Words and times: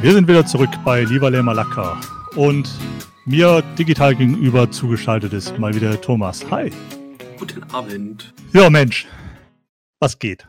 Wir 0.00 0.12
sind 0.12 0.28
wieder 0.28 0.46
zurück 0.46 0.70
bei 0.84 1.02
Lieberle 1.02 1.42
Malaka 1.42 2.00
und 2.36 2.70
mir 3.24 3.62
digital 3.76 4.14
gegenüber 4.14 4.70
zugeschaltet 4.70 5.32
ist 5.32 5.58
mal 5.58 5.74
wieder 5.74 6.00
Thomas. 6.00 6.48
Hi. 6.52 6.70
Guten 7.36 7.64
Abend. 7.72 8.32
Ja, 8.52 8.70
Mensch. 8.70 9.08
Was 9.98 10.20
geht? 10.20 10.46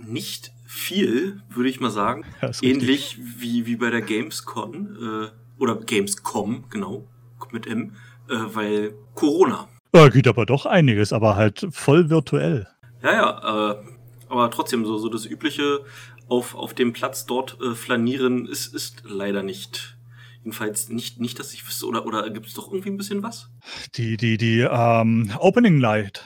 Nicht 0.00 0.50
viel, 0.66 1.40
würde 1.50 1.70
ich 1.70 1.78
mal 1.78 1.90
sagen. 1.90 2.24
Ja, 2.42 2.50
Ähnlich 2.62 3.16
wie, 3.20 3.64
wie 3.64 3.76
bei 3.76 3.90
der 3.90 4.00
Gamescom 4.00 4.96
äh, 4.96 5.62
oder 5.62 5.76
Gamescom, 5.76 6.64
genau, 6.68 7.06
mit 7.52 7.68
M, 7.68 7.92
äh, 8.28 8.34
weil 8.52 8.94
Corona. 9.14 9.68
Ja, 9.94 10.08
geht 10.08 10.26
aber 10.26 10.46
doch 10.46 10.66
einiges, 10.66 11.12
aber 11.12 11.36
halt 11.36 11.64
voll 11.70 12.10
virtuell. 12.10 12.66
Ja, 13.04 13.12
ja, 13.12 13.70
äh, 13.70 13.76
aber 14.30 14.50
trotzdem 14.50 14.84
so, 14.84 14.96
so 14.98 15.08
das 15.08 15.26
übliche 15.26 15.80
auf, 16.30 16.54
auf 16.54 16.74
dem 16.74 16.92
Platz 16.92 17.26
dort 17.26 17.58
äh, 17.60 17.74
flanieren 17.74 18.46
ist, 18.46 18.72
ist 18.72 19.02
leider 19.04 19.42
nicht. 19.42 19.96
Jedenfalls 20.38 20.88
nicht, 20.88 21.20
nicht, 21.20 21.38
dass 21.38 21.52
ich 21.52 21.66
wüsste, 21.66 21.86
oder, 21.86 22.06
oder 22.06 22.30
gibt 22.30 22.46
es 22.46 22.54
doch 22.54 22.68
irgendwie 22.68 22.90
ein 22.90 22.96
bisschen 22.96 23.22
was? 23.22 23.50
Die, 23.96 24.16
die, 24.16 24.38
die 24.38 24.60
ähm, 24.60 25.32
Opening 25.38 25.78
Night, 25.78 26.24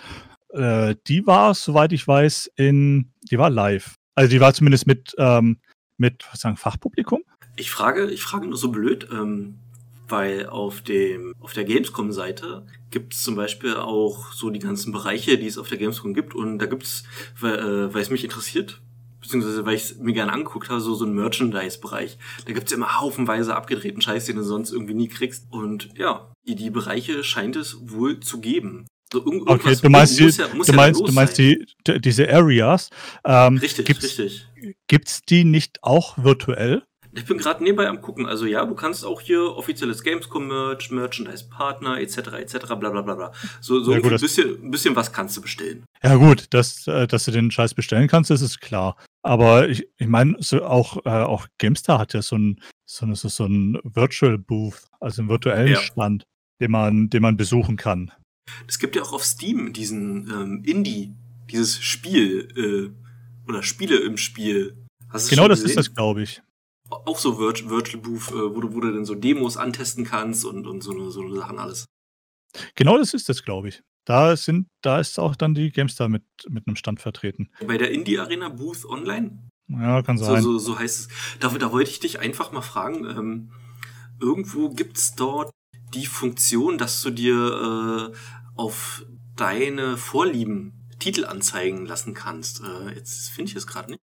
äh, 0.51 0.95
die 1.09 1.27
war, 1.27 1.55
soweit 1.55 1.93
ich 1.93 2.07
weiß, 2.07 2.51
in, 2.55 3.13
die 3.31 3.39
war 3.39 3.51
live. 3.51 3.97
Also 4.15 4.31
die 4.31 4.41
war 4.41 4.55
zumindest 4.55 4.87
mit, 4.87 5.15
ähm, 5.19 5.59
mit 5.97 6.25
was 6.31 6.41
sagen, 6.41 6.57
Fachpublikum. 6.57 7.23
Ich 7.57 7.71
frage, 7.71 8.11
ich 8.11 8.23
frage 8.23 8.47
nur 8.47 8.59
so 8.59 8.71
blöd, 8.71 9.09
ähm, 9.11 9.59
weil 10.07 10.47
auf 10.47 10.83
dem 10.83 11.33
auf 11.41 11.55
der 11.55 11.65
Gamescom-Seite 11.65 12.67
gibt 12.91 13.15
es 13.15 13.23
zum 13.23 13.37
Beispiel 13.37 13.75
auch 13.75 14.33
so 14.33 14.51
die 14.51 14.59
ganzen 14.59 14.93
Bereiche, 14.93 15.39
die 15.39 15.47
es 15.47 15.59
auf 15.59 15.69
der 15.69 15.79
Gamescom 15.79 16.15
gibt 16.15 16.35
und 16.35 16.59
da 16.59 16.67
gibt 16.67 16.83
es, 16.83 17.05
weil, 17.41 17.59
äh, 17.59 17.95
weil 17.95 18.03
es 18.03 18.11
mich 18.11 18.23
interessiert, 18.23 18.83
beziehungsweise 19.25 19.67
weil 19.67 19.75
ich 19.75 19.83
es 19.83 19.99
mir 19.99 20.13
gerne 20.13 20.33
angeguckt 20.33 20.69
habe, 20.69 20.81
so, 20.81 20.95
so 20.95 21.05
ein 21.05 21.15
Merchandise-Bereich. 21.15 22.19
Da 22.47 22.53
gibt's 22.53 22.71
ja 22.71 22.77
immer 22.77 23.01
haufenweise 23.01 23.57
abgedrehten 23.57 24.01
Scheiß, 24.01 24.27
den 24.27 24.37
du 24.37 24.43
sonst 24.45 24.71
irgendwie 24.71 24.95
nie 24.95 25.09
kriegst. 25.09 25.47
Und 25.51 25.89
ja, 25.97 26.31
die, 26.47 26.55
die 26.55 26.71
Bereiche 26.71 27.25
scheint 27.25 27.57
es 27.57 27.77
wohl 27.81 28.21
zu 28.21 28.41
geben. 28.41 28.87
So 29.13 29.25
irgend- 29.25 29.49
Okay, 29.49 29.77
du 29.81 29.89
meinst, 29.91 30.19
die, 30.19 30.25
ja, 30.29 30.49
du 30.49 30.63
ja 30.63 30.73
meinst, 30.75 31.01
du 31.01 31.13
meinst 31.13 31.39
die, 31.39 31.65
diese 32.01 32.29
Areas. 32.33 32.91
Ähm, 33.25 33.59
Richtig, 33.59 33.87
gibt's, 33.87 34.05
richtig. 34.05 34.47
Gibt's 34.89 35.23
die 35.23 35.45
nicht 35.45 35.79
auch 35.83 36.17
virtuell? 36.19 36.83
Ich 37.17 37.25
bin 37.27 37.39
gerade 37.39 37.63
nebenbei 37.63 37.89
am 37.89 38.01
gucken. 38.01 38.27
Also 38.27 38.45
ja, 38.47 38.65
du 38.65 38.75
kannst 38.75 39.05
auch 39.05 39.21
hier 39.21 39.43
offizielles 39.57 40.03
Gamescom-Merch, 40.03 40.91
Merchandise-Partner 40.91 41.99
etc. 42.01 42.19
etc. 42.35 42.67
bla 42.79 42.91
bla 42.91 43.03
bla 43.03 43.15
bla. 43.15 43.33
So, 43.61 43.81
so 43.81 43.93
Ja, 43.93 44.01
gut, 44.01 44.13
ein 44.13 44.21
bisschen, 44.21 44.65
ein 44.65 44.71
bisschen 44.71 44.97
was 44.97 45.13
kannst 45.13 45.37
du 45.37 45.41
bestellen. 45.43 45.85
Ja 46.03 46.17
gut, 46.17 46.47
dass, 46.53 46.87
äh, 46.87 47.07
dass 47.07 47.25
du 47.25 47.31
den 47.31 47.51
Scheiß 47.51 47.75
bestellen 47.75 48.09
kannst, 48.09 48.31
das 48.31 48.43
ist 48.43 48.61
klar. 48.61 48.97
Aber 49.23 49.69
ich, 49.69 49.87
ich 49.97 50.07
meine, 50.09 50.37
so 50.41 50.65
auch, 50.65 51.05
äh, 51.07 51.09
auch 51.11 51.47
GameStar 51.59 51.99
hat 51.99 52.15
ja 52.15 52.21
so 52.23 52.37
ein, 52.37 52.61
so, 52.85 53.07
ein- 53.07 53.15
so, 53.15 53.29
so 53.29 53.47
ein 53.47 53.79
Virtual 53.85 54.37
Booth, 54.37 54.83
also 55.01 55.23
einen 55.23 55.29
virtuellen 55.31 55.73
Ja. 55.73 55.81
Stand, 55.81 56.25
den 56.61 56.71
man, 56.73 57.09
den 57.11 57.23
man 57.23 57.37
besuchen 57.37 57.77
kann. 57.77 58.11
Es 58.69 58.79
gibt 58.79 58.97
ja 58.97 59.03
auch 59.03 59.13
auf 59.13 59.25
Steam 59.25 59.73
diesen 59.73 60.29
ähm, 60.31 60.63
Indie, 60.65 61.15
dieses 61.51 61.81
Spiel 61.83 62.49
äh, 62.57 63.49
oder 63.49 63.63
Spiele 63.63 63.99
im 64.01 64.17
Spiel. 64.17 64.77
Genau 65.31 65.47
das 65.49 65.61
ist 65.61 65.65
gesehen? 65.67 65.77
das, 65.77 65.95
glaube 65.95 66.23
ich. 66.23 66.43
Auch 67.07 67.19
so 67.19 67.39
Virt 67.39 67.69
Virtual 67.69 68.03
Booth, 68.03 68.31
äh, 68.31 68.55
wo, 68.55 68.61
du, 68.61 68.75
wo 68.75 68.81
du 68.81 68.93
dann 68.93 69.05
so 69.05 69.15
Demos 69.15 69.57
antesten 69.57 70.05
kannst 70.05 70.45
und, 70.45 70.67
und 70.67 70.83
so, 70.83 70.93
eine, 70.93 71.11
so 71.11 71.23
eine 71.23 71.35
Sachen 71.37 71.59
alles. 71.59 71.87
Genau 72.75 72.99
das 72.99 73.15
ist 73.15 73.29
das, 73.29 73.43
glaube 73.43 73.69
ich. 73.69 73.83
Da 74.05 74.37
sind, 74.37 74.69
da 74.83 75.01
ist 75.01 75.19
auch 75.19 75.35
dann 75.35 75.55
die 75.55 75.71
GameStar 75.71 76.09
mit, 76.09 76.25
mit 76.49 76.67
einem 76.67 76.77
Stand 76.77 77.01
vertreten. 77.01 77.51
Bei 77.67 77.79
der 77.79 77.91
Indie 77.91 78.19
Arena 78.19 78.51
Booth 78.51 78.85
Online, 78.85 79.51
Ja, 79.69 80.03
kann 80.03 80.19
so, 80.19 80.27
sein. 80.27 80.43
so, 80.43 80.59
so 80.59 80.79
heißt 80.79 81.01
es. 81.01 81.09
Da, 81.41 81.49
da 81.49 81.73
wollte 81.73 81.91
ich 81.91 82.01
dich 82.01 82.19
einfach 82.19 82.53
mal 82.53 82.63
fragen, 82.63 83.07
ähm, 83.07 83.53
irgendwo 84.21 84.71
gibt's 84.71 85.15
dort 85.15 85.51
die 85.95 86.07
Funktion, 86.07 86.77
dass 86.77 87.03
du 87.03 87.11
dir 87.11 88.13
äh, 88.13 88.17
auf 88.57 89.07
deine 89.37 89.97
Vorlieben 89.97 90.85
Titel 90.99 91.25
anzeigen 91.25 91.87
lassen 91.87 92.15
kannst. 92.15 92.63
Äh, 92.63 92.95
jetzt 92.95 93.31
finde 93.31 93.51
ich 93.51 93.57
es 93.57 93.67
gerade 93.67 93.91
nicht. 93.93 94.01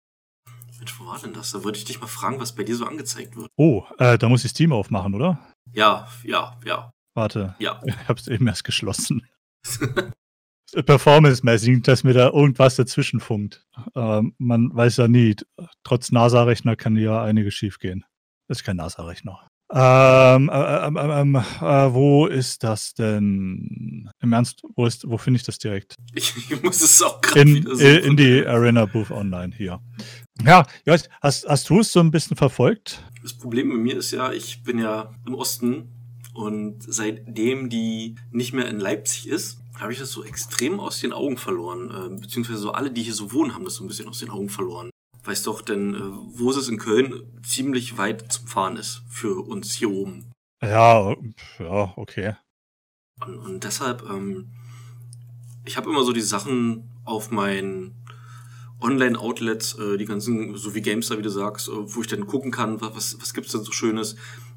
Mensch, 0.79 0.99
wo 0.99 1.05
war 1.05 1.19
denn 1.19 1.33
das? 1.33 1.51
Da 1.51 1.63
wollte 1.63 1.77
ich 1.77 1.85
dich 1.85 1.99
mal 1.99 2.07
fragen, 2.07 2.39
was 2.39 2.55
bei 2.55 2.63
dir 2.63 2.75
so 2.75 2.85
angezeigt 2.85 3.35
wird. 3.35 3.49
Oh, 3.55 3.83
äh, 3.97 4.17
da 4.17 4.29
muss 4.29 4.45
ich 4.45 4.51
Steam 4.51 4.71
aufmachen, 4.73 5.13
oder? 5.13 5.39
Ja, 5.71 6.07
ja, 6.23 6.57
ja, 6.65 6.91
Warte, 7.13 7.55
ja. 7.59 7.81
ich 7.85 8.07
habe 8.07 8.19
es 8.19 8.27
eben 8.27 8.47
erst 8.47 8.63
geschlossen. 8.63 9.27
Performance-mäßig, 10.85 11.81
dass 11.81 12.03
mir 12.03 12.13
da 12.13 12.29
irgendwas 12.29 12.75
dazwischen 12.75 13.19
funkt. 13.19 13.65
Ähm, 13.95 14.35
man 14.37 14.73
weiß 14.73 14.97
ja 14.97 15.07
nie. 15.07 15.35
Trotz 15.83 16.11
NASA-Rechner 16.11 16.75
kann 16.75 16.95
ja 16.95 17.21
einiges 17.23 17.55
schiefgehen. 17.55 18.05
Das 18.47 18.59
ist 18.59 18.63
kein 18.63 18.77
NASA-Rechner. 18.77 19.47
Ähm, 19.71 20.49
äh, 20.49 20.87
ähm, 20.87 20.97
ähm, 20.97 21.35
äh, 21.35 21.93
wo 21.93 22.25
ist 22.25 22.63
das 22.63 22.93
denn? 22.93 24.09
Im 24.19 24.33
Ernst, 24.33 24.63
wo, 24.75 24.85
ist, 24.85 25.07
wo 25.07 25.17
finde 25.17 25.37
ich 25.37 25.43
das 25.43 25.59
direkt? 25.59 25.95
Ich, 26.13 26.33
muss 26.63 26.81
es 26.81 27.01
auch 27.01 27.19
gerade 27.21 27.41
In, 27.41 27.55
wieder 27.55 27.71
in, 27.71 27.77
suchen. 27.77 28.03
in 28.03 28.17
die 28.17 28.45
Arena 28.45 28.85
Booth 28.85 29.11
Online 29.11 29.53
hier. 29.55 29.79
Ja, 30.45 30.65
weiß, 30.85 31.09
hast, 31.21 31.47
hast 31.47 31.69
du 31.69 31.79
es 31.81 31.91
so 31.91 31.99
ein 31.99 32.11
bisschen 32.11 32.37
verfolgt? 32.37 33.03
Das 33.21 33.33
Problem 33.33 33.69
bei 33.69 33.75
mir 33.75 33.97
ist 33.97 34.11
ja, 34.11 34.31
ich 34.31 34.63
bin 34.63 34.79
ja 34.79 35.13
im 35.25 35.35
Osten 35.35 35.89
und 36.33 36.81
seitdem 36.81 37.69
die 37.69 38.15
nicht 38.31 38.53
mehr 38.53 38.67
in 38.67 38.79
Leipzig 38.79 39.27
ist, 39.27 39.59
habe 39.77 39.91
ich 39.93 39.99
das 39.99 40.11
so 40.11 40.23
extrem 40.23 40.79
aus 40.79 40.99
den 40.99 41.13
Augen 41.13 41.37
verloren. 41.37 41.91
Äh, 41.91 42.21
beziehungsweise 42.21 42.59
so 42.59 42.71
alle, 42.71 42.91
die 42.91 43.03
hier 43.03 43.13
so 43.13 43.31
wohnen, 43.33 43.53
haben 43.53 43.65
das 43.65 43.75
so 43.75 43.83
ein 43.83 43.87
bisschen 43.87 44.07
aus 44.07 44.19
den 44.19 44.29
Augen 44.29 44.49
verloren. 44.49 44.89
Weißt 45.23 45.47
doch, 45.47 45.61
denn 45.61 45.95
äh, 45.95 45.99
wo 46.01 46.49
ist 46.49 46.57
es 46.57 46.69
in 46.69 46.77
Köln 46.77 47.23
ziemlich 47.43 47.97
weit 47.97 48.31
zum 48.31 48.47
Fahren 48.47 48.77
ist 48.77 49.01
für 49.09 49.45
uns 49.45 49.73
hier 49.73 49.91
oben. 49.91 50.31
Ja, 50.61 51.15
ja, 51.59 51.93
okay. 51.95 52.35
Und, 53.25 53.37
und 53.37 53.63
deshalb, 53.63 54.03
ähm, 54.09 54.49
ich 55.65 55.77
habe 55.77 55.89
immer 55.89 56.03
so 56.03 56.13
die 56.13 56.21
Sachen 56.21 56.89
auf 57.03 57.31
meinen 57.31 57.98
Online-Outlets, 58.81 59.77
äh, 59.77 59.97
die 59.97 60.05
ganzen, 60.05 60.55
so 60.55 60.73
wie 60.73 60.81
GameStar, 60.81 61.17
wie 61.17 61.23
du 61.23 61.29
sagst, 61.29 61.67
äh, 61.67 61.71
wo 61.73 62.01
ich 62.01 62.07
dann 62.07 62.27
gucken 62.27 62.51
kann, 62.51 62.79
was, 62.81 63.19
was, 63.19 63.33
gibt's 63.33 63.51
denn 63.51 63.63
so 63.63 63.71
Schönes. 63.71 64.15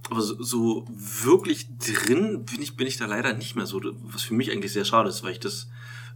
Aber 0.08 0.20
so, 0.20 0.40
so 0.42 0.86
wirklich 0.88 1.66
drin 1.78 2.44
bin 2.44 2.62
ich, 2.62 2.76
bin 2.76 2.86
ich 2.86 2.96
da 2.96 3.06
leider 3.06 3.32
nicht 3.32 3.56
mehr 3.56 3.66
so, 3.66 3.80
was 4.02 4.22
für 4.22 4.34
mich 4.34 4.50
eigentlich 4.50 4.72
sehr 4.72 4.84
schade 4.84 5.08
ist, 5.08 5.22
weil 5.22 5.32
ich 5.32 5.40
das 5.40 5.68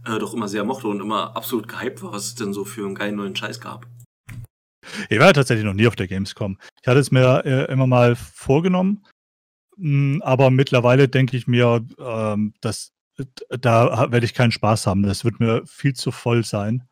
äh, 0.05 0.19
doch 0.19 0.33
immer 0.33 0.47
sehr 0.47 0.63
mochte 0.63 0.87
und 0.87 1.01
immer 1.01 1.35
absolut 1.35 1.67
gehypt 1.67 2.01
war, 2.01 2.13
was 2.13 2.25
es 2.25 2.35
denn 2.35 2.53
so 2.53 2.63
für 2.65 2.85
einen 2.85 2.95
geilen 2.95 3.15
neuen 3.15 3.35
Scheiß 3.35 3.59
gab. 3.59 3.87
Ich 5.09 5.19
war 5.19 5.27
ja 5.27 5.33
tatsächlich 5.33 5.65
noch 5.65 5.73
nie 5.73 5.87
auf 5.87 5.97
der 5.97 6.07
Gamescom. 6.07 6.57
Ich 6.81 6.87
hatte 6.87 6.99
es 6.99 7.11
mir 7.11 7.43
äh, 7.45 7.71
immer 7.71 7.87
mal 7.87 8.15
vorgenommen, 8.15 9.03
mh, 9.75 10.23
aber 10.25 10.49
mittlerweile 10.49 11.09
denke 11.09 11.35
ich 11.35 11.47
mir, 11.47 11.85
ähm, 11.99 12.53
dass 12.61 12.93
da 13.49 14.11
werde 14.11 14.25
ich 14.25 14.35
keinen 14.35 14.51
Spaß 14.51 14.85
haben. 14.85 15.03
Das 15.03 15.25
wird 15.25 15.39
mir 15.39 15.63
viel 15.65 15.93
zu 15.93 16.11
voll 16.11 16.45
sein. 16.45 16.87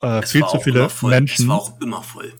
Äh, 0.00 0.22
viel 0.22 0.44
zu 0.46 0.60
viele. 0.60 0.88
Menschen. 1.02 1.44
Es 1.44 1.48
war 1.48 1.56
auch 1.56 1.80
immer 1.80 2.02
voll. 2.02 2.32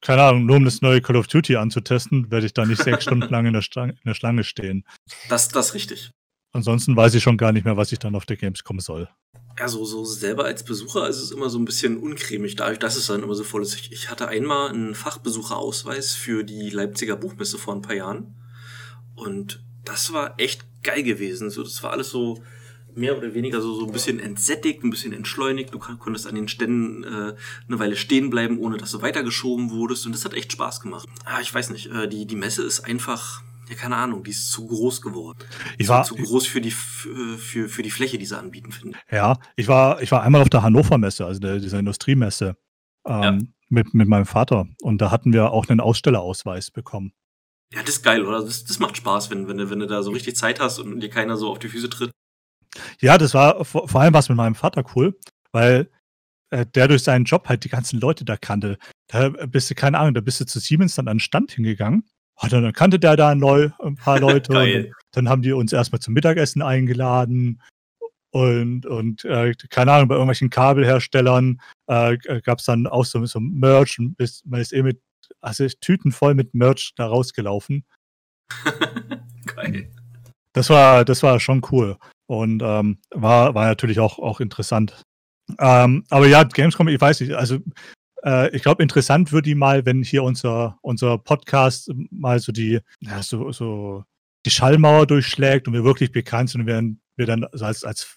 Keine 0.00 0.22
Ahnung, 0.22 0.46
nur 0.46 0.56
um 0.56 0.64
das 0.64 0.82
neue 0.82 1.00
Call 1.00 1.16
of 1.16 1.26
Duty 1.26 1.56
anzutesten, 1.56 2.30
werde 2.30 2.46
ich 2.46 2.54
da 2.54 2.64
nicht 2.64 2.82
sechs 2.82 3.02
Stunden 3.04 3.28
lang 3.28 3.46
in 3.46 3.52
der, 3.52 3.62
Stange, 3.62 3.92
in 3.92 4.06
der 4.06 4.14
Schlange 4.14 4.44
stehen. 4.44 4.84
Das, 5.28 5.48
das 5.48 5.68
ist 5.68 5.74
richtig. 5.74 6.10
Ansonsten 6.52 6.96
weiß 6.96 7.14
ich 7.14 7.22
schon 7.22 7.36
gar 7.36 7.52
nicht 7.52 7.64
mehr, 7.64 7.76
was 7.76 7.92
ich 7.92 7.98
dann 7.98 8.14
auf 8.14 8.26
der 8.26 8.36
Gamescom 8.36 8.80
soll. 8.80 9.08
Ja, 9.58 9.68
so, 9.68 9.84
so 9.84 10.04
selber 10.04 10.44
als 10.44 10.64
Besucher 10.64 11.08
ist 11.08 11.18
es 11.18 11.30
immer 11.30 11.50
so 11.50 11.58
ein 11.58 11.64
bisschen 11.64 11.98
uncremig, 11.98 12.56
dadurch, 12.56 12.78
dass 12.78 12.96
es 12.96 13.06
dann 13.06 13.22
immer 13.22 13.34
so 13.34 13.44
voll 13.44 13.62
ist. 13.62 13.74
Ich, 13.74 13.92
ich 13.92 14.10
hatte 14.10 14.28
einmal 14.28 14.70
einen 14.70 14.94
Fachbesucherausweis 14.94 16.14
für 16.14 16.44
die 16.44 16.70
Leipziger 16.70 17.16
Buchmesse 17.16 17.58
vor 17.58 17.74
ein 17.74 17.82
paar 17.82 17.94
Jahren. 17.94 18.34
Und 19.14 19.62
das 19.84 20.12
war 20.12 20.34
echt 20.38 20.64
geil 20.82 21.02
gewesen. 21.02 21.50
So, 21.50 21.62
das 21.62 21.82
war 21.82 21.92
alles 21.92 22.10
so 22.10 22.42
mehr 22.94 23.16
oder 23.16 23.34
weniger 23.34 23.60
so, 23.60 23.74
so 23.74 23.86
ein 23.86 23.92
bisschen 23.92 24.18
entsättigt, 24.20 24.82
ein 24.84 24.90
bisschen 24.90 25.12
entschleunigt. 25.12 25.72
Du 25.74 25.78
kon- 25.78 25.98
konntest 25.98 26.26
an 26.26 26.34
den 26.34 26.48
Ständen 26.48 27.04
äh, 27.04 27.34
eine 27.68 27.78
Weile 27.78 27.96
stehen 27.96 28.30
bleiben, 28.30 28.58
ohne 28.58 28.76
dass 28.76 28.92
du 28.92 29.02
weitergeschoben 29.02 29.70
wurdest. 29.70 30.06
Und 30.06 30.12
das 30.14 30.24
hat 30.24 30.34
echt 30.34 30.52
Spaß 30.52 30.80
gemacht. 30.80 31.08
Ah, 31.24 31.40
ich 31.40 31.52
weiß 31.52 31.70
nicht, 31.70 31.86
äh, 31.86 32.08
die, 32.08 32.26
die 32.26 32.36
Messe 32.36 32.62
ist 32.62 32.80
einfach, 32.80 33.42
ja, 33.68 33.74
keine 33.76 33.96
Ahnung, 33.96 34.24
die 34.24 34.30
ist 34.30 34.50
zu 34.50 34.66
groß 34.66 35.00
geworden. 35.02 35.38
Ich 35.78 35.88
war, 35.88 36.04
zu 36.04 36.14
groß 36.16 36.46
für 36.46 36.60
die, 36.60 36.70
für, 36.72 37.38
für, 37.38 37.68
für 37.68 37.82
die 37.82 37.90
Fläche, 37.90 38.18
die 38.18 38.26
sie 38.26 38.38
anbieten, 38.38 38.72
finde 38.72 38.98
ich. 38.98 39.12
Ja, 39.12 39.38
ich 39.56 39.68
war, 39.68 40.02
ich 40.02 40.10
war 40.12 40.22
einmal 40.22 40.42
auf 40.42 40.48
der 40.50 40.62
Hannover 40.62 40.98
Messe, 40.98 41.24
also 41.26 41.40
der, 41.40 41.58
dieser 41.58 41.78
Industriemesse, 41.78 42.56
ähm, 43.06 43.22
Ja. 43.22 43.38
mit, 43.68 43.94
mit 43.94 44.08
meinem 44.08 44.26
Vater. 44.26 44.66
Und 44.82 45.00
da 45.00 45.10
hatten 45.10 45.32
wir 45.32 45.50
auch 45.52 45.68
einen 45.68 45.80
Ausstellerausweis 45.80 46.70
bekommen. 46.70 47.12
Ja, 47.72 47.82
das 47.82 47.90
ist 47.96 48.02
geil, 48.02 48.26
oder? 48.26 48.42
Das, 48.42 48.64
das 48.64 48.80
macht 48.80 48.96
Spaß, 48.96 49.30
wenn, 49.30 49.46
wenn, 49.46 49.56
du, 49.58 49.70
wenn 49.70 49.78
du 49.78 49.86
da 49.86 50.02
so 50.02 50.10
richtig 50.10 50.34
Zeit 50.34 50.58
hast 50.58 50.80
und 50.80 50.98
dir 50.98 51.08
keiner 51.08 51.36
so 51.36 51.48
auf 51.48 51.60
die 51.60 51.68
Füße 51.68 51.88
tritt. 51.88 52.10
Ja, 53.00 53.18
das 53.18 53.34
war 53.34 53.64
vor, 53.64 53.88
vor 53.88 54.00
allem 54.00 54.14
was 54.14 54.28
mit 54.28 54.36
meinem 54.36 54.54
Vater 54.54 54.84
cool, 54.94 55.18
weil 55.52 55.88
äh, 56.50 56.66
der 56.66 56.88
durch 56.88 57.02
seinen 57.02 57.24
Job 57.24 57.48
halt 57.48 57.64
die 57.64 57.68
ganzen 57.68 58.00
Leute 58.00 58.24
da 58.24 58.36
kannte. 58.36 58.78
Da 59.08 59.28
bist 59.28 59.70
du, 59.70 59.74
keine 59.74 59.98
Ahnung, 59.98 60.14
da 60.14 60.20
bist 60.20 60.40
du 60.40 60.46
zu 60.46 60.58
Siemens 60.58 60.94
dann 60.96 61.08
an 61.08 61.16
den 61.16 61.20
Stand 61.20 61.52
hingegangen. 61.52 62.04
Und 62.42 62.52
dann 62.52 62.72
kannte 62.72 62.98
der 62.98 63.16
da 63.16 63.34
neu, 63.34 63.70
ein 63.80 63.96
paar 63.96 64.18
Leute. 64.20 64.52
und 64.52 64.94
dann 65.12 65.28
haben 65.28 65.42
die 65.42 65.52
uns 65.52 65.72
erstmal 65.72 66.00
zum 66.00 66.14
Mittagessen 66.14 66.62
eingeladen. 66.62 67.60
Und, 68.32 68.86
und 68.86 69.24
äh, 69.24 69.54
keine 69.70 69.92
Ahnung, 69.92 70.08
bei 70.08 70.14
irgendwelchen 70.14 70.50
Kabelherstellern 70.50 71.60
äh, 71.88 72.16
gab 72.42 72.60
es 72.60 72.64
dann 72.64 72.86
auch 72.86 73.04
so, 73.04 73.24
so 73.26 73.40
Merch 73.40 73.98
und 73.98 74.18
ist, 74.20 74.46
man 74.46 74.60
ist 74.60 74.72
eh 74.72 74.82
mit 74.82 75.00
also 75.40 75.66
Tüten 75.80 76.12
voll 76.12 76.34
mit 76.34 76.54
Merch 76.54 76.92
da 76.96 77.06
rausgelaufen. 77.06 77.84
Geil. 79.46 79.90
Das 80.52 80.70
war, 80.70 81.04
das 81.04 81.22
war 81.22 81.38
schon 81.38 81.62
cool. 81.70 81.96
Und 82.30 82.62
ähm, 82.64 82.98
war, 83.10 83.56
war 83.56 83.66
natürlich 83.66 83.98
auch, 83.98 84.20
auch 84.20 84.38
interessant. 84.38 85.02
Ähm, 85.58 86.04
aber 86.10 86.28
ja, 86.28 86.44
Gamescom, 86.44 86.86
ich 86.86 87.00
weiß 87.00 87.22
nicht, 87.22 87.32
also 87.32 87.58
äh, 88.24 88.54
ich 88.54 88.62
glaube, 88.62 88.84
interessant 88.84 89.32
wird 89.32 89.46
die 89.46 89.56
mal, 89.56 89.84
wenn 89.84 90.04
hier 90.04 90.22
unser, 90.22 90.78
unser 90.80 91.18
Podcast 91.18 91.90
mal 92.12 92.38
so 92.38 92.52
die, 92.52 92.78
ja, 93.00 93.20
so, 93.24 93.50
so 93.50 94.04
die 94.46 94.52
Schallmauer 94.52 95.08
durchschlägt 95.08 95.66
und 95.66 95.74
wir 95.74 95.82
wirklich 95.82 96.12
bekannt 96.12 96.50
sind 96.50 96.60
und 96.60 96.66
werden 96.68 97.00
wir 97.16 97.26
dann 97.26 97.42
als, 97.46 97.82
als, 97.82 98.16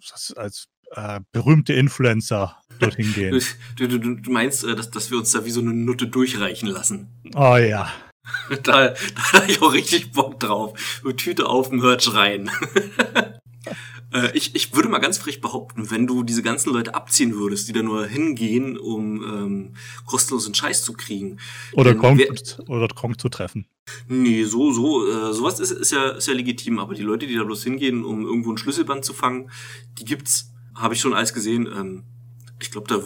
als, 0.00 0.34
als 0.34 0.68
äh, 0.92 1.20
berühmte 1.30 1.74
Influencer 1.74 2.56
dorthin 2.78 3.12
gehen. 3.14 3.38
Du, 3.76 3.86
du, 3.86 3.98
du 3.98 4.30
meinst, 4.30 4.64
äh, 4.64 4.74
dass, 4.74 4.90
dass 4.90 5.10
wir 5.10 5.18
uns 5.18 5.30
da 5.32 5.44
wie 5.44 5.50
so 5.50 5.60
eine 5.60 5.74
Nutte 5.74 6.06
durchreichen 6.06 6.70
lassen? 6.70 7.08
Oh 7.34 7.56
ja. 7.56 7.92
da, 8.62 8.88
da 8.88 9.32
habe 9.34 9.50
ich 9.50 9.60
auch 9.60 9.74
richtig 9.74 10.12
Bock 10.12 10.40
drauf. 10.40 11.02
Tüte 11.18 11.50
auf, 11.50 11.70
Merch 11.70 12.14
rein. 12.14 12.50
Äh, 14.12 14.36
ich, 14.36 14.54
ich 14.54 14.74
würde 14.74 14.90
mal 14.90 14.98
ganz 14.98 15.16
frech 15.16 15.40
behaupten, 15.40 15.90
wenn 15.90 16.06
du 16.06 16.22
diese 16.22 16.42
ganzen 16.42 16.70
Leute 16.70 16.94
abziehen 16.94 17.34
würdest, 17.34 17.66
die 17.68 17.72
da 17.72 17.82
nur 17.82 18.06
hingehen, 18.06 18.76
um 18.76 19.22
ähm, 19.22 19.76
kostenlosen 20.04 20.54
Scheiß 20.54 20.84
zu 20.84 20.92
kriegen. 20.92 21.38
Oder 21.72 21.94
Kong, 21.94 22.20
oder 22.66 22.88
Kong 22.88 23.18
zu 23.18 23.30
treffen. 23.30 23.66
Nee, 24.08 24.44
so, 24.44 24.70
so, 24.70 25.08
äh, 25.08 25.32
sowas 25.32 25.60
ist, 25.60 25.70
ist, 25.70 25.92
ja, 25.92 26.10
ist 26.10 26.28
ja 26.28 26.34
legitim, 26.34 26.78
aber 26.78 26.94
die 26.94 27.02
Leute, 27.02 27.26
die 27.26 27.36
da 27.36 27.44
bloß 27.44 27.64
hingehen, 27.64 28.04
um 28.04 28.26
irgendwo 28.26 28.52
ein 28.52 28.58
Schlüsselband 28.58 29.04
zu 29.04 29.14
fangen, 29.14 29.50
die 29.98 30.04
gibt's, 30.04 30.52
habe 30.74 30.94
ich 30.94 31.00
schon 31.00 31.14
alles 31.14 31.32
gesehen. 31.32 31.66
Ähm, 31.66 32.04
ich 32.60 32.70
glaube, 32.70 32.88
da, 32.88 33.00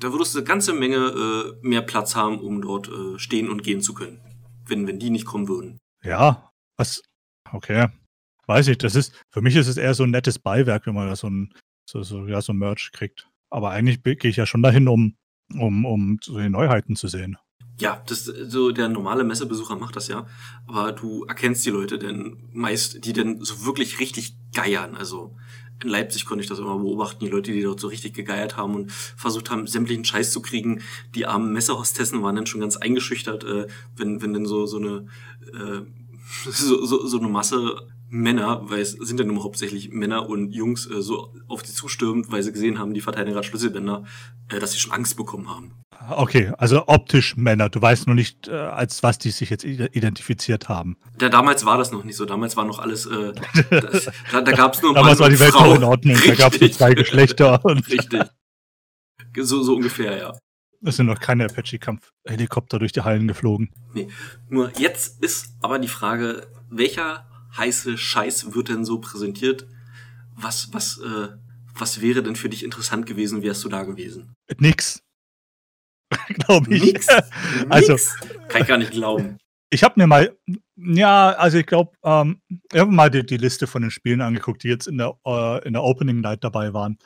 da 0.00 0.12
würdest 0.12 0.34
du 0.34 0.38
eine 0.38 0.46
ganze 0.46 0.72
Menge 0.72 0.96
äh, 0.96 1.66
mehr 1.66 1.82
Platz 1.82 2.14
haben, 2.14 2.38
um 2.38 2.62
dort 2.62 2.88
äh, 2.88 3.18
stehen 3.18 3.50
und 3.50 3.62
gehen 3.62 3.80
zu 3.80 3.94
können. 3.94 4.20
Wenn, 4.64 4.86
wenn 4.86 4.98
die 4.98 5.10
nicht 5.10 5.26
kommen 5.26 5.48
würden. 5.48 5.78
Ja, 6.02 6.50
was, 6.76 7.02
okay. 7.52 7.88
Weiß 8.46 8.68
ich, 8.68 8.78
das 8.78 8.94
ist, 8.94 9.12
für 9.30 9.42
mich 9.42 9.56
ist 9.56 9.66
es 9.66 9.76
eher 9.76 9.94
so 9.94 10.04
ein 10.04 10.10
nettes 10.10 10.38
Beiwerk, 10.38 10.86
wenn 10.86 10.94
man 10.94 11.08
da 11.08 11.16
so 11.16 11.28
ein, 11.28 11.52
so, 11.88 12.02
so, 12.02 12.26
ja, 12.26 12.40
so 12.40 12.52
ein 12.52 12.58
Merch 12.58 12.90
kriegt. 12.92 13.28
Aber 13.50 13.70
eigentlich 13.70 14.02
gehe 14.02 14.30
ich 14.30 14.36
ja 14.36 14.46
schon 14.46 14.62
dahin, 14.62 14.88
um, 14.88 15.16
um, 15.52 15.84
um 15.84 16.18
so 16.22 16.38
die 16.38 16.48
Neuheiten 16.48 16.96
zu 16.96 17.08
sehen. 17.08 17.36
Ja, 17.78 18.02
das, 18.06 18.24
so 18.24 18.72
der 18.72 18.88
normale 18.88 19.22
Messebesucher 19.22 19.76
macht 19.76 19.96
das 19.96 20.08
ja. 20.08 20.26
Aber 20.66 20.92
du 20.92 21.24
erkennst 21.24 21.66
die 21.66 21.70
Leute 21.70 21.98
denn 21.98 22.48
meist, 22.52 23.04
die 23.04 23.12
denn 23.12 23.42
so 23.42 23.66
wirklich 23.66 24.00
richtig 24.00 24.36
geiern. 24.54 24.96
Also 24.96 25.36
in 25.82 25.90
Leipzig 25.90 26.24
konnte 26.24 26.42
ich 26.42 26.48
das 26.48 26.58
immer 26.58 26.78
beobachten, 26.78 27.24
die 27.24 27.30
Leute, 27.30 27.52
die 27.52 27.62
dort 27.62 27.80
so 27.80 27.88
richtig 27.88 28.14
gegeiert 28.14 28.56
haben 28.56 28.74
und 28.74 28.92
versucht 28.92 29.50
haben, 29.50 29.66
sämtlichen 29.66 30.06
Scheiß 30.06 30.32
zu 30.32 30.40
kriegen. 30.40 30.80
Die 31.14 31.26
armen 31.26 31.52
Messerhostessen 31.52 32.22
waren 32.22 32.36
dann 32.36 32.46
schon 32.46 32.62
ganz 32.62 32.76
eingeschüchtert, 32.76 33.44
äh, 33.44 33.66
wenn, 33.94 34.22
wenn 34.22 34.32
dann 34.32 34.46
so, 34.46 34.64
so 34.64 34.78
eine, 34.78 35.06
äh, 35.52 35.82
so, 36.50 36.84
so, 36.86 37.06
so 37.06 37.18
eine 37.18 37.28
Masse 37.28 37.76
Männer, 38.08 38.62
weil 38.64 38.80
es 38.80 38.92
sind 38.92 39.18
ja 39.18 39.26
nun 39.26 39.42
hauptsächlich 39.42 39.90
Männer 39.90 40.28
und 40.28 40.52
Jungs 40.52 40.86
äh, 40.86 41.02
so 41.02 41.34
auf 41.48 41.62
die 41.62 41.72
zustürmt, 41.72 42.30
weil 42.30 42.42
sie 42.42 42.52
gesehen 42.52 42.78
haben, 42.78 42.94
die 42.94 43.00
verteidigen 43.00 43.34
gerade 43.34 43.46
Schlüsselbänder, 43.46 44.04
äh, 44.50 44.60
dass 44.60 44.72
sie 44.72 44.78
schon 44.78 44.92
Angst 44.92 45.16
bekommen 45.16 45.50
haben. 45.50 45.72
Okay, 46.10 46.52
also 46.58 46.86
optisch 46.86 47.36
Männer. 47.36 47.68
Du 47.68 47.82
weißt 47.82 48.06
noch 48.06 48.14
nicht, 48.14 48.48
äh, 48.48 48.52
als 48.52 49.02
was 49.02 49.18
die 49.18 49.30
sich 49.30 49.50
jetzt 49.50 49.64
identifiziert 49.64 50.68
haben. 50.68 50.96
Ja, 51.20 51.28
damals 51.28 51.64
war 51.64 51.78
das 51.78 51.90
noch 51.90 52.04
nicht 52.04 52.16
so. 52.16 52.26
Damals 52.26 52.56
war 52.56 52.64
noch 52.64 52.78
alles, 52.78 53.06
äh, 53.06 53.32
das, 53.70 54.10
da, 54.30 54.40
da 54.40 54.52
gab 54.52 54.74
es 54.74 54.82
nur 54.82 54.94
Damals 54.94 55.18
war 55.18 55.28
die 55.28 55.40
Welt 55.40 55.54
noch 55.54 55.74
in 55.74 55.84
Ordnung. 55.84 56.14
Richtig. 56.14 56.36
Da 56.36 56.44
gab 56.44 56.54
es 56.54 56.60
nur 56.60 56.72
zwei 56.72 56.94
Geschlechter. 56.94 57.60
Richtig. 57.64 58.22
So, 59.38 59.62
so 59.62 59.74
ungefähr, 59.74 60.16
ja. 60.16 60.32
Es 60.84 60.96
sind 60.96 61.06
noch 61.06 61.18
keine 61.18 61.46
Apache-Kampf-Helikopter 61.46 62.78
durch 62.78 62.92
die 62.92 63.00
Hallen 63.00 63.26
geflogen. 63.26 63.70
Nee. 63.94 64.08
Nur 64.48 64.70
jetzt 64.78 65.22
ist 65.22 65.54
aber 65.60 65.78
die 65.78 65.88
Frage, 65.88 66.46
welcher 66.70 67.26
heiße 67.56 67.96
Scheiß 67.98 68.54
wird 68.54 68.68
denn 68.68 68.84
so 68.84 69.00
präsentiert? 69.00 69.66
Was, 70.34 70.72
was, 70.72 70.98
äh, 70.98 71.28
was 71.74 72.00
wäre 72.00 72.22
denn 72.22 72.36
für 72.36 72.48
dich 72.48 72.62
interessant 72.64 73.06
gewesen, 73.06 73.42
wärst 73.42 73.64
du 73.64 73.68
da 73.68 73.82
gewesen? 73.82 74.34
Nix. 74.58 75.02
Glaube 76.28 76.74
ich. 76.74 76.82
Nix. 76.82 77.06
Also, 77.68 77.92
Nix? 77.92 78.16
Kann 78.48 78.62
ich 78.62 78.68
gar 78.68 78.78
nicht 78.78 78.92
glauben. 78.92 79.38
Ich 79.70 79.82
habe 79.82 79.94
mir 79.96 80.06
mal, 80.06 80.36
ja, 80.76 81.30
also 81.30 81.58
ich 81.58 81.66
glaube, 81.66 81.92
ähm, 82.04 82.40
ich 82.72 82.78
habe 82.78 82.90
mal 82.90 83.10
die, 83.10 83.26
die, 83.26 83.36
Liste 83.36 83.66
von 83.66 83.82
den 83.82 83.90
Spielen 83.90 84.20
angeguckt, 84.20 84.62
die 84.62 84.68
jetzt 84.68 84.86
in 84.86 84.98
der, 84.98 85.18
äh, 85.26 85.66
in 85.66 85.72
der 85.72 85.82
Opening 85.82 86.20
Night 86.20 86.44
dabei 86.44 86.72
waren. 86.72 86.98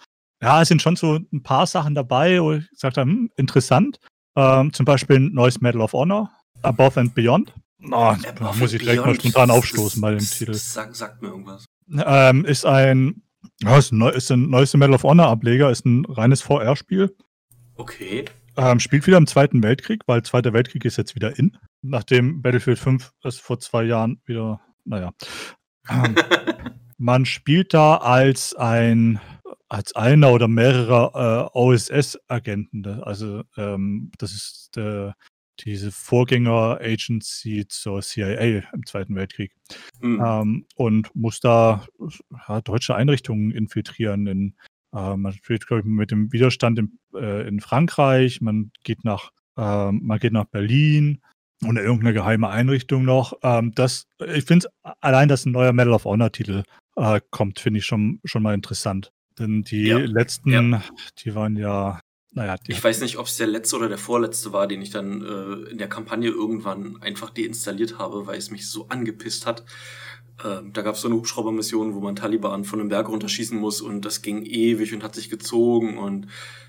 Ja, 0.42 0.60
es 0.62 0.68
sind 0.68 0.82
schon 0.82 0.96
so 0.96 1.18
ein 1.32 1.42
paar 1.42 1.66
Sachen 1.66 1.94
dabei, 1.94 2.40
wo 2.42 2.52
ich 2.52 2.68
gesagt 2.70 2.98
habe, 2.98 3.10
hm, 3.10 3.30
interessant. 3.36 3.98
Ähm, 4.36 4.72
zum 4.72 4.84
Beispiel 4.84 5.16
ein 5.16 5.32
neues 5.32 5.60
Medal 5.60 5.80
of 5.80 5.92
Honor, 5.92 6.30
Above 6.62 7.00
and 7.00 7.14
Beyond. 7.14 7.52
Oh, 7.82 8.14
da 8.38 8.52
muss 8.58 8.72
ich 8.72 8.82
direkt 8.82 9.06
mal 9.06 9.14
spontan 9.14 9.50
aufstoßen 9.50 10.00
bei 10.00 10.10
dem 10.10 10.20
Titel. 10.20 10.54
Sag, 10.54 10.94
sagt 10.94 11.22
mir 11.22 11.28
irgendwas. 11.28 11.64
Ähm, 11.90 12.44
ist 12.44 12.66
ein, 12.66 13.22
ja, 13.62 13.78
ist 13.78 13.92
ein, 13.92 13.98
neu, 13.98 14.10
ist 14.10 14.30
ein 14.30 14.50
neues 14.50 14.74
Medal 14.74 14.94
of 14.94 15.02
Honor 15.02 15.28
Ableger, 15.28 15.70
ist 15.70 15.86
ein 15.86 16.04
reines 16.04 16.42
VR-Spiel. 16.42 17.14
Okay. 17.76 18.26
Ähm, 18.56 18.80
spielt 18.80 19.06
wieder 19.06 19.16
im 19.16 19.26
Zweiten 19.26 19.62
Weltkrieg, 19.62 20.02
weil 20.06 20.22
Zweiter 20.22 20.52
Weltkrieg 20.52 20.84
ist 20.84 20.98
jetzt 20.98 21.14
wieder 21.14 21.38
in. 21.38 21.56
Nachdem 21.82 22.42
Battlefield 22.42 22.78
5 22.78 23.12
es 23.24 23.38
vor 23.38 23.58
zwei 23.58 23.84
Jahren 23.84 24.20
wieder, 24.26 24.60
naja. 24.84 25.12
Ähm, 25.88 26.14
man 26.98 27.24
spielt 27.24 27.72
da 27.72 27.96
als 27.96 28.54
ein 28.54 29.20
als 29.70 29.94
einer 29.94 30.32
oder 30.32 30.48
mehrerer 30.48 31.50
äh, 31.54 31.58
OSS-Agenten. 31.58 32.84
Also 33.02 33.44
ähm, 33.56 34.10
das 34.18 34.32
ist 34.32 34.70
der 34.74 35.14
diese 35.64 35.92
Vorgänger-Agency 35.92 37.66
zur 37.68 38.02
CIA 38.02 38.62
im 38.72 38.86
Zweiten 38.86 39.14
Weltkrieg. 39.14 39.52
Mhm. 40.00 40.22
Ähm, 40.24 40.66
und 40.74 41.14
muss 41.14 41.40
da 41.40 41.86
ja, 42.48 42.60
deutsche 42.60 42.94
Einrichtungen 42.94 43.50
infiltrieren. 43.50 44.26
In, 44.26 44.54
äh, 44.94 45.16
man 45.16 45.32
spielt, 45.32 45.66
glaube 45.66 45.80
ich, 45.80 45.86
mit 45.86 46.10
dem 46.10 46.32
Widerstand 46.32 46.78
in, 46.78 46.98
äh, 47.14 47.46
in 47.46 47.60
Frankreich, 47.60 48.40
man 48.40 48.72
geht 48.82 49.04
nach, 49.04 49.30
äh, 49.56 49.92
man 49.92 50.18
geht 50.18 50.32
nach 50.32 50.46
Berlin 50.46 51.20
und 51.62 51.76
irgendeine 51.76 52.14
geheime 52.14 52.48
Einrichtung 52.48 53.04
noch. 53.04 53.34
Ähm, 53.42 53.72
das, 53.74 54.06
ich 54.34 54.44
finde 54.44 54.68
allein, 55.00 55.28
dass 55.28 55.46
ein 55.46 55.52
neuer 55.52 55.72
Medal 55.72 55.94
of 55.94 56.04
Honor-Titel 56.04 56.62
äh, 56.96 57.20
kommt, 57.30 57.60
finde 57.60 57.78
ich 57.78 57.86
schon, 57.86 58.20
schon 58.24 58.42
mal 58.42 58.54
interessant. 58.54 59.12
Denn 59.38 59.62
die 59.62 59.86
ja. 59.86 59.98
letzten, 59.98 60.72
ja. 60.72 60.82
die 61.18 61.34
waren 61.34 61.56
ja 61.56 62.00
naja, 62.32 62.56
ich 62.66 62.82
weiß 62.82 63.00
nicht, 63.00 63.18
ob 63.18 63.26
es 63.26 63.36
der 63.36 63.48
letzte 63.48 63.76
oder 63.76 63.88
der 63.88 63.98
vorletzte 63.98 64.52
war, 64.52 64.68
den 64.68 64.82
ich 64.82 64.90
dann 64.90 65.22
äh, 65.22 65.70
in 65.70 65.78
der 65.78 65.88
Kampagne 65.88 66.30
irgendwann 66.30 67.02
einfach 67.02 67.30
deinstalliert 67.30 67.98
habe, 67.98 68.26
weil 68.26 68.38
es 68.38 68.50
mich 68.50 68.68
so 68.68 68.86
angepisst 68.88 69.46
hat. 69.46 69.64
Äh, 70.44 70.60
da 70.72 70.82
gab 70.82 70.94
es 70.94 71.00
so 71.00 71.08
eine 71.08 71.16
Hubschraubermission, 71.16 71.94
wo 71.94 72.00
man 72.00 72.14
Taliban 72.14 72.64
von 72.64 72.80
einem 72.80 72.88
Berg 72.88 73.08
runterschießen 73.08 73.58
muss 73.58 73.80
und 73.80 74.04
das 74.04 74.22
ging 74.22 74.44
ewig 74.44 74.94
und 74.94 75.02
hat 75.02 75.14
sich 75.16 75.28
gezogen 75.28 75.98
und 75.98 76.28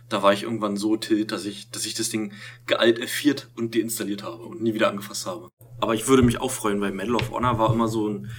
da 0.09 0.23
war 0.23 0.33
ich 0.33 0.43
irgendwann 0.43 0.77
so 0.77 0.97
tilt, 0.97 1.31
dass 1.31 1.45
ich, 1.45 1.69
dass 1.69 1.85
ich 1.85 1.93
das 1.93 2.09
Ding 2.09 2.33
gealt 2.65 2.99
F4 2.99 3.45
und 3.55 3.75
deinstalliert 3.75 4.23
habe 4.23 4.43
und 4.43 4.61
nie 4.61 4.73
wieder 4.73 4.89
angefasst 4.89 5.25
habe. 5.25 5.49
Aber 5.79 5.93
ich 5.93 6.07
würde 6.07 6.23
mich 6.23 6.41
auch 6.41 6.51
freuen, 6.51 6.81
weil 6.81 6.91
Medal 6.91 7.15
of 7.15 7.31
Honor 7.31 7.59
war 7.59 7.71
immer 7.71 7.87
so 7.87 8.09
ein 8.09 8.29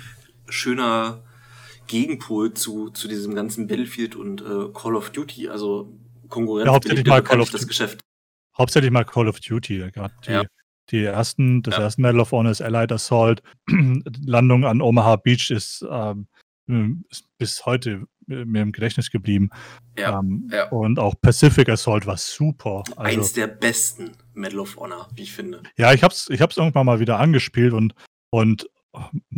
schöner 0.49 1.23
Gegenpol 1.87 2.52
zu, 2.52 2.91
zu 2.91 3.09
diesem 3.09 3.35
ganzen 3.35 3.69
Battlefield 3.69 4.17
und 4.17 4.43
äh, 4.43 4.69
Call 4.75 4.97
of 4.97 5.11
Duty. 5.11 5.49
Also 5.49 5.93
Konkurrenz 6.33 6.67
ja, 6.67 6.73
hauptsächlich 6.73 7.07
mal 7.07 7.23
Call 7.23 7.41
of 7.41 7.51
das 7.51 7.67
Geschäft. 7.67 8.01
Hauptsächlich 8.57 8.91
mal 8.91 9.05
Call 9.05 9.29
of 9.29 9.41
Duty. 9.41 9.91
Gerade 9.93 10.15
die, 10.27 10.33
ja. 10.33 10.43
die 10.91 11.05
ersten, 11.05 11.62
das 11.62 11.77
ja. 11.77 11.83
erste 11.83 12.03
Medal 12.03 12.21
of 12.21 12.33
Honor 12.33 12.51
ist 12.51 12.61
Allied 12.61 12.91
Assault. 12.91 13.43
Landung 14.25 14.65
an 14.65 14.81
Omaha 14.83 15.17
Beach 15.17 15.51
ist, 15.51 15.85
ähm, 15.89 16.27
ist 17.09 17.27
bis 17.39 17.65
heute 17.67 18.07
mir 18.27 18.62
im 18.62 18.73
Gedächtnis 18.73 19.11
geblieben. 19.11 19.51
Ja, 19.99 20.19
ähm, 20.19 20.49
ja. 20.53 20.69
Und 20.71 20.99
auch 20.99 21.15
Pacific 21.21 21.69
Assault 21.69 22.07
war 22.07 22.17
super. 22.17 22.83
Also, 22.97 23.21
Eins 23.21 23.33
der 23.33 23.47
besten 23.47 24.12
Medal 24.35 24.61
of 24.61 24.77
Honor, 24.77 25.09
wie 25.15 25.23
ich 25.23 25.33
finde. 25.33 25.62
Ja, 25.77 25.93
ich 25.93 26.03
hab's, 26.03 26.29
ich 26.31 26.41
hab's 26.41 26.57
irgendwann 26.57 26.87
mal 26.87 27.01
wieder 27.01 27.19
angespielt 27.19 27.73
und, 27.73 27.95
und 28.31 28.69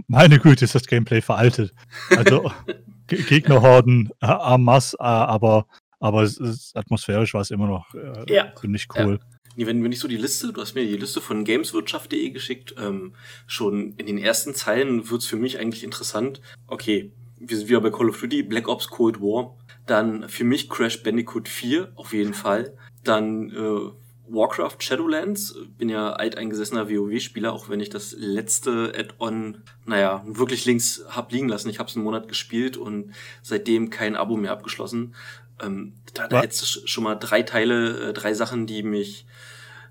meine 0.08 0.38
Güte, 0.38 0.64
ist 0.64 0.74
das 0.74 0.86
Gameplay 0.86 1.20
veraltet. 1.20 1.72
Also 2.10 2.50
Gegnerhorden 3.06 4.10
äh, 4.20 4.26
en 4.26 4.62
masse, 4.62 4.96
äh, 4.98 5.04
aber 5.04 5.66
aber 6.04 6.22
es 6.22 6.36
ist, 6.36 6.76
atmosphärisch 6.76 7.32
war 7.32 7.40
es 7.40 7.50
immer 7.50 7.66
noch 7.66 7.94
äh, 7.94 8.30
ja. 8.30 8.52
ziemlich 8.60 8.88
cool. 8.94 9.18
Ja. 9.56 9.66
Wenn, 9.66 9.82
wenn 9.82 9.90
ich 9.90 10.00
so 10.00 10.06
die 10.06 10.18
Liste, 10.18 10.52
du 10.52 10.60
hast 10.60 10.74
mir 10.74 10.84
die 10.84 10.98
Liste 10.98 11.22
von 11.22 11.44
gameswirtschaft.de 11.44 12.28
geschickt, 12.28 12.74
ähm, 12.78 13.14
schon 13.46 13.94
in 13.96 14.04
den 14.04 14.18
ersten 14.18 14.54
Zeilen 14.54 15.08
wird 15.08 15.22
es 15.22 15.26
für 15.26 15.36
mich 15.36 15.58
eigentlich 15.58 15.82
interessant. 15.82 16.42
Okay, 16.66 17.10
wir 17.38 17.56
sind 17.56 17.70
wieder 17.70 17.80
bei 17.80 17.90
Call 17.90 18.10
of 18.10 18.20
Duty, 18.20 18.42
Black 18.42 18.68
Ops 18.68 18.88
Cold 18.88 19.22
War. 19.22 19.56
Dann 19.86 20.28
für 20.28 20.44
mich 20.44 20.68
Crash 20.68 21.02
Bandicoot 21.02 21.48
4, 21.48 21.92
auf 21.94 22.12
jeden 22.12 22.34
Fall. 22.34 22.76
Dann 23.02 23.50
äh, 23.50 23.90
Warcraft 24.28 24.76
Shadowlands. 24.80 25.54
Bin 25.78 25.88
ja 25.88 26.12
alteingesessener 26.12 26.90
WoW-Spieler, 26.90 27.52
auch 27.52 27.68
wenn 27.68 27.80
ich 27.80 27.90
das 27.90 28.14
letzte 28.18 28.92
Add-on, 28.96 29.62
naja, 29.84 30.22
wirklich 30.26 30.64
links 30.64 31.04
hab 31.08 31.32
liegen 31.32 31.48
lassen. 31.48 31.68
Ich 31.68 31.78
habe 31.78 31.88
es 31.88 31.96
einen 31.96 32.04
Monat 32.04 32.28
gespielt 32.28 32.76
und 32.76 33.12
seitdem 33.42 33.90
kein 33.90 34.16
Abo 34.16 34.36
mehr 34.36 34.52
abgeschlossen. 34.52 35.14
Ähm, 35.62 35.94
da, 36.14 36.28
da 36.28 36.40
hättest 36.40 36.62
du 36.76 36.86
schon 36.86 37.04
mal 37.04 37.14
drei 37.14 37.42
Teile, 37.42 38.10
äh, 38.10 38.12
drei 38.12 38.34
Sachen, 38.34 38.66
die 38.66 38.82
mich 38.82 39.26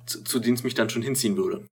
zu, 0.05 0.23
zu 0.23 0.39
denen 0.39 0.55
es 0.55 0.63
mich 0.63 0.73
dann 0.73 0.89
schon 0.89 1.01
hinziehen 1.01 1.37
würde. 1.37 1.65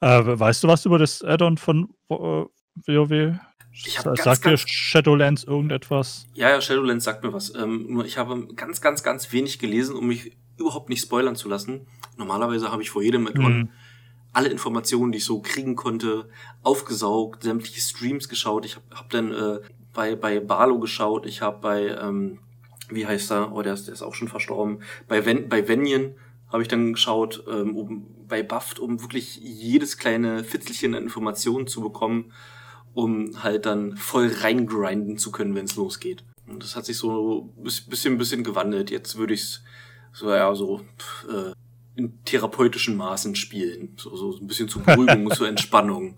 Äh, 0.00 0.22
weißt 0.24 0.64
du 0.64 0.68
was 0.68 0.84
über 0.86 0.98
das 0.98 1.22
Add-on 1.22 1.58
von 1.58 1.88
äh, 2.10 2.14
WoW? 2.14 3.38
Ich 3.72 3.98
hab 3.98 4.04
ganz, 4.06 4.22
sagt 4.22 4.44
dir 4.44 4.50
ganz- 4.50 4.68
Shadowlands 4.68 5.44
irgendetwas? 5.44 6.26
Ja, 6.34 6.48
ja, 6.50 6.60
Shadowlands 6.60 7.04
sagt 7.04 7.22
mir 7.24 7.32
was. 7.32 7.54
Ähm, 7.54 7.86
nur 7.88 8.04
ich 8.06 8.16
habe 8.16 8.46
ganz, 8.54 8.80
ganz, 8.80 9.02
ganz 9.02 9.32
wenig 9.32 9.58
gelesen, 9.58 9.94
um 9.96 10.06
mich 10.06 10.36
überhaupt 10.58 10.88
nicht 10.88 11.02
spoilern 11.02 11.36
zu 11.36 11.48
lassen. 11.48 11.86
Normalerweise 12.16 12.70
habe 12.72 12.82
ich 12.82 12.88
vor 12.90 13.02
jedem 13.02 13.26
Add-on 13.26 13.44
Hm. 13.52 13.68
alle 14.32 14.48
Informationen, 14.48 15.12
die 15.12 15.18
ich 15.18 15.24
so 15.26 15.42
kriegen 15.42 15.76
konnte, 15.76 16.28
aufgesaugt, 16.62 17.42
sämtliche 17.42 17.80
Streams 17.80 18.28
geschaut. 18.30 18.64
Ich 18.64 18.76
habe 18.76 18.86
hab 18.94 19.10
dann 19.10 19.32
äh, 19.32 19.60
bei, 19.92 20.16
bei 20.16 20.40
Barlo 20.40 20.78
geschaut, 20.78 21.26
ich 21.26 21.42
habe 21.42 21.58
bei, 21.60 21.88
ähm, 21.88 22.38
wie 22.90 23.06
heißt 23.06 23.30
er, 23.32 23.52
oh, 23.52 23.62
der 23.62 23.74
ist, 23.74 23.86
der 23.86 23.94
ist 23.94 24.02
auch 24.02 24.14
schon 24.14 24.28
verstorben, 24.28 24.82
bei, 25.08 25.24
Ven 25.24 25.48
bei 25.48 25.66
Venien 25.66 26.14
habe 26.48 26.62
ich 26.62 26.68
dann 26.68 26.92
geschaut, 26.92 27.44
ähm, 27.50 27.76
um, 27.76 28.06
bei 28.28 28.42
Buffed, 28.42 28.78
um 28.78 29.00
wirklich 29.02 29.36
jedes 29.36 29.98
kleine 29.98 30.44
Fitzelchen 30.44 30.94
an 30.94 31.02
Informationen 31.02 31.66
zu 31.66 31.80
bekommen, 31.80 32.32
um 32.94 33.42
halt 33.42 33.66
dann 33.66 33.96
voll 33.96 34.32
reingrinden 34.40 35.18
zu 35.18 35.32
können, 35.32 35.54
wenn 35.54 35.64
es 35.64 35.76
losgeht. 35.76 36.24
Und 36.46 36.62
das 36.62 36.76
hat 36.76 36.86
sich 36.86 36.96
so 36.96 37.52
ein 37.56 37.62
bisschen, 37.64 38.18
bisschen 38.18 38.44
gewandelt. 38.44 38.90
Jetzt 38.90 39.16
würde 39.16 39.34
ich 39.34 39.42
es 39.42 39.62
so, 40.12 40.30
ja, 40.30 40.54
so 40.54 40.80
äh, 41.28 41.52
in 41.96 42.22
therapeutischen 42.24 42.96
Maßen 42.96 43.34
spielen. 43.34 43.94
So, 43.96 44.16
so 44.16 44.38
ein 44.38 44.46
bisschen 44.46 44.68
zur 44.68 44.82
Beruhigung, 44.82 45.30
zur 45.34 45.48
Entspannung. 45.48 46.16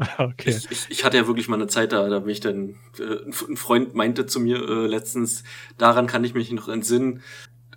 Okay. 0.18 0.50
Ich, 0.50 0.70
ich, 0.70 0.86
ich 0.88 1.04
hatte 1.04 1.16
ja 1.16 1.26
wirklich 1.26 1.48
mal 1.48 1.56
eine 1.56 1.66
Zeit 1.66 1.92
da, 1.92 2.08
da 2.08 2.20
bin 2.20 2.30
ich 2.30 2.40
dann, 2.40 2.76
äh, 2.98 3.24
ein 3.26 3.56
Freund 3.56 3.94
meinte 3.94 4.26
zu 4.26 4.40
mir 4.40 4.56
äh, 4.56 4.86
letztens, 4.86 5.44
daran 5.78 6.06
kann 6.06 6.24
ich 6.24 6.34
mich 6.34 6.50
noch 6.52 6.68
entsinnen. 6.68 7.22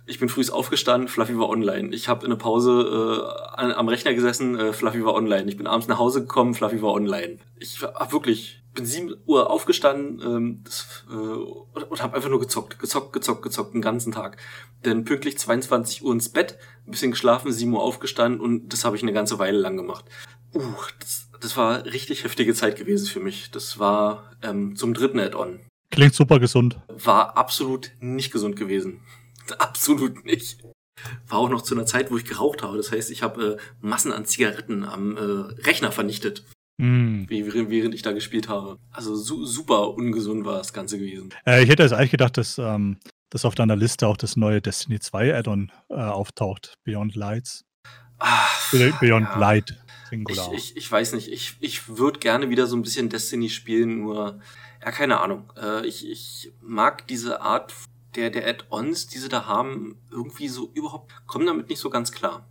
Ich 0.06 0.18
bin 0.18 0.28
früh 0.28 0.46
aufgestanden, 0.50 1.08
Fluffy 1.08 1.38
war 1.38 1.48
online. 1.48 1.94
Ich 1.94 2.08
habe 2.08 2.24
in 2.24 2.30
der 2.30 2.36
Pause 2.36 3.24
äh, 3.56 3.58
an, 3.58 3.72
am 3.72 3.88
Rechner 3.88 4.12
gesessen, 4.12 4.58
äh, 4.58 4.72
Fluffy 4.72 5.04
war 5.04 5.14
online. 5.14 5.48
Ich 5.48 5.56
bin 5.56 5.66
abends 5.66 5.88
nach 5.88 5.98
Hause 5.98 6.20
gekommen, 6.20 6.54
Fluffy 6.54 6.82
war 6.82 6.92
online. 6.92 7.38
Ich 7.58 7.82
hab 7.82 8.12
wirklich, 8.12 8.62
bin 8.74 8.84
7 8.84 9.14
Uhr 9.24 9.50
aufgestanden 9.50 10.20
ähm, 10.20 10.60
das, 10.64 11.04
äh, 11.10 11.14
und, 11.14 11.90
und 11.90 12.02
habe 12.02 12.16
einfach 12.16 12.28
nur 12.28 12.40
gezockt, 12.40 12.78
gezockt, 12.78 13.14
gezockt, 13.14 13.42
gezockt 13.42 13.74
den 13.74 13.80
ganzen 13.80 14.12
Tag. 14.12 14.36
Dann 14.82 15.04
pünktlich 15.04 15.38
22 15.38 16.04
Uhr 16.04 16.12
ins 16.12 16.28
Bett, 16.28 16.58
ein 16.86 16.90
bisschen 16.90 17.12
geschlafen, 17.12 17.50
7 17.50 17.72
Uhr 17.72 17.82
aufgestanden 17.82 18.40
und 18.40 18.72
das 18.74 18.84
habe 18.84 18.96
ich 18.96 19.02
eine 19.02 19.14
ganze 19.14 19.38
Weile 19.38 19.58
lang 19.58 19.78
gemacht. 19.78 20.04
Uh, 20.54 20.60
das, 21.00 21.23
das 21.40 21.56
war 21.56 21.84
richtig 21.84 22.24
heftige 22.24 22.54
Zeit 22.54 22.76
gewesen 22.76 23.06
für 23.06 23.20
mich. 23.20 23.50
Das 23.50 23.78
war 23.78 24.30
ähm, 24.42 24.76
zum 24.76 24.94
dritten 24.94 25.18
Add-on. 25.20 25.60
Klingt 25.90 26.14
super 26.14 26.38
gesund. 26.40 26.78
War 26.88 27.36
absolut 27.36 27.90
nicht 28.00 28.32
gesund 28.32 28.56
gewesen. 28.56 29.00
Absolut 29.58 30.24
nicht. 30.24 30.58
War 31.28 31.38
auch 31.38 31.50
noch 31.50 31.62
zu 31.62 31.74
einer 31.74 31.84
Zeit, 31.86 32.10
wo 32.10 32.16
ich 32.16 32.24
geraucht 32.24 32.62
habe. 32.62 32.76
Das 32.78 32.90
heißt, 32.90 33.10
ich 33.10 33.22
habe 33.22 33.58
äh, 33.60 33.84
Massen 33.86 34.10
an 34.12 34.24
Zigaretten 34.24 34.84
am 34.84 35.16
äh, 35.16 35.20
Rechner 35.62 35.92
vernichtet, 35.92 36.44
wie, 36.78 37.46
während 37.70 37.94
ich 37.94 38.02
da 38.02 38.12
gespielt 38.12 38.48
habe. 38.48 38.78
Also 38.90 39.14
su 39.14 39.44
super 39.44 39.90
ungesund 39.94 40.44
war 40.44 40.58
das 40.58 40.72
Ganze 40.72 40.98
gewesen. 40.98 41.28
Äh, 41.46 41.62
ich 41.62 41.68
hätte 41.68 41.82
jetzt 41.82 41.92
eigentlich 41.92 42.10
gedacht, 42.10 42.36
dass, 42.38 42.58
ähm, 42.58 42.98
dass 43.30 43.44
auf 43.44 43.54
deiner 43.54 43.76
Liste 43.76 44.08
auch 44.08 44.16
das 44.16 44.36
neue 44.36 44.60
Destiny 44.62 44.98
2 44.98 45.36
Add-on 45.36 45.70
äh, 45.90 45.94
auftaucht. 45.94 46.74
Beyond 46.84 47.14
Lights. 47.14 47.64
Be- 48.72 48.94
Beyond 49.00 49.28
ja. 49.28 49.38
Light. 49.38 49.78
Ich, 50.22 50.36
Singular. 50.36 50.52
ich, 50.52 50.76
ich 50.76 50.90
weiß 50.90 51.12
nicht, 51.14 51.28
ich, 51.30 51.56
ich 51.60 51.96
würde 51.96 52.18
gerne 52.18 52.50
wieder 52.50 52.66
so 52.66 52.76
ein 52.76 52.82
bisschen 52.82 53.08
Destiny 53.08 53.50
spielen, 53.50 54.00
nur, 54.00 54.40
ja, 54.82 54.90
keine 54.90 55.20
Ahnung. 55.20 55.52
Äh, 55.60 55.86
ich, 55.86 56.08
ich 56.08 56.52
mag 56.60 57.06
diese 57.08 57.40
Art 57.40 57.72
der, 58.14 58.30
der 58.30 58.46
Add-ons, 58.46 59.06
die 59.08 59.18
sie 59.18 59.28
da 59.28 59.46
haben, 59.46 59.98
irgendwie 60.10 60.48
so 60.48 60.70
überhaupt, 60.74 61.12
kommen 61.26 61.46
damit 61.46 61.68
nicht 61.68 61.80
so 61.80 61.90
ganz 61.90 62.12
klar. 62.12 62.48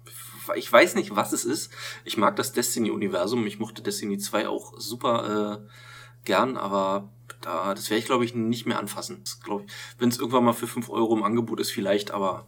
Ich 0.55 0.71
weiß 0.71 0.95
nicht, 0.95 1.15
was 1.15 1.31
es 1.31 1.45
ist. 1.45 1.71
Ich 2.03 2.17
mag 2.17 2.35
das 2.35 2.51
Destiny-Universum. 2.51 3.47
Ich 3.47 3.59
mochte 3.59 3.81
Destiny 3.81 4.17
2 4.17 4.49
auch 4.49 4.77
super 4.77 5.63
äh, 5.63 5.69
gern, 6.25 6.57
aber 6.57 7.13
da, 7.39 7.73
das 7.73 7.89
werde 7.89 7.99
ich, 7.99 8.05
glaube 8.05 8.25
ich, 8.25 8.35
nicht 8.35 8.65
mehr 8.65 8.79
anfassen. 8.79 9.23
Ich, 9.25 9.35
Wenn 9.97 10.09
es 10.09 10.17
irgendwann 10.17 10.43
mal 10.43 10.53
für 10.53 10.67
5 10.67 10.89
Euro 10.89 11.15
im 11.15 11.23
Angebot 11.23 11.61
ist, 11.61 11.71
vielleicht, 11.71 12.11
aber 12.11 12.47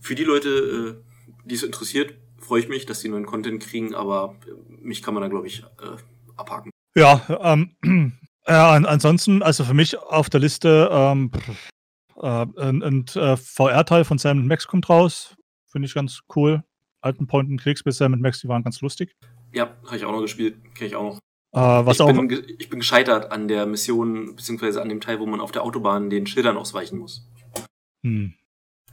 für 0.00 0.14
die 0.14 0.24
Leute, 0.24 0.48
äh, 0.48 1.44
die 1.44 1.54
es 1.54 1.62
interessiert, 1.62 2.14
freue 2.50 2.62
ich 2.62 2.68
mich, 2.68 2.84
dass 2.84 2.98
die 2.98 3.08
neuen 3.08 3.26
Content 3.26 3.62
kriegen, 3.62 3.94
aber 3.94 4.34
äh, 4.44 4.50
mich 4.82 5.02
kann 5.02 5.14
man 5.14 5.22
da, 5.22 5.28
glaube 5.28 5.46
ich, 5.46 5.62
äh, 5.62 5.96
abhaken. 6.36 6.72
Ja, 6.96 7.22
ähm, 7.44 7.76
äh, 8.44 8.52
an, 8.52 8.86
ansonsten, 8.86 9.40
also 9.44 9.62
für 9.62 9.72
mich 9.72 9.96
auf 9.96 10.28
der 10.30 10.40
Liste, 10.40 10.88
ähm, 10.90 11.30
äh, 12.16 12.26
ein, 12.26 12.82
ein 12.82 13.04
äh, 13.14 13.36
VR-Teil 13.36 14.02
von 14.02 14.18
Sam 14.18 14.48
Max 14.48 14.66
kommt 14.66 14.88
raus. 14.88 15.36
Finde 15.70 15.86
ich 15.86 15.94
ganz 15.94 16.22
cool. 16.34 16.64
Alten 17.02 17.28
Point 17.28 17.50
and 17.50 17.60
Clicks 17.60 17.84
mit 17.84 17.94
Sam 17.94 18.20
Max, 18.20 18.40
die 18.40 18.48
waren 18.48 18.64
ganz 18.64 18.80
lustig. 18.80 19.14
Ja, 19.52 19.76
habe 19.86 19.96
ich 19.96 20.04
auch 20.04 20.10
noch 20.10 20.22
gespielt, 20.22 20.56
kenne 20.74 20.88
ich 20.88 20.96
auch 20.96 21.04
noch. 21.04 21.18
Äh, 21.52 21.86
was 21.86 21.98
ich, 21.98 22.02
auch. 22.02 22.12
bin, 22.12 22.44
ich 22.58 22.68
bin 22.68 22.80
gescheitert 22.80 23.30
an 23.30 23.46
der 23.46 23.64
Mission, 23.66 24.34
beziehungsweise 24.34 24.82
an 24.82 24.88
dem 24.88 25.00
Teil, 25.00 25.20
wo 25.20 25.26
man 25.26 25.40
auf 25.40 25.52
der 25.52 25.62
Autobahn 25.62 26.10
den 26.10 26.26
Schildern 26.26 26.56
ausweichen 26.56 26.98
muss. 26.98 27.30
Hm. 28.02 28.34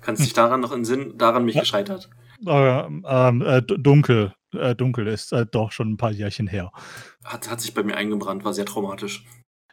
Kannst 0.01 0.23
dich 0.23 0.33
daran 0.33 0.59
noch 0.59 0.71
entsinnen? 0.71 1.17
Daran 1.17 1.43
mich 1.43 1.55
Ja. 1.55 1.61
gescheitert. 1.61 2.11
Äh, 2.45 2.79
ähm, 2.81 3.41
äh, 3.41 3.61
d- 3.61 3.77
dunkel. 3.79 4.33
Äh, 4.53 4.75
dunkel 4.75 5.07
ist 5.07 5.33
äh, 5.33 5.45
doch 5.45 5.71
schon 5.71 5.91
ein 5.93 5.97
paar 5.97 6.11
Jährchen 6.11 6.47
her. 6.47 6.71
Hat, 7.23 7.49
hat 7.49 7.61
sich 7.61 7.73
bei 7.73 7.83
mir 7.83 7.95
eingebrannt, 7.97 8.43
war 8.45 8.53
sehr 8.53 8.65
traumatisch. 8.65 9.25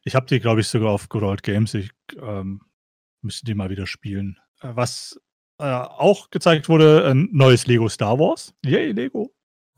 Ich 0.04 0.14
habe 0.14 0.26
die, 0.26 0.40
glaube 0.40 0.60
ich, 0.60 0.68
sogar 0.68 0.90
auf 0.90 1.08
Good 1.08 1.22
Old 1.22 1.42
Games. 1.42 1.72
Ich 1.74 1.90
ähm, 2.20 2.60
müsste 3.22 3.44
die 3.46 3.54
mal 3.54 3.70
wieder 3.70 3.86
spielen. 3.86 4.38
Äh, 4.60 4.70
was 4.74 5.20
äh, 5.58 5.64
auch 5.64 6.30
gezeigt 6.30 6.68
wurde, 6.68 7.06
ein 7.08 7.28
neues 7.32 7.66
Lego 7.66 7.88
Star 7.88 8.18
Wars. 8.18 8.52
Yay, 8.64 8.92
Lego. 8.92 9.32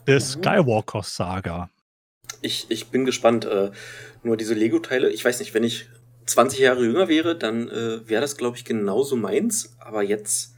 Der 0.06 0.16
Mhm. 0.16 0.20
Skywalker 0.20 1.02
Saga. 1.02 1.68
Ich, 2.42 2.66
ich 2.70 2.88
bin 2.88 3.04
gespannt. 3.04 3.44
Äh, 3.44 3.70
nur 4.22 4.36
diese 4.36 4.54
Lego-Teile, 4.54 5.10
ich 5.10 5.24
weiß 5.24 5.38
nicht, 5.40 5.54
wenn 5.54 5.62
ich 5.64 5.88
20 6.26 6.58
Jahre 6.58 6.84
jünger 6.84 7.06
wäre, 7.08 7.36
dann 7.38 7.68
äh, 7.68 8.08
wäre 8.08 8.20
das, 8.22 8.36
glaube 8.36 8.56
ich, 8.56 8.64
genauso 8.64 9.14
meins. 9.16 9.76
Aber 9.78 10.02
jetzt, 10.02 10.55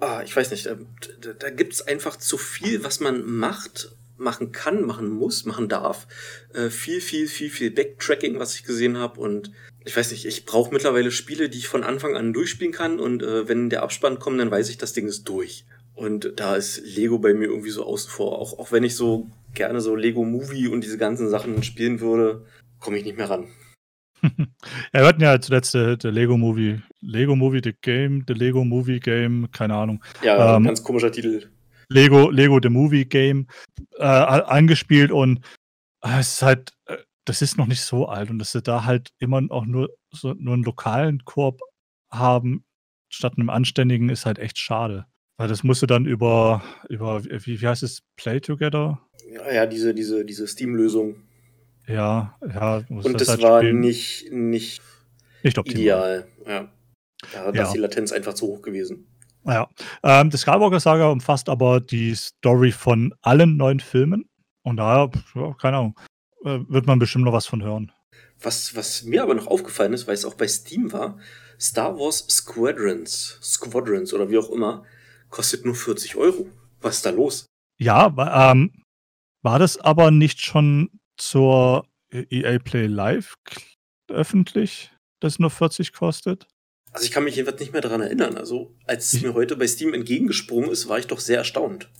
ah, 0.00 0.22
ich 0.24 0.34
weiß 0.34 0.50
nicht, 0.50 0.66
da, 0.66 0.76
da, 1.20 1.32
da 1.32 1.50
gibt 1.50 1.72
es 1.72 1.86
einfach 1.86 2.16
zu 2.16 2.38
viel, 2.38 2.84
was 2.84 3.00
man 3.00 3.24
macht, 3.24 3.90
machen 4.16 4.52
kann, 4.52 4.84
machen 4.84 5.10
muss, 5.10 5.44
machen 5.44 5.68
darf. 5.68 6.06
Äh, 6.54 6.70
viel, 6.70 7.00
viel, 7.00 7.28
viel, 7.28 7.50
viel 7.50 7.70
Backtracking, 7.70 8.38
was 8.38 8.54
ich 8.54 8.64
gesehen 8.64 8.98
habe. 8.98 9.20
Und 9.20 9.52
ich 9.84 9.96
weiß 9.96 10.10
nicht, 10.10 10.26
ich 10.26 10.46
brauche 10.46 10.72
mittlerweile 10.72 11.10
Spiele, 11.10 11.48
die 11.48 11.58
ich 11.58 11.68
von 11.68 11.84
Anfang 11.84 12.16
an 12.16 12.32
durchspielen 12.32 12.72
kann. 12.72 12.98
Und 12.98 13.22
äh, 13.22 13.48
wenn 13.48 13.70
der 13.70 13.82
Abspann 13.82 14.18
kommt, 14.18 14.40
dann 14.40 14.50
weiß 14.50 14.68
ich, 14.70 14.78
das 14.78 14.92
Ding 14.92 15.06
ist 15.06 15.28
durch. 15.28 15.64
Und 15.94 16.34
da 16.36 16.56
ist 16.56 16.82
Lego 16.84 17.18
bei 17.18 17.32
mir 17.34 17.46
irgendwie 17.46 17.70
so 17.70 17.84
außen 17.84 18.10
vor. 18.10 18.38
Auch, 18.38 18.58
auch 18.58 18.72
wenn 18.72 18.84
ich 18.84 18.96
so 18.96 19.30
gerne 19.54 19.80
so 19.80 19.94
Lego 19.94 20.24
Movie 20.24 20.68
und 20.68 20.84
diese 20.84 20.98
ganzen 20.98 21.30
Sachen 21.30 21.62
spielen 21.62 22.00
würde, 22.00 22.44
komme 22.78 22.98
ich 22.98 23.04
nicht 23.04 23.16
mehr 23.16 23.30
ran. 23.30 23.48
Ja, 24.92 25.00
wir 25.00 25.06
hatten 25.06 25.22
ja 25.22 25.40
zuletzt 25.40 25.74
der, 25.74 25.96
der 25.96 26.10
Lego 26.10 26.36
Movie, 26.36 26.80
Lego 27.06 27.36
Movie 27.36 27.60
The 27.62 27.74
Game, 27.80 28.24
The 28.26 28.34
Lego 28.34 28.64
Movie 28.64 29.00
Game, 29.00 29.48
keine 29.52 29.74
Ahnung. 29.74 30.02
Ja, 30.22 30.56
Ähm, 30.56 30.64
ganz 30.64 30.82
komischer 30.82 31.10
Titel. 31.12 31.48
Lego, 31.88 32.30
Lego 32.30 32.58
The 32.60 32.68
Movie 32.68 33.04
Game 33.04 33.46
äh, 33.98 34.04
angespielt 34.04 35.12
und 35.12 35.38
äh, 36.02 36.18
es 36.20 36.34
ist 36.34 36.42
halt, 36.42 36.72
äh, 36.86 36.96
das 37.24 37.42
ist 37.42 37.56
noch 37.58 37.66
nicht 37.66 37.80
so 37.80 38.06
alt 38.06 38.30
und 38.30 38.38
dass 38.38 38.52
sie 38.52 38.62
da 38.62 38.84
halt 38.84 39.10
immer 39.18 39.40
auch 39.50 39.66
nur 39.66 39.90
so 40.10 40.34
nur 40.34 40.54
einen 40.54 40.64
lokalen 40.64 41.24
Koop 41.24 41.60
haben 42.10 42.64
statt 43.08 43.34
einem 43.36 43.50
anständigen 43.50 44.08
ist 44.08 44.26
halt 44.26 44.38
echt 44.38 44.58
schade. 44.58 45.06
Weil 45.38 45.48
das 45.48 45.62
musst 45.62 45.82
du 45.82 45.86
dann 45.86 46.06
über, 46.06 46.62
über 46.88 47.22
wie, 47.24 47.60
wie 47.60 47.66
heißt 47.66 47.82
es, 47.82 48.02
Play 48.16 48.40
Together? 48.40 49.00
Ja, 49.30 49.52
ja, 49.52 49.66
diese, 49.66 49.94
diese, 49.94 50.24
diese 50.24 50.46
Steam-Lösung. 50.46 51.16
Ja, 51.86 52.36
ja. 52.42 52.82
Und 52.88 53.20
das 53.20 53.28
halt 53.28 53.42
war 53.42 53.60
spielen. 53.60 53.80
nicht, 53.80 54.32
nicht 54.32 54.80
nicht 55.42 55.58
optimal. 55.58 55.80
ideal. 55.80 56.26
Ja. 56.46 56.68
Da, 57.32 57.50
da 57.50 57.58
Ja. 57.58 57.64
ist 57.64 57.72
die 57.72 57.78
Latenz 57.78 58.12
einfach 58.12 58.34
zu 58.34 58.46
hoch 58.46 58.62
gewesen. 58.62 59.06
Ja. 59.44 59.68
Ähm, 60.02 60.30
das 60.30 60.40
Skywalker 60.42 60.80
Saga 60.80 61.08
umfasst 61.08 61.48
aber 61.48 61.80
die 61.80 62.14
Story 62.14 62.72
von 62.72 63.14
allen 63.22 63.56
neun 63.56 63.80
Filmen. 63.80 64.28
Und 64.62 64.78
daher, 64.78 65.10
ja, 65.34 65.54
keine 65.54 65.76
Ahnung, 65.78 66.00
äh, 66.44 66.58
wird 66.68 66.86
man 66.86 66.98
bestimmt 66.98 67.24
noch 67.24 67.32
was 67.32 67.46
von 67.46 67.62
hören. 67.62 67.92
Was, 68.40 68.74
was 68.74 69.04
mir 69.04 69.22
aber 69.22 69.34
noch 69.34 69.46
aufgefallen 69.46 69.92
ist, 69.92 70.06
weil 70.06 70.14
es 70.14 70.24
auch 70.24 70.34
bei 70.34 70.48
Steam 70.48 70.92
war, 70.92 71.18
Star 71.60 71.96
Wars 71.96 72.26
Squadrons, 72.28 73.38
Squadrons 73.42 74.12
oder 74.12 74.28
wie 74.28 74.36
auch 74.38 74.50
immer, 74.50 74.84
kostet 75.30 75.64
nur 75.64 75.74
40 75.74 76.16
Euro. 76.16 76.50
Was 76.80 76.96
ist 76.96 77.06
da 77.06 77.10
los? 77.10 77.46
Ja, 77.78 78.50
ähm, 78.50 78.82
war 79.42 79.58
das 79.58 79.78
aber 79.78 80.10
nicht 80.10 80.40
schon 80.40 80.90
zur 81.16 81.86
EA 82.12 82.58
Play 82.58 82.86
Live 82.86 83.34
öffentlich, 84.08 84.92
das 85.20 85.38
nur 85.38 85.50
40 85.50 85.92
kostet? 85.92 86.46
Also 86.96 87.04
ich 87.04 87.12
kann 87.12 87.24
mich 87.24 87.36
jedenfalls 87.36 87.60
nicht 87.60 87.74
mehr 87.74 87.82
daran 87.82 88.00
erinnern. 88.00 88.38
Also 88.38 88.74
als 88.86 89.12
es 89.12 89.20
mir 89.20 89.34
heute 89.34 89.54
bei 89.56 89.66
Steam 89.66 89.92
entgegengesprungen 89.92 90.70
ist, 90.70 90.88
war 90.88 90.98
ich 90.98 91.06
doch 91.06 91.20
sehr 91.20 91.36
erstaunt. 91.36 91.90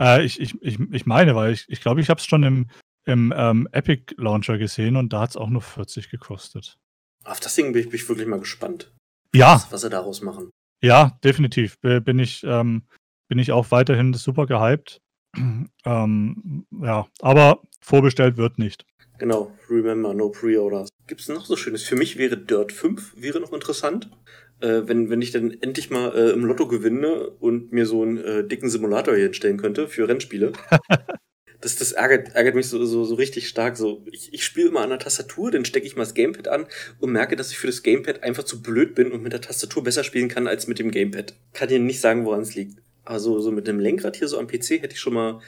Äh, 0.00 0.24
ich, 0.24 0.40
ich, 0.40 0.60
ich, 0.60 0.80
ich 0.90 1.06
meine, 1.06 1.36
weil 1.36 1.52
ich 1.52 1.64
glaube, 1.66 1.72
ich, 1.72 1.80
glaub, 1.80 1.98
ich 1.98 2.10
habe 2.10 2.18
es 2.18 2.26
schon 2.26 2.42
im, 2.42 2.66
im 3.04 3.32
ähm, 3.36 3.68
Epic 3.70 4.14
Launcher 4.16 4.58
gesehen 4.58 4.96
und 4.96 5.12
da 5.12 5.20
hat 5.20 5.30
es 5.30 5.36
auch 5.36 5.48
nur 5.48 5.62
40 5.62 6.10
gekostet. 6.10 6.76
Auf 7.22 7.38
das 7.38 7.54
Ding 7.54 7.72
bin 7.72 7.82
ich, 7.82 7.88
bin 7.88 8.00
ich 8.00 8.08
wirklich 8.08 8.26
mal 8.26 8.40
gespannt, 8.40 8.92
Ja, 9.32 9.54
was, 9.54 9.70
was 9.70 9.80
sie 9.82 9.90
daraus 9.90 10.22
machen. 10.22 10.50
ja, 10.82 11.16
definitiv. 11.22 11.78
Bin 11.80 12.18
ich, 12.18 12.42
ähm, 12.42 12.82
bin 13.28 13.38
ich 13.38 13.52
auch 13.52 13.70
weiterhin 13.70 14.12
super 14.12 14.46
gehypt. 14.46 15.00
ähm, 15.84 16.66
ja, 16.82 17.06
aber 17.20 17.62
vorbestellt 17.80 18.36
wird 18.38 18.58
nicht. 18.58 18.84
Genau, 19.22 19.56
remember, 19.70 20.14
no 20.14 20.30
pre-orders. 20.30 20.88
Gibt 21.06 21.20
es 21.20 21.28
noch 21.28 21.46
so 21.46 21.54
Schönes? 21.54 21.84
Für 21.84 21.94
mich 21.94 22.18
wäre 22.18 22.36
Dirt 22.36 22.72
5 22.72 23.14
wäre 23.16 23.38
noch 23.38 23.52
interessant. 23.52 24.10
Äh, 24.58 24.82
wenn, 24.86 25.10
wenn 25.10 25.22
ich 25.22 25.30
dann 25.30 25.56
endlich 25.60 25.90
mal 25.90 26.12
äh, 26.12 26.32
im 26.32 26.44
Lotto 26.44 26.66
gewinne 26.66 27.30
und 27.38 27.70
mir 27.70 27.86
so 27.86 28.02
einen 28.02 28.18
äh, 28.18 28.42
dicken 28.42 28.68
Simulator 28.68 29.14
hier 29.14 29.26
hinstellen 29.26 29.58
könnte 29.58 29.86
für 29.86 30.08
Rennspiele. 30.08 30.50
das, 31.60 31.76
das 31.76 31.92
ärgert, 31.92 32.34
ärgert 32.34 32.56
mich 32.56 32.66
so, 32.66 32.84
so, 32.84 33.04
so 33.04 33.14
richtig 33.14 33.46
stark. 33.46 33.76
So, 33.76 34.04
ich, 34.10 34.34
ich 34.34 34.44
spiele 34.44 34.70
immer 34.70 34.80
an 34.80 34.90
der 34.90 34.98
Tastatur, 34.98 35.52
dann 35.52 35.64
stecke 35.64 35.86
ich 35.86 35.94
mal 35.94 36.02
das 36.02 36.14
Gamepad 36.14 36.48
an 36.48 36.66
und 36.98 37.12
merke, 37.12 37.36
dass 37.36 37.52
ich 37.52 37.58
für 37.58 37.68
das 37.68 37.84
Gamepad 37.84 38.24
einfach 38.24 38.42
zu 38.42 38.60
blöd 38.60 38.96
bin 38.96 39.12
und 39.12 39.22
mit 39.22 39.32
der 39.32 39.40
Tastatur 39.40 39.84
besser 39.84 40.02
spielen 40.02 40.30
kann 40.30 40.48
als 40.48 40.66
mit 40.66 40.80
dem 40.80 40.90
Gamepad. 40.90 41.36
Kann 41.52 41.68
dir 41.68 41.78
nicht 41.78 42.00
sagen, 42.00 42.24
woran 42.24 42.40
es 42.40 42.56
liegt. 42.56 42.82
Also 43.04 43.38
so 43.38 43.52
mit 43.52 43.68
dem 43.68 43.78
Lenkrad 43.78 44.16
hier 44.16 44.26
so 44.26 44.40
am 44.40 44.48
PC 44.48 44.82
hätte 44.82 44.94
ich 44.94 45.00
schon 45.00 45.14
mal 45.14 45.40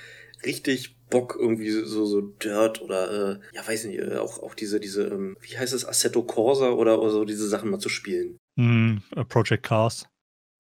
richtig 0.45 0.95
Bock 1.15 1.37
irgendwie 1.39 1.71
so 1.71 2.05
so 2.07 2.21
Dirt 2.21 2.83
oder 2.83 3.37
äh, 3.37 3.41
ja 3.53 3.67
weiß 3.67 3.85
nicht 3.85 4.01
äh, 4.01 4.17
auch 4.17 4.43
auch 4.43 4.55
diese 4.55 4.81
diese 4.81 5.07
ähm, 5.07 5.37
wie 5.41 5.57
heißt 5.57 5.73
es 5.73 5.87
Assetto 5.87 6.25
Corsa 6.25 6.71
oder, 6.71 7.01
oder 7.01 7.11
so 7.11 7.25
diese 7.25 7.49
Sachen 7.49 7.71
mal 7.71 7.79
zu 7.79 7.89
spielen. 7.89 8.37
Mm, 8.57 8.97
Project 9.29 9.63
Cars. 9.63 10.09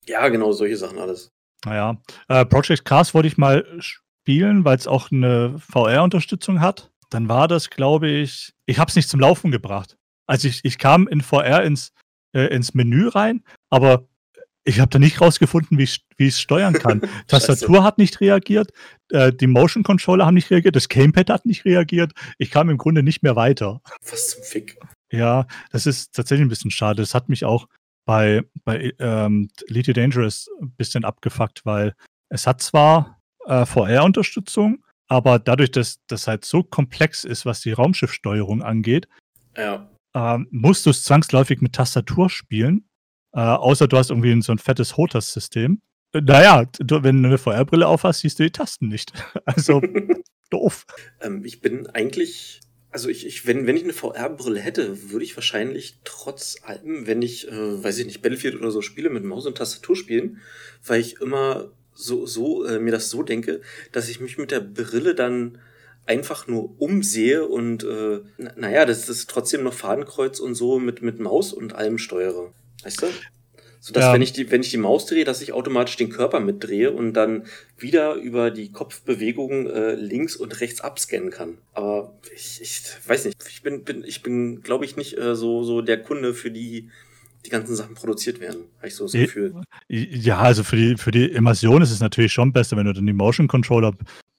Ja 0.06 0.28
genau 0.28 0.52
solche 0.52 0.76
Sachen 0.76 0.98
alles. 0.98 1.30
Naja, 1.64 2.00
äh, 2.28 2.44
Project 2.44 2.84
Cars 2.84 3.14
wollte 3.14 3.26
ich 3.26 3.36
mal 3.36 3.66
spielen, 3.80 4.64
weil 4.64 4.76
es 4.76 4.86
auch 4.86 5.10
eine 5.10 5.58
VR-Unterstützung 5.58 6.60
hat. 6.60 6.92
Dann 7.10 7.28
war 7.28 7.48
das, 7.48 7.70
glaube 7.70 8.08
ich, 8.08 8.52
ich 8.66 8.78
habe 8.78 8.90
es 8.90 8.96
nicht 8.96 9.08
zum 9.08 9.18
Laufen 9.18 9.50
gebracht. 9.50 9.96
Also 10.26 10.46
ich, 10.46 10.60
ich 10.64 10.78
kam 10.78 11.08
in 11.08 11.20
VR 11.20 11.64
ins, 11.64 11.92
äh, 12.32 12.46
ins 12.54 12.74
Menü 12.74 13.08
rein, 13.08 13.42
aber 13.70 14.06
ich 14.64 14.80
habe 14.80 14.90
da 14.90 14.98
nicht 14.98 15.20
rausgefunden, 15.20 15.78
wie 15.78 15.84
ich 15.84 16.04
es 16.18 16.40
steuern 16.40 16.74
kann. 16.74 17.02
Tastatur 17.28 17.84
hat 17.84 17.98
nicht 17.98 18.20
reagiert, 18.20 18.72
äh, 19.10 19.32
die 19.32 19.46
Motion 19.46 19.82
Controller 19.82 20.26
haben 20.26 20.34
nicht 20.34 20.50
reagiert, 20.50 20.74
das 20.74 20.88
Gamepad 20.88 21.30
hat 21.30 21.46
nicht 21.46 21.64
reagiert. 21.64 22.12
Ich 22.38 22.50
kam 22.50 22.70
im 22.70 22.78
Grunde 22.78 23.02
nicht 23.02 23.22
mehr 23.22 23.36
weiter. 23.36 23.80
Was 24.10 24.30
zum 24.30 24.42
Fick. 24.42 24.78
Ja, 25.12 25.46
das 25.70 25.86
ist 25.86 26.14
tatsächlich 26.14 26.46
ein 26.46 26.48
bisschen 26.48 26.70
schade. 26.70 27.02
Das 27.02 27.14
hat 27.14 27.28
mich 27.28 27.44
auch 27.44 27.68
bei, 28.04 28.42
bei 28.64 28.92
ähm, 28.98 29.48
Elite 29.68 29.92
Dangerous 29.92 30.48
ein 30.60 30.72
bisschen 30.72 31.04
abgefuckt, 31.04 31.64
weil 31.64 31.94
es 32.28 32.46
hat 32.46 32.60
zwar 32.62 33.20
äh, 33.46 33.64
VR-Unterstützung, 33.66 34.84
aber 35.08 35.38
dadurch, 35.38 35.70
dass 35.70 36.00
das 36.06 36.26
halt 36.26 36.44
so 36.44 36.62
komplex 36.62 37.24
ist, 37.24 37.46
was 37.46 37.60
die 37.60 37.72
Raumschiffsteuerung 37.72 38.62
angeht, 38.62 39.08
ja. 39.56 39.88
ähm, 40.14 40.48
musst 40.50 40.86
du 40.86 40.90
es 40.90 41.04
zwangsläufig 41.04 41.60
mit 41.60 41.74
Tastatur 41.74 42.30
spielen. 42.30 42.88
Äh, 43.34 43.40
außer 43.40 43.88
du 43.88 43.96
hast 43.96 44.10
irgendwie 44.10 44.40
so 44.42 44.52
ein 44.52 44.58
fettes 44.58 44.96
HOTAS-System. 44.96 45.80
Äh, 46.12 46.20
naja, 46.20 46.66
du, 46.78 47.02
wenn 47.02 47.22
du 47.22 47.28
eine 47.28 47.38
VR-Brille 47.38 47.86
aufhast, 47.86 48.20
siehst 48.20 48.38
du 48.38 48.44
die 48.44 48.52
Tasten 48.52 48.88
nicht. 48.88 49.12
Also 49.44 49.82
doof. 50.50 50.86
Ähm, 51.20 51.44
ich 51.44 51.60
bin 51.60 51.88
eigentlich, 51.88 52.60
also 52.90 53.08
ich, 53.08 53.26
ich 53.26 53.46
wenn, 53.46 53.66
wenn 53.66 53.76
ich 53.76 53.84
eine 53.84 53.92
VR-Brille 53.92 54.60
hätte, 54.60 55.10
würde 55.10 55.24
ich 55.24 55.36
wahrscheinlich 55.36 55.98
trotz 56.04 56.56
allem, 56.62 57.06
wenn 57.06 57.22
ich, 57.22 57.48
äh, 57.48 57.84
weiß 57.84 57.98
ich 57.98 58.06
nicht, 58.06 58.22
Battlefield 58.22 58.54
oder 58.54 58.70
so 58.70 58.82
spiele, 58.82 59.10
mit 59.10 59.24
Maus 59.24 59.46
und 59.46 59.58
Tastatur 59.58 59.96
spielen, 59.96 60.40
weil 60.84 61.00
ich 61.00 61.20
immer 61.20 61.72
so, 61.92 62.26
so 62.26 62.64
äh, 62.64 62.78
mir 62.78 62.92
das 62.92 63.10
so 63.10 63.22
denke, 63.22 63.60
dass 63.92 64.08
ich 64.08 64.20
mich 64.20 64.38
mit 64.38 64.50
der 64.50 64.60
Brille 64.60 65.14
dann 65.14 65.58
einfach 66.06 66.46
nur 66.46 66.80
umsehe 66.80 67.46
und 67.46 67.82
äh, 67.84 68.20
naja, 68.56 68.84
das 68.84 69.08
ist 69.08 69.30
trotzdem 69.30 69.62
noch 69.62 69.72
Fadenkreuz 69.72 70.38
und 70.38 70.54
so 70.54 70.78
mit, 70.78 71.02
mit 71.02 71.18
Maus 71.18 71.52
und 71.52 71.74
allem 71.74 71.98
steuere. 71.98 72.52
Weißt 72.84 73.02
du? 73.02 73.06
So 73.80 73.92
dass, 73.92 74.04
ja. 74.04 74.12
wenn 74.14 74.22
ich 74.22 74.32
die, 74.32 74.50
wenn 74.50 74.62
ich 74.62 74.70
die 74.70 74.78
Maus 74.78 75.04
drehe, 75.04 75.26
dass 75.26 75.42
ich 75.42 75.52
automatisch 75.52 75.96
den 75.96 76.08
Körper 76.08 76.40
mitdrehe 76.40 76.90
und 76.90 77.12
dann 77.12 77.44
wieder 77.76 78.14
über 78.14 78.50
die 78.50 78.72
Kopfbewegungen 78.72 79.68
äh, 79.68 79.94
links 79.94 80.36
und 80.36 80.58
rechts 80.62 80.80
abscannen 80.80 81.30
kann. 81.30 81.58
Aber 81.74 82.14
ich, 82.34 82.62
ich 82.62 82.80
weiß 83.06 83.26
nicht, 83.26 83.36
ich 83.46 83.62
bin, 83.62 83.84
bin 83.84 84.02
ich 84.02 84.22
bin, 84.22 84.62
glaube 84.62 84.86
ich, 84.86 84.96
nicht 84.96 85.18
äh, 85.18 85.36
so, 85.36 85.64
so 85.64 85.82
der 85.82 86.02
Kunde, 86.02 86.32
für 86.32 86.50
die 86.50 86.88
die 87.44 87.50
ganzen 87.50 87.76
Sachen 87.76 87.94
produziert 87.94 88.40
werden. 88.40 88.64
Habe 88.78 88.88
ich 88.88 88.94
so 88.94 89.04
das 89.04 89.12
Gefühl. 89.12 89.54
Ja, 89.88 90.38
also 90.38 90.64
für 90.64 90.76
die, 90.76 90.96
für 90.96 91.10
die 91.10 91.26
Immersion 91.26 91.82
ist 91.82 91.90
es 91.90 92.00
natürlich 92.00 92.32
schon 92.32 92.54
besser, 92.54 92.78
wenn 92.78 92.86
du 92.86 92.94
dann 92.94 93.06
die 93.06 93.12
Motion 93.12 93.48
Controller 93.48 93.92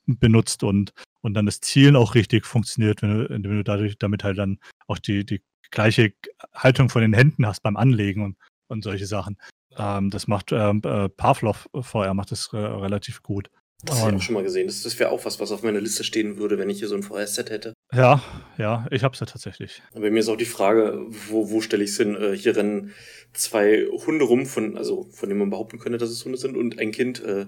benutzt 0.07 0.63
und, 0.63 0.91
und 1.25 1.33
dann 1.33 1.47
das 1.47 1.59
Zielen 1.59 1.95
auch 1.95 2.13
richtig 2.13 2.45
funktioniert, 2.45 3.01
wenn 3.01 3.17
du, 3.17 3.29
wenn 3.29 3.41
du 3.41 3.63
dadurch 3.63 3.97
damit 3.97 4.23
halt 4.23 4.37
dann 4.37 4.59
auch 4.87 4.99
die, 4.99 5.25
die 5.25 5.41
gleiche 5.71 6.13
Haltung 6.53 6.89
von 6.89 7.01
den 7.01 7.13
Händen 7.13 7.47
hast 7.47 7.63
beim 7.63 7.77
Anlegen 7.77 8.23
und, 8.23 8.37
und 8.67 8.83
solche 8.83 9.07
Sachen. 9.07 9.37
Ähm, 9.75 10.11
das 10.11 10.27
macht 10.27 10.51
ähm, 10.51 10.81
äh, 10.85 11.09
Pavlov 11.09 11.67
VR 11.73 12.13
macht 12.13 12.31
das 12.31 12.49
äh, 12.53 12.57
relativ 12.57 13.23
gut. 13.23 13.49
Das 13.83 14.01
habe 14.01 14.11
ich 14.11 14.17
auch 14.17 14.21
schon 14.21 14.35
mal 14.35 14.43
gesehen. 14.43 14.67
Das, 14.67 14.83
das 14.83 14.99
wäre 14.99 15.09
auch 15.09 15.25
was, 15.25 15.39
was 15.39 15.51
auf 15.51 15.63
meiner 15.63 15.81
Liste 15.81 16.03
stehen 16.03 16.37
würde, 16.37 16.59
wenn 16.59 16.69
ich 16.69 16.77
hier 16.77 16.87
so 16.87 16.95
ein 16.95 17.03
VR-Set 17.03 17.49
hätte. 17.49 17.73
Ja, 17.91 18.23
ja, 18.57 18.87
ich 18.91 19.03
habe 19.03 19.13
es 19.13 19.19
ja 19.19 19.25
tatsächlich. 19.25 19.81
Bei 19.95 20.11
mir 20.11 20.19
ist 20.19 20.29
auch 20.29 20.37
die 20.37 20.45
Frage, 20.45 21.05
wo, 21.29 21.49
wo 21.49 21.59
stelle 21.59 21.83
ich 21.83 21.89
es 21.89 21.97
hin? 21.97 22.15
Äh, 22.15 22.37
hier 22.37 22.55
rennen 22.55 22.93
zwei 23.33 23.87
Hunde 24.05 24.25
rum, 24.25 24.45
von, 24.45 24.77
also 24.77 25.07
von 25.11 25.27
denen 25.29 25.39
man 25.39 25.49
behaupten 25.49 25.79
könnte, 25.79 25.97
dass 25.97 26.09
es 26.09 26.23
Hunde 26.23 26.37
sind, 26.37 26.55
und 26.55 26.77
ein 26.77 26.91
Kind. 26.91 27.23
Äh, 27.23 27.47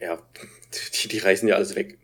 ja, 0.00 0.18
die, 1.04 1.08
die 1.08 1.18
reißen 1.18 1.48
ja 1.48 1.54
alles 1.54 1.76
weg. 1.76 1.98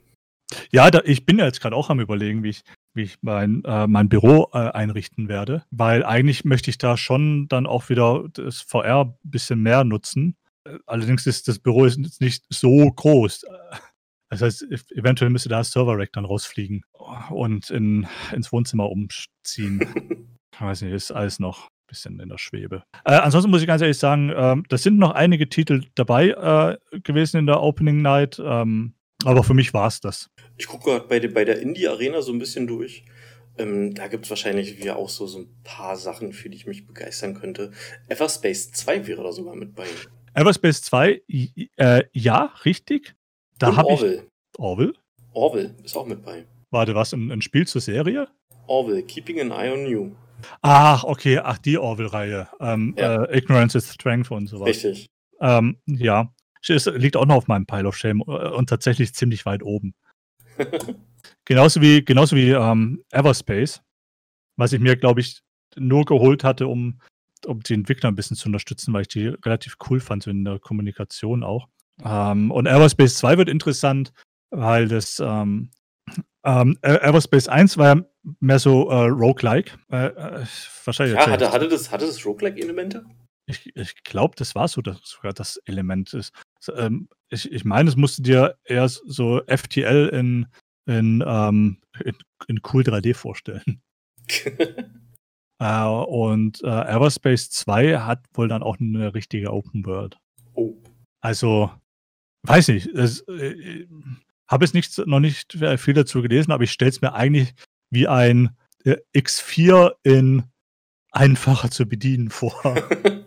Ja, 0.73 0.91
da, 0.91 1.03
ich 1.05 1.27
bin 1.27 1.39
ja 1.39 1.45
jetzt 1.45 1.61
gerade 1.61 1.77
auch 1.77 1.91
am 1.91 2.01
überlegen, 2.01 2.43
wie 2.43 2.51
ich, 2.51 2.63
wie 2.95 3.03
ich 3.03 3.19
mein, 3.21 3.63
äh, 3.65 3.87
mein 3.87 4.09
Büro 4.09 4.49
äh, 4.53 4.59
einrichten 4.59 5.29
werde, 5.29 5.65
weil 5.71 6.05
eigentlich 6.05 6.45
möchte 6.45 6.71
ich 6.71 6.79
da 6.79 6.97
schon 6.97 7.49
dann 7.49 7.67
auch 7.67 7.89
wieder 7.89 8.29
das 8.33 8.61
VR 8.61 9.05
ein 9.05 9.15
bisschen 9.23 9.61
mehr 9.61 9.85
nutzen. 9.85 10.37
Äh, 10.65 10.79
allerdings 10.87 11.27
ist 11.27 11.49
das 11.49 11.59
Büro 11.59 11.85
ist 11.85 12.21
nicht 12.21 12.45
so 12.49 12.91
groß. 12.91 13.45
Das 14.31 14.43
heißt, 14.43 14.67
eventuell 14.95 15.31
müsste 15.31 15.49
da 15.49 15.59
das 15.59 15.73
Server-Rack 15.73 16.13
dann 16.13 16.27
rausfliegen 16.27 16.83
und 17.31 17.71
in, 17.71 18.07
ins 18.33 18.53
Wohnzimmer 18.53 18.91
umziehen. 18.91 19.81
ich 20.53 20.61
weiß 20.61 20.83
nicht, 20.83 20.93
ist 20.93 21.13
alles 21.13 21.39
noch 21.39 21.65
ein 21.65 21.87
bisschen 21.89 22.21
in 22.21 22.29
der 22.29 22.39
Schwebe. 22.39 22.83
Äh, 23.05 23.15
ansonsten 23.15 23.51
muss 23.51 23.63
ich 23.63 23.67
ganz 23.67 23.81
ehrlich 23.81 23.99
sagen, 23.99 24.31
äh, 24.31 24.57
das 24.69 24.83
sind 24.83 24.99
noch 24.99 25.13
einige 25.13 25.49
Titel 25.49 25.85
dabei 25.95 26.29
äh, 26.29 27.01
gewesen 27.01 27.39
in 27.39 27.47
der 27.47 27.63
Opening 27.63 28.03
Night. 28.03 28.41
Ähm, 28.45 28.95
aber 29.25 29.43
für 29.43 29.55
mich 29.55 29.75
war 29.75 29.89
es 29.89 30.01
das. 30.01 30.31
Ich 30.57 30.67
gucke 30.67 30.85
gerade 30.85 31.07
bei, 31.09 31.27
bei 31.29 31.45
der 31.45 31.61
Indie-Arena 31.61 32.23
so 32.23 32.33
ein 32.33 32.39
bisschen 32.39 32.67
durch. 32.67 33.05
Ähm, 33.59 33.95
da 33.95 34.07
gibt 34.07 34.25
es 34.25 34.31
wahrscheinlich 34.31 34.79
wieder 34.79 34.97
auch 34.97 35.09
so, 35.09 35.27
so 35.27 35.41
ein 35.41 35.49
paar 35.65 35.97
Sachen, 35.97 36.33
für 36.33 36.49
die 36.49 36.57
ich 36.57 36.67
mich 36.67 36.87
begeistern 36.87 37.35
könnte. 37.35 37.73
Everspace 38.09 38.71
2 38.73 39.07
wäre 39.07 39.23
da 39.25 39.33
sogar 39.33 39.57
mit 39.57 39.75
bei. 39.75 39.87
Everspace 40.35 40.83
2, 40.83 41.23
äh, 41.77 42.03
ja, 42.13 42.53
richtig. 42.65 43.17
Da 43.59 43.75
habe 43.75 43.93
ich. 43.93 44.01
Orville? 44.59 44.93
Orville 45.33 45.75
ist 45.83 45.97
auch 45.97 46.07
mit 46.07 46.25
bei. 46.25 46.45
Warte, 46.71 46.95
was? 46.95 47.13
Ein, 47.13 47.33
ein 47.33 47.43
Spiel 47.43 47.67
zur 47.67 47.81
Serie? 47.81 48.29
Orville, 48.69 49.03
Keeping 49.03 49.41
an 49.41 49.51
Eye 49.51 49.73
on 49.73 49.87
You. 49.87 50.13
Ach, 50.63 51.03
okay, 51.05 51.39
ach, 51.39 51.59
die 51.59 51.79
Orville-Reihe. 51.79 52.49
Ähm, 52.61 52.95
ja. 52.97 53.25
äh, 53.25 53.39
Ignorance 53.39 53.77
is 53.77 53.93
Strength 53.93 54.31
und 54.31 54.47
so 54.47 54.61
was. 54.61 54.69
Richtig. 54.69 55.07
Ähm, 55.41 55.79
ja, 55.87 56.33
es 56.75 56.87
liegt 56.87 57.17
auch 57.17 57.27
noch 57.27 57.37
auf 57.37 57.49
meinem 57.49 57.67
Pile 57.67 57.89
of 57.89 57.97
Shame 57.97 58.21
äh, 58.21 58.49
und 58.49 58.69
tatsächlich 58.69 59.15
ziemlich 59.15 59.47
weit 59.47 59.63
oben. 59.63 59.95
genauso 61.45 61.81
wie, 61.81 62.05
genauso 62.05 62.37
wie 62.37 62.51
ähm, 62.51 63.03
Everspace, 63.11 63.83
was 64.57 64.73
ich 64.73 64.81
mir, 64.81 64.97
glaube 64.97 65.21
ich, 65.21 65.41
nur 65.77 66.05
geholt 66.05 66.45
hatte, 66.45 66.67
um, 66.67 67.01
um 67.47 67.61
die 67.61 67.75
Entwickler 67.75 68.11
ein 68.11 68.17
bisschen 68.17 68.37
zu 68.37 68.49
unterstützen, 68.49 68.93
weil 68.93 69.03
ich 69.03 69.09
die 69.09 69.29
relativ 69.29 69.77
cool 69.89 70.01
fand, 70.01 70.23
so 70.23 70.31
in 70.31 70.45
der 70.45 70.59
Kommunikation 70.59 71.43
auch. 71.43 71.69
Ähm, 72.05 72.51
und 72.51 72.67
Everspace 72.67 73.17
2 73.17 73.39
wird 73.39 73.49
interessant, 73.49 74.13
weil 74.51 74.89
das 74.89 75.21
ähm, 75.21 75.71
ähm, 76.45 76.79
Everspace 76.83 77.49
1 77.49 77.77
war 77.79 77.97
ja 77.97 78.05
mehr 78.41 78.59
so 78.59 78.89
äh, 78.91 79.09
roguelike. 79.09 79.73
Äh, 79.91 80.07
äh, 80.07 80.47
wahrscheinlich 80.85 81.17
ja, 81.17 81.27
hatte, 81.27 81.53
hatte, 81.53 81.69
das, 81.69 81.91
hatte 81.91 82.07
das 82.07 82.25
Roguelike-Elemente? 82.25 83.05
Ich, 83.47 83.75
ich 83.75 84.03
glaube, 84.05 84.35
das 84.37 84.55
war 84.55 84.69
so 84.69 84.81
das, 84.81 84.99
sogar 85.03 85.33
das 85.33 85.57
Element. 85.67 86.15
Ist. 86.15 86.33
Ähm, 86.75 87.09
ich, 87.31 87.51
ich 87.51 87.65
meine, 87.65 87.89
es 87.89 87.97
musste 87.97 88.23
dir 88.23 88.57
erst 88.65 89.03
so 89.07 89.43
FTL 89.47 90.09
in, 90.09 90.47
in, 90.87 91.23
ähm, 91.27 91.79
in, 92.05 92.17
in 92.47 92.61
cool 92.73 92.83
3D 92.83 93.15
vorstellen. 93.15 93.83
äh, 95.59 95.85
und 95.85 96.63
äh, 96.63 96.67
Everspace 96.67 97.51
2 97.51 98.01
hat 98.01 98.25
wohl 98.35 98.49
dann 98.49 98.63
auch 98.63 98.79
eine 98.81 99.15
richtige 99.15 99.53
Open 99.53 99.85
World. 99.87 100.19
Oh. 100.55 100.75
Also, 101.21 101.71
weiß 102.43 102.69
nicht. 102.69 102.89
äh, 102.89 103.87
habe 104.49 104.65
es 104.65 104.73
nicht, 104.73 104.99
noch 105.07 105.21
nicht 105.21 105.59
viel 105.77 105.95
dazu 105.95 106.23
gelesen, 106.23 106.53
aber 106.53 106.65
ich 106.65 106.73
stelle 106.73 106.91
es 106.91 107.03
mir 107.03 107.13
eigentlich 107.13 107.55
wie 107.91 108.09
ein 108.09 108.57
äh, 108.85 108.97
X4 109.15 109.93
in 110.03 110.45
einfacher 111.11 111.71
zu 111.71 111.87
bedienen 111.87 112.31
vor. 112.31 112.55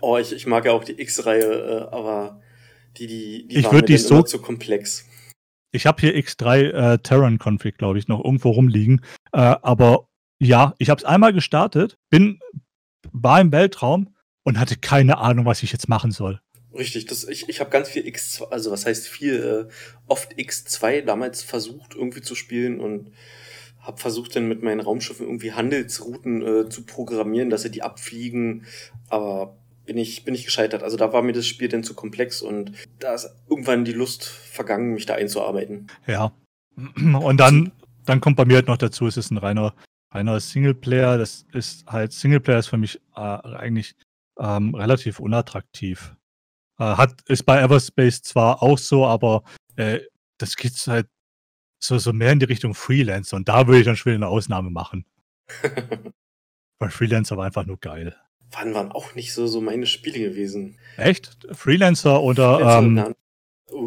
oh, 0.00 0.16
ich, 0.16 0.32
ich 0.32 0.46
mag 0.46 0.64
ja 0.64 0.72
auch 0.72 0.84
die 0.84 1.00
X-Reihe, 1.00 1.42
äh, 1.44 1.94
aber 1.94 2.40
die, 2.96 3.06
die, 3.06 3.48
die 3.48 3.58
ich 3.58 3.68
die 3.68 3.96
so, 3.98 4.22
zu 4.22 4.40
komplex. 4.40 5.06
Ich 5.72 5.86
habe 5.86 6.00
hier 6.00 6.16
X3 6.16 6.70
äh, 6.70 6.98
Terran 6.98 7.38
Config, 7.38 7.78
glaube 7.78 7.98
ich, 7.98 8.08
noch 8.08 8.24
irgendwo 8.24 8.50
rumliegen. 8.50 9.02
Äh, 9.32 9.38
aber 9.62 10.08
ja, 10.40 10.74
ich 10.78 10.90
habe 10.90 10.98
es 10.98 11.04
einmal 11.04 11.32
gestartet, 11.32 11.98
bin, 12.10 12.40
war 13.12 13.40
im 13.40 13.52
Weltraum 13.52 14.14
und 14.42 14.58
hatte 14.58 14.76
keine 14.76 15.18
Ahnung, 15.18 15.44
was 15.44 15.62
ich 15.62 15.72
jetzt 15.72 15.88
machen 15.88 16.10
soll. 16.10 16.40
Richtig, 16.72 17.06
das, 17.06 17.24
ich, 17.24 17.48
ich 17.48 17.60
habe 17.60 17.70
ganz 17.70 17.88
viel 17.88 18.04
X2, 18.04 18.48
also 18.50 18.70
was 18.70 18.86
heißt 18.86 19.08
viel, 19.08 19.68
äh, 19.68 19.72
oft 20.06 20.34
X2 20.34 21.02
damals 21.02 21.42
versucht 21.42 21.94
irgendwie 21.94 22.22
zu 22.22 22.34
spielen 22.34 22.80
und 22.80 23.10
habe 23.80 23.98
versucht 23.98 24.36
dann 24.36 24.48
mit 24.48 24.62
meinen 24.62 24.80
Raumschiffen 24.80 25.26
irgendwie 25.26 25.52
Handelsrouten 25.52 26.42
äh, 26.42 26.68
zu 26.68 26.84
programmieren, 26.84 27.50
dass 27.50 27.62
sie 27.62 27.70
die 27.70 27.82
abfliegen, 27.82 28.66
aber 29.08 29.56
bin 29.90 29.98
ich, 29.98 30.22
bin 30.22 30.36
ich 30.36 30.44
gescheitert. 30.44 30.84
Also 30.84 30.96
da 30.96 31.12
war 31.12 31.20
mir 31.20 31.32
das 31.32 31.48
Spiel 31.48 31.66
dann 31.66 31.82
zu 31.82 31.94
komplex 31.94 32.42
und 32.42 32.70
da 33.00 33.12
ist 33.12 33.28
irgendwann 33.48 33.84
die 33.84 33.92
Lust 33.92 34.24
vergangen, 34.24 34.94
mich 34.94 35.04
da 35.04 35.16
einzuarbeiten. 35.16 35.88
Ja. 36.06 36.32
Und 36.96 37.38
dann, 37.38 37.72
dann 38.04 38.20
kommt 38.20 38.36
bei 38.36 38.44
mir 38.44 38.54
halt 38.54 38.68
noch 38.68 38.76
dazu, 38.76 39.08
es 39.08 39.16
ist 39.16 39.32
ein 39.32 39.36
reiner, 39.38 39.74
reiner 40.12 40.38
Singleplayer. 40.38 41.18
Das 41.18 41.44
ist 41.52 41.84
halt, 41.88 42.12
Singleplayer 42.12 42.60
ist 42.60 42.68
für 42.68 42.76
mich 42.76 43.00
äh, 43.16 43.20
eigentlich 43.20 43.96
ähm, 44.38 44.76
relativ 44.76 45.18
unattraktiv. 45.18 46.14
Äh, 46.78 46.84
hat, 46.84 47.22
ist 47.26 47.42
bei 47.42 47.60
Everspace 47.60 48.22
zwar 48.22 48.62
auch 48.62 48.78
so, 48.78 49.04
aber 49.04 49.42
äh, 49.74 49.98
das 50.38 50.54
geht 50.54 50.74
halt 50.86 51.08
so, 51.82 51.98
so 51.98 52.12
mehr 52.12 52.30
in 52.30 52.38
die 52.38 52.46
Richtung 52.46 52.74
Freelancer 52.74 53.36
und 53.36 53.48
da 53.48 53.66
würde 53.66 53.80
ich 53.80 53.86
dann 53.86 53.96
schon 53.96 54.12
wieder 54.12 54.24
eine 54.24 54.28
Ausnahme 54.28 54.70
machen. 54.70 55.04
Weil 56.78 56.90
Freelancer 56.90 57.36
war 57.36 57.46
einfach 57.46 57.66
nur 57.66 57.80
geil 57.80 58.16
waren, 58.50 58.74
waren 58.74 58.92
auch 58.92 59.14
nicht 59.14 59.32
so, 59.32 59.46
so 59.46 59.60
meine 59.60 59.86
Spiele 59.86 60.18
gewesen. 60.18 60.78
Echt? 60.96 61.46
Freelancer 61.52 62.22
oder 62.22 62.58
Freelancer 62.58 63.08
ähm, 63.08 63.14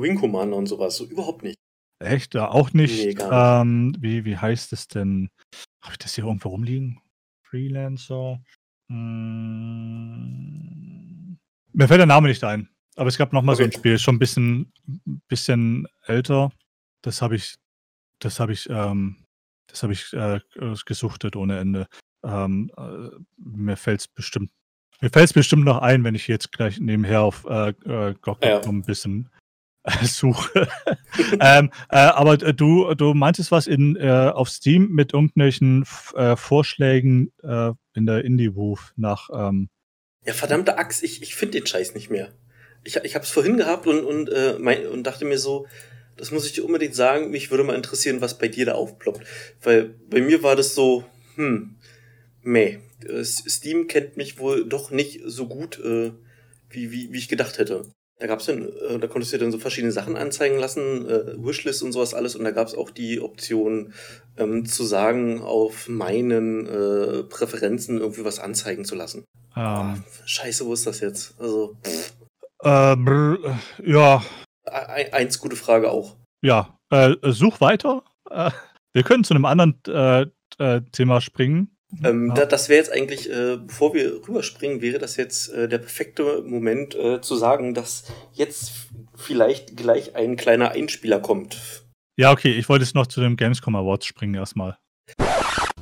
Wing 0.02 0.19
Commander 0.19 0.58
und 0.58 0.67
sowas, 0.67 0.95
so 0.97 1.06
überhaupt 1.06 1.43
nicht. 1.43 1.58
Echt? 1.99 2.34
Ja, 2.36 2.49
auch 2.49 2.73
nicht. 2.73 3.06
Nee. 3.06 3.15
Ähm, 3.32 3.95
wie, 3.99 4.26
wie 4.26 4.38
heißt 4.38 4.73
es 4.73 4.88
denn? 4.88 5.30
Habe 5.82 5.93
ich 5.93 5.99
das 5.99 6.15
hier 6.15 6.26
irgendwo 6.26 6.49
rumliegen? 6.49 6.99
Freelancer. 7.43 8.41
Hm. 8.89 10.17
Mir 11.71 11.88
fällt 11.88 11.99
der 11.99 12.06
Name 12.08 12.28
nicht 12.28 12.43
ein. 12.43 12.69
Aber 12.95 13.08
es 13.08 13.17
gab 13.17 13.34
noch 13.34 13.41
mal 13.41 13.54
okay. 13.54 13.63
so 13.63 13.67
ein 13.67 13.71
Spiel, 13.71 13.97
schon 13.97 14.15
ein 14.15 14.19
bisschen, 14.19 14.71
bisschen 15.28 15.88
älter. 16.06 16.52
Das 17.02 17.21
habe 17.21 17.36
ich, 17.36 17.56
das 18.19 18.39
habe 18.39 18.54
ich, 18.54 18.69
ähm, 18.69 19.26
das 19.67 19.82
habe 19.84 19.93
ich 19.93 20.13
äh, 20.13 20.39
gesuchtet 20.86 21.36
ohne 21.36 21.60
Ende. 21.60 21.88
Ähm, 22.24 22.72
äh, 22.78 23.10
mir 23.38 23.76
fällt 23.76 24.02
es 24.02 24.08
bestimmt, 24.08 24.52
mir 25.02 25.10
fällt 25.10 25.26
es 25.26 25.34
bestimmt 25.34 25.66
noch 25.66 25.80
ein, 25.80 26.04
wenn 26.04 26.16
ich 26.16 26.28
jetzt 26.28 26.52
gleich 26.52 26.80
nebenher 26.80 27.22
auf 27.22 27.46
äh, 27.50 27.74
äh, 27.86 28.16
ja. 28.44 28.62
ein 28.62 28.84
bisschen 28.84 29.30
äh, 29.84 30.06
suche. 30.06 30.68
ähm, 31.40 31.72
äh, 31.90 31.98
aber 31.98 32.38
du, 32.38 32.94
du 32.94 33.14
meintest 33.14 33.52
was 33.52 33.68
in, 33.68 34.00
auf 34.02 34.50
Steam 34.50 34.90
mit 34.90 35.14
irgendwelchen 35.14 35.86
Vorschlägen 35.86 37.34
in 37.42 38.06
der 38.06 38.24
Indie-Woof 38.24 38.94
nach. 38.96 39.30
Ähm 39.34 39.70
ja, 40.26 40.34
verdammte 40.34 40.78
Axt, 40.78 41.04
ich, 41.04 41.22
ich 41.22 41.36
finde 41.36 41.60
den 41.60 41.68
Scheiß 41.68 41.96
nicht 41.96 42.10
mehr. 42.10 42.34
Ich, 42.86 42.96
ich 42.96 43.16
habe 43.16 43.26
es 43.26 43.32
vorhin 43.32 43.58
gehabt 43.58 43.88
und, 43.88 44.06
und, 44.06 44.30
mein, 44.60 44.88
und 44.88 45.04
dachte 45.04 45.26
mir 45.26 45.38
so, 45.38 45.68
das 46.18 46.32
muss 46.32 46.46
ich 46.46 46.54
dir 46.54 46.64
unbedingt 46.64 46.96
sagen, 46.96 47.32
mich 47.32 47.52
würde 47.52 47.64
mal 47.64 47.76
interessieren, 47.76 48.22
was 48.22 48.38
bei 48.38 48.48
dir 48.48 48.66
da 48.66 48.74
aufploppt. 48.74 49.22
Weil 49.62 49.96
bei 50.10 50.22
mir 50.22 50.44
war 50.44 50.56
das 50.56 50.76
so, 50.76 51.04
hm, 51.36 51.76
meh. 52.43 52.79
Äh, 53.08 53.23
Steam 53.23 53.88
kennt 53.88 54.17
mich 54.17 54.39
wohl 54.39 54.65
doch 54.65 54.91
nicht 54.91 55.21
so 55.25 55.47
gut, 55.47 55.79
äh, 55.79 56.12
wie, 56.69 56.91
wie, 56.91 57.12
wie 57.12 57.17
ich 57.17 57.29
gedacht 57.29 57.58
hätte. 57.58 57.86
Da 58.19 58.27
gab's 58.27 58.45
dann, 58.45 58.69
äh, 58.69 58.99
da 58.99 59.08
konntest 59.08 59.34
du 59.34 59.38
dir 59.38 59.43
dann 59.43 59.51
so 59.51 59.60
verschiedene 59.60 59.91
Sachen 59.91 60.15
anzeigen 60.15 60.58
lassen, 60.58 61.10
äh, 61.10 61.34
Wishlist 61.38 61.84
und 61.84 61.91
sowas 61.91 62.13
alles, 62.13 62.36
und 62.36 62.43
da 62.43 62.51
gab's 62.51 62.75
auch 62.75 62.89
die 62.89 63.19
Option, 63.19 63.93
ähm, 64.38 64.65
zu 64.65 64.84
sagen, 64.84 65.41
auf 65.41 65.89
meinen 65.89 66.67
äh, 66.67 67.23
Präferenzen 67.23 67.99
irgendwie 67.99 68.23
was 68.23 68.39
anzeigen 68.39 68.86
zu 68.86 68.95
lassen. 68.95 69.25
Um. 69.56 69.62
Ah, 69.62 69.97
scheiße, 70.25 70.65
wo 70.65 70.73
ist 70.73 70.88
das 70.88 70.99
jetzt? 70.99 71.36
Also, 71.39 71.75
pff. 71.84 72.13
Äh, 72.63 72.95
brr, 72.95 73.60
ja. 73.84 74.23
Eins 74.65 75.39
gute 75.39 75.58
Frage 75.58 75.91
auch. 75.91 76.15
Ja, 76.41 76.79
äh, 76.89 77.15
such 77.23 77.60
weiter. 77.60 78.03
Äh, 78.29 78.51
wir 78.93 79.03
können 79.03 79.23
zu 79.23 79.34
einem 79.34 79.45
anderen 79.45 79.79
äh, 79.88 80.25
äh, 80.60 80.82
Thema 80.91 81.19
springen. 81.19 81.73
Ähm, 82.03 82.29
ja. 82.29 82.34
da, 82.34 82.45
das 82.45 82.69
wäre 82.69 82.79
jetzt 82.79 82.91
eigentlich, 82.91 83.29
äh, 83.29 83.58
bevor 83.58 83.93
wir 83.93 84.27
rüberspringen, 84.27 84.82
wäre 84.82 84.99
das 84.99 85.17
jetzt 85.17 85.49
äh, 85.49 85.67
der 85.67 85.77
perfekte 85.77 86.41
Moment 86.41 86.95
äh, 86.95 87.21
zu 87.21 87.36
sagen, 87.36 87.73
dass 87.73 88.06
jetzt 88.34 88.71
vielleicht 89.15 89.77
gleich 89.77 90.15
ein 90.15 90.36
kleiner 90.36 90.71
Einspieler 90.71 91.19
kommt. 91.19 91.84
Ja, 92.17 92.32
okay, 92.32 92.51
ich 92.51 92.69
wollte 92.69 92.86
jetzt 92.86 92.95
noch 92.95 93.08
zu 93.08 93.21
dem 93.21 93.38
Gamescom 93.38 93.75
Awards 93.75 94.06
springen 94.06 94.36
erstmal. 94.36 94.77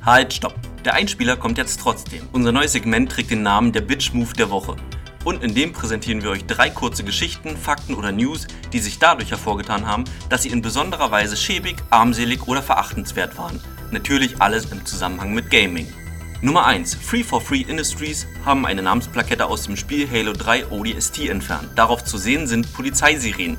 Halt, 0.04 0.34
stopp. 0.34 0.56
Der 0.84 0.96
Einspieler 0.96 1.38
kommt 1.38 1.58
jetzt 1.58 1.80
trotzdem. 1.80 2.28
Unser 2.32 2.52
neues 2.52 2.72
Segment 2.72 3.12
trägt 3.12 3.32
den 3.32 3.44
Namen 3.44 3.72
der 3.72 3.82
Bitch 3.82 4.14
Move 4.14 4.34
der 4.34 4.50
Woche. 4.50 4.76
Und 5.24 5.44
in 5.44 5.54
dem 5.54 5.72
präsentieren 5.74 6.24
wir 6.24 6.32
euch 6.32 6.46
drei 6.46 6.72
kurze 6.72 7.04
Geschichten, 7.04 7.56
Fakten 7.56 7.94
oder 7.94 8.12
News, 8.12 8.48
die 8.74 8.80
sich 8.80 8.98
dadurch 8.98 9.30
hervorgetan 9.30 9.86
haben, 9.86 10.06
dass 10.30 10.44
sie 10.44 10.50
in 10.50 10.64
besonderer 10.64 11.12
Weise 11.12 11.38
schäbig, 11.38 11.76
armselig 11.92 12.48
oder 12.48 12.64
verachtenswert 12.64 13.38
waren. 13.38 13.60
Natürlich 13.92 14.42
alles 14.42 14.72
im 14.72 14.84
Zusammenhang 14.86 15.34
mit 15.34 15.52
Gaming. 15.52 15.88
Nummer 16.44 16.66
1. 16.66 16.96
Free 16.96 17.24
for 17.24 17.40
Free 17.40 17.62
Industries 17.62 18.26
haben 18.44 18.66
eine 18.66 18.82
Namensplakette 18.82 19.46
aus 19.46 19.66
dem 19.66 19.78
Spiel 19.78 20.10
Halo 20.10 20.34
3 20.34 20.72
ODST 20.72 21.30
entfernt. 21.30 21.70
Darauf 21.76 22.04
zu 22.04 22.18
sehen 22.18 22.48
sind 22.48 22.74
Polizeisirenen. 22.74 23.58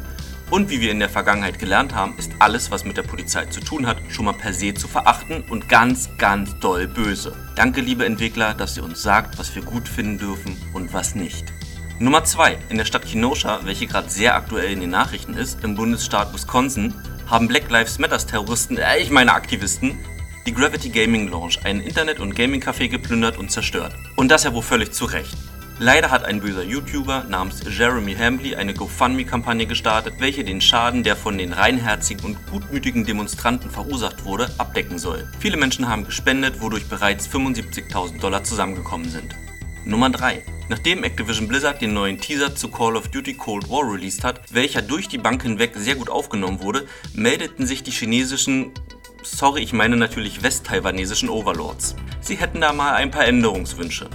Und 0.51 0.69
wie 0.69 0.81
wir 0.81 0.91
in 0.91 0.99
der 0.99 1.09
Vergangenheit 1.09 1.61
gelernt 1.61 1.95
haben, 1.95 2.19
ist 2.19 2.33
alles, 2.41 2.73
was 2.73 2.85
mit 2.85 2.97
der 2.97 3.05
Polizei 3.05 3.47
zu 3.47 3.61
tun 3.61 3.87
hat, 3.87 3.99
schon 4.09 4.25
mal 4.25 4.33
per 4.33 4.53
se 4.53 4.75
zu 4.75 4.89
verachten 4.89 5.45
und 5.49 5.69
ganz, 5.69 6.11
ganz 6.19 6.59
doll 6.59 6.89
böse. 6.89 7.37
Danke, 7.55 7.81
liebe 7.83 8.05
Entwickler, 8.05 8.53
dass 8.53 8.77
ihr 8.77 8.83
uns 8.83 9.01
sagt, 9.01 9.39
was 9.39 9.55
wir 9.55 9.63
gut 9.63 9.89
finden 9.89 10.19
dürfen 10.19 10.57
und 10.75 10.93
was 10.93 11.15
nicht. 11.15 11.53
Nummer 12.01 12.25
2. 12.25 12.59
In 12.69 12.79
der 12.79 12.85
Stadt 12.85 13.07
Kenosha, 13.07 13.61
welche 13.63 13.87
gerade 13.87 14.11
sehr 14.11 14.35
aktuell 14.35 14.73
in 14.73 14.81
den 14.81 14.91
Nachrichten 14.91 15.35
ist, 15.35 15.63
im 15.63 15.77
Bundesstaat 15.77 16.35
Wisconsin, 16.35 16.93
haben 17.29 17.47
Black 17.47 17.71
Lives 17.71 18.01
Matters 18.01 18.27
Terroristen, 18.27 18.77
äh, 18.77 18.99
ich 18.99 19.11
meine 19.11 19.35
Aktivisten, 19.35 20.01
die 20.47 20.55
Gravity 20.55 20.89
Gaming 20.89 21.29
Lounge, 21.29 21.57
ein 21.65 21.81
Internet- 21.81 22.21
und 22.21 22.35
Gaming-Café 22.35 22.89
geplündert 22.89 23.39
und 23.39 23.51
zerstört. 23.51 23.95
Und 24.17 24.31
das 24.31 24.45
ja 24.45 24.53
wohl 24.53 24.63
völlig 24.63 24.93
zu 24.93 25.05
Recht. 25.05 25.37
Leider 25.79 26.11
hat 26.11 26.25
ein 26.25 26.41
böser 26.41 26.63
YouTuber 26.63 27.25
namens 27.29 27.63
Jeremy 27.67 28.15
Hambley 28.15 28.55
eine 28.55 28.75
GoFundMe-Kampagne 28.75 29.67
gestartet, 29.67 30.15
welche 30.19 30.45
den 30.45 30.61
Schaden, 30.61 31.03
der 31.03 31.17
von 31.17 31.39
den 31.39 31.53
reinherzigen 31.53 32.25
und 32.25 32.47
gutmütigen 32.47 33.05
Demonstranten 33.05 33.71
verursacht 33.71 34.25
wurde, 34.25 34.51
abdecken 34.59 34.99
soll. 34.99 35.29
Viele 35.41 35.57
Menschen 35.57 35.89
haben 35.89 36.05
gespendet, 36.05 36.61
wodurch 36.61 36.89
bereits 36.89 37.29
75.000 37.29 38.21
Dollar 38.21 38.45
zusammengekommen 38.45 39.09
sind. 39.09 39.35
Nummer 39.85 40.11
3. 40.11 40.45
Nachdem 40.69 41.03
Activision 41.03 41.49
Blizzard 41.49 41.83
den 41.83 41.93
neuen 41.93 42.21
Teaser 42.21 42.55
zu 42.55 42.69
Call 42.69 42.97
of 42.97 43.09
Duty 43.09 43.35
Cold 43.35 43.69
War 43.69 43.83
released 43.93 44.23
hat, 44.23 44.41
welcher 44.55 44.83
durch 44.83 45.09
die 45.09 45.19
Bank 45.19 45.43
hinweg 45.43 45.73
sehr 45.75 45.97
gut 45.97 46.09
aufgenommen 46.09 46.61
wurde, 46.61 46.87
meldeten 47.15 47.67
sich 47.67 47.83
die 47.83 47.91
chinesischen 47.91 48.71
sorry, 49.23 49.63
ich 49.63 49.73
meine 49.73 49.97
natürlich 49.97 50.43
westtaiwanesischen 50.43 51.29
Overlords. 51.29 51.97
Sie 52.21 52.37
hätten 52.37 52.61
da 52.61 52.73
mal 52.73 52.95
ein 52.95 53.11
paar 53.11 53.27
Änderungswünsche. 53.27 54.09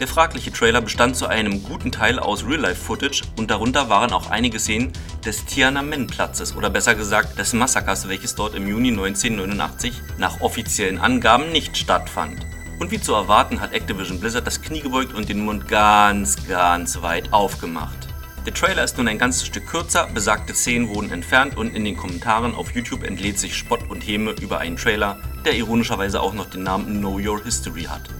Der 0.00 0.08
fragliche 0.08 0.52
Trailer 0.52 0.80
bestand 0.80 1.14
zu 1.14 1.26
einem 1.26 1.62
guten 1.62 1.92
Teil 1.92 2.18
aus 2.18 2.44
Real-Life-Footage 2.44 3.22
und 3.36 3.50
darunter 3.50 3.88
waren 3.88 4.12
auch 4.12 4.30
einige 4.30 4.58
Szenen 4.58 4.92
des 5.24 5.44
Tiananmen-Platzes 5.44 6.56
oder 6.56 6.70
besser 6.70 6.94
gesagt 6.94 7.38
des 7.38 7.52
Massakers, 7.52 8.08
welches 8.08 8.34
dort 8.34 8.54
im 8.54 8.66
Juni 8.66 8.88
1989 8.88 9.94
nach 10.18 10.40
offiziellen 10.40 10.98
Angaben 10.98 11.52
nicht 11.52 11.76
stattfand. 11.76 12.44
Und 12.80 12.90
wie 12.90 13.00
zu 13.00 13.14
erwarten 13.14 13.60
hat 13.60 13.74
Activision 13.74 14.18
Blizzard 14.18 14.46
das 14.46 14.60
Knie 14.60 14.80
gebeugt 14.80 15.14
und 15.14 15.28
den 15.28 15.44
Mund 15.44 15.68
ganz, 15.68 16.48
ganz 16.48 17.00
weit 17.00 17.32
aufgemacht. 17.32 18.01
Der 18.44 18.54
Trailer 18.54 18.82
ist 18.82 18.98
nun 18.98 19.06
ein 19.06 19.18
ganzes 19.18 19.46
Stück 19.46 19.68
kürzer, 19.68 20.08
besagte 20.12 20.52
Szenen 20.52 20.88
wurden 20.88 21.12
entfernt 21.12 21.56
und 21.56 21.76
in 21.76 21.84
den 21.84 21.96
Kommentaren 21.96 22.56
auf 22.56 22.74
YouTube 22.74 23.04
entlädt 23.04 23.38
sich 23.38 23.56
Spott 23.56 23.88
und 23.88 24.00
Häme 24.00 24.32
über 24.32 24.58
einen 24.58 24.76
Trailer, 24.76 25.20
der 25.44 25.54
ironischerweise 25.54 26.20
auch 26.20 26.34
noch 26.34 26.50
den 26.50 26.64
Namen 26.64 26.98
Know 26.98 27.20
Your 27.20 27.44
History 27.44 27.84
hat. 27.84 28.10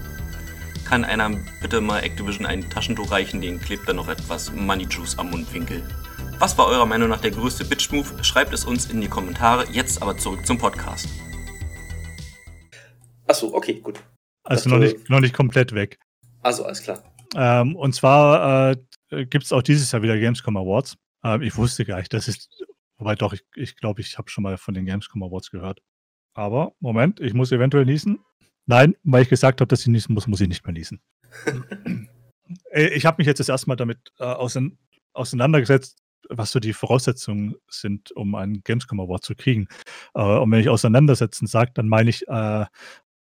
Kann 0.85 1.03
einer 1.03 1.29
bitte 1.61 1.81
mal 1.81 2.03
Activision 2.03 2.45
ein 2.45 2.69
Taschentuch 2.69 3.11
reichen, 3.11 3.41
den 3.41 3.59
klebt 3.59 3.89
da 3.89 3.91
noch 3.91 4.07
etwas 4.07 4.53
Money 4.53 4.87
Juice 4.89 5.19
am 5.19 5.29
Mundwinkel. 5.29 5.83
Was 6.39 6.57
war 6.57 6.67
eurer 6.67 6.85
Meinung 6.85 7.09
nach 7.09 7.19
der 7.19 7.31
größte 7.31 7.65
Bitch-Move? 7.65 8.23
Schreibt 8.23 8.53
es 8.53 8.63
uns 8.63 8.85
in 8.89 9.01
die 9.01 9.09
Kommentare. 9.09 9.65
Jetzt 9.71 10.01
aber 10.01 10.17
zurück 10.17 10.45
zum 10.45 10.57
Podcast. 10.57 11.07
Achso, 13.27 13.53
okay, 13.53 13.75
gut. 13.81 14.01
Also 14.43 14.69
noch 14.69 14.77
nicht, 14.77 15.09
noch 15.09 15.19
nicht 15.19 15.33
komplett 15.33 15.73
weg. 15.73 15.99
Also, 16.41 16.65
alles 16.65 16.81
klar. 16.81 17.03
Ähm, 17.35 17.75
und 17.75 17.95
zwar 17.95 18.71
äh, 18.71 18.71
äh, 18.71 18.77
gibt 19.29 19.45
es 19.45 19.53
auch 19.53 19.61
dieses 19.61 19.91
Jahr 19.91 20.01
wieder 20.01 20.17
Gamescom 20.17 20.57
Awards. 20.57 20.97
Ähm, 21.23 21.41
ich 21.41 21.55
wusste 21.57 21.85
gar 21.85 21.97
nicht, 21.97 22.13
das 22.13 22.27
ist, 22.27 22.63
wobei 22.97 23.15
doch, 23.15 23.33
ich 23.33 23.41
glaube, 23.49 23.61
ich, 23.61 23.75
glaub, 23.75 23.99
ich 23.99 24.17
habe 24.17 24.29
schon 24.29 24.43
mal 24.43 24.57
von 24.57 24.73
den 24.73 24.85
Gamescom 24.85 25.23
Awards 25.23 25.51
gehört. 25.51 25.81
Aber, 26.33 26.73
Moment, 26.79 27.19
ich 27.19 27.33
muss 27.33 27.51
eventuell 27.51 27.85
niesen. 27.85 28.19
Nein, 28.65 28.95
weil 29.03 29.23
ich 29.23 29.29
gesagt 29.29 29.61
habe, 29.61 29.67
dass 29.67 29.81
ich 29.81 29.87
niesen 29.87 30.13
muss, 30.13 30.27
muss 30.27 30.41
ich 30.41 30.47
nicht 30.47 30.65
mehr 30.65 30.73
niesen. 30.73 31.01
Äh, 32.71 32.89
ich 32.89 33.05
habe 33.05 33.15
mich 33.19 33.25
jetzt 33.25 33.39
das 33.39 33.49
erste 33.49 33.67
Mal 33.67 33.77
damit 33.77 34.11
äh, 34.19 34.35
auseinandergesetzt, 35.13 35.97
was 36.29 36.51
so 36.51 36.59
die 36.59 36.73
Voraussetzungen 36.73 37.55
sind, 37.69 38.11
um 38.11 38.35
einen 38.35 38.61
Gamescom 38.63 38.99
Award 38.99 39.23
zu 39.23 39.33
kriegen. 39.33 39.67
Äh, 40.13 40.21
und 40.21 40.51
wenn 40.51 40.59
ich 40.59 40.69
auseinandersetzen 40.69 41.47
sage, 41.47 41.71
dann 41.73 41.87
meine 41.87 42.09
ich 42.09 42.27
äh, 42.27 42.65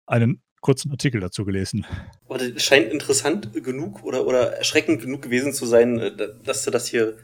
einen 0.06 0.42
kurzen 0.60 0.90
Artikel 0.90 1.20
dazu 1.20 1.44
gelesen. 1.44 1.86
Aber 2.28 2.38
das 2.38 2.62
scheint 2.62 2.92
interessant 2.92 3.52
genug 3.64 4.02
oder, 4.04 4.26
oder 4.26 4.52
erschreckend 4.52 5.00
genug 5.00 5.22
gewesen 5.22 5.52
zu 5.52 5.66
sein, 5.66 5.98
äh, 5.98 6.28
dass 6.44 6.64
du 6.64 6.70
das 6.70 6.86
hier 6.86 7.16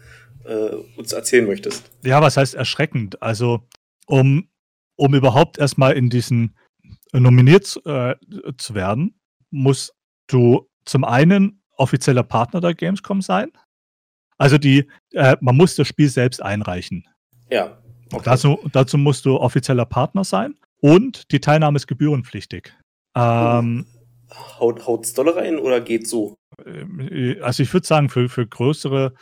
äh, 0.44 0.75
uns 0.96 1.12
erzählen 1.12 1.46
möchtest. 1.46 1.90
Ja, 2.05 2.20
was 2.20 2.37
heißt 2.37 2.55
erschreckend? 2.55 3.22
Also, 3.22 3.66
um, 4.07 4.49
um 4.96 5.14
überhaupt 5.14 5.59
erstmal 5.59 5.94
in 5.94 6.11
diesen 6.11 6.57
äh, 7.12 7.20
nominiert 7.20 7.81
äh, 7.85 8.14
zu 8.57 8.75
werden, 8.75 9.20
musst 9.51 9.94
du 10.27 10.68
zum 10.85 11.05
einen 11.05 11.62
offizieller 11.77 12.22
Partner 12.22 12.61
der 12.61 12.75
Gamescom 12.75 13.20
sein. 13.20 13.51
Also 14.38 14.59
die, 14.59 14.88
äh, 15.12 15.37
man 15.40 15.57
muss 15.57 15.77
das 15.77 15.88
Spiel 15.88 16.09
selbst 16.09 16.42
einreichen. 16.42 17.07
Ja. 17.51 17.79
Okay. 18.12 18.22
Dazu, 18.25 18.59
dazu 18.72 18.99
musst 18.99 19.25
du 19.25 19.37
offizieller 19.37 19.85
Partner 19.85 20.25
sein 20.25 20.55
und 20.81 21.31
die 21.33 21.40
Teilnahme 21.40 21.77
ist 21.77 21.87
gebührenpflichtig. 21.87 22.72
Ähm, 23.16 23.87
Haut, 24.59 24.87
haut's 24.87 25.14
Dollar 25.14 25.37
rein 25.37 25.59
oder 25.59 25.81
geht 25.81 26.09
so? 26.09 26.37
Äh, 26.64 27.40
also 27.40 27.62
ich 27.62 27.72
würde 27.72 27.87
sagen, 27.87 28.09
für, 28.09 28.29
für 28.29 28.46
größere, 28.46 29.14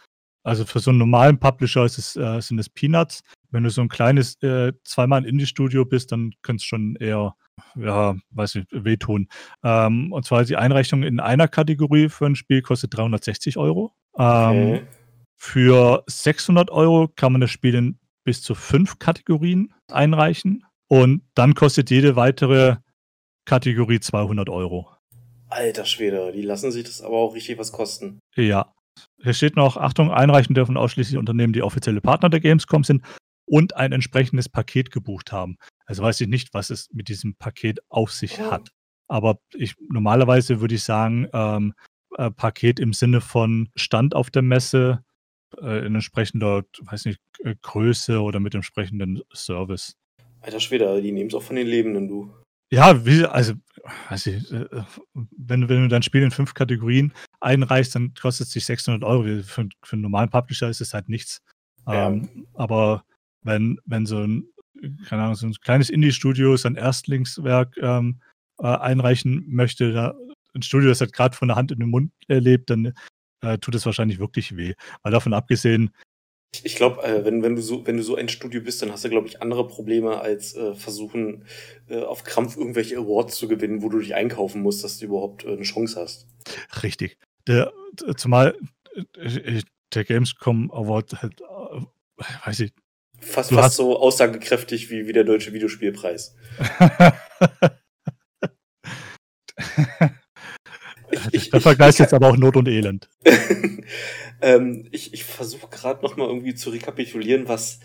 also 0.43 0.65
für 0.65 0.81
so 0.81 0.91
einen 0.91 0.99
normalen 0.99 1.39
Publisher 1.39 1.85
ist 1.85 1.99
es, 1.99 2.17
äh, 2.17 2.41
sind 2.41 2.59
es 2.59 2.69
Peanuts. 2.69 3.23
Wenn 3.51 3.65
du 3.65 3.71
so 3.71 3.83
ein 3.83 3.89
kleines, 3.89 4.41
äh, 4.43 4.73
zweimal 4.85 5.21
ein 5.21 5.29
Indie-Studio 5.29 5.85
bist, 5.85 6.13
dann 6.13 6.33
könnte 6.43 6.63
es 6.63 6.65
schon 6.65 6.97
eher, 6.97 7.35
ja, 7.77 8.17
weiß 8.31 8.57
ich, 8.57 8.65
wehtun. 8.71 9.29
Ähm, 9.63 10.13
und 10.13 10.25
zwar 10.25 10.45
die 10.45 10.57
Einreichung 10.57 11.03
in 11.03 11.21
einer 11.21 11.49
Kategorie 11.49 12.09
für 12.09 12.27
ein 12.27 12.37
Spiel 12.37 12.63
kostet 12.63 12.97
360 12.97 13.57
Euro. 13.59 13.93
Ähm, 14.19 14.25
okay. 14.25 14.83
Für 15.37 16.03
600 16.07 16.71
Euro 16.71 17.09
kann 17.09 17.33
man 17.33 17.41
das 17.41 17.51
Spiel 17.51 17.75
in 17.75 17.99
bis 18.25 18.43
zu 18.43 18.55
fünf 18.55 18.99
Kategorien 18.99 19.75
einreichen. 19.93 20.65
Und 20.89 21.23
dann 21.35 21.55
kostet 21.55 21.91
jede 21.91 22.17
weitere 22.17 22.77
Kategorie 23.45 24.01
200 24.01 24.49
Euro. 24.49 24.91
Alter 25.49 25.85
Schwede, 25.85 26.33
die 26.33 26.43
lassen 26.43 26.73
sich 26.73 26.85
das 26.85 27.01
aber 27.01 27.17
auch 27.17 27.35
richtig 27.35 27.59
was 27.59 27.73
kosten. 27.73 28.19
Ja. 28.35 28.75
Hier 29.23 29.35
steht 29.35 29.57
noch, 29.57 29.77
Achtung, 29.77 30.11
einreichen 30.11 30.55
dürfen 30.55 30.77
ausschließlich 30.77 31.19
Unternehmen, 31.19 31.53
die 31.53 31.63
offizielle 31.63 32.01
Partner 32.01 32.31
der 32.31 32.41
Gamescom 32.41 32.85
sind 32.85 33.03
und 33.47 33.77
ein 33.77 33.93
entsprechendes 33.93 34.49
Paket 34.49 34.91
gebucht 34.91 35.33
haben. 35.33 35.57
Also 35.87 36.03
weiß 36.03 36.21
ich 36.21 36.29
nicht, 36.29 36.55
was 36.55 36.71
es 36.71 36.89
mit 36.93 37.09
diesem 37.09 37.35
Paket 37.37 37.81
auf 37.89 38.13
sich 38.13 38.41
oh. 38.41 38.51
hat. 38.51 38.71
Aber 39.09 39.39
ich 39.55 39.75
normalerweise 39.91 40.61
würde 40.61 40.77
ich 40.77 40.83
sagen, 40.83 41.29
ähm, 41.33 41.75
äh, 42.17 42.31
Paket 42.31 42.81
im 42.81 42.93
Sinne 42.93 43.21
von 43.21 43.69
Stand 43.77 44.15
auf 44.15 44.31
der 44.31 44.43
Messe 44.43 45.05
äh, 45.61 45.85
in 45.87 45.95
entsprechender, 45.95 46.65
weiß 46.81 47.07
nicht, 47.07 47.21
Größe 47.63 48.21
oder 48.21 48.41
mit 48.41 48.55
entsprechenden 48.55 49.23
Service. 49.35 49.97
Alter 50.41 50.61
Schwede, 50.61 51.03
die 51.03 51.13
nehmen 51.13 51.29
es 51.29 51.35
auch 51.35 51.43
von 51.43 51.57
den 51.57 51.67
Lebenden, 51.67 52.09
du. 52.09 52.33
Ja, 52.75 53.05
wie, 53.05 53.25
also, 53.25 53.53
äh, 54.11 54.83
wenn, 55.13 55.69
wenn 55.69 55.83
du 55.83 55.89
dein 55.89 56.03
Spiel 56.03 56.23
in 56.23 56.31
fünf 56.31 56.55
Kategorien 56.55 57.13
einreichst, 57.41 57.95
dann 57.95 58.15
kostet 58.15 58.49
es 58.49 58.53
dich 58.53 58.65
600 58.67 59.05
Euro. 59.05 59.43
Für, 59.43 59.69
für 59.83 59.93
einen 59.93 60.03
normalen 60.03 60.31
Publisher 60.31 60.69
ist 60.69 60.81
es 60.81 60.95
halt 60.95 61.09
nichts. 61.09 61.43
Ja. 61.87 62.09
Ähm, 62.09 62.47
aber 62.55 63.05
wenn, 63.43 63.79
wenn 63.85 64.07
so 64.07 64.19
ein, 64.19 64.47
keine 65.07 65.23
Ahnung, 65.23 65.35
so 65.35 65.47
ein 65.47 65.55
kleines 65.55 65.91
Indie-Studio 65.91 66.57
sein 66.57 66.77
Erstlingswerk 66.77 67.77
ähm, 67.81 68.21
äh, 68.59 68.67
einreichen 68.67 69.45
möchte, 69.49 69.93
da, 69.93 70.15
ein 70.55 70.63
Studio, 70.63 70.89
das 70.89 71.01
halt 71.01 71.13
gerade 71.13 71.37
von 71.37 71.49
der 71.49 71.57
Hand 71.57 71.73
in 71.73 71.81
den 71.81 71.91
Mund 71.91 72.13
erlebt, 72.29 72.71
dann 72.71 72.93
äh, 73.43 73.59
tut 73.59 73.75
es 73.75 73.87
wahrscheinlich 73.87 74.19
wirklich 74.19 74.57
weh. 74.57 74.75
Weil 75.03 75.13
davon 75.13 75.35
abgesehen, 75.35 75.91
ich 76.63 76.77
glaube, 76.77 77.03
äh, 77.03 77.25
wenn, 77.25 77.43
wenn, 77.43 77.57
du 77.57 77.63
so, 77.63 77.87
wenn 77.87 77.97
du 77.97 78.03
so 78.03 78.17
ein 78.17 78.29
Studio 78.29 78.61
bist, 78.61 78.83
dann 78.83 78.93
hast 78.93 79.05
du, 79.05 79.09
glaube 79.09 79.27
ich, 79.27 79.43
andere 79.43 79.67
Probleme 79.67 80.21
als 80.21 80.55
äh, 80.55 80.75
versuchen, 80.75 81.45
äh, 81.89 82.03
auf 82.03 82.23
Krampf 82.23 82.57
irgendwelche 82.57 82.99
Awards 82.99 83.37
zu 83.37 83.49
gewinnen, 83.49 83.83
wo 83.83 83.89
du 83.89 83.99
dich 83.99 84.15
einkaufen 84.15 84.63
musst, 84.63 84.85
dass 84.85 84.99
du 84.99 85.07
überhaupt 85.07 85.45
äh, 85.45 85.53
eine 85.53 85.63
Chance 85.63 86.01
hast. 86.01 86.27
Richtig. 86.83 87.17
Der, 87.47 87.73
zumal 88.17 88.57
äh, 89.17 89.63
der 89.95 90.05
Gamescom 90.05 90.71
Award 90.71 91.23
halt, 91.23 91.41
weiß 92.45 92.61
ich. 92.61 92.73
Fast, 93.21 93.53
fast 93.53 93.77
so 93.77 93.99
aussagekräftig 93.99 94.91
wie, 94.91 95.07
wie 95.07 95.13
der 95.13 95.25
deutsche 95.25 95.53
Videospielpreis. 95.53 96.37
ich, 101.11 101.21
ich, 101.33 101.51
der 101.51 101.61
Vergleich 101.61 101.91
ist 101.91 101.99
jetzt 102.01 102.15
aber 102.15 102.29
auch 102.29 102.37
Not 102.37 102.57
und 102.57 102.69
Elend. 102.69 103.09
Ähm, 104.45 104.85
ich 104.91 105.15
ich 105.15 105.25
versuche 105.25 105.69
gerade 105.71 106.03
noch 106.03 106.19
mal 106.19 106.29
irgendwie 106.29 106.55
zu 106.55 106.69
rekapitulieren, 106.69 107.49
was, 107.49 107.81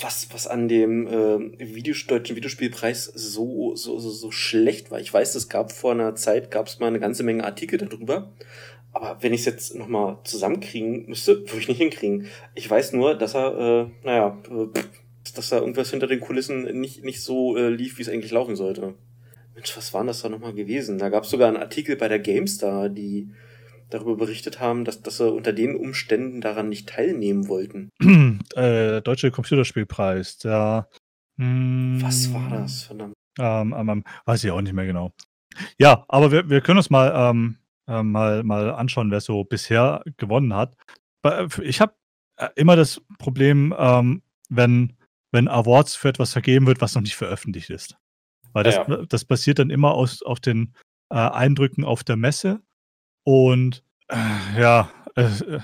was, 0.00 0.28
was 0.32 0.46
an 0.46 0.66
dem 0.66 1.06
äh, 1.06 1.74
Video, 1.74 1.94
deutschen 2.08 2.36
Videospielpreis 2.36 3.04
so, 3.04 3.76
so, 3.76 3.98
so, 3.98 4.08
so 4.08 4.30
schlecht 4.30 4.90
war. 4.90 4.98
Ich 4.98 5.12
weiß, 5.12 5.34
es 5.34 5.50
gab 5.50 5.72
vor 5.72 5.92
einer 5.92 6.14
Zeit, 6.14 6.50
gab 6.50 6.68
es 6.68 6.78
mal 6.78 6.86
eine 6.86 7.00
ganze 7.00 7.22
Menge 7.22 7.44
Artikel 7.44 7.78
darüber. 7.78 8.32
Aber 8.92 9.18
wenn 9.20 9.34
ich 9.34 9.40
es 9.40 9.46
jetzt 9.46 9.74
noch 9.74 9.88
mal 9.88 10.20
zusammenkriegen 10.24 11.04
müsste, 11.06 11.40
würde 11.40 11.58
ich 11.58 11.68
nicht 11.68 11.82
hinkriegen. 11.82 12.28
Ich 12.54 12.70
weiß 12.70 12.94
nur, 12.94 13.14
dass 13.14 13.34
er, 13.34 13.58
äh, 13.58 14.06
naja, 14.06 14.38
äh, 14.50 14.80
dass 15.36 15.50
da 15.50 15.58
irgendwas 15.58 15.90
hinter 15.90 16.06
den 16.06 16.20
Kulissen 16.20 16.80
nicht, 16.80 17.04
nicht 17.04 17.20
so 17.20 17.58
äh, 17.58 17.68
lief, 17.68 17.98
wie 17.98 18.02
es 18.02 18.08
eigentlich 18.08 18.32
laufen 18.32 18.56
sollte. 18.56 18.94
Mensch, 19.54 19.76
was 19.76 19.92
war 19.92 20.02
das 20.06 20.22
da 20.22 20.30
nochmal 20.30 20.54
gewesen? 20.54 20.96
Da 20.96 21.10
gab 21.10 21.24
es 21.24 21.30
sogar 21.30 21.48
einen 21.48 21.58
Artikel 21.58 21.96
bei 21.96 22.08
der 22.08 22.20
GameStar, 22.20 22.88
die 22.88 23.28
darüber 23.90 24.16
berichtet 24.16 24.60
haben, 24.60 24.84
dass, 24.84 25.02
dass 25.02 25.18
sie 25.18 25.30
unter 25.30 25.52
den 25.52 25.76
Umständen 25.76 26.40
daran 26.40 26.68
nicht 26.68 26.88
teilnehmen 26.88 27.48
wollten. 27.48 27.90
äh, 28.54 29.00
Deutsche 29.02 29.30
Computerspielpreis, 29.30 30.38
der. 30.38 30.88
Mh, 31.36 32.02
Was 32.02 32.32
war 32.32 32.48
das, 32.50 32.84
verdammt? 32.84 33.14
Ähm, 33.38 33.74
ähm, 33.76 34.04
weiß 34.24 34.44
ich 34.44 34.50
auch 34.50 34.60
nicht 34.60 34.72
mehr 34.72 34.86
genau. 34.86 35.12
Ja, 35.78 36.04
aber 36.08 36.30
wir, 36.30 36.48
wir 36.48 36.60
können 36.60 36.78
uns 36.78 36.90
mal, 36.90 37.12
ähm, 37.14 37.58
äh, 37.88 38.02
mal, 38.02 38.42
mal 38.44 38.72
anschauen, 38.72 39.10
wer 39.10 39.20
so 39.20 39.44
bisher 39.44 40.02
gewonnen 40.16 40.54
hat. 40.54 40.76
Ich 41.62 41.80
habe 41.80 41.94
äh, 42.36 42.48
immer 42.56 42.76
das 42.76 43.00
Problem, 43.18 43.74
ähm, 43.76 44.22
wenn, 44.48 44.96
wenn 45.32 45.48
Awards 45.48 45.96
für 45.96 46.08
etwas 46.08 46.32
vergeben 46.32 46.66
wird, 46.66 46.80
was 46.80 46.94
noch 46.94 47.02
nicht 47.02 47.16
veröffentlicht 47.16 47.70
ist. 47.70 47.96
Weil 48.52 48.64
das, 48.64 48.76
ja. 48.76 49.04
das 49.06 49.24
basiert 49.24 49.58
dann 49.58 49.70
immer 49.70 49.94
aus, 49.94 50.22
auf 50.22 50.40
den 50.40 50.74
äh, 51.10 51.16
Eindrücken 51.16 51.84
auf 51.84 52.04
der 52.04 52.16
Messe 52.16 52.60
und 53.30 53.84
äh, 54.08 54.60
ja, 54.60 54.90
es, 55.14 55.40
äh, 55.42 55.60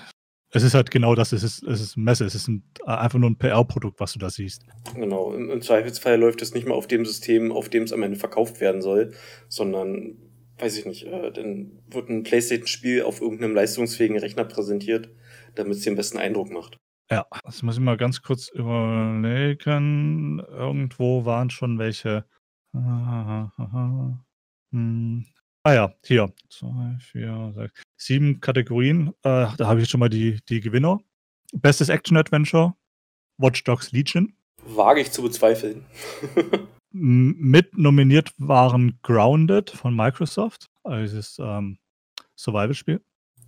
es, 0.51 0.63
ist 0.63 0.75
halt 0.75 0.93
genau 0.93 1.17
das, 1.17 1.33
es 1.33 1.43
ist, 1.43 1.65
es 1.65 1.81
ist 1.81 1.97
Messe, 1.97 2.25
es 2.25 2.37
ist 2.37 2.47
ein, 2.47 2.63
einfach 2.85 3.19
nur 3.19 3.29
ein 3.29 3.39
PR-Produkt, 3.39 3.99
was 3.99 4.13
du 4.13 4.21
da 4.21 4.31
siehst. 4.31 4.63
Genau, 4.95 5.33
im, 5.33 5.51
im 5.51 5.61
Zweifelsfall 5.61 6.17
läuft 6.17 6.43
es 6.43 6.55
nicht 6.55 6.65
mehr 6.65 6.77
auf 6.77 6.87
dem 6.87 7.05
System, 7.05 7.51
auf 7.51 7.69
dem 7.69 7.83
es 7.83 7.93
am 7.93 8.05
Ende 8.05 8.21
verkauft 8.21 8.61
werden 8.61 8.83
soll, 8.83 9.15
sondern, 9.49 10.17
weiß 10.59 10.79
ich 10.79 10.87
nicht, 10.87 11.07
äh, 11.07 11.33
dann 11.33 11.83
wird 11.91 12.09
ein 12.09 12.23
PlayStation-Spiel 12.23 13.03
auf 13.03 13.21
irgendeinem 13.21 13.57
leistungsfähigen 13.57 14.17
Rechner 14.17 14.45
präsentiert, 14.45 15.09
damit 15.57 15.79
es 15.79 15.83
den 15.83 15.97
besten 15.97 16.19
Eindruck 16.19 16.53
macht. 16.53 16.77
Ja, 17.11 17.27
das 17.43 17.65
muss 17.65 17.75
ich 17.75 17.81
mal 17.81 17.97
ganz 17.97 18.23
kurz 18.23 18.49
überlegen. 18.49 20.39
Irgendwo 20.39 21.25
waren 21.25 21.51
schon 21.51 21.81
welche. 21.81 22.27
Hm. 24.73 25.27
Ah 25.67 25.75
ja, 25.75 25.93
hier. 26.05 26.33
Zwei, 26.49 26.97
vier, 27.01 27.53
sechs, 27.57 27.83
sieben 27.97 28.41
Kategorien. 28.41 29.09
Äh, 29.25 29.49
da 29.57 29.67
habe 29.67 29.81
ich 29.81 29.87
jetzt 29.87 29.91
schon 29.91 29.99
mal 29.99 30.09
die, 30.09 30.39
die 30.49 30.61
Gewinner. 30.61 31.01
Bestes 31.55 31.89
Action-Adventure, 31.89 32.75
Watch 33.39 33.65
Dogs 33.65 33.91
Legion. 33.91 34.33
Wage 34.65 35.01
ich 35.01 35.11
zu 35.11 35.23
bezweifeln. 35.23 35.85
Mit 36.93 37.77
nominiert 37.77 38.31
waren 38.39 39.01
Grounded 39.03 39.71
von 39.71 39.97
Microsoft, 39.97 40.69
also 40.85 41.03
dieses 41.03 41.37
ähm, 41.41 41.79
Survival-Spiel. 42.37 43.01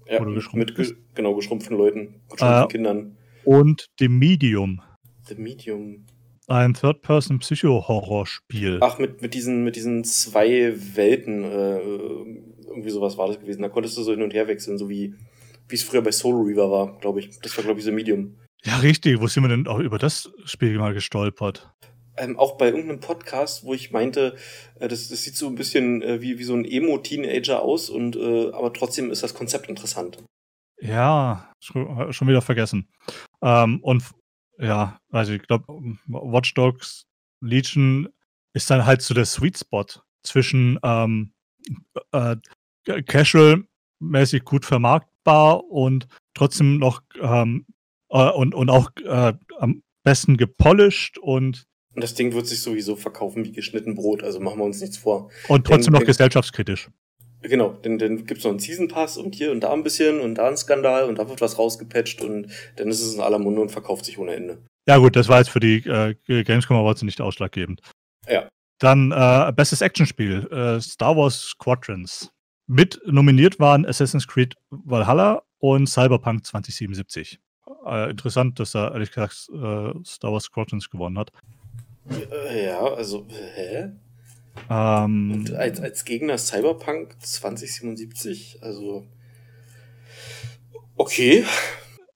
Ja, 0.09 0.21
mit 0.21 0.75
ge 0.75 0.97
genau 1.15 1.37
geschrumpften 1.37 1.77
Leuten, 1.77 2.21
geschrumpften 2.31 2.65
äh, 2.65 2.67
Kindern. 2.67 3.17
Und 3.45 3.87
The 4.01 4.09
Medium. 4.09 4.83
The 5.29 5.37
Medium. 5.37 6.05
Ein 6.49 6.73
Third-Person-Psycho-Horror-Spiel. 6.73 8.79
Ach, 8.81 8.99
mit, 8.99 9.21
mit, 9.21 9.35
diesen, 9.35 9.65
mit 9.65 9.77
diesen 9.77 10.03
zwei 10.03 10.75
Welten, 10.97 11.45
äh, 11.45 11.79
irgendwie 11.79 12.89
sowas 12.89 13.19
war 13.19 13.29
das 13.29 13.39
gewesen. 13.39 13.61
Da 13.61 13.69
konntest 13.69 13.99
du 13.99 14.03
so 14.03 14.13
hin 14.13 14.23
und 14.23 14.33
her 14.33 14.49
wechseln, 14.49 14.79
so 14.79 14.89
wie 14.89 15.15
es 15.71 15.83
früher 15.83 16.01
bei 16.01 16.11
Soul 16.11 16.47
Reaver 16.47 16.71
war, 16.71 16.99
glaube 17.01 17.21
ich. 17.21 17.39
Das 17.41 17.55
war, 17.59 17.65
glaube 17.65 17.81
ich, 17.81 17.85
so 17.85 17.93
Medium. 17.93 18.39
Ja, 18.65 18.79
richtig. 18.79 19.21
Wo 19.21 19.27
sind 19.27 19.45
wir 19.45 19.49
denn 19.49 19.67
auch 19.67 19.79
über 19.79 19.99
das 19.99 20.31
Spiel 20.47 20.79
mal 20.79 20.95
gestolpert? 20.95 21.71
Ähm, 22.17 22.39
auch 22.39 22.57
bei 22.57 22.69
irgendeinem 22.69 23.01
Podcast, 23.01 23.65
wo 23.65 23.75
ich 23.75 23.91
meinte, 23.91 24.35
äh, 24.81 24.89
das, 24.89 25.09
das 25.09 25.23
sieht 25.23 25.37
so 25.37 25.49
ein 25.49 25.55
bisschen 25.55 26.01
äh, 26.01 26.23
wie, 26.23 26.39
wie 26.39 26.45
so 26.45 26.55
ein 26.55 26.65
Emo-Teenager 26.65 27.61
aus, 27.61 27.91
und 27.91 28.17
äh, 28.17 28.53
aber 28.53 28.73
trotzdem 28.73 29.11
ist 29.11 29.23
das 29.23 29.35
Konzept 29.35 29.69
interessant. 29.69 30.25
Ja, 30.81 31.53
schon 31.61 32.29
wieder 32.29 32.41
vergessen. 32.41 32.89
Ähm, 33.43 33.81
und 33.83 34.03
ja, 34.59 35.01
also 35.11 35.33
ich 35.33 35.43
glaube, 35.43 35.67
Watch 36.07 36.55
Dogs 36.55 37.07
Legion 37.41 38.09
ist 38.53 38.71
dann 38.71 38.85
halt 38.85 39.03
so 39.03 39.15
der 39.15 39.25
Sweet 39.25 39.59
Spot 39.59 39.87
zwischen 40.23 40.79
ähm, 40.83 41.33
äh, 42.13 42.37
casual-mäßig 42.87 44.45
gut 44.45 44.65
vermarktbar 44.65 45.65
und 45.65 46.09
trotzdem 46.35 46.79
noch 46.79 47.03
ähm, 47.21 47.67
äh, 48.11 48.31
und, 48.31 48.55
und 48.55 48.71
auch 48.71 48.91
äh, 49.05 49.35
am 49.59 49.83
besten 50.03 50.37
gepolished 50.37 51.19
und 51.19 51.67
Und 51.95 52.03
das 52.03 52.15
Ding 52.15 52.33
wird 52.33 52.47
sich 52.47 52.61
sowieso 52.61 52.97
verkaufen 52.97 53.45
wie 53.45 53.53
geschnitten 53.53 53.95
Brot, 53.95 54.23
also 54.23 54.41
machen 54.41 54.59
wir 54.59 54.65
uns 54.65 54.81
nichts 54.81 54.97
vor. 54.97 55.31
Und 55.49 55.67
trotzdem 55.67 55.93
den, 55.93 56.01
noch 56.01 56.07
gesellschaftskritisch. 56.07 56.89
Genau, 57.43 57.71
denn 57.71 57.99
dann 57.99 58.27
gibt's 58.27 58.45
noch 58.45 58.51
einen 58.51 58.59
Season 58.59 58.89
Pass 58.89 59.17
und 59.17 59.35
hier 59.35 59.53
und 59.53 59.61
da 59.61 59.73
ein 59.73 59.85
bisschen 59.85 60.21
und 60.21 60.37
da 60.37 60.49
ein 60.49 60.57
Skandal 60.57 61.05
und 61.05 61.19
da 61.19 61.29
wird 61.29 61.41
was 61.41 61.59
rausgepatcht 61.59 62.23
und 62.23 62.49
dann 62.77 62.89
ist 62.89 63.01
es 63.01 63.15
in 63.15 63.21
aller 63.21 63.39
Munde 63.39 63.61
und 63.61 63.71
verkauft 63.71 64.05
sich 64.05 64.19
ohne 64.19 64.35
Ende. 64.35 64.59
Ja 64.89 64.97
gut, 64.99 65.15
das 65.17 65.29
war 65.29 65.39
jetzt 65.39 65.51
für 65.51 65.61
die 65.61 65.77
äh, 65.87 66.15
Gamescom 66.27 66.77
Awards 66.77 67.03
nicht 67.03 67.21
ausschlaggebend. 67.21 67.81
Ja. 68.29 68.49
Dann 68.81 69.13
äh, 69.13 69.53
bestes 69.53 69.83
Actionspiel, 69.83 70.49
äh, 70.51 70.81
Star 70.81 71.17
Wars 71.17 71.41
Squadrons. 71.41 72.33
Mit 72.67 73.01
nominiert 73.07 73.61
waren 73.61 73.87
Assassin's 73.87 74.27
Creed 74.27 74.55
Valhalla 74.71 75.43
und 75.59 75.87
Cyberpunk 75.89 76.45
2077. 76.45 77.39
Äh, 77.87 78.11
interessant, 78.11 78.59
dass 78.61 78.75
er 78.75 78.93
ehrlich 78.93 79.11
gesagt 79.11 79.49
äh, 79.51 80.05
Star 80.05 80.33
Wars 80.33 80.45
Squadrons 80.45 80.91
gewonnen 80.91 81.19
hat. 81.19 81.33
Äh, 82.11 82.67
ja, 82.67 82.81
also, 82.81 83.27
hä? 83.29 83.91
Ähm, 84.71 85.33
Und 85.33 85.55
als, 85.55 85.81
als 85.81 86.05
Gegner 86.05 86.39
Cyberpunk 86.39 87.15
2077, 87.21 88.59
also. 88.63 89.07
Okay. 90.97 91.45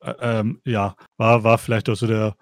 Äh, 0.00 0.14
ähm, 0.20 0.60
ja, 0.64 0.96
war, 1.16 1.44
war 1.44 1.58
vielleicht 1.58 1.88
auch 1.88 1.94
so 1.94 2.06
der. 2.06 2.36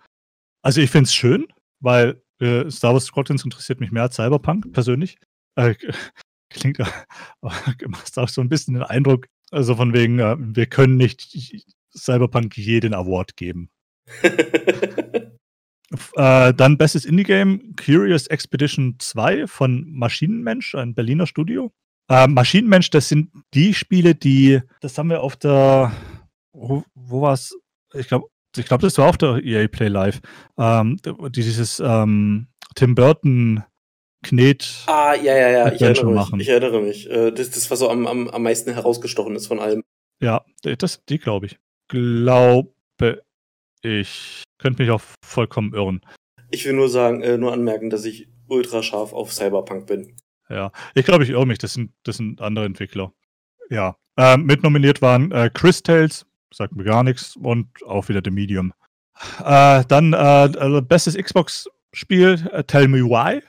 Also, 0.62 0.80
ich 0.80 0.90
finde 0.90 1.04
es 1.04 1.14
schön, 1.14 1.46
weil 1.80 2.22
äh, 2.40 2.70
Star 2.70 2.92
Wars 2.92 3.04
Squadrons 3.04 3.44
interessiert 3.44 3.80
mich 3.80 3.92
mehr 3.92 4.04
als 4.04 4.16
Cyberpunk 4.16 4.72
persönlich. 4.72 5.18
Äh, 5.56 5.74
klingt, 6.50 6.78
macht 7.40 8.18
auch 8.18 8.28
so 8.28 8.40
ein 8.40 8.48
bisschen 8.48 8.74
den 8.74 8.82
Eindruck, 8.82 9.26
also 9.50 9.74
von 9.76 9.92
wegen, 9.92 10.18
äh, 10.18 10.36
wir 10.38 10.66
können 10.66 10.96
nicht 10.96 11.36
Cyberpunk 11.96 12.56
jeden 12.56 12.94
Award 12.94 13.36
geben. 13.36 13.70
Äh, 16.14 16.54
dann 16.54 16.78
bestes 16.78 17.04
Indie-Game, 17.04 17.74
Curious 17.76 18.28
Expedition 18.28 18.96
2 18.98 19.46
von 19.46 19.86
Maschinenmensch, 19.90 20.74
ein 20.74 20.94
Berliner 20.94 21.26
Studio. 21.26 21.72
Äh, 22.08 22.28
Maschinenmensch, 22.28 22.90
das 22.90 23.08
sind 23.08 23.30
die 23.54 23.74
Spiele, 23.74 24.14
die, 24.14 24.60
das 24.80 24.96
haben 24.98 25.10
wir 25.10 25.22
auf 25.22 25.36
der, 25.36 25.92
wo, 26.52 26.84
wo 26.94 27.22
war 27.22 27.34
es? 27.34 27.56
Ich 27.94 28.06
glaube, 28.06 28.28
ich 28.56 28.66
glaube, 28.66 28.82
das 28.82 28.98
war 28.98 29.08
auf 29.08 29.18
der 29.18 29.44
EA 29.44 29.66
Play 29.68 29.88
Live. 29.88 30.20
Ähm, 30.58 30.96
dieses 31.30 31.80
ähm, 31.80 32.46
Tim 32.74 32.94
Burton 32.94 33.64
Knet. 34.22 34.84
Ah, 34.86 35.14
ja, 35.14 35.36
ja, 35.36 35.48
ja, 35.50 35.72
ich 35.72 35.80
erinnere 35.80 36.36
mich. 36.36 36.46
Ich 36.46 36.48
erinnere 36.48 36.82
mich. 36.82 37.10
Äh, 37.10 37.32
das, 37.32 37.50
das, 37.50 37.70
was 37.70 37.78
so 37.78 37.90
am, 37.90 38.06
am, 38.06 38.28
am 38.28 38.42
meisten 38.42 38.72
herausgestochen 38.72 39.34
ist 39.34 39.46
von 39.46 39.58
allem. 39.58 39.82
Ja, 40.20 40.44
das, 40.62 41.04
die 41.06 41.18
glaube 41.18 41.46
ich. 41.46 41.58
Glaube 41.88 42.72
ich 43.82 44.44
könnte 44.60 44.82
mich 44.82 44.90
auch 44.90 45.02
vollkommen 45.24 45.74
irren. 45.74 46.00
Ich 46.50 46.64
will 46.64 46.72
nur 46.72 46.88
sagen, 46.88 47.22
äh, 47.22 47.38
nur 47.38 47.52
anmerken, 47.52 47.90
dass 47.90 48.04
ich 48.04 48.28
ultra 48.48 48.82
scharf 48.82 49.12
auf 49.12 49.32
Cyberpunk 49.32 49.86
bin. 49.86 50.16
Ja, 50.48 50.72
ich 50.94 51.04
glaube, 51.04 51.24
ich 51.24 51.30
irre 51.30 51.46
mich. 51.46 51.58
Das 51.58 51.74
sind, 51.74 51.92
das 52.02 52.16
sind 52.16 52.40
andere 52.40 52.64
Entwickler. 52.64 53.12
Ja. 53.70 53.96
Äh, 54.16 54.36
mit 54.36 54.62
nominiert 54.62 55.00
waren 55.00 55.30
äh, 55.30 55.50
Chris 55.52 55.82
Tales, 55.82 56.26
sagt 56.52 56.74
mir 56.74 56.84
gar 56.84 57.04
nichts, 57.04 57.36
und 57.36 57.68
auch 57.86 58.08
wieder 58.08 58.20
The 58.22 58.30
Medium. 58.30 58.72
Äh, 59.44 59.84
dann 59.86 60.12
äh, 60.12 60.82
bestes 60.82 61.16
Xbox-Spiel, 61.16 62.48
äh, 62.52 62.64
Tell 62.64 62.88
Me 62.88 63.04
Why. 63.04 63.42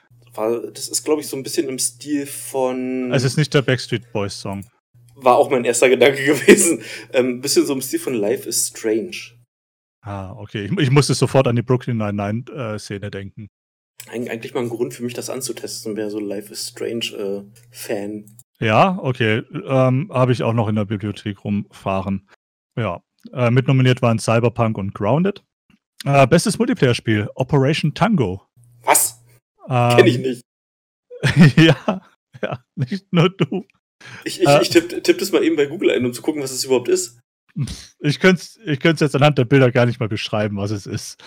Das 0.73 0.87
ist, 0.87 1.03
glaube 1.03 1.21
ich, 1.21 1.27
so 1.27 1.35
ein 1.35 1.43
bisschen 1.43 1.67
im 1.67 1.77
Stil 1.77 2.25
von. 2.25 3.11
Es 3.11 3.23
ist 3.23 3.37
nicht 3.37 3.53
der 3.53 3.63
Backstreet 3.63 4.13
Boys 4.13 4.39
Song. 4.39 4.65
War 5.15 5.35
auch 5.35 5.49
mein 5.49 5.65
erster 5.65 5.89
Gedanke 5.89 6.23
gewesen. 6.25 6.81
Ein 7.13 7.25
ähm, 7.25 7.41
bisschen 7.41 7.65
so 7.65 7.73
im 7.73 7.81
Stil 7.81 7.99
von 7.99 8.13
Life 8.13 8.47
is 8.47 8.67
Strange. 8.67 9.40
Ah, 10.01 10.33
okay. 10.33 10.65
Ich, 10.65 10.77
ich 10.77 10.91
musste 10.91 11.13
sofort 11.13 11.47
an 11.47 11.55
die 11.55 11.61
Brooklyn 11.61 11.97
Nine-Nine-Szene 11.97 13.07
äh, 13.07 13.11
denken. 13.11 13.49
Eig 14.07 14.29
eigentlich 14.29 14.53
mal 14.53 14.61
ein 14.61 14.69
Grund 14.69 14.93
für 14.93 15.03
mich, 15.03 15.13
das 15.13 15.29
anzutesten, 15.29 15.95
wäre 15.95 16.09
so 16.09 16.19
Life 16.19 16.51
is 16.51 16.69
Strange-Fan. 16.69 18.25
Äh, 18.59 18.65
ja, 18.65 18.97
okay. 18.99 19.43
Ähm, 19.53 20.09
Habe 20.11 20.31
ich 20.31 20.43
auch 20.43 20.53
noch 20.53 20.67
in 20.67 20.75
der 20.75 20.85
Bibliothek 20.85 21.43
rumfahren. 21.43 22.27
Ja. 22.75 23.01
Äh, 23.31 23.51
mitnominiert 23.51 24.01
waren 24.01 24.17
Cyberpunk 24.17 24.77
und 24.77 24.95
Grounded. 24.95 25.43
Äh, 26.05 26.25
bestes 26.25 26.57
Multiplayer-Spiel, 26.57 27.29
Operation 27.35 27.93
Tango. 27.93 28.47
Was? 28.83 29.23
Ähm, 29.69 29.97
Kenn 29.97 30.07
ich 30.07 30.17
nicht. 30.17 30.41
ja, 31.55 32.01
ja, 32.41 32.63
nicht 32.75 33.13
nur 33.13 33.29
du. 33.29 33.65
Ich, 34.23 34.41
ich, 34.41 34.47
äh, 34.47 34.61
ich 34.63 34.69
tippe 34.69 35.03
tipp 35.03 35.19
das 35.19 35.31
mal 35.31 35.43
eben 35.43 35.55
bei 35.55 35.67
Google 35.67 35.91
ein, 35.91 36.03
um 36.03 36.13
zu 36.13 36.23
gucken, 36.23 36.41
was 36.41 36.51
es 36.51 36.63
überhaupt 36.63 36.87
ist. 36.87 37.19
Ich 37.99 38.19
könnte 38.19 38.41
es 38.41 38.59
ich 38.65 38.83
jetzt 38.83 39.15
anhand 39.15 39.37
der 39.37 39.45
Bilder 39.45 39.71
gar 39.71 39.85
nicht 39.85 39.99
mal 39.99 40.09
beschreiben, 40.09 40.57
was 40.57 40.71
es 40.71 40.85
ist. 40.85 41.23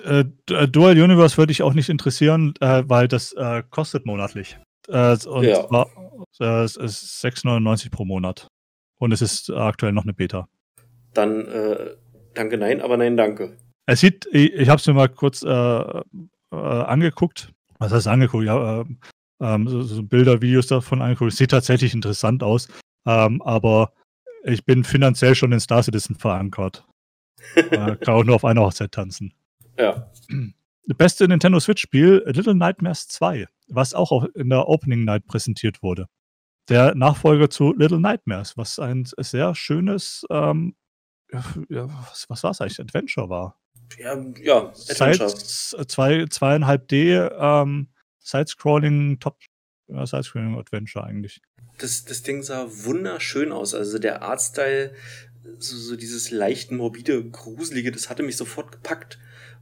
Äh, 0.05 0.23
äh, 0.49 0.67
Dual 0.69 0.97
Universe 0.97 1.37
würde 1.37 1.51
ich 1.51 1.61
auch 1.61 1.73
nicht 1.73 1.89
interessieren, 1.89 2.53
äh, 2.61 2.83
weil 2.87 3.09
das 3.09 3.33
äh, 3.33 3.61
kostet 3.69 4.05
monatlich. 4.05 4.57
Äh, 4.87 5.17
und 5.27 5.43
ja. 5.43 5.67
zwar, 5.67 5.89
äh, 6.39 6.63
es 6.63 6.77
ist 6.77 7.25
6,99 7.25 7.91
pro 7.91 8.05
Monat. 8.05 8.47
Und 8.99 9.11
es 9.11 9.21
ist 9.21 9.49
aktuell 9.49 9.91
noch 9.91 10.03
eine 10.03 10.13
Beta. 10.13 10.47
Dann 11.17 11.47
danke, 12.33 12.57
nein, 12.57 12.81
aber 12.81 12.97
nein, 12.97 13.17
danke. 13.17 13.57
Es 13.87 14.01
sieht, 14.01 14.27
ich, 14.31 14.53
ich 14.53 14.69
habe 14.69 14.79
es 14.79 14.87
mir 14.87 14.93
mal 14.93 15.09
kurz 15.09 15.43
äh, 15.43 15.47
äh, 15.49 16.03
angeguckt. 16.51 17.53
Was 17.79 17.91
heißt 17.91 18.07
angeguckt? 18.07 18.45
Ja, 18.45 18.81
äh, 18.81 18.85
ähm, 19.39 19.67
so, 19.67 19.81
so, 19.81 20.03
Bilder, 20.03 20.41
Videos 20.41 20.67
davon 20.67 21.01
angeguckt. 21.01 21.31
Es 21.31 21.37
sieht 21.37 21.51
tatsächlich 21.51 21.93
interessant 21.93 22.43
aus, 22.43 22.67
ähm, 23.05 23.41
aber 23.41 23.93
ich 24.43 24.65
bin 24.65 24.83
finanziell 24.83 25.35
schon 25.35 25.51
in 25.51 25.59
Star 25.59 25.83
Citizen 25.83 26.15
verankert. 26.15 26.85
äh, 27.55 27.95
kann 27.95 28.13
auch 28.13 28.23
nur 28.23 28.35
auf 28.35 28.45
einer 28.45 28.61
Hochzeit 28.61 28.91
tanzen. 28.91 29.33
Ja. 29.77 30.11
Beste 30.97 31.27
Nintendo 31.27 31.59
Switch-Spiel, 31.59 32.23
Little 32.25 32.55
Nightmares 32.55 33.07
2, 33.09 33.45
was 33.67 33.93
auch 33.93 34.23
in 34.35 34.49
der 34.49 34.67
Opening 34.67 35.03
Night 35.03 35.27
präsentiert 35.27 35.83
wurde. 35.83 36.07
Der 36.69 36.95
Nachfolger 36.95 37.49
zu 37.49 37.73
Little 37.73 37.99
Nightmares, 37.99 38.57
was 38.57 38.79
ein 38.79 39.05
sehr 39.05 39.53
schönes, 39.53 40.25
ähm, 40.29 40.75
ja, 41.69 41.87
was, 42.09 42.29
was 42.29 42.43
war 42.43 42.51
es 42.51 42.61
eigentlich, 42.61 42.79
Adventure 42.79 43.29
war. 43.29 43.59
Ja, 43.97 44.17
ja 44.41 44.73
Adventure. 44.89 45.35
zwei, 45.87 46.25
zweieinhalb 46.25 46.87
D 46.87 47.15
ähm, 47.15 47.87
Sidescrolling, 48.19 49.19
Top 49.19 49.37
ja, 49.87 50.05
Sidescrolling 50.05 50.57
Adventure 50.57 51.05
eigentlich. 51.05 51.41
Das, 51.77 52.05
das 52.05 52.23
Ding 52.23 52.43
sah 52.43 52.67
wunderschön 52.69 53.51
aus. 53.51 53.73
Also 53.73 53.99
der 53.99 54.21
Artstyle, 54.21 54.93
so, 55.59 55.77
so 55.77 55.95
dieses 55.95 56.31
leicht 56.31 56.71
morbide, 56.71 57.23
gruselige, 57.23 57.91
das 57.91 58.09
hatte 58.09 58.23
mich 58.23 58.37
sofort 58.37 58.71
gepackt. 58.71 59.19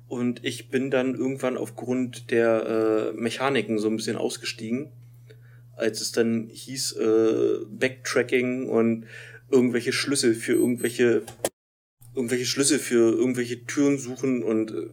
Und 0.07 0.43
ich 0.45 0.69
bin 0.69 0.91
dann 0.91 1.15
irgendwann 1.15 1.57
aufgrund 1.57 2.29
der 2.31 3.13
äh, 3.13 3.13
Mechaniken 3.13 3.79
so 3.79 3.89
ein 3.89 3.95
bisschen 3.95 4.17
ausgestiegen, 4.17 4.91
als 5.75 5.99
es 5.99 6.11
dann 6.11 6.47
hieß 6.47 6.93
äh, 6.93 7.65
Backtracking 7.67 8.69
und 8.69 9.07
irgendwelche 9.49 9.93
Schlüssel 9.93 10.35
für 10.35 10.53
irgendwelche 10.53 11.23
irgendwelche 12.15 12.45
Schlüssel 12.45 12.79
für 12.79 13.13
irgendwelche 13.13 13.65
Türen 13.65 13.97
suchen 13.97 14.43
und 14.43 14.71
äh, 14.71 14.89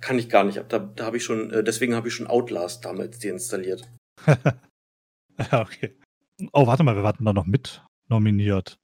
kann 0.00 0.18
ich 0.18 0.28
gar 0.28 0.44
nicht. 0.44 0.62
Da, 0.68 0.78
da 0.78 1.04
habe 1.04 1.16
ich 1.16 1.24
schon, 1.24 1.50
äh, 1.50 1.64
deswegen 1.64 1.94
habe 1.94 2.08
ich 2.08 2.14
schon 2.14 2.26
Outlast 2.26 2.84
damals 2.84 3.18
deinstalliert. 3.18 3.88
ja, 4.26 5.62
okay. 5.62 5.96
Oh, 6.52 6.66
warte 6.66 6.82
mal, 6.82 6.96
wir 6.96 7.02
hatten 7.02 7.24
da 7.24 7.32
noch 7.32 7.46
mit 7.46 7.82
nominiert. 8.08 8.78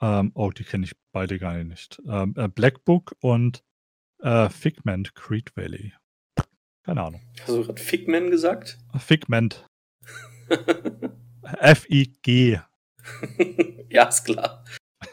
Ähm, 0.00 0.32
oh, 0.34 0.50
die 0.50 0.64
kenne 0.64 0.84
ich 0.84 0.92
beide 1.12 1.38
gar 1.38 1.62
nicht. 1.62 2.00
Ähm, 2.08 2.34
äh, 2.36 2.48
Black 2.48 2.84
Book 2.84 3.14
und 3.20 3.62
äh, 4.22 4.48
Figment 4.48 5.14
Creed 5.14 5.56
Valley. 5.56 5.92
Keine 6.84 7.02
Ahnung. 7.02 7.22
Hast 7.40 7.48
du 7.48 7.62
gerade 7.62 7.80
Figment 7.80 8.30
gesagt? 8.30 8.78
Figment. 8.98 9.66
F-I-G. 11.42 12.58
ja, 13.90 14.04
ist 14.04 14.24
klar. 14.24 14.64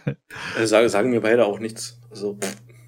Äh, 0.05 0.65
sagen, 0.65 0.89
sagen 0.89 1.09
mir 1.09 1.21
beide 1.21 1.45
auch 1.45 1.59
nichts. 1.59 1.99
Also, 2.09 2.37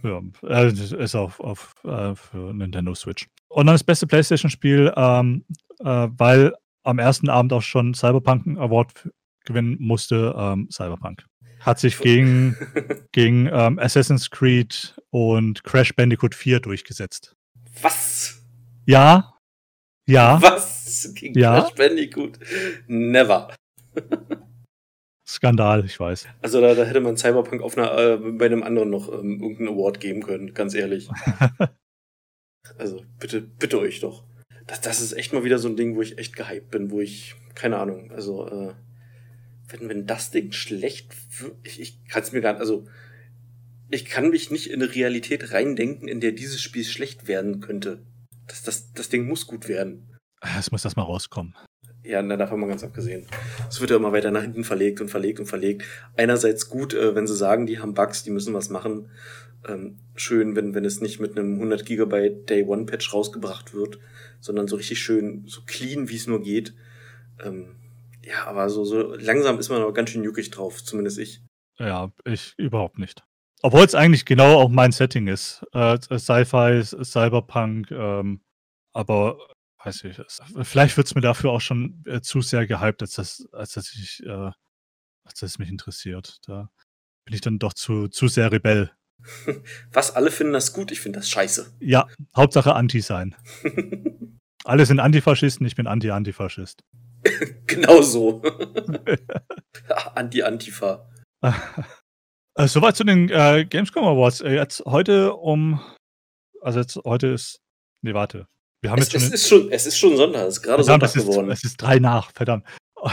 ja, 0.04 0.22
äh, 0.44 0.72
ist 0.72 1.16
auf, 1.16 1.40
auf 1.40 1.74
äh, 1.84 2.16
für 2.16 2.54
Nintendo 2.54 2.94
Switch. 2.94 3.28
Und 3.48 3.68
dann 3.68 3.76
das 3.76 3.84
beste 3.84 4.08
PlayStation-Spiel, 4.08 4.92
ähm, 4.96 5.46
äh, 5.80 6.08
weil 6.18 6.54
am 6.84 7.00
ersten 7.00 7.30
Abend 7.30 7.54
auch 7.54 7.62
schon 7.62 7.94
Cyberpunk 7.94 8.46
einen 8.46 8.58
Award 8.58 9.10
gewinnen 9.46 9.78
musste, 9.80 10.36
ähm, 10.38 10.68
Cyberpunk. 10.72 11.26
Hat 11.60 11.80
sich 11.80 11.98
gegen, 12.00 12.58
gegen 13.14 13.48
ähm, 13.52 13.80
Assassin's 13.80 14.30
Creed 14.30 14.96
und 15.12 15.64
Crash 15.64 15.96
Bandicoot 15.96 16.36
4 16.36 16.60
durchgesetzt. 16.60 17.36
Was? 17.82 18.42
Ja. 18.86 19.34
Ja. 20.06 20.42
Was? 20.42 21.14
Gegen 21.16 21.40
ja. 21.40 21.62
Crash 21.62 21.76
Bandicoot? 21.76 22.40
Never. 22.88 23.56
Skandal, 25.34 25.84
ich 25.86 26.00
weiß. 26.00 26.28
Also 26.42 26.62
da, 26.62 26.76
da 26.76 26.84
hätte 26.84 27.02
man 27.02 27.18
Cyberpunk 27.18 27.62
auf 27.62 27.78
einer, 27.78 27.98
äh, 27.98 28.18
bei 28.18 28.46
einem 28.46 28.62
anderen 28.64 28.90
noch 28.90 29.12
ähm, 29.12 29.42
irgendeinen 29.42 29.70
Award 29.70 30.00
geben 30.00 30.22
können, 30.22 30.54
ganz 30.54 30.76
ehrlich. 30.76 31.10
also 32.78 33.02
bitte, 33.20 33.42
bitte 33.42 33.80
euch 33.80 34.00
doch. 34.00 34.24
Das, 34.68 34.82
das 34.82 35.02
ist 35.02 35.14
echt 35.14 35.34
mal 35.34 35.44
wieder 35.44 35.58
so 35.58 35.68
ein 35.68 35.76
Ding, 35.76 35.96
wo 35.96 36.02
ich 36.02 36.18
echt 36.20 36.36
gehypt 36.36 36.70
bin, 36.70 36.92
wo 36.92 37.02
ich, 37.02 37.36
keine 37.56 37.80
Ahnung, 37.80 38.12
also 38.12 38.48
äh, 38.48 38.74
wenn, 39.70 39.90
wenn 39.90 40.06
das 40.06 40.30
Ding 40.30 40.52
schlecht 40.52 41.14
ich, 41.64 41.80
ich 41.82 42.06
kann 42.06 42.24
es 42.24 42.32
mir 42.32 42.42
gar 42.42 42.54
nicht, 42.54 42.62
also 42.62 42.86
ich 43.90 44.06
kann 44.06 44.30
mich 44.30 44.52
nicht 44.52 44.70
in 44.70 44.82
eine 44.82 44.94
Realität 44.94 45.52
reindenken, 45.52 46.08
in 46.08 46.20
der 46.20 46.32
dieses 46.32 46.62
Spiel 46.62 46.84
schlecht 46.84 47.28
werden 47.28 47.60
könnte. 47.60 48.06
Das, 48.48 48.64
das, 48.64 48.92
das 48.94 49.10
Ding 49.10 49.28
muss 49.28 49.48
gut 49.48 49.68
werden. 49.68 50.18
Es 50.58 50.72
muss 50.72 50.82
das 50.82 50.96
mal 50.96 51.04
rauskommen. 51.04 51.56
Ja, 52.04 52.22
na, 52.22 52.36
davon 52.36 52.60
mal 52.60 52.68
ganz 52.68 52.84
abgesehen. 52.84 53.26
Es 53.70 53.80
wird 53.80 53.90
ja 53.90 53.96
immer 53.96 54.12
weiter 54.12 54.32
nach 54.32 54.42
hinten 54.42 54.66
verlegt 54.66 55.00
und 55.00 55.10
verlegt 55.10 55.40
und 55.40 55.46
verlegt. 55.46 55.84
Einerseits 56.18 56.70
gut, 56.70 56.94
äh, 56.94 57.16
wenn 57.16 57.28
sie 57.28 57.36
sagen, 57.36 57.66
die 57.66 57.80
haben 57.80 57.94
Bugs, 57.94 58.24
die 58.24 58.32
müssen 58.32 58.54
was 58.54 58.70
machen. 58.70 59.10
Ähm, 59.66 60.00
schön, 60.16 60.56
wenn, 60.58 60.76
wenn 60.76 60.84
es 60.84 61.00
nicht 61.00 61.22
mit 61.22 61.38
einem 61.38 61.54
100 61.54 61.86
Gigabyte 61.86 62.50
Day 62.50 62.64
One 62.64 62.86
Patch 62.86 63.14
rausgebracht 63.14 63.74
wird, 63.74 64.00
sondern 64.42 64.68
so 64.68 64.76
richtig 64.76 65.00
schön, 65.00 65.46
so 65.48 65.62
clean, 65.66 66.10
wie 66.10 66.18
es 66.18 66.28
nur 66.28 66.42
geht. 66.42 66.74
Ähm, 67.42 67.78
ja, 68.22 68.46
aber 68.48 68.70
so, 68.70 68.84
so 68.84 69.16
langsam 69.16 69.58
ist 69.60 69.70
man 69.70 69.82
aber 69.82 69.94
ganz 69.94 70.10
schön 70.10 70.24
juckig 70.24 70.52
drauf, 70.52 70.84
zumindest 70.84 71.20
ich. 71.20 71.42
Ja, 71.80 72.12
ich 72.26 72.54
überhaupt 72.58 73.00
nicht. 73.00 73.24
Obwohl 73.62 73.86
es 73.86 73.96
eigentlich 73.96 74.26
genau 74.26 74.60
auch 74.60 74.70
mein 74.70 74.92
Setting 74.92 75.28
ist. 75.28 75.66
Äh, 75.72 75.98
Sci-Fi, 75.98 76.84
Cyberpunk, 76.84 77.92
ähm, 77.92 78.42
aber 78.92 79.38
weiß 79.84 80.04
ich, 80.06 80.22
vielleicht 80.64 80.98
wird 80.98 81.08
es 81.08 81.16
mir 81.16 81.22
dafür 81.22 81.52
auch 81.52 81.62
schon 81.62 82.04
äh, 82.06 82.22
zu 82.22 82.42
sehr 82.42 82.66
gehypt, 82.66 83.02
als 83.02 83.16
dass, 83.16 83.48
als 83.52 83.74
dass 83.74 83.94
ich, 83.94 84.24
äh, 84.26 84.52
als 85.24 85.40
dass 85.40 85.52
es 85.52 85.60
mich 85.60 85.70
interessiert. 85.70 86.40
Da 86.48 86.70
bin 87.26 87.36
ich 87.36 87.42
dann 87.42 87.60
doch 87.60 87.74
zu, 87.74 88.08
zu 88.08 88.28
sehr 88.28 88.52
Rebell. 88.52 88.92
Was 89.92 90.16
alle 90.16 90.32
finden 90.32 90.54
das 90.54 90.74
gut, 90.74 90.92
ich 90.92 91.00
finde 91.00 91.20
das 91.20 91.30
scheiße. 91.30 91.78
Ja, 91.80 92.08
Hauptsache 92.36 92.74
Anti 92.74 93.02
sein. 93.02 93.36
alle 94.66 94.86
sind 94.86 95.00
Antifaschisten, 95.00 95.66
ich 95.66 95.76
bin 95.76 95.88
Anti-Antifaschist. 95.88 96.84
genau 97.68 98.02
so. 98.02 98.42
Anti-Antifa. 100.16 101.10
Äh, 102.56 102.68
soweit 102.68 102.96
zu 102.96 103.04
den 103.04 103.30
äh, 103.30 103.66
Gamescom 103.66 104.06
Awards. 104.06 104.42
Äh, 104.42 104.56
jetzt 104.56 104.84
heute 104.86 105.34
um, 105.34 105.80
also 106.62 106.80
jetzt 106.80 107.00
heute 107.04 107.28
ist, 107.28 107.62
nee, 108.02 108.14
warte. 108.14 108.48
Wir 108.84 108.92
haben 108.92 109.02
es, 109.02 109.14
jetzt 109.14 109.22
schon, 109.22 109.32
es 109.32 109.34
ist 109.34 109.48
schon, 109.48 109.72
es 109.72 109.86
ist 109.86 109.98
schon 109.98 110.18
Sonntag, 110.18 110.42
es 110.42 110.58
ist 110.58 110.62
gerade 110.62 110.84
Sonntag 110.84 111.08
es 111.08 111.16
ist, 111.16 111.26
geworden. 111.26 111.50
Es 111.50 111.64
ist 111.64 111.78
drei 111.78 112.00
nach, 112.00 112.32
verdammt. 112.34 112.66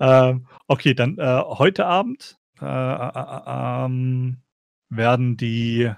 ähm, 0.00 0.48
okay, 0.66 0.94
dann 0.94 1.16
äh, 1.16 1.42
heute 1.46 1.86
Abend 1.86 2.38
äh, 2.60 2.64
äh, 2.64 3.84
ähm, 3.86 4.38
werden 4.90 5.36
die 5.36 5.90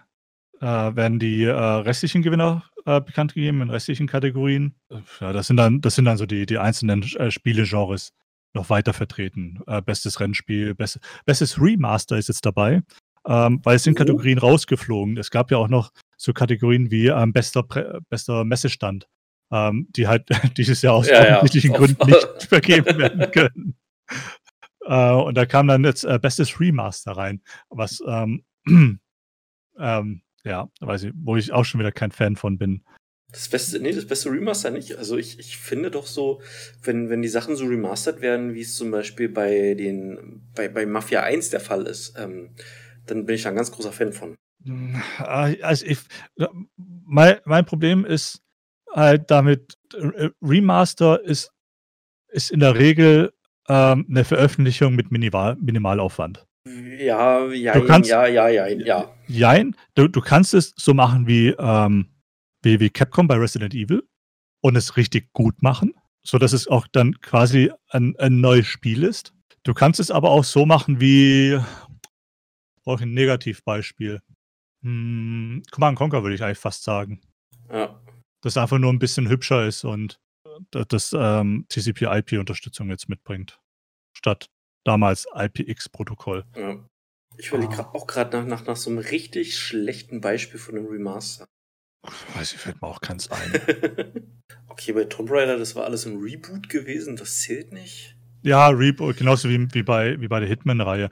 werden 0.61 1.18
die 1.18 1.45
restlichen 1.45 2.22
Gewinner 2.22 2.64
bekannt 2.86 3.34
gegeben 3.34 3.61
in 3.61 3.68
restlichen 3.68 4.07
Kategorien. 4.07 4.74
Ja, 5.20 5.34
das 5.34 5.49
sind 5.49 5.59
dann, 5.59 5.82
das 5.82 5.97
sind 5.97 6.07
dann 6.07 6.16
so 6.16 6.24
die, 6.24 6.47
die 6.47 6.57
einzelnen 6.57 7.03
Spielegenres 7.03 8.14
noch 8.55 8.70
weiter 8.70 8.95
vertreten. 8.95 9.61
Äh, 9.66 9.82
bestes 9.82 10.20
Rennspiel, 10.20 10.74
best, 10.74 11.01
bestes 11.26 11.61
Remaster 11.61 12.16
ist 12.16 12.28
jetzt 12.28 12.47
dabei, 12.47 12.82
ähm, 13.26 13.61
weil 13.62 13.76
es 13.76 13.82
sind 13.82 13.95
oh. 13.95 13.99
Kategorien 13.99 14.38
rausgeflogen. 14.38 15.18
Es 15.18 15.30
gab 15.30 15.51
ja 15.51 15.59
auch 15.59 15.68
noch 15.68 15.90
so 16.17 16.33
Kategorien 16.33 16.91
wie 16.91 17.09
ähm, 17.09 17.33
bester, 17.33 17.65
bester 18.09 18.45
Messestand, 18.45 19.09
ähm, 19.51 19.89
die 19.91 20.07
halt 20.09 20.29
dieses 20.57 20.83
Jahr 20.83 20.95
aus 20.95 21.09
ja, 21.09 21.37
offensichtlichen 21.37 21.73
ja. 21.73 21.79
Gründen 21.79 22.07
nicht 22.07 22.43
vergeben 22.49 22.99
werden 22.99 23.31
können. 23.31 23.77
Äh, 24.87 25.12
und 25.12 25.35
da 25.37 25.47
kam 25.47 25.67
dann 25.67 25.85
jetzt 25.85 26.05
äh, 26.05 26.19
bestes 26.19 26.61
Remaster 26.61 27.12
rein, 27.12 27.43
was 27.69 28.03
ähm, 28.07 28.45
ähm, 29.79 30.23
ja, 30.45 30.69
weiß 30.81 31.05
ich, 31.05 31.12
wo 31.17 31.37
ich 31.37 31.53
auch 31.53 31.65
schon 31.65 31.81
wieder 31.81 31.93
kein 31.93 32.12
Fan 32.12 32.37
von 32.37 32.59
bin. 32.59 32.83
Das 33.31 33.49
beste, 33.49 33.81
nee, 33.81 33.93
das 33.93 34.07
beste 34.07 34.31
Remaster 34.31 34.71
nicht. 34.71 34.97
Also 34.97 35.17
ich, 35.17 35.39
ich 35.41 35.57
finde 35.57 35.91
doch 35.91 36.07
so, 36.07 36.41
wenn, 36.83 37.11
wenn 37.11 37.23
die 37.23 37.29
Sachen 37.29 37.57
so 37.57 37.65
remastered 37.65 38.21
werden, 38.21 38.55
wie 38.55 38.61
es 38.61 38.77
zum 38.77 38.91
Beispiel 38.91 39.29
bei 39.29 39.75
den, 39.75 40.43
bei, 40.55 40.69
bei 40.69 40.87
Mafia 40.87 41.23
1 41.23 41.51
der 41.51 41.61
Fall 41.61 41.87
ist, 41.87 42.15
ähm, 42.17 42.55
dann 43.07 43.27
bin 43.27 43.35
ich 43.35 43.43
da 43.43 43.49
ein 43.49 43.57
ganz 43.57 43.73
großer 43.73 43.93
Fan 43.93 44.12
von. 44.12 44.37
Also 45.19 45.87
ich, 45.87 45.99
mein, 46.77 47.37
mein 47.45 47.65
Problem 47.65 48.05
ist 48.05 48.43
halt 48.93 49.31
damit, 49.31 49.77
äh, 49.95 50.31
Remaster 50.43 51.23
ist, 51.23 51.53
ist 52.29 52.51
in 52.51 52.61
der 52.61 52.77
Regel 52.77 53.33
ähm, 53.69 54.07
eine 54.09 54.25
Veröffentlichung 54.25 54.95
mit 54.95 55.11
Minimal, 55.11 55.57
Minimalaufwand. 55.57 56.47
Ja, 56.99 57.47
ja, 57.53 57.75
du 57.75 57.85
kannst, 57.85 58.09
ja, 58.09 58.27
ja, 58.27 58.49
ja, 58.49 58.67
ja. 58.69 59.15
Jein, 59.27 59.77
du, 59.95 60.09
du 60.09 60.21
kannst 60.21 60.55
es 60.55 60.73
so 60.77 60.95
machen 60.95 61.27
wie, 61.27 61.49
ähm, 61.59 62.09
wie, 62.62 62.81
wie 62.81 62.89
Capcom 62.89 63.29
bei 63.29 63.37
Resident 63.37 63.75
Evil 63.75 64.03
und 64.62 64.77
es 64.77 64.97
richtig 64.97 65.33
gut 65.35 65.62
machen, 65.62 65.93
sodass 66.23 66.55
es 66.55 66.67
auch 66.67 66.87
dann 66.87 67.21
quasi 67.21 67.71
ein, 67.91 68.17
ein 68.19 68.41
neues 68.41 68.67
Spiel 68.67 69.03
ist. 69.03 69.35
Du 69.62 69.75
kannst 69.75 70.01
es 70.01 70.11
aber 70.11 70.31
auch 70.31 70.45
so 70.45 70.65
machen 70.65 71.01
wie, 71.01 71.59
brauche 72.83 72.97
ich 72.97 73.03
ein 73.03 73.15
Negativbeispiel. 73.15 74.21
Hm, 74.85 75.62
Command 75.70 75.97
Conquer 75.97 76.22
würde 76.22 76.35
ich 76.35 76.43
eigentlich 76.43 76.59
fast 76.59 76.85
sagen. 76.85 77.20
Ja. 77.70 78.01
Das 78.43 78.59
einfach 78.59 78.78
nur 78.78 78.93
ein 78.93 78.99
bisschen 78.99 79.28
hübscher 79.28 79.66
ist 79.66 79.85
und 79.85 80.20
das, 80.70 80.87
das 80.89 81.16
ähm, 81.18 81.66
TCP-IP-Unterstützung 81.70 82.91
jetzt 82.91 83.09
mitbringt. 83.09 83.59
Statt 84.16 84.51
damals 84.85 85.26
IPX-Protokoll. 85.35 86.45
Ja. 86.55 86.87
Ich 87.37 87.49
überlege 87.49 87.78
ah. 87.78 87.91
auch 87.95 88.07
gerade 88.07 88.37
nach, 88.37 88.47
nach, 88.47 88.66
nach 88.66 88.76
so 88.76 88.91
einem 88.91 88.99
richtig 88.99 89.59
schlechten 89.59 90.20
Beispiel 90.20 90.61
von 90.61 90.76
einem 90.76 90.87
Remaster. 90.87 91.47
Weiß 92.35 92.53
ich, 92.53 92.59
fällt 92.59 92.82
mir 92.82 92.89
auch 92.89 93.01
keins 93.01 93.30
ein. 93.30 93.53
okay, 94.68 94.93
bei 94.93 95.05
Tomb 95.05 95.30
Raider, 95.30 95.57
das 95.57 95.74
war 95.74 95.85
alles 95.85 96.05
ein 96.05 96.18
Reboot 96.18 96.68
gewesen, 96.68 97.16
das 97.16 97.41
zählt 97.41 97.72
nicht. 97.72 98.14
Ja, 98.43 98.68
Reboot, 98.68 99.16
genauso 99.16 99.49
wie, 99.49 99.66
wie, 99.72 99.82
bei, 99.82 100.20
wie 100.20 100.28
bei 100.28 100.39
der 100.39 100.49
Hitman-Reihe. 100.51 101.09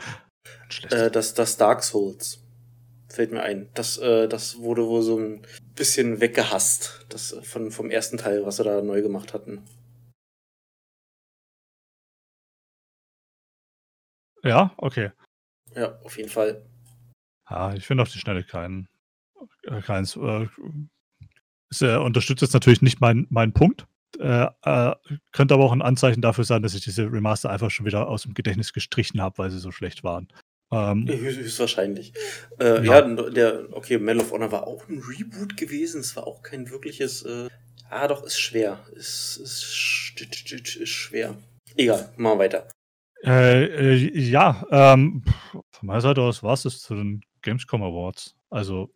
Äh, 0.90 1.10
das, 1.10 1.32
das 1.32 1.56
Dark 1.56 1.82
Souls 1.82 2.41
fällt 3.12 3.32
mir 3.32 3.42
ein. 3.42 3.68
Das, 3.74 3.98
äh, 3.98 4.28
das 4.28 4.58
wurde 4.58 4.86
wohl 4.86 5.02
so 5.02 5.18
ein 5.18 5.46
bisschen 5.74 6.20
weggehasst, 6.20 7.06
das 7.08 7.32
äh, 7.32 7.42
von, 7.42 7.70
vom 7.70 7.90
ersten 7.90 8.18
Teil, 8.18 8.44
was 8.44 8.56
sie 8.56 8.64
da 8.64 8.82
neu 8.82 9.02
gemacht 9.02 9.34
hatten. 9.34 9.62
Ja, 14.42 14.74
okay. 14.76 15.12
Ja, 15.74 15.98
auf 16.02 16.16
jeden 16.16 16.28
Fall. 16.28 16.64
Ja, 17.48 17.74
ich 17.74 17.86
finde 17.86 18.02
auf 18.02 18.10
die 18.10 18.18
Schnelle 18.18 18.42
keinen. 18.42 18.88
Äh, 19.64 19.80
keins. 19.82 20.16
Äh, 20.16 20.48
es 21.70 21.80
äh, 21.80 21.96
unterstützt 21.96 22.42
jetzt 22.42 22.54
natürlich 22.54 22.82
nicht 22.82 23.00
meinen 23.00 23.26
mein 23.30 23.52
Punkt. 23.52 23.86
Äh, 24.18 24.48
äh, 24.62 24.94
könnte 25.32 25.54
aber 25.54 25.64
auch 25.64 25.72
ein 25.72 25.80
Anzeichen 25.80 26.20
dafür 26.20 26.44
sein, 26.44 26.62
dass 26.62 26.74
ich 26.74 26.82
diese 26.82 27.10
Remaster 27.10 27.50
einfach 27.50 27.70
schon 27.70 27.86
wieder 27.86 28.08
aus 28.08 28.24
dem 28.24 28.34
Gedächtnis 28.34 28.72
gestrichen 28.72 29.22
habe, 29.22 29.38
weil 29.38 29.50
sie 29.50 29.58
so 29.58 29.70
schlecht 29.70 30.04
waren. 30.04 30.28
Ähm, 30.72 31.06
Höchstwahrscheinlich. 31.08 32.14
Äh, 32.58 32.84
ja. 32.84 33.06
ja. 33.06 33.30
der, 33.30 33.68
okay, 33.72 33.98
Medal 33.98 34.22
of 34.22 34.32
Honor 34.32 34.50
war 34.50 34.66
auch 34.66 34.88
ein 34.88 35.00
Reboot 35.00 35.56
gewesen. 35.56 36.00
Es 36.00 36.16
war 36.16 36.26
auch 36.26 36.42
kein 36.42 36.70
wirkliches. 36.70 37.22
Äh, 37.22 37.48
ah, 37.90 38.08
doch, 38.08 38.24
ist 38.24 38.40
schwer. 38.40 38.80
Ist, 38.94 39.36
ist, 39.36 40.20
ist 40.80 40.88
schwer. 40.88 41.36
Egal, 41.76 42.12
machen 42.16 42.38
wir 42.38 42.44
weiter. 42.44 42.68
Äh, 43.24 43.64
äh, 43.94 44.18
ja, 44.18 44.66
ähm, 44.70 45.22
von 45.52 45.86
meiner 45.86 46.00
Seite 46.00 46.22
aus 46.22 46.42
war 46.42 46.54
es 46.54 46.62
das 46.62 46.80
zu 46.80 46.94
den 46.94 47.22
Gamescom 47.42 47.82
Awards. 47.82 48.34
Also, 48.50 48.92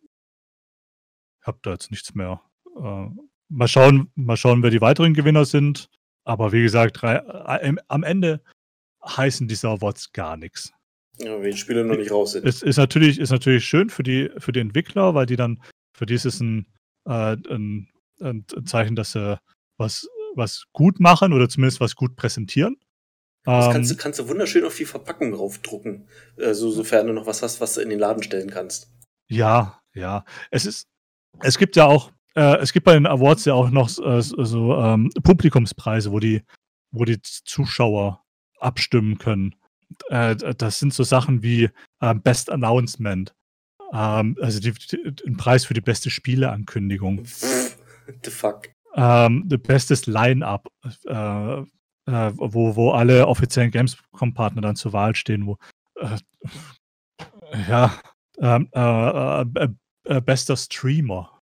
ich 1.41 1.47
habe 1.47 1.59
da 1.61 1.71
jetzt 1.71 1.91
nichts 1.91 2.13
mehr. 2.13 2.41
Äh, 2.75 3.07
mal 3.49 3.67
schauen, 3.67 4.11
mal 4.15 4.35
schauen, 4.35 4.63
wer 4.63 4.69
die 4.71 4.81
weiteren 4.81 5.13
Gewinner 5.13 5.45
sind. 5.45 5.89
Aber 6.25 6.51
wie 6.51 6.61
gesagt, 6.61 7.03
äh, 7.03 7.75
am 7.87 8.03
Ende 8.03 8.41
heißen 9.05 9.47
diese 9.47 9.69
Awards 9.69 10.11
gar 10.11 10.35
nichts. 10.35 10.73
Ja, 11.19 11.41
wenn 11.41 11.51
die 11.51 11.57
Spiele 11.57 11.83
noch 11.83 11.97
nicht 11.97 12.11
raus 12.11 12.33
sind. 12.33 12.45
Es 12.45 12.61
ist 12.61 12.77
natürlich, 12.77 13.19
ist 13.19 13.31
natürlich 13.31 13.65
schön 13.65 13.89
für 13.89 14.03
die, 14.03 14.29
für 14.37 14.51
die 14.51 14.59
Entwickler, 14.59 15.15
weil 15.15 15.25
die 15.25 15.35
dann, 15.35 15.61
für 15.93 16.05
die 16.05 16.13
ist 16.13 16.25
es 16.25 16.39
ein, 16.39 16.67
äh, 17.05 17.35
ein, 17.49 17.89
ein 18.21 18.45
Zeichen, 18.65 18.95
dass 18.95 19.13
sie 19.13 19.39
was, 19.77 20.07
was 20.35 20.65
gut 20.73 20.99
machen 20.99 21.33
oder 21.33 21.49
zumindest 21.49 21.79
was 21.79 21.95
gut 21.95 22.15
präsentieren. 22.15 22.77
Das 23.43 23.71
kannst, 23.71 23.89
du, 23.89 23.95
ähm, 23.95 23.99
kannst 23.99 24.19
du 24.19 24.27
wunderschön 24.27 24.65
auf 24.65 24.75
die 24.75 24.85
Verpackung 24.85 25.31
draufdrucken, 25.31 26.07
also, 26.37 26.69
sofern 26.69 27.07
du 27.07 27.13
noch 27.13 27.25
was 27.25 27.41
hast, 27.41 27.61
was 27.61 27.75
du 27.75 27.81
in 27.81 27.89
den 27.89 27.99
Laden 27.99 28.21
stellen 28.21 28.49
kannst. 28.49 28.91
Ja, 29.29 29.79
ja. 29.93 30.25
Es 30.51 30.65
ist, 30.65 30.87
es 31.41 31.57
gibt 31.57 31.77
ja 31.77 31.85
auch, 31.85 32.11
äh, 32.35 32.57
es 32.57 32.73
gibt 32.73 32.85
bei 32.85 32.93
den 32.93 33.07
Awards 33.07 33.45
ja 33.45 33.53
auch 33.53 33.69
noch 33.69 33.87
äh, 33.99 34.21
so 34.21 34.75
ähm, 34.75 35.09
Publikumspreise, 35.23 36.11
wo 36.11 36.19
die, 36.19 36.43
wo 36.91 37.05
die 37.05 37.21
Zuschauer 37.21 38.21
abstimmen 38.59 39.17
können. 39.17 39.55
Äh, 40.09 40.35
das 40.35 40.79
sind 40.79 40.93
so 40.93 41.03
Sachen 41.03 41.43
wie 41.43 41.69
äh, 42.01 42.15
Best 42.15 42.51
Announcement. 42.51 43.33
Ähm, 43.93 44.37
also 44.41 44.59
die, 44.59 44.71
die, 44.71 45.13
ein 45.25 45.37
Preis 45.37 45.65
für 45.65 45.73
die 45.73 45.81
beste 45.81 46.09
Spieleankündigung. 46.09 47.25
The 47.25 48.31
fuck. 48.31 48.69
Ähm, 48.95 49.47
bestes 49.47 50.07
Line-Up. 50.07 50.67
Äh, 51.05 51.63
äh, 52.07 52.31
wo, 52.35 52.75
wo 52.75 52.91
alle 52.91 53.27
offiziellen 53.27 53.71
Gamescom-Partner 53.71 54.61
dann 54.61 54.75
zur 54.77 54.93
Wahl 54.93 55.13
stehen, 55.15 55.45
wo 55.45 55.57
äh, 55.95 56.17
ja, 57.69 57.93
ähm, 58.39 58.69
äh, 58.73 59.41
äh, 59.41 59.67
äh 60.05 60.21
bester 60.21 60.55
Streamer. 60.55 61.41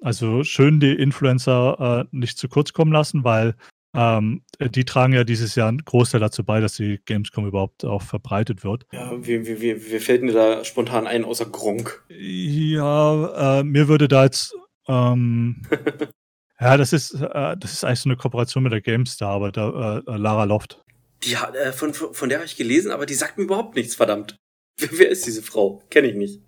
Also 0.00 0.44
schön 0.44 0.78
die 0.78 0.92
Influencer 0.92 2.06
nicht 2.12 2.38
zu 2.38 2.48
kurz 2.48 2.72
kommen 2.72 2.92
lassen, 2.92 3.24
weil 3.24 3.56
ähm, 3.98 4.42
die 4.60 4.84
tragen 4.84 5.12
ja 5.12 5.24
dieses 5.24 5.54
Jahr 5.54 5.68
einen 5.68 5.84
Großteil 5.84 6.20
dazu 6.20 6.44
bei, 6.44 6.60
dass 6.60 6.74
die 6.74 7.00
Gamescom 7.04 7.46
überhaupt 7.46 7.84
auch 7.84 8.02
verbreitet 8.02 8.64
wird. 8.64 8.86
Ja, 8.92 9.12
wie, 9.26 9.46
wie, 9.46 9.90
wie 9.90 9.98
fällt 9.98 10.22
mir 10.22 10.32
da 10.32 10.64
spontan 10.64 11.06
ein, 11.06 11.24
außer 11.24 11.46
Gronk? 11.46 12.04
Ja, 12.08 13.58
äh, 13.58 13.64
mir 13.64 13.88
würde 13.88 14.08
da 14.08 14.24
jetzt 14.24 14.54
ähm, 14.86 15.62
Ja, 16.60 16.76
das 16.76 16.92
ist, 16.92 17.14
äh, 17.14 17.56
das 17.56 17.72
ist 17.72 17.84
eigentlich 17.84 18.00
so 18.00 18.08
eine 18.08 18.16
Kooperation 18.16 18.62
mit 18.64 18.72
der 18.72 18.80
GameStar, 18.80 19.30
aber 19.30 19.52
da, 19.52 19.98
äh, 19.98 20.16
Lara 20.16 20.44
Loft. 20.44 20.82
Die, 21.22 21.34
äh, 21.34 21.72
von, 21.72 21.94
von 21.94 22.28
der 22.28 22.38
habe 22.38 22.46
ich 22.46 22.56
gelesen, 22.56 22.90
aber 22.90 23.06
die 23.06 23.14
sagt 23.14 23.38
mir 23.38 23.44
überhaupt 23.44 23.76
nichts, 23.76 23.94
verdammt. 23.94 24.36
Wer, 24.80 24.90
wer 24.92 25.08
ist 25.08 25.26
diese 25.26 25.42
Frau? 25.42 25.82
Kenne 25.90 26.06
ich 26.06 26.14
nicht. 26.14 26.40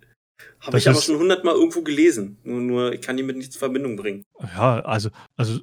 Habe 0.61 0.77
ich 0.77 0.87
aber 0.87 1.01
schon 1.01 1.17
hundertmal 1.17 1.55
irgendwo 1.55 1.81
gelesen. 1.81 2.37
Nur, 2.43 2.61
nur 2.61 2.93
ich 2.93 3.01
kann 3.01 3.17
die 3.17 3.23
mit 3.23 3.35
nichts 3.35 3.55
in 3.55 3.59
Verbindung 3.59 3.97
bringen. 3.97 4.23
Ja, 4.39 4.79
also, 4.79 5.09
also 5.35 5.59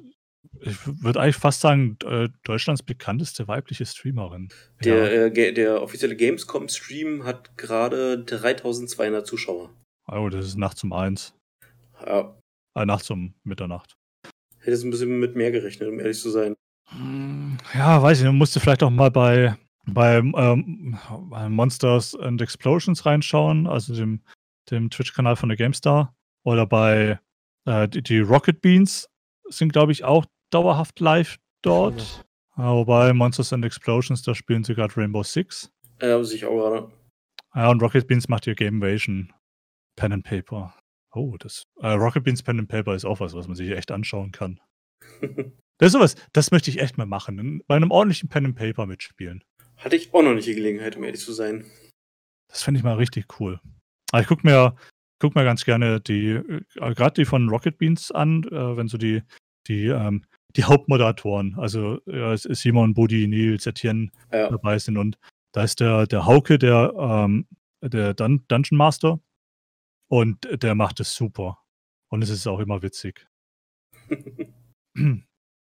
ich 0.61 0.77
würde 1.03 1.19
eigentlich 1.19 1.35
fast 1.35 1.61
sagen, 1.61 1.97
äh, 2.05 2.29
Deutschlands 2.43 2.83
bekannteste 2.83 3.47
weibliche 3.47 3.85
Streamerin. 3.85 4.49
Der, 4.83 5.27
ja. 5.27 5.33
äh, 5.33 5.53
der 5.53 5.81
offizielle 5.81 6.15
Gamescom-Stream 6.15 7.23
hat 7.23 7.57
gerade 7.57 8.23
3200 8.23 9.25
Zuschauer. 9.25 9.73
Oh, 10.11 10.29
das 10.29 10.45
ist 10.45 10.57
nachts 10.57 10.83
um 10.83 10.93
eins. 10.93 11.33
Ja. 12.05 12.35
Äh, 12.75 12.85
nachts 12.85 13.09
um 13.09 13.33
Mitternacht 13.43 13.99
hätte 14.59 14.71
es 14.71 14.83
ein 14.83 14.91
bisschen 14.91 15.19
mit 15.19 15.35
mehr 15.35 15.51
gerechnet, 15.51 15.89
um 15.89 15.99
ehrlich 15.99 16.19
zu 16.19 16.29
sein. 16.29 16.55
Ja, 17.73 18.01
weiß 18.01 18.19
ich, 18.19 18.25
man 18.25 18.37
musste 18.37 18.59
vielleicht 18.59 18.83
auch 18.83 18.89
mal 18.89 19.11
bei, 19.11 19.55
bei, 19.85 20.17
ähm, 20.17 20.97
Monsters 21.49 22.15
and 22.15 22.41
Explosions 22.41 23.05
reinschauen, 23.05 23.67
also 23.67 23.95
dem, 23.95 24.21
dem 24.71 24.89
Twitch-Kanal 24.89 25.35
von 25.35 25.49
der 25.49 25.57
GameStar. 25.57 26.15
Oder 26.43 26.65
bei 26.65 27.19
äh, 27.65 27.87
die, 27.87 28.01
die, 28.01 28.19
Rocket 28.19 28.61
Beans 28.61 29.09
sind, 29.49 29.73
glaube 29.73 29.91
ich, 29.91 30.03
auch 30.03 30.25
dauerhaft 30.51 30.99
live 30.99 31.37
dort. 31.61 32.25
Ja. 32.57 32.73
wobei 32.73 33.13
Monsters 33.13 33.53
and 33.53 33.65
Explosions, 33.65 34.21
da 34.21 34.35
spielen 34.35 34.63
sie 34.63 34.75
gerade 34.75 34.95
Rainbow 34.95 35.23
Six. 35.23 35.71
Ja, 36.01 36.23
sich 36.23 36.45
auch 36.45 36.55
gerade. 36.55 36.91
Ja, 37.55 37.69
und 37.69 37.81
Rocket 37.81 38.07
Beans 38.07 38.29
macht 38.29 38.47
ihr 38.47 38.55
Game 38.55 38.75
Invasion 38.75 39.33
Pen 39.95 40.13
and 40.13 40.23
Paper. 40.23 40.73
Oh, 41.13 41.35
das 41.39 41.63
äh, 41.81 41.89
Rocket 41.89 42.23
Beans 42.23 42.43
Pen 42.43 42.59
and 42.59 42.69
Paper 42.69 42.93
ist 42.93 43.05
auch 43.05 43.19
was, 43.19 43.33
was 43.33 43.47
man 43.47 43.55
sich 43.55 43.71
echt 43.71 43.91
anschauen 43.91 44.31
kann. 44.31 44.59
das 45.21 45.87
ist 45.87 45.93
sowas, 45.93 46.15
das 46.33 46.51
möchte 46.51 46.69
ich 46.69 46.79
echt 46.79 46.97
mal 46.97 47.05
machen. 47.05 47.63
Bei 47.67 47.75
einem 47.75 47.91
ordentlichen 47.91 48.29
Pen 48.29 48.45
and 48.45 48.55
Paper 48.55 48.85
mitspielen. 48.85 49.43
Hatte 49.77 49.95
ich 49.95 50.13
auch 50.13 50.21
noch 50.21 50.33
nicht 50.33 50.47
die 50.47 50.55
Gelegenheit, 50.55 50.95
um 50.97 51.03
ehrlich 51.03 51.21
zu 51.21 51.33
sein. 51.33 51.65
Das 52.49 52.63
fände 52.63 52.79
ich 52.79 52.83
mal 52.83 52.95
richtig 52.95 53.39
cool. 53.39 53.59
Aber 54.11 54.21
ich 54.21 54.27
gucke 54.27 54.45
mir, 54.45 54.75
guck 55.19 55.35
mir 55.35 55.43
ganz 55.43 55.65
gerne 55.65 55.99
die, 55.99 56.31
äh, 56.31 56.61
gerade 56.75 57.13
die 57.13 57.25
von 57.25 57.49
Rocket 57.49 57.77
Beans 57.77 58.11
an, 58.11 58.43
äh, 58.45 58.77
wenn 58.77 58.87
so 58.87 58.97
die, 58.97 59.21
die, 59.67 59.87
ähm, 59.87 60.25
die 60.55 60.63
Hauptmoderatoren, 60.63 61.55
also 61.59 62.03
äh, 62.05 62.35
Simon, 62.35 62.93
Buddy, 62.93 63.27
Nils, 63.27 63.67
Etienne 63.67 64.09
ja. 64.31 64.49
dabei 64.49 64.79
sind. 64.79 64.97
Und 64.97 65.17
da 65.51 65.63
ist 65.63 65.79
der, 65.79 66.07
der 66.07 66.25
Hauke, 66.25 66.57
der, 66.57 66.93
ähm, 66.97 67.47
der 67.81 68.13
Dun 68.13 68.45
Dungeon 68.47 68.77
Master. 68.77 69.19
Und 70.07 70.47
der 70.63 70.73
macht 70.73 70.99
es 70.99 71.13
super. 71.13 71.59
Und 72.09 72.23
es 72.23 72.31
ist 72.31 72.47
auch 72.47 72.59
immer 72.59 72.81
witzig. 72.81 73.27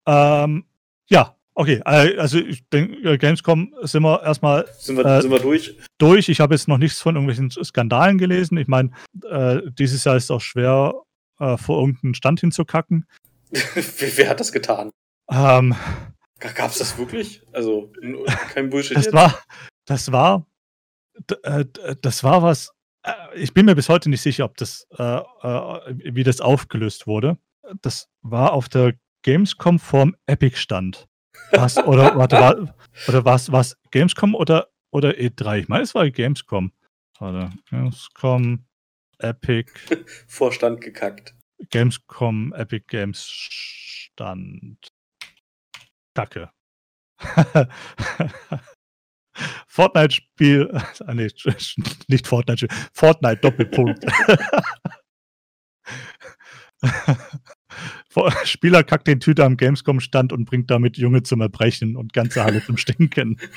ähm, 0.06 0.64
ja, 1.08 1.35
okay. 1.56 1.82
Äh, 1.84 2.16
also 2.18 2.38
ich 2.38 2.68
denke, 2.68 2.96
äh, 3.08 3.18
Gamescom 3.18 3.74
sind 3.82 4.02
wir 4.02 4.22
erstmal 4.22 4.66
sind 4.78 4.96
wir, 4.96 5.04
äh, 5.04 5.22
sind 5.22 5.30
wir 5.32 5.40
durch. 5.40 5.76
Durch. 5.98 6.28
Ich 6.28 6.40
habe 6.40 6.54
jetzt 6.54 6.68
noch 6.68 6.78
nichts 6.78 7.00
von 7.00 7.16
irgendwelchen 7.16 7.50
Skandalen 7.50 8.18
gelesen. 8.18 8.56
Ich 8.58 8.68
meine, 8.68 8.90
äh, 9.28 9.60
dieses 9.78 10.04
Jahr 10.04 10.16
ist 10.16 10.24
es 10.24 10.30
auch 10.30 10.40
schwer, 10.40 10.94
äh, 11.40 11.56
vor 11.56 11.80
irgendeinen 11.80 12.14
Stand 12.14 12.40
hinzukacken. 12.40 13.06
wer, 13.50 14.16
wer, 14.16 14.28
hat 14.28 14.40
das 14.40 14.52
getan? 14.52 14.90
Ähm, 15.30 15.74
Gab 16.38 16.70
es 16.70 16.78
das 16.78 16.98
wirklich? 16.98 17.42
Also 17.52 17.92
kein 18.52 18.70
Bullshit. 18.70 18.96
Das 18.96 19.06
jetzt? 19.06 19.14
war, 19.14 19.42
das 19.86 20.12
war, 20.12 20.46
äh, 21.42 21.64
das 22.00 22.22
war 22.22 22.42
was 22.42 22.70
äh, 23.06 23.12
ich 23.34 23.54
bin 23.54 23.66
mir 23.66 23.74
bis 23.74 23.88
heute 23.88 24.10
nicht 24.10 24.20
sicher, 24.20 24.44
ob 24.44 24.56
das, 24.56 24.86
äh, 24.98 25.02
äh, 25.02 25.94
wie 26.14 26.24
das 26.24 26.40
aufgelöst 26.40 27.06
wurde. 27.06 27.38
Das 27.82 28.08
war 28.22 28.52
auf 28.52 28.68
der 28.68 28.94
Gamescom 29.22 29.78
vorm 29.78 30.16
Epic 30.26 30.56
stand. 30.56 31.08
Was, 31.52 31.76
oder 31.78 32.16
warte, 32.16 32.36
war, 32.36 32.74
oder 33.08 33.24
was, 33.24 33.50
was 33.52 33.76
Gamescom 33.90 34.34
oder, 34.34 34.68
oder 34.90 35.10
E3? 35.10 35.60
Ich 35.60 35.68
meine, 35.68 35.84
es 35.84 35.94
war 35.94 36.10
Gamescom. 36.10 36.72
Warte, 37.18 37.56
Gamescom, 37.70 38.64
Epic. 39.18 39.70
Vorstand 40.26 40.80
gekackt. 40.80 41.34
Gamescom, 41.70 42.52
Epic 42.54 42.84
Games 42.88 43.26
Stand. 43.28 44.92
Kacke. 46.14 46.50
Fortnite-Spiel, 49.66 50.70
ah, 50.72 51.14
nee, 51.14 51.28
nicht 52.08 52.26
Fortnite-Spiel, 52.26 52.76
Fortnite 52.92 53.40
Doppelpunkt. 53.42 54.04
Spieler 58.44 58.82
kackt 58.82 59.06
den 59.06 59.20
Tüte 59.20 59.44
am 59.44 59.56
Gamescom-Stand 59.56 60.32
und 60.32 60.44
bringt 60.44 60.70
damit 60.70 60.96
Junge 60.96 61.22
zum 61.22 61.40
Erbrechen 61.40 61.96
und 61.96 62.12
ganze 62.12 62.44
Halle 62.44 62.64
zum 62.64 62.76
Stinken. 62.76 63.38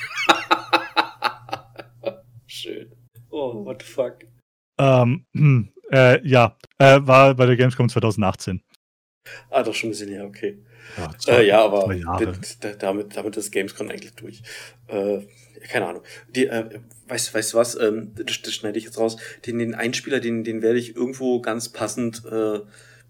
Schön. 2.46 2.92
Oh, 3.30 3.64
what 3.64 3.82
the 3.82 3.88
fuck. 3.88 4.18
Ähm, 4.78 5.24
hm, 5.34 5.72
äh, 5.92 6.26
ja, 6.26 6.56
äh, 6.78 6.98
war 7.02 7.34
bei 7.34 7.46
der 7.46 7.56
Gamescom 7.56 7.88
2018. 7.88 8.62
Ah, 9.50 9.62
doch 9.62 9.74
schon 9.74 9.88
ein 9.88 9.92
bisschen 9.92 10.08
her, 10.08 10.24
okay. 10.24 10.58
Ja, 10.96 11.10
zwei, 11.18 11.32
äh, 11.32 11.46
ja 11.46 11.64
aber 11.64 11.94
damit, 12.78 13.16
damit 13.16 13.36
ist 13.36 13.50
Gamescom 13.52 13.88
eigentlich 13.88 14.14
durch. 14.14 14.42
Äh, 14.88 15.20
keine 15.68 15.86
Ahnung. 15.86 16.02
Die, 16.34 16.46
äh, 16.46 16.80
weißt, 17.06 17.34
weißt 17.34 17.52
du 17.52 17.58
was? 17.58 17.74
Ähm, 17.76 18.12
das, 18.14 18.42
das 18.42 18.54
schneide 18.54 18.78
ich 18.78 18.84
jetzt 18.84 18.98
raus. 18.98 19.16
Den, 19.46 19.58
den 19.58 19.74
Einspieler, 19.74 20.20
den, 20.20 20.42
den 20.42 20.62
werde 20.62 20.78
ich 20.78 20.96
irgendwo 20.96 21.40
ganz 21.40 21.68
passend 21.68 22.24
äh, 22.24 22.60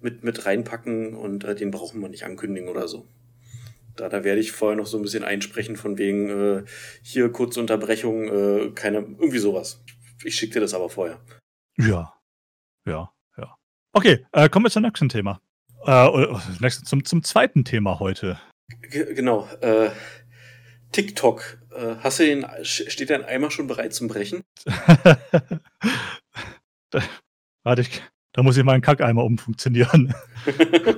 mit, 0.00 0.24
mit 0.24 0.46
reinpacken 0.46 1.14
und 1.14 1.44
äh, 1.44 1.54
den 1.54 1.70
brauchen 1.70 2.00
wir 2.00 2.08
nicht 2.08 2.24
ankündigen 2.24 2.68
oder 2.68 2.88
so. 2.88 3.06
Da, 3.96 4.08
da 4.08 4.24
werde 4.24 4.40
ich 4.40 4.52
vorher 4.52 4.76
noch 4.76 4.86
so 4.86 4.96
ein 4.98 5.02
bisschen 5.02 5.24
einsprechen 5.24 5.76
von 5.76 5.98
wegen 5.98 6.30
äh, 6.30 6.64
hier 7.02 7.30
kurze 7.30 7.60
Unterbrechung, 7.60 8.28
äh, 8.28 8.70
keine, 8.74 8.98
irgendwie 8.98 9.38
sowas. 9.38 9.82
Ich 10.24 10.36
schicke 10.36 10.54
dir 10.54 10.60
das 10.60 10.74
aber 10.74 10.88
vorher. 10.88 11.20
Ja, 11.76 12.14
ja, 12.86 13.12
ja. 13.36 13.56
Okay, 13.92 14.26
äh, 14.32 14.48
kommen 14.48 14.66
wir 14.66 14.70
zum 14.70 14.82
nächsten 14.82 15.08
Thema. 15.08 15.40
Äh, 15.84 16.08
zum, 16.84 17.04
zum 17.04 17.22
zweiten 17.22 17.64
Thema 17.64 18.00
heute. 18.00 18.38
G 18.82 19.14
genau. 19.14 19.48
Äh, 19.60 19.90
TikTok. 20.92 21.58
Äh, 21.74 21.96
hast 22.00 22.18
du 22.18 22.24
den, 22.24 22.46
steht 22.62 23.10
dein 23.10 23.24
Eimer 23.24 23.50
schon 23.50 23.66
bereit 23.66 23.94
zum 23.94 24.08
Brechen? 24.08 24.42
warte, 27.62 27.82
ich, 27.82 28.02
da 28.32 28.42
muss 28.42 28.56
ich 28.56 28.64
meinen 28.64 28.82
Kackeimer 28.82 29.24
umfunktionieren. 29.24 30.14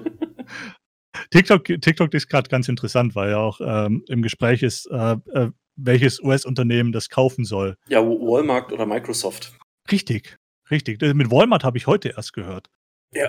TikTok, 1.30 1.64
TikTok 1.64 2.12
ist 2.14 2.28
gerade 2.28 2.48
ganz 2.48 2.68
interessant, 2.68 3.14
weil 3.14 3.30
ja 3.30 3.38
auch 3.38 3.60
ähm, 3.62 4.04
im 4.08 4.22
Gespräch 4.22 4.62
ist, 4.62 4.86
äh, 4.86 5.16
äh, 5.32 5.50
welches 5.76 6.20
US-Unternehmen 6.22 6.92
das 6.92 7.08
kaufen 7.08 7.44
soll. 7.44 7.76
Ja, 7.88 8.00
Walmart 8.02 8.72
oder 8.72 8.86
Microsoft. 8.86 9.52
Richtig, 9.90 10.36
richtig. 10.70 11.00
Mit 11.00 11.30
Walmart 11.30 11.64
habe 11.64 11.78
ich 11.78 11.86
heute 11.86 12.10
erst 12.10 12.32
gehört. 12.34 12.70
Ja, 13.14 13.28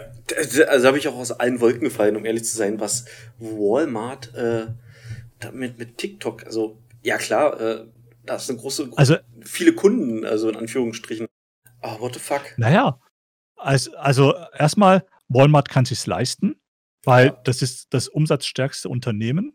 also 0.68 0.88
habe 0.88 0.98
ich 0.98 1.08
auch 1.08 1.16
aus 1.16 1.32
allen 1.32 1.60
Wolken 1.60 1.82
gefallen, 1.84 2.16
um 2.16 2.26
ehrlich 2.26 2.46
zu 2.46 2.56
sein, 2.56 2.80
was 2.80 3.06
Walmart 3.40 4.34
äh, 4.36 4.68
mit, 5.52 5.78
mit 5.78 5.98
TikTok, 5.98 6.46
also 6.46 6.78
ja 7.02 7.18
klar, 7.18 7.60
äh, 7.60 7.86
Da 8.26 8.36
ist 8.36 8.50
eine 8.50 8.60
große, 8.60 8.92
Also, 8.96 9.18
viele 9.42 9.74
Kunden, 9.74 10.26
also 10.26 10.48
in 10.50 10.56
Anführungsstrichen. 10.56 11.28
Ah, 11.82 12.00
what 12.00 12.14
the 12.14 12.20
fuck? 12.22 12.42
naja, 12.58 12.98
also, 13.64 13.96
also 13.98 14.34
erstmal, 14.58 15.06
Walmart 15.30 15.70
kann 15.70 15.86
sich's 15.86 16.06
leisten, 16.08 16.56
weil 17.06 17.28
Ja. 17.28 17.42
das 17.44 17.62
ist 17.62 17.94
das 17.94 18.08
umsatzstärkste 18.08 18.90
Unternehmen. 18.90 19.54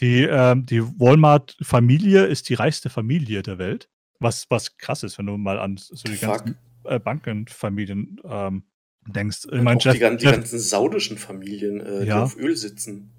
Die, 0.00 0.22
ähm, 0.22 0.64
die 0.66 0.82
Walmart-Familie 0.82 2.24
ist 2.26 2.48
die 2.48 2.54
reichste 2.54 2.90
Familie 2.90 3.42
der 3.42 3.58
Welt. 3.58 3.88
Was, 4.18 4.46
was 4.50 4.76
krass 4.76 5.02
ist, 5.02 5.18
wenn 5.18 5.26
du 5.26 5.36
mal 5.36 5.58
an 5.58 5.76
so 5.76 5.94
die 6.04 6.16
Fuck. 6.16 6.28
ganzen 6.44 6.58
äh, 6.84 6.98
Bankenfamilien 6.98 8.20
ähm, 8.24 8.64
denkst. 9.06 9.44
Ich 9.46 9.52
Und 9.52 9.64
meine, 9.64 9.78
auch 9.78 9.82
Jeff, 9.84 9.94
die, 9.94 9.98
gan- 9.98 10.18
die 10.18 10.24
Jeff, 10.24 10.34
ganzen 10.36 10.58
saudischen 10.58 11.18
Familien, 11.18 11.80
äh, 11.80 12.00
die 12.02 12.06
Ja. 12.08 12.22
auf 12.22 12.36
Öl 12.36 12.56
sitzen. 12.56 13.12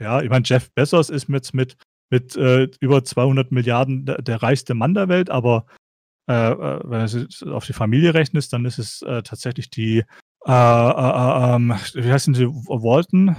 ja, 0.00 0.20
ich 0.22 0.30
meine, 0.30 0.44
Jeff 0.46 0.70
Bezos 0.74 1.10
ist 1.10 1.28
mit, 1.28 1.52
mit, 1.54 1.76
mit 2.10 2.36
äh, 2.36 2.68
über 2.80 3.04
200 3.04 3.50
Milliarden 3.52 4.04
der, 4.06 4.22
der 4.22 4.42
reichste 4.42 4.74
Mann 4.74 4.94
der 4.94 5.08
Welt, 5.08 5.30
aber 5.30 5.66
äh, 5.66 5.72
äh, 5.72 5.76
wenn 6.28 7.06
du 7.06 7.26
es 7.28 7.42
auf 7.42 7.64
die 7.64 7.72
Familie 7.72 8.14
rechnest, 8.14 8.52
dann 8.52 8.64
ist 8.64 8.78
es 8.78 9.02
äh, 9.02 9.22
tatsächlich 9.22 9.70
die, 9.70 10.04
äh, 10.46 10.50
äh, 10.50 11.54
ähm, 11.54 11.74
wie 11.94 12.12
heißen 12.12 12.34
sie, 12.34 12.46
Walton? 12.46 13.36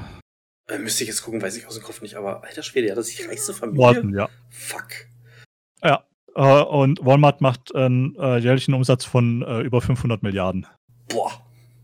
Äh, 0.67 0.79
müsste 0.79 1.03
ich 1.03 1.09
jetzt 1.09 1.23
gucken, 1.23 1.41
weiß 1.41 1.57
ich 1.57 1.67
aus 1.67 1.75
dem 1.75 1.83
Kopf 1.83 2.01
nicht, 2.01 2.15
aber 2.15 2.43
alter 2.43 2.63
Schwede, 2.63 2.87
ja, 2.87 2.95
das 2.95 3.09
ist 3.09 3.19
die 3.19 3.23
reichste 3.23 3.53
Familie. 3.53 3.79
Walton, 3.79 4.13
ja. 4.13 4.29
Fuck. 4.49 5.07
Ja. 5.83 6.03
Äh, 6.35 6.63
und 6.63 7.03
Walmart 7.03 7.41
macht 7.41 7.73
einen 7.75 8.15
äh, 8.15 8.37
jährlichen 8.37 8.73
Umsatz 8.73 9.05
von 9.05 9.41
äh, 9.41 9.61
über 9.61 9.81
500 9.81 10.21
Milliarden. 10.23 10.67
Boah. 11.07 11.31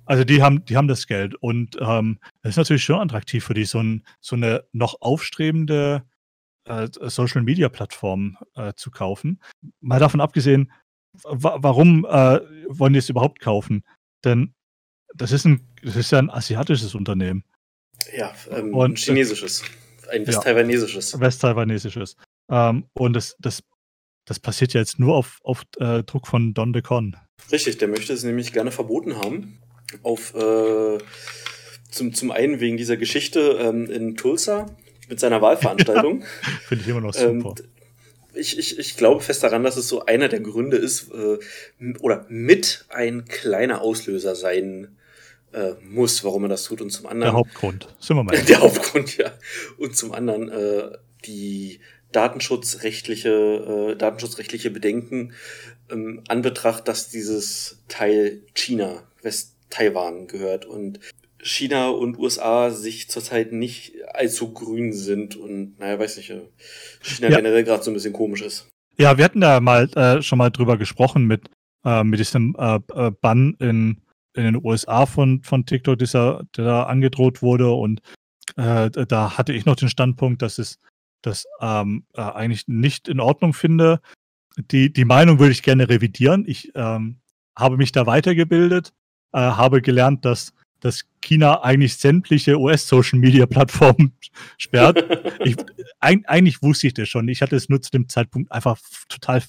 Also 0.06 0.24
die 0.24 0.44
haben, 0.44 0.64
die 0.66 0.78
haben 0.78 0.88
das 0.88 1.08
Geld 1.08 1.34
und 1.36 1.78
ähm, 1.82 2.20
das 2.44 2.52
ist 2.52 2.58
natürlich 2.58 2.84
schon 2.84 3.00
attraktiv 3.00 3.44
für 3.44 3.56
die, 3.56 3.66
so, 3.66 3.80
ein, 3.80 4.06
so 4.22 4.36
eine 4.36 4.64
noch 4.72 5.02
aufstrebende 5.02 6.04
äh, 6.66 6.88
Social-Media-Plattform 6.92 8.38
äh, 8.56 8.74
zu 8.76 8.92
kaufen. 8.92 9.42
Mal 9.82 10.00
davon 10.00 10.22
abgesehen, 10.22 10.72
warum 11.24 12.06
äh, 12.06 12.40
wollen 12.70 12.94
die 12.94 13.00
es 13.00 13.10
überhaupt 13.10 13.40
kaufen? 13.40 13.84
Denn 14.24 14.54
das 15.16 15.32
ist, 15.32 15.46
ein, 15.46 15.62
das 15.84 15.96
ist 15.96 16.12
ja 16.12 16.20
ein 16.20 16.30
asiatisches 16.30 16.96
Unternehmen, 16.96 17.44
Ja, 18.16 18.34
ähm, 18.52 18.74
Und- 18.74 18.92
ein 18.94 18.96
chinesisches. 18.96 19.64
Ein 20.12 20.22
Ja. 20.22 20.28
westtaiwanesisches. 20.28 21.20
westtaiwanesisches. 21.20 22.16
Ähm, 22.52 22.86
und 22.94 23.14
das, 23.14 23.36
das, 23.40 23.64
das 24.26 24.40
passiert 24.40 24.74
ja 24.74 24.80
jetzt 24.82 25.00
nur 25.00 25.16
auf, 25.16 25.40
auf 25.44 25.64
äh, 25.80 26.04
Druck 26.04 26.28
von 26.28 26.54
Don 26.54 26.74
DeCon. 26.74 27.16
Richtig, 27.52 27.78
der 27.80 27.88
möchte 27.88 28.14
es 28.14 28.24
nämlich 28.24 28.54
gerne 28.54 28.72
verboten 28.72 29.18
haben. 29.18 29.60
Auf, 30.04 30.34
äh, 30.36 30.98
zum, 31.90 32.14
zum 32.14 32.32
einen 32.32 32.60
wegen 32.60 32.78
dieser 32.78 32.98
Geschichte 32.98 33.58
ähm, 33.62 33.90
in 33.90 34.16
Tulsa 34.16 34.68
mit 35.10 35.20
seiner 35.20 35.42
Wahlveranstaltung. 35.42 36.24
Finde 36.68 36.84
ich 36.84 36.90
immer 36.90 37.02
noch 37.02 37.16
Ähm, 37.18 37.42
super. 37.42 37.56
Ich, 38.36 38.58
ich, 38.58 38.80
ich 38.80 38.98
glaube 38.98 39.22
fest 39.22 39.44
daran, 39.44 39.64
dass 39.64 39.78
es 39.78 39.88
so 39.88 40.06
einer 40.06 40.28
der 40.28 40.40
Gründe 40.40 40.78
ist, 40.78 41.12
äh, 41.12 41.38
oder 42.00 42.26
mit 42.30 42.86
ein 42.90 43.26
kleiner 43.26 43.82
Auslöser 43.82 44.36
sein 44.36 44.98
äh, 45.54 45.74
muss, 45.82 46.24
warum 46.24 46.44
er 46.44 46.50
das 46.50 46.64
tut. 46.64 46.82
Und 46.82 46.92
zum 46.92 47.04
Der 47.04 47.12
anderen. 47.12 47.34
Hauptgrund. 47.34 47.88
Sind 48.00 48.18
wir 48.18 48.24
mal. 48.24 48.38
Der 48.48 48.60
Hauptgrund, 48.60 49.18
ja. 49.18 49.32
Und 49.78 49.96
zum 49.96 50.12
anderen 50.12 50.50
äh, 50.50 50.98
die 51.26 51.80
datenschutzrechtliche, 52.12 53.30
äh, 53.92 53.96
datenschutzrechtliche 53.96 54.70
Bedenken 54.70 55.34
ähm, 55.90 56.24
an 56.28 56.42
Betracht, 56.42 56.88
dass 56.88 57.10
dieses 57.10 57.84
Teil 57.88 58.42
China, 58.54 59.04
West-Taiwan 59.22 60.28
gehört 60.28 60.66
und 60.66 61.00
China 61.46 61.90
und 61.90 62.18
USA 62.18 62.72
sich 62.72 63.08
zurzeit 63.08 63.52
nicht 63.54 63.94
allzu 64.14 64.52
grün 64.52 64.94
sind 64.94 65.36
und 65.36 65.78
naja, 65.80 66.00
weiß 66.00 66.18
nicht, 66.18 66.32
äh, 66.32 66.42
China 67.02 67.30
Ja. 67.30 67.38
generell 67.38 67.64
gerade 67.64 67.84
so 67.84 67.92
ein 67.92 67.94
bisschen 67.94 68.14
komisch 68.14 68.42
ist. 68.42 68.68
Ja, 68.98 69.18
wir 69.18 69.26
hatten 69.26 69.42
da 69.42 69.60
mal 69.60 69.88
äh, 69.96 70.24
schon 70.24 70.40
mal 70.40 70.50
drüber 70.50 70.78
gesprochen 70.78 71.26
mit, 71.26 71.50
äh, 71.86 72.04
mit 72.04 72.20
diesem 72.20 72.56
äh, 72.58 72.80
äh, 72.94 73.12
Bann 73.12 73.56
in, 73.60 74.02
in 74.34 74.44
den 74.44 74.66
USA 74.66 75.06
von, 75.06 75.44
von 75.44 75.68
TikTok, 75.68 76.00
dieser, 76.00 76.44
der 76.58 76.66
da 76.66 76.84
angedroht 76.84 77.44
wurde. 77.44 77.70
Und 77.72 78.02
äh, 78.56 78.90
da 78.90 79.38
hatte 79.38 79.54
ich 79.54 79.66
noch 79.66 79.76
den 79.76 79.90
Standpunkt, 79.90 80.42
dass 80.42 80.58
es 80.58 80.80
das 81.22 81.46
ähm, 81.62 82.06
äh, 82.14 82.22
eigentlich 82.22 82.68
nicht 82.68 83.08
in 83.08 83.20
Ordnung 83.20 83.54
finde. 83.54 84.00
Die, 84.72 84.92
die 84.92 85.06
Meinung 85.06 85.38
würde 85.38 85.52
ich 85.52 85.62
gerne 85.62 85.90
revidieren. 85.90 86.44
Ich 86.48 86.72
ähm, 86.74 87.18
habe 87.56 87.78
mich 87.78 87.92
da 87.92 88.08
weitergebildet, 88.08 88.94
habe 89.34 89.82
gelernt, 89.82 90.24
dass, 90.24 90.54
dass 90.86 91.04
China 91.22 91.64
eigentlich 91.64 91.96
sämtliche 91.98 92.60
US-Social-Media-Plattformen 92.60 94.14
sperrt. 94.58 95.04
Ich, 95.44 95.56
eig, 96.00 96.22
eigentlich 96.28 96.62
wusste 96.62 96.88
ich 96.88 96.94
das 96.94 97.10
schon. 97.10 97.28
Ich 97.28 97.42
hatte 97.42 97.56
es 97.56 97.70
nur 97.70 97.82
zu 97.82 97.90
dem 97.90 98.08
Zeitpunkt 98.08 98.52
einfach 98.52 98.80
total 99.10 99.42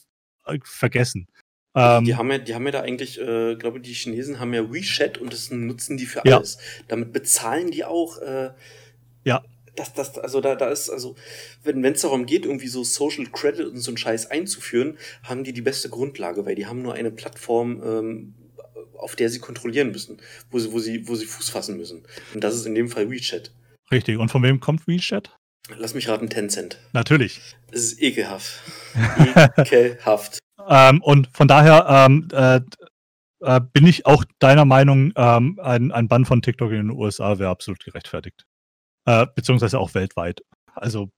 äh, 0.47 0.59
vergessen. 0.65 1.29
Ähm, 1.75 2.07
die, 2.07 2.15
haben 2.15 2.31
ja, 2.31 2.39
die 2.39 2.55
haben 2.55 2.65
ja 2.65 2.73
da 2.73 2.81
eigentlich, 2.81 3.21
äh, 3.21 3.55
glaube 3.57 3.81
die 3.81 3.93
Chinesen 3.93 4.41
haben 4.41 4.55
ja 4.55 4.73
WeChat 4.73 5.19
und 5.19 5.31
das 5.31 5.51
nutzen 5.51 5.99
die 5.99 6.07
für 6.07 6.23
Ja. 6.25 6.39
alles. 6.39 6.57
Damit 6.89 7.13
bezahlen 7.13 7.71
die 7.71 7.85
auch. 7.85 8.17
Äh, 8.19 8.53
Ja. 9.25 9.45
Das, 9.75 9.93
das, 9.93 10.17
also 10.19 10.41
da, 10.41 10.55
da 10.55 10.71
ist, 10.71 10.89
also, 10.89 11.17
wenn 11.63 11.85
es 11.85 12.01
darum 12.01 12.25
geht, 12.25 12.47
irgendwie 12.47 12.69
so 12.69 12.83
Social 12.83 13.27
Credit 13.27 13.67
und 13.67 13.79
so 13.81 13.91
einen 13.91 13.99
Scheiß 13.99 14.31
einzuführen, 14.31 14.97
haben 15.23 15.45
die 15.45 15.53
die 15.53 15.61
beste 15.61 15.91
Grundlage, 15.91 16.47
weil 16.47 16.55
die 16.55 16.65
haben 16.65 16.81
nur 16.81 16.95
eine 16.95 17.11
Plattform, 17.11 17.83
ähm, 17.85 18.35
auf 18.99 19.17
der 19.17 19.29
sie 19.31 19.39
kontrollieren 19.41 19.91
müssen, 19.93 20.19
wo 20.51 20.59
sie, 20.59 20.73
wo 20.73 20.79
sie, 20.79 21.07
wo 21.09 21.15
sie 21.15 21.27
Fuß 21.27 21.51
fassen 21.51 21.77
müssen. 21.77 22.07
Und 22.35 22.43
das 22.45 22.55
ist 22.55 22.67
in 22.67 22.75
dem 22.75 22.89
Fall 22.89 23.11
WeChat. 23.11 23.53
richtig. 23.91 24.19
Und 24.19 24.31
von 24.31 24.43
wem 24.43 24.61
kommt 24.61 24.87
WeChat? 24.87 25.37
Lass 25.79 25.95
mich 25.95 26.09
raten, 26.09 26.29
Tencent. 26.31 26.79
Natürlich. 26.93 27.41
Es 27.73 27.93
ist 27.93 28.03
ekelhaft. 28.03 28.61
Ekelhaft. 29.57 30.39
Ähm, 30.69 31.01
und 31.03 31.29
von 31.33 31.47
daher 31.47 31.87
ähm, 31.89 32.27
äh, 32.33 32.61
äh, 33.41 33.61
bin 33.73 33.87
ich 33.87 34.05
auch 34.05 34.25
deiner 34.41 34.65
Meinung, 34.65 35.13
ähm, 35.15 35.61
ein, 35.63 35.93
ein 35.93 36.09
Bann 36.09 36.25
von 36.25 36.43
TikTok 36.43 36.71
in 36.73 36.89
den 36.89 36.91
USA 36.91 37.39
wäre 37.39 37.51
absolut 37.51 37.85
gerechtfertigt. 37.85 38.45
Äh, 39.05 39.27
beziehungsweise 39.37 39.79
auch 39.79 39.95
weltweit. 39.95 40.41
Also, 40.75 41.11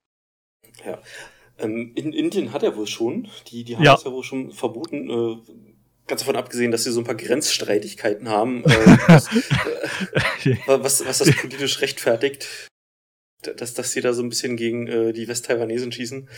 Ähm, 1.57 1.93
in 1.95 2.12
Indien 2.12 2.53
hat 2.53 2.62
er 2.62 2.76
wohl 2.76 2.87
schon. 2.87 3.29
Die, 3.47 3.64
die 3.64 3.76
haben 3.76 3.85
Ja. 3.85 3.95
das 3.95 4.05
ja 4.05 4.12
wohl 4.12 4.22
schon 4.22 4.53
verboten. 4.53 5.09
Ganz 6.09 6.22
davon 6.22 6.36
abgesehen, 6.36 6.70
dass 6.70 6.84
sie 6.84 6.90
so 6.90 7.00
ein 7.00 7.04
paar 7.04 7.14
Grenzstreitigkeiten 7.14 8.28
haben, 8.28 8.64
äh, 8.64 8.98
was, 9.09 9.28
äh, 10.44 10.56
was, 10.66 11.06
was 11.06 11.18
das 11.18 11.36
politisch 11.36 11.80
rechtfertigt, 11.82 12.68
dass, 13.42 13.74
dass 13.74 13.92
sie 13.92 14.00
da 14.00 14.12
so 14.12 14.22
ein 14.22 14.30
bisschen 14.30 14.56
gegen 14.56 14.86
äh, 14.86 15.12
die 15.12 15.28
Westtaiwanesen 15.28 15.92
schießen. 15.92 16.28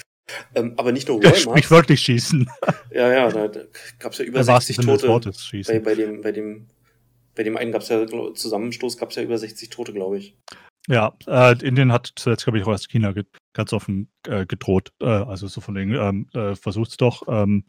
Ähm, 0.55 0.75
aber 0.77 0.93
nicht 0.93 1.09
nur 1.09 1.19
Walmart. 1.23 1.39
sprichwörtlich 1.39 2.01
schießen. 2.01 2.49
Ja, 2.93 3.13
ja, 3.13 3.31
da, 3.31 3.49
da 3.49 3.61
gab 3.99 4.13
es 4.13 4.19
ja 4.19 4.25
über 4.25 4.41
Im 4.41 4.47
wahrsten 4.47 4.75
60 4.75 4.77
Sinne 4.77 4.93
des 4.93 5.01
Tote. 5.01 5.13
Wortes 5.13 5.37
Bei, 5.37 5.43
schießen. 5.43 5.83
bei 5.83 5.95
dem, 5.95 6.21
bei 6.21 6.33
dem, 6.33 6.67
bei 7.35 7.43
dem 7.43 7.57
einen 7.57 7.73
gab 7.73 7.83
es 7.83 7.89
ja 7.89 8.05
glaub, 8.05 8.37
Zusammenstoß, 8.37 8.97
gab 8.97 9.11
es 9.11 9.17
ja 9.17 9.23
über 9.23 9.39
60 9.39 9.71
Tote, 9.71 9.93
glaube 9.93 10.19
ich. 10.19 10.37
Ja, 10.89 11.17
äh, 11.27 11.57
Indien 11.65 11.93
hat 11.93 12.13
zuletzt, 12.17 12.45
glaube 12.45 12.59
ich, 12.59 12.65
auch 12.65 12.73
erst 12.73 12.89
China 12.89 13.15
ganz 13.53 13.73
offen 13.73 14.11
äh, 14.27 14.47
gedroht. 14.47 14.93
Äh, 15.01 15.07
also 15.07 15.47
so 15.47 15.61
von 15.61 15.75
wegen, 15.75 15.95
ähm, 15.95 16.29
äh, 16.35 16.55
versucht's 16.57 16.97
doch, 16.97 17.23
ähm, 17.29 17.65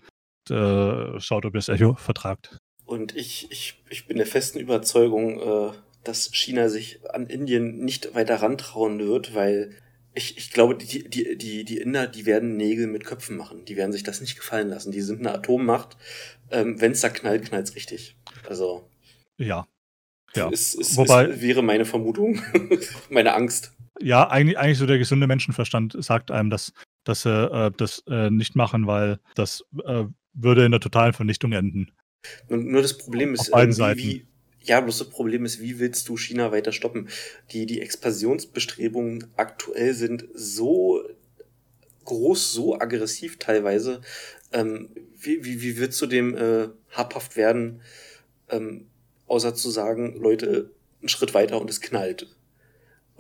äh, 0.52 1.20
schaut, 1.20 1.46
ob 1.46 1.54
ihr 1.56 1.60
das 1.60 1.70
Echo 1.70 1.96
vertragt. 1.96 2.58
Und 2.86 3.16
ich, 3.16 3.48
ich, 3.52 3.82
ich 3.90 4.06
bin 4.08 4.18
der 4.18 4.26
festen 4.28 4.60
Überzeugung, 4.60 5.40
äh, 5.40 5.72
dass 6.04 6.30
China 6.34 6.68
sich 6.70 7.00
an 7.10 7.28
Indien 7.28 7.80
nicht 7.86 8.14
weiter 8.16 8.36
rantrauen 8.42 9.00
wird, 9.00 9.34
weil 9.34 9.76
ich, 10.14 10.38
ich 10.38 10.52
glaube, 10.52 10.76
die, 10.76 11.08
die, 11.08 11.38
die, 11.38 11.64
die 11.64 11.78
Inder, 11.78 12.06
die 12.08 12.26
werden 12.26 12.58
Nägel 12.58 12.88
mit 12.88 13.06
Köpfen 13.06 13.38
machen. 13.38 13.64
Die 13.64 13.78
werden 13.78 13.94
sich 13.94 14.04
das 14.04 14.20
nicht 14.20 14.36
gefallen 14.36 14.68
lassen. 14.68 14.92
Die 14.92 15.00
sind 15.02 15.20
eine 15.22 15.34
Atommacht. 15.34 15.96
Ähm, 16.50 16.82
Wenn 16.82 16.92
es 16.92 17.00
da 17.02 17.08
knallt, 17.10 17.46
knallt's 17.46 17.76
richtig. 17.76 18.18
Also, 18.50 18.90
Ja. 19.38 19.66
Ja. 20.36 20.50
es, 20.52 20.76
es, 20.76 20.98
Wobei- 20.98 21.26
es 21.28 21.42
wäre 21.42 21.62
meine 21.62 21.86
Vermutung, 21.86 22.42
meine 23.10 23.34
Angst. 23.34 23.74
Ja, 24.02 24.30
eigentlich, 24.30 24.58
eigentlich 24.58 24.78
so 24.80 24.86
der 24.86 24.98
gesunde 24.98 25.28
Menschenverstand 25.28 25.96
sagt 26.04 26.32
einem, 26.32 26.50
dass, 26.50 26.74
dass 27.04 27.24
sie 27.24 27.30
äh, 27.30 27.72
das 27.76 28.04
äh, 28.08 28.30
nicht 28.30 28.56
machen, 28.56 28.88
weil 28.88 29.20
das 29.36 29.64
äh, 29.86 30.06
würde 30.34 30.66
in 30.66 30.72
der 30.72 30.80
totalen 30.80 31.14
Vernichtung 31.14 31.52
enden. 31.52 31.92
Nur, 32.50 32.60
nur 32.60 32.82
das 32.82 32.98
Problem 32.98 33.34
ist, 33.34 33.42
Auf 33.42 33.52
beiden 33.52 33.74
Seiten. 33.74 34.00
wie, 34.00 34.04
wie, 34.04 34.28
ja, 34.64 34.80
bloß 34.80 35.00
das 35.00 35.10
Problem 35.10 35.46
ist, 35.46 35.60
wie 35.60 35.80
willst 35.80 36.08
du 36.08 36.18
China 36.18 36.52
weiter 36.52 36.72
stoppen? 36.72 37.10
Die, 37.52 37.66
die 37.66 37.82
Expansionsbestrebungen 37.82 39.28
aktuell 39.36 39.94
sind 39.94 40.26
so 40.34 41.04
groß, 42.06 42.54
so 42.54 42.80
aggressiv 42.80 43.40
teilweise. 43.40 44.02
Ähm, 44.52 44.90
wie, 45.18 45.44
wie, 45.46 45.62
wie 45.62 45.78
willst 45.78 46.02
du 46.02 46.08
dem 46.08 46.36
äh, 46.36 46.70
habhaft 46.92 47.36
werden, 47.38 47.82
ähm, 48.50 48.88
außer 49.28 49.56
zu 49.56 49.70
sagen, 49.70 50.16
Leute, 50.20 50.72
einen 51.00 51.10
Schritt 51.10 51.34
weiter 51.34 51.60
und 51.60 51.70
es 51.70 51.82
knallt? 51.82 52.28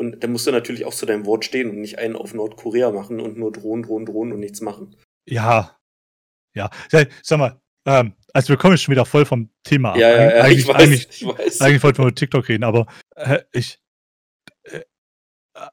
Und 0.02 0.24
dann 0.24 0.32
musst 0.32 0.47
du 0.47 0.52
natürlich 0.52 0.86
auch 0.86 0.95
zu 0.95 1.06
deinem 1.06 1.28
Wort 1.28 1.45
stehen 1.45 1.70
und 1.70 1.80
nicht 1.80 1.99
einen 1.99 2.16
auf 2.16 2.34
Nordkorea 2.34 2.89
machen 2.89 3.20
und 3.20 3.38
nur 3.38 3.52
drohen, 3.52 3.84
drohen, 3.84 4.08
drohen 4.08 4.34
und 4.34 4.39
nichts 4.39 4.60
machen. 4.60 4.95
Ja. 5.28 5.78
Ja. 6.56 6.72
Sag, 6.89 7.38
mal, 7.38 7.62
ähm, 7.86 8.16
also 8.34 8.49
wir 8.49 8.58
kommen 8.58 8.74
jetzt 8.74 8.82
schon 8.82 8.93
wieder 8.93 9.06
voll 9.06 9.26
vom 9.26 9.52
Thema 9.64 9.91
ab. 9.91 9.97
Ja, 9.97 10.10
ja, 10.10 10.38
ja, 10.38 10.43
eigentlich, 10.43 10.58
ich 10.62 10.68
weiß, 10.68 10.76
eigentlich, 10.76 11.08
ich 11.12 11.28
weiß. 11.28 11.62
eigentlich 11.62 11.84
wollten 11.84 11.99
wir 11.99 12.08
über 12.08 12.16
TikTok 12.16 12.49
reden, 12.49 12.64
aber 12.64 12.88
äh, 13.16 13.43
ich. 13.52 13.80
Äh, 14.64 14.82
äh, 15.54 15.70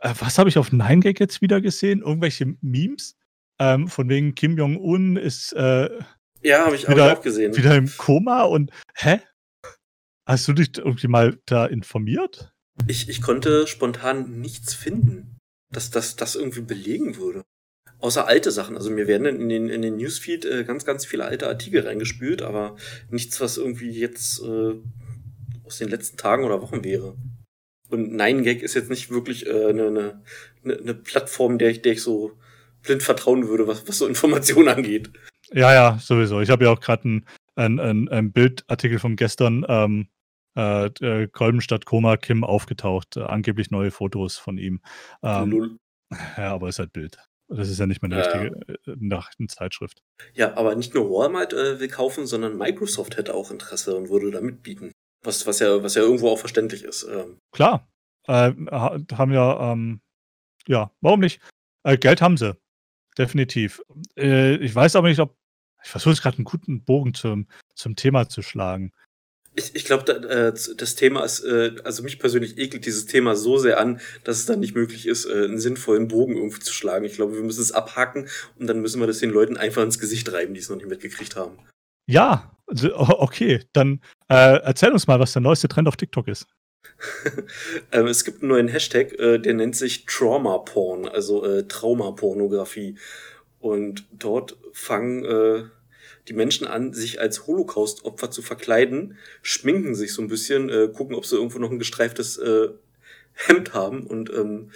was 0.00 0.38
habe 0.38 0.48
ich 0.48 0.58
auf 0.58 0.70
9gag 0.70 1.18
jetzt 1.18 1.42
wieder 1.42 1.60
gesehen? 1.60 2.02
Irgendwelche 2.02 2.54
Memes, 2.60 3.16
ähm, 3.58 3.88
von 3.88 4.08
wegen 4.08 4.36
Kim 4.36 4.56
Jong-un 4.56 5.16
ist 5.16 5.54
äh, 5.54 5.90
Ja, 6.44 6.66
habe 6.66 6.76
ich, 6.76 6.84
hab 6.84 6.90
ich 6.90 6.94
wieder, 6.94 7.18
auch 7.18 7.20
gesehen. 7.20 7.56
wieder 7.56 7.74
im 7.74 7.90
Koma 7.96 8.44
und 8.44 8.70
hä? 8.94 9.18
Hast 10.24 10.46
du 10.46 10.52
dich 10.52 10.78
irgendwie 10.78 11.08
mal 11.08 11.36
da 11.46 11.66
informiert? 11.66 12.52
Ich, 12.86 13.08
ich 13.08 13.22
konnte 13.22 13.66
spontan 13.66 14.40
nichts 14.40 14.74
finden, 14.74 15.38
dass 15.72 15.90
das, 15.90 16.16
das 16.16 16.34
irgendwie 16.34 16.60
belegen 16.60 17.16
würde. 17.16 17.42
Außer 17.98 18.26
alte 18.26 18.50
Sachen. 18.50 18.76
Also 18.76 18.90
mir 18.90 19.06
werden 19.06 19.26
in 19.26 19.48
den, 19.48 19.68
in 19.68 19.82
den 19.82 19.96
Newsfeed 19.96 20.44
äh, 20.44 20.64
ganz, 20.64 20.84
ganz 20.84 21.06
viele 21.06 21.24
alte 21.24 21.48
Artikel 21.48 21.86
reingespült, 21.86 22.42
aber 22.42 22.76
nichts, 23.10 23.40
was 23.40 23.56
irgendwie 23.56 23.90
jetzt 23.90 24.42
äh, 24.42 24.74
aus 25.64 25.78
den 25.78 25.88
letzten 25.88 26.16
Tagen 26.16 26.44
oder 26.44 26.60
Wochen 26.60 26.84
wäre. 26.84 27.16
Und 27.88 28.12
9gag 28.12 28.60
ist 28.60 28.74
jetzt 28.74 28.90
nicht 28.90 29.10
wirklich 29.10 29.46
äh, 29.46 29.68
eine, 29.68 30.22
eine, 30.64 30.76
eine 30.76 30.94
Plattform, 30.94 31.58
der 31.58 31.70
ich, 31.70 31.82
der 31.82 31.92
ich 31.92 32.02
so 32.02 32.32
blind 32.82 33.02
vertrauen 33.02 33.48
würde, 33.48 33.66
was, 33.66 33.88
was 33.88 33.98
so 33.98 34.06
Informationen 34.06 34.68
angeht. 34.68 35.10
Ja, 35.52 35.72
ja, 35.72 35.98
sowieso. 36.00 36.40
Ich 36.40 36.50
habe 36.50 36.64
ja 36.64 36.70
auch 36.70 36.80
gerade 36.80 37.08
ein, 37.08 37.26
ein, 37.54 37.78
ein, 37.78 38.08
ein 38.08 38.32
Bildartikel 38.32 38.98
von 38.98 39.16
gestern, 39.16 39.64
ähm, 39.68 40.08
äh, 40.56 40.86
äh, 40.86 41.28
Kolbenstadt 41.28 41.84
Koma 41.86 42.16
Kim 42.16 42.44
aufgetaucht, 42.44 43.16
äh, 43.16 43.22
angeblich 43.22 43.70
neue 43.70 43.90
Fotos 43.90 44.36
von 44.36 44.58
ihm. 44.58 44.80
Ähm, 45.22 45.78
ja, 46.36 46.52
aber 46.54 46.68
ist 46.68 46.78
halt 46.78 46.92
Bild. 46.92 47.18
Das 47.48 47.68
ist 47.68 47.78
ja 47.78 47.86
nicht 47.86 48.02
mehr 48.02 48.10
eine 48.10 48.16
Ja. 48.20 48.22
richtige 48.26 48.46
äh, 48.92 48.96
Nachrichtenzeitschrift. 48.98 50.02
Ja, 50.34 50.56
aber 50.56 50.74
nicht 50.74 50.94
nur 50.94 51.08
Walmart 51.10 51.52
äh, 51.52 51.78
will 51.78 51.88
kaufen, 51.88 52.26
sondern 52.26 52.56
Microsoft 52.58 53.16
hätte 53.16 53.34
auch 53.34 53.50
Interesse 53.50 53.94
und 53.96 54.08
würde 54.08 54.30
da 54.32 54.40
mitbieten. 54.40 54.90
Was, 55.24 55.46
was, 55.46 55.58
ja, 55.60 55.82
was 55.82 55.94
ja 55.94 56.02
irgendwo 56.02 56.28
auch 56.30 56.38
verständlich 56.38 56.82
ist. 56.84 57.04
Ähm, 57.04 57.38
Klar, 57.52 57.88
äh, 58.26 58.52
ha- 58.70 58.98
haben 59.14 59.32
ja, 59.32 59.72
ähm, 59.72 60.00
ja, 60.66 60.90
warum 61.00 61.20
nicht? 61.20 61.40
Äh, 61.84 61.96
Geld 61.98 62.20
haben 62.20 62.36
sie, 62.36 62.56
definitiv. 63.16 63.80
Äh, 64.18 64.56
ich 64.56 64.74
weiß 64.74 64.96
aber 64.96 65.08
nicht, 65.08 65.20
ob, 65.20 65.36
ich 65.84 65.90
versuche 65.90 66.12
jetzt 66.14 66.22
gerade 66.22 66.38
einen 66.38 66.44
guten 66.44 66.84
Bogen 66.84 67.14
zum, 67.14 67.46
zum 67.74 67.94
Thema 67.96 68.28
zu 68.28 68.42
schlagen. 68.42 68.92
Ich, 69.56 69.74
ich 69.74 69.84
glaube, 69.84 70.04
da, 70.04 70.12
äh, 70.48 70.52
das 70.76 70.94
Thema 70.94 71.24
ist, 71.24 71.40
äh, 71.40 71.72
also 71.82 72.02
mich 72.02 72.18
persönlich 72.18 72.58
ekelt 72.58 72.86
dieses 72.86 73.06
Thema 73.06 73.34
so 73.34 73.58
sehr 73.58 73.80
an, 73.80 74.00
dass 74.22 74.38
es 74.38 74.46
dann 74.46 74.60
nicht 74.60 74.74
möglich 74.74 75.06
ist, 75.06 75.24
äh, 75.24 75.44
einen 75.44 75.58
sinnvollen 75.58 76.08
Bogen 76.08 76.36
irgendwie 76.36 76.60
zu 76.60 76.72
schlagen. 76.72 77.04
Ich 77.04 77.14
glaube, 77.14 77.34
wir 77.34 77.42
müssen 77.42 77.62
es 77.62 77.72
abhaken 77.72 78.28
und 78.58 78.66
dann 78.66 78.80
müssen 78.80 79.00
wir 79.00 79.06
das 79.06 79.18
den 79.18 79.30
Leuten 79.30 79.56
einfach 79.56 79.82
ins 79.82 79.98
Gesicht 79.98 80.30
reiben, 80.32 80.54
die 80.54 80.60
es 80.60 80.68
noch 80.68 80.76
nicht 80.76 80.88
mitgekriegt 80.88 81.36
haben. 81.36 81.58
Ja, 82.06 82.56
also, 82.66 82.94
okay, 82.96 83.64
dann 83.72 84.00
äh, 84.28 84.58
erzähl 84.58 84.92
uns 84.92 85.06
mal, 85.06 85.20
was 85.20 85.32
der 85.32 85.42
neueste 85.42 85.68
Trend 85.68 85.88
auf 85.88 85.96
TikTok 85.96 86.28
ist. 86.28 86.46
ähm, 87.92 88.06
es 88.06 88.24
gibt 88.24 88.42
einen 88.42 88.50
neuen 88.50 88.68
Hashtag, 88.68 89.12
äh, 89.18 89.38
der 89.38 89.54
nennt 89.54 89.76
sich 89.76 90.06
Trauma 90.06 90.58
Porn, 90.58 91.08
also 91.08 91.44
äh, 91.44 91.66
Traumapornografie. 91.66 92.98
Und 93.58 94.06
dort 94.12 94.56
fangen 94.72 95.24
äh, 95.24 95.64
die 96.28 96.32
Menschen 96.34 96.66
an, 96.66 96.92
sich 96.92 97.20
als 97.20 97.46
Holocaust-Opfer 97.46 98.30
zu 98.30 98.42
verkleiden, 98.42 99.16
schminken 99.42 99.94
sich 99.94 100.12
so 100.12 100.22
ein 100.22 100.28
bisschen, 100.28 100.68
äh, 100.70 100.88
gucken, 100.92 101.14
ob 101.14 101.26
sie 101.26 101.36
irgendwo 101.36 101.58
noch 101.58 101.70
ein 101.70 101.78
gestreiftes 101.78 102.38
äh, 102.38 102.68
Hemd 103.34 103.74
haben 103.74 104.06
und 104.06 104.30
ähm, 104.30 104.70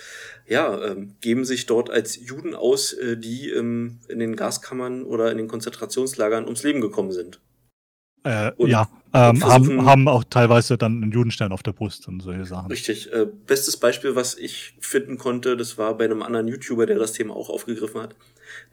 ja, 0.47 0.85
ähm, 0.85 1.17
geben 1.21 1.45
sich 1.47 1.65
dort 1.67 1.89
als 1.89 2.17
Juden 2.17 2.55
aus, 2.55 2.93
äh, 2.93 3.17
die 3.17 3.49
ähm, 3.51 4.01
in 4.09 4.19
den 4.19 4.37
Gaskammern 4.37 5.03
oder 5.03 5.31
in 5.33 5.39
den 5.39 5.49
Konzentrationslagern 5.49 6.45
ums 6.45 6.63
Leben 6.63 6.81
gekommen 6.83 7.11
sind. 7.13 7.41
Äh, 8.23 8.53
Und- 8.57 8.69
ja, 8.69 8.89
ähm, 9.13 9.45
haben, 9.45 9.85
haben 9.85 10.09
auch 10.09 10.25
teilweise 10.25 10.79
dann 10.79 11.03
einen 11.03 11.13
Judenstern 11.13 11.53
auf 11.53 11.63
der 11.63 11.73
Brust 11.73 12.07
und 12.09 12.21
solche 12.21 12.45
Sachen. 12.45 12.71
Richtig. 12.71 13.13
Äh, 13.13 13.27
bestes 13.47 13.77
Beispiel, 13.77 14.15
was 14.15 14.37
ich 14.37 14.75
finden 14.81 15.19
konnte, 15.19 15.57
das 15.57 15.79
war 15.79 15.97
bei 15.97 16.05
einem 16.05 16.23
anderen 16.23 16.49
YouTuber, 16.49 16.87
der 16.87 16.99
das 16.99 17.13
Thema 17.13 17.35
auch 17.35 17.51
aufgegriffen 17.51 18.01
hat. 18.01 18.15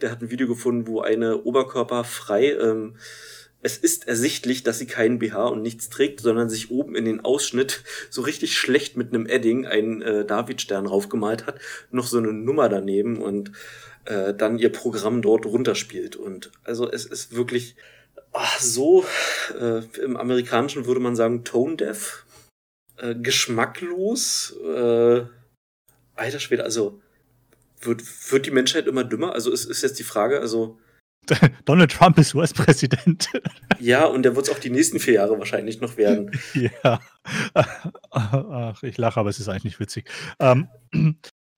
Der 0.01 0.11
hat 0.11 0.21
ein 0.21 0.29
Video 0.29 0.47
gefunden, 0.47 0.87
wo 0.87 1.01
eine 1.01 1.43
Oberkörper 1.43 2.03
frei, 2.03 2.51
ähm, 2.53 2.95
es 3.61 3.77
ist 3.77 4.07
ersichtlich, 4.07 4.63
dass 4.63 4.77
sie 4.77 4.85
keinen 4.85 5.19
BH 5.19 5.47
und 5.47 5.61
nichts 5.61 5.89
trägt, 5.89 6.21
sondern 6.21 6.49
sich 6.49 6.69
oben 6.69 6.95
in 6.95 7.05
den 7.05 7.25
Ausschnitt 7.25 7.83
so 8.09 8.21
richtig 8.21 8.57
schlecht 8.57 8.97
mit 8.97 9.13
einem 9.13 9.25
Edding 9.25 9.65
einen 9.65 10.01
äh, 10.01 10.25
Davidstern 10.25 10.85
raufgemalt 10.85 11.47
hat, 11.47 11.59
noch 11.91 12.07
so 12.07 12.17
eine 12.17 12.31
Nummer 12.31 12.69
daneben 12.69 13.17
und 13.17 13.51
äh, 14.05 14.33
dann 14.33 14.59
ihr 14.59 14.71
Programm 14.71 15.21
dort 15.21 15.45
runterspielt. 15.45 16.15
Und 16.15 16.51
also 16.63 16.89
es 16.89 17.05
ist 17.05 17.35
wirklich 17.35 17.75
ach, 18.37 18.59
so, 18.59 19.05
äh, 19.59 19.83
im 20.01 20.17
Amerikanischen 20.17 20.85
würde 20.85 21.01
man 21.01 21.15
sagen, 21.15 21.43
tone 21.43 21.75
deaf 21.77 22.25
äh, 22.97 23.15
geschmacklos. 23.15 24.55
Äh, 24.63 25.25
alter 26.15 26.39
Schwede, 26.39 26.63
also 26.63 27.01
wird, 27.81 28.01
wird 28.31 28.45
die 28.45 28.51
Menschheit 28.51 28.87
immer 28.87 29.03
dümmer? 29.03 29.33
Also 29.33 29.51
ist, 29.51 29.65
ist 29.65 29.83
jetzt 29.83 29.99
die 29.99 30.03
Frage, 30.03 30.39
also 30.39 30.79
Donald 31.65 31.91
Trump 31.91 32.17
ist 32.17 32.33
US-Präsident. 32.33 33.29
ja, 33.79 34.05
und 34.05 34.23
der 34.23 34.35
wird 34.35 34.47
es 34.47 34.53
auch 34.53 34.59
die 34.59 34.69
nächsten 34.69 34.99
vier 34.99 35.15
Jahre 35.15 35.37
wahrscheinlich 35.37 35.81
noch 35.81 35.97
werden. 35.97 36.31
ja. 36.53 37.01
Ach, 38.11 38.81
ich 38.83 38.97
lache, 38.97 39.19
aber 39.19 39.29
es 39.29 39.39
ist 39.39 39.49
eigentlich 39.49 39.65
nicht 39.65 39.79
witzig. 39.79 40.09
Ähm, 40.39 40.69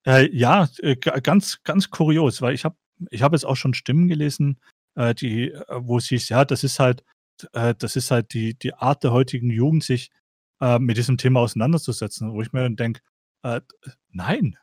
äh, 0.06 0.28
ja, 0.34 0.68
äh, 0.78 0.96
ga- 0.96 1.20
ganz, 1.20 1.60
ganz 1.62 1.90
kurios, 1.90 2.42
weil 2.42 2.54
ich 2.54 2.64
habe 2.64 2.76
ich 3.10 3.22
hab 3.22 3.32
jetzt 3.32 3.46
auch 3.46 3.56
schon 3.56 3.72
Stimmen 3.74 4.08
gelesen, 4.08 4.60
äh, 5.00 5.14
die, 5.14 5.50
äh, 5.50 5.64
wo 5.80 5.98
es 5.98 6.08
hieß, 6.08 6.28
ja, 6.28 6.44
das 6.44 6.64
ist 6.64 6.78
halt, 6.78 7.04
äh, 7.52 7.74
das 7.76 7.96
ist 7.96 8.10
halt 8.10 8.34
die, 8.34 8.54
die 8.54 8.74
Art 8.74 9.02
der 9.02 9.12
heutigen 9.12 9.50
Jugend, 9.50 9.84
sich 9.84 10.10
äh, 10.60 10.78
mit 10.78 10.96
diesem 10.98 11.16
Thema 11.16 11.40
auseinanderzusetzen, 11.40 12.32
wo 12.32 12.42
ich 12.42 12.52
mir 12.52 12.62
dann 12.62 12.76
denke, 12.76 13.00
äh, 13.42 13.60
nein, 14.10 14.56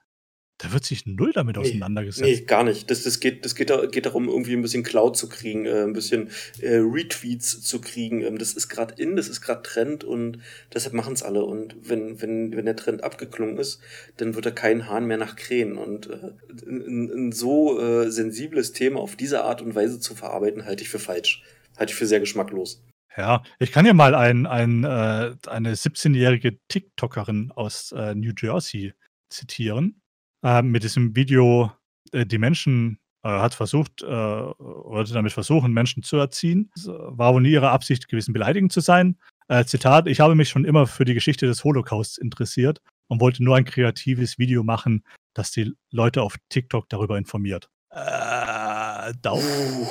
da 0.59 0.73
wird 0.73 0.85
sich 0.85 1.05
null 1.05 1.31
damit 1.33 1.55
Nee, 1.55 1.61
auseinandergesetzt. 1.61 2.27
Nee, 2.27 2.45
gar 2.45 2.63
nicht. 2.63 2.89
Das, 2.89 3.03
das, 3.03 3.19
geht, 3.19 3.45
das 3.45 3.53
geht, 3.53 3.71
geht 3.91 4.05
darum, 4.07 4.27
irgendwie 4.27 4.53
ein 4.53 4.61
bisschen 4.63 4.81
Cloud 4.83 5.15
zu 5.15 5.29
kriegen, 5.29 5.65
äh, 5.65 5.83
ein 5.83 5.93
bisschen 5.93 6.29
äh, 6.61 6.77
Retweets 6.77 7.61
zu 7.61 7.79
kriegen. 7.79 8.21
Ähm, 8.21 8.39
das 8.39 8.53
ist 8.53 8.67
gerade 8.67 8.95
in, 9.01 9.15
das 9.15 9.27
ist 9.27 9.41
gerade 9.41 9.61
Trend 9.61 10.03
und 10.03 10.39
deshalb 10.73 10.95
machen 10.95 11.13
es 11.13 11.21
alle. 11.21 11.45
Und 11.45 11.75
wenn, 11.87 12.21
wenn, 12.21 12.55
wenn 12.55 12.65
der 12.65 12.75
Trend 12.75 13.03
abgeklungen 13.03 13.57
ist, 13.57 13.81
dann 14.17 14.33
wird 14.33 14.47
da 14.47 14.51
kein 14.51 14.87
Hahn 14.87 15.05
mehr 15.05 15.17
nach 15.17 15.35
Krähen. 15.35 15.77
Und 15.77 16.09
äh, 16.09 16.31
ein, 16.67 17.27
ein 17.27 17.31
so 17.31 17.79
äh, 17.79 18.09
sensibles 18.09 18.71
Thema 18.71 18.99
auf 18.99 19.15
diese 19.15 19.43
Art 19.43 19.61
und 19.61 19.75
Weise 19.75 19.99
zu 19.99 20.15
verarbeiten, 20.15 20.65
halte 20.65 20.83
ich 20.83 20.89
für 20.89 20.99
falsch. 20.99 21.43
Halte 21.77 21.91
ich 21.91 21.97
für 21.97 22.07
sehr 22.07 22.19
geschmacklos. 22.19 22.81
Ja, 23.15 23.43
ich 23.59 23.71
kann 23.71 23.85
ja 23.85 23.93
mal 23.93 24.15
ein, 24.15 24.47
ein, 24.47 24.83
äh, 24.83 25.35
eine 25.47 25.73
17-jährige 25.73 26.57
TikTokerin 26.67 27.51
aus 27.55 27.91
äh, 27.91 28.15
New 28.15 28.31
Jersey 28.35 28.93
zitieren. 29.29 30.01
Äh, 30.43 30.61
mit 30.61 30.83
diesem 30.83 31.15
Video, 31.15 31.71
äh, 32.11 32.25
die 32.25 32.37
Menschen 32.37 32.99
äh, 33.23 33.29
hat 33.29 33.53
versucht, 33.53 34.03
äh, 34.03 34.07
wollte 34.07 35.13
damit 35.13 35.33
versuchen, 35.33 35.73
Menschen 35.73 36.03
zu 36.03 36.17
erziehen. 36.17 36.71
Es 36.75 36.87
war 36.87 37.33
wohl 37.33 37.41
nie 37.41 37.51
ihre 37.51 37.69
Absicht 37.69 38.07
gewesen, 38.07 38.33
beleidigend 38.33 38.71
zu 38.71 38.79
sein. 38.79 39.17
Äh, 39.47 39.65
Zitat, 39.65 40.07
ich 40.07 40.19
habe 40.19 40.35
mich 40.35 40.49
schon 40.49 40.65
immer 40.65 40.87
für 40.87 41.05
die 41.05 41.13
Geschichte 41.13 41.45
des 41.45 41.63
Holocausts 41.63 42.17
interessiert 42.17 42.81
und 43.07 43.21
wollte 43.21 43.43
nur 43.43 43.55
ein 43.55 43.65
kreatives 43.65 44.37
Video 44.37 44.63
machen, 44.63 45.03
das 45.33 45.51
die 45.51 45.73
Leute 45.91 46.21
auf 46.21 46.35
TikTok 46.49 46.89
darüber 46.89 47.17
informiert. 47.17 47.69
Äh, 47.89 49.13
Daumen. 49.21 49.43
Uh, 49.43 49.87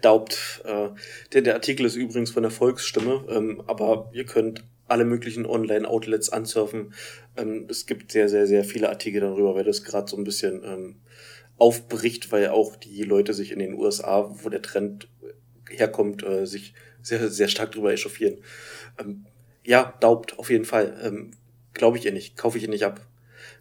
daubt. 0.00 0.62
Äh, 0.64 0.90
der, 1.32 1.42
der 1.42 1.54
Artikel 1.54 1.84
ist 1.84 1.96
übrigens 1.96 2.30
von 2.30 2.42
der 2.42 2.52
Volksstimme, 2.52 3.24
ähm, 3.28 3.62
aber 3.66 4.10
ihr 4.12 4.24
könnt 4.24 4.64
alle 4.90 5.04
möglichen 5.04 5.46
Online-Outlets 5.46 6.30
ansurfen. 6.30 6.92
Ähm, 7.36 7.66
es 7.68 7.86
gibt 7.86 8.12
sehr, 8.12 8.28
sehr, 8.28 8.46
sehr 8.46 8.64
viele 8.64 8.88
Artikel 8.88 9.20
darüber, 9.20 9.54
weil 9.54 9.64
das 9.64 9.84
gerade 9.84 10.10
so 10.10 10.16
ein 10.16 10.24
bisschen 10.24 10.62
ähm, 10.64 10.96
aufbricht, 11.58 12.32
weil 12.32 12.48
auch 12.48 12.76
die 12.76 13.02
Leute 13.02 13.34
sich 13.34 13.52
in 13.52 13.58
den 13.58 13.74
USA, 13.74 14.30
wo 14.42 14.48
der 14.48 14.62
Trend 14.62 15.08
herkommt, 15.68 16.22
äh, 16.24 16.46
sich 16.46 16.74
sehr, 17.02 17.30
sehr 17.30 17.48
stark 17.48 17.72
drüber 17.72 17.92
echauffieren. 17.92 18.38
Ähm, 18.98 19.26
ja, 19.64 19.94
daubt, 20.00 20.38
auf 20.38 20.50
jeden 20.50 20.64
Fall. 20.64 20.98
Ähm, 21.02 21.32
Glaube 21.72 21.98
ich 21.98 22.04
ihr 22.04 22.12
nicht, 22.12 22.36
kaufe 22.36 22.58
ich 22.58 22.64
ihr 22.64 22.70
nicht 22.70 22.84
ab. 22.84 23.00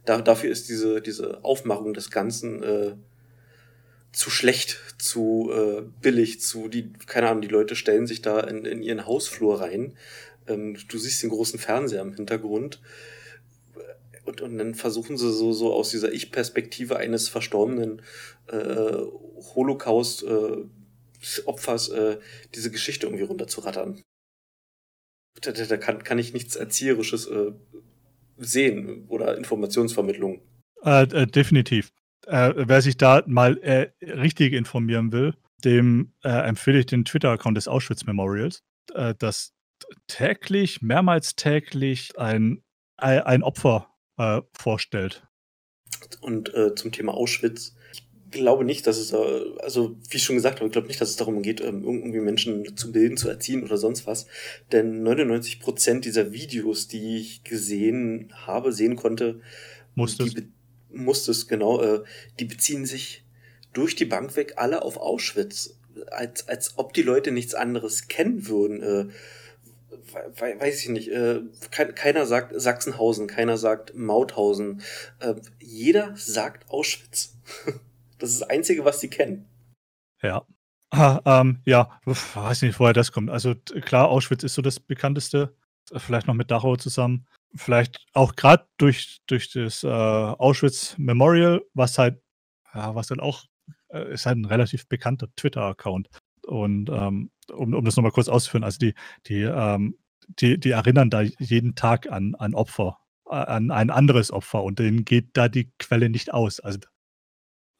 Da, 0.06 0.22
dafür 0.22 0.50
ist 0.50 0.68
diese, 0.68 1.00
diese 1.00 1.44
Aufmachung 1.44 1.94
des 1.94 2.10
Ganzen 2.10 2.64
äh, 2.64 2.96
zu 4.12 4.30
schlecht, 4.30 4.80
zu 4.98 5.52
äh, 5.54 5.84
billig, 6.02 6.42
zu 6.42 6.68
die, 6.68 6.92
keine 7.06 7.30
Ahnung, 7.30 7.42
die 7.42 7.48
Leute 7.48 7.76
stellen 7.76 8.08
sich 8.08 8.22
da 8.22 8.40
in, 8.40 8.66
in 8.66 8.82
ihren 8.82 9.06
Hausflur 9.06 9.62
rein. 9.62 9.94
Ähm, 10.50 10.78
du 10.88 10.98
siehst 10.98 11.22
den 11.24 11.30
großen 11.30 11.60
Fernseher 11.60 12.02
im 12.02 12.14
Hintergrund. 12.14 12.82
Und, 14.26 14.42
und 14.42 14.58
dann 14.58 14.76
versuchen 14.76 15.18
sie 15.18 15.32
so, 15.32 15.54
so 15.54 15.74
aus 15.74 15.90
dieser 15.90 16.12
Ich-Perspektive 16.12 16.98
eines 16.98 17.30
verstorbenen 17.30 18.02
äh, 18.48 18.98
Holocaust-Opfers 19.56 21.90
äh, 21.90 22.20
diese 22.54 22.70
Geschichte 22.70 23.08
irgendwie 23.08 23.24
runterzurattern. 23.24 24.04
Da, 25.42 25.52
da, 25.52 25.66
da 25.66 25.78
kann, 25.78 26.04
kann 26.04 26.20
ich 26.20 26.34
nichts 26.34 26.56
Erzieherisches 26.56 27.26
äh, 27.28 27.52
sehen 28.38 29.06
oder 29.08 29.38
Informationsvermittlung. 29.38 30.42
Äh, 30.84 31.04
äh, 31.04 31.28
definitiv. 31.28 31.92
Äh, 32.28 32.54
wer 32.56 32.82
sich 32.82 32.98
da 32.98 33.24
mal 33.26 33.60
richtig 34.02 34.54
informieren 34.54 35.12
will, 35.12 35.36
dem 35.64 36.14
empfehle 36.22 36.80
ich 36.80 36.86
den 36.86 37.04
Twitter-Account 37.04 37.58
des 37.58 37.68
Auschwitz 37.68 38.06
Memorials, 38.06 38.64
das 39.18 39.54
täglich, 40.08 40.82
mehrmals 40.82 41.36
täglich 41.36 42.18
ein, 42.18 42.64
ein 42.98 43.44
Opfer 43.44 43.88
äh, 44.18 44.42
vorstellt. 44.54 45.26
Und 46.22 46.54
äh, 46.54 46.76
zum 46.76 46.92
Thema 46.92 47.14
Auschwitz, 47.14 47.76
ich 47.94 48.04
glaube 48.32 48.64
nicht, 48.64 48.86
dass 48.86 48.98
es, 48.98 49.12
äh, 49.12 49.18
also 49.60 49.98
wie 50.10 50.18
ich 50.18 50.24
schon 50.24 50.36
gesagt 50.36 50.58
habe, 50.58 50.68
ich 50.68 50.72
glaube 50.72 50.88
nicht, 50.88 51.02
dass 51.02 51.10
es 51.10 51.16
darum 51.16 51.42
geht, 51.42 51.62
ähm, 51.62 51.84
irgendwie 51.84 52.20
Menschen 52.20 52.76
zu 52.78 52.92
bilden, 52.92 53.18
zu 53.18 53.28
erziehen 53.30 53.64
oder 53.64 53.78
sonst 53.78 54.06
was. 54.06 54.28
Denn 54.72 55.02
99 55.04 55.60
Prozent 55.60 56.06
dieser 56.06 56.32
Videos, 56.32 56.88
die 56.88 57.18
ich 57.18 57.44
gesehen 57.44 58.32
habe, 58.46 58.72
sehen 58.72 58.96
konnte, 58.96 59.42
Musstest. 59.96 60.38
die 60.38 60.42
be- 60.42 60.48
musstest, 60.92 61.48
genau, 61.50 61.82
äh, 61.82 62.04
die 62.40 62.46
beziehen 62.46 62.86
sich 62.86 63.24
durch 63.74 63.96
die 63.96 64.06
Bank 64.06 64.36
weg 64.36 64.54
alle 64.58 64.82
auf 64.84 64.98
Auschwitz. 64.98 65.76
Als, 66.12 66.48
als 66.48 66.78
ob 66.78 66.94
die 66.94 67.02
Leute 67.02 67.32
nichts 67.32 67.54
anderes 67.56 68.08
kennen 68.08 68.48
würden. 68.48 69.12
We- 69.90 70.32
we- 70.36 70.60
weiß 70.60 70.82
ich 70.84 70.90
nicht. 70.90 71.10
Äh, 71.10 71.42
kein, 71.72 71.96
keiner 71.96 72.26
sagt 72.26 72.54
Sachsenhausen, 72.60 73.28
keiner 73.28 73.58
sagt 73.58 73.96
Mauthausen. 73.96 74.82
Äh, 75.20 75.36
jeder 75.60 76.16
sagt 76.16 76.70
Auschwitz. 76.70 77.36
Das 78.20 78.32
ist 78.32 78.42
das 78.42 78.50
Einzige, 78.50 78.84
was 78.84 79.00
sie 79.00 79.10
kennen. 79.10 79.46
Ja. 80.22 80.46
Ah, 80.90 81.22
ähm, 81.24 81.62
ja, 81.66 82.02
uff, 82.06 82.36
weiß 82.36 82.64
nicht, 82.64 82.78
woher 82.78 82.92
das 82.92 83.14
kommt. 83.14 83.30
Also 83.30 83.56
klar, 83.56 84.10
Auschwitz 84.10 84.44
ist 84.44 84.56
so 84.56 84.62
das 84.62 84.78
bekannteste, 84.82 85.56
vielleicht 85.96 86.28
noch 86.28 86.34
mit 86.34 86.52
Dachau 86.52 86.76
zusammen. 86.76 87.26
Vielleicht 87.56 88.06
auch 88.14 88.36
gerade 88.36 88.66
durch, 88.78 89.22
durch 89.28 89.50
das 89.54 89.86
äh, 89.86 89.88
Auschwitz 89.88 90.96
Memorial, 90.98 91.62
was 91.74 91.98
halt, 91.98 92.22
ja, 92.74 92.94
was 92.94 93.10
halt 93.10 93.22
auch, 93.22 93.46
äh, 93.88 94.14
ist 94.14 94.26
halt 94.26 94.38
ein 94.38 94.44
relativ 94.46 94.86
bekannter 94.90 95.30
Twitter-Account. 95.38 96.10
Und 96.46 96.90
ähm, 96.90 97.32
um, 97.52 97.74
um 97.74 97.86
das 97.86 97.96
nochmal 97.96 98.12
kurz 98.12 98.28
auszuführen, 98.28 98.64
also 98.64 98.78
die, 98.80 98.94
die, 99.28 99.42
ähm, 99.42 99.98
die, 100.28 100.60
die 100.60 100.72
erinnern 100.72 101.10
da 101.10 101.22
jeden 101.22 101.76
Tag 101.76 102.12
an, 102.12 102.36
an 102.36 102.54
Opfer, 102.54 102.98
an 103.26 103.72
ein 103.72 103.90
anderes 103.90 104.32
Opfer 104.32 104.64
und 104.64 104.80
denen 104.80 105.06
geht 105.06 105.30
da 105.34 105.48
die 105.50 105.72
Quelle 105.80 106.10
nicht 106.10 106.34
aus. 106.34 106.60
Also 106.60 106.80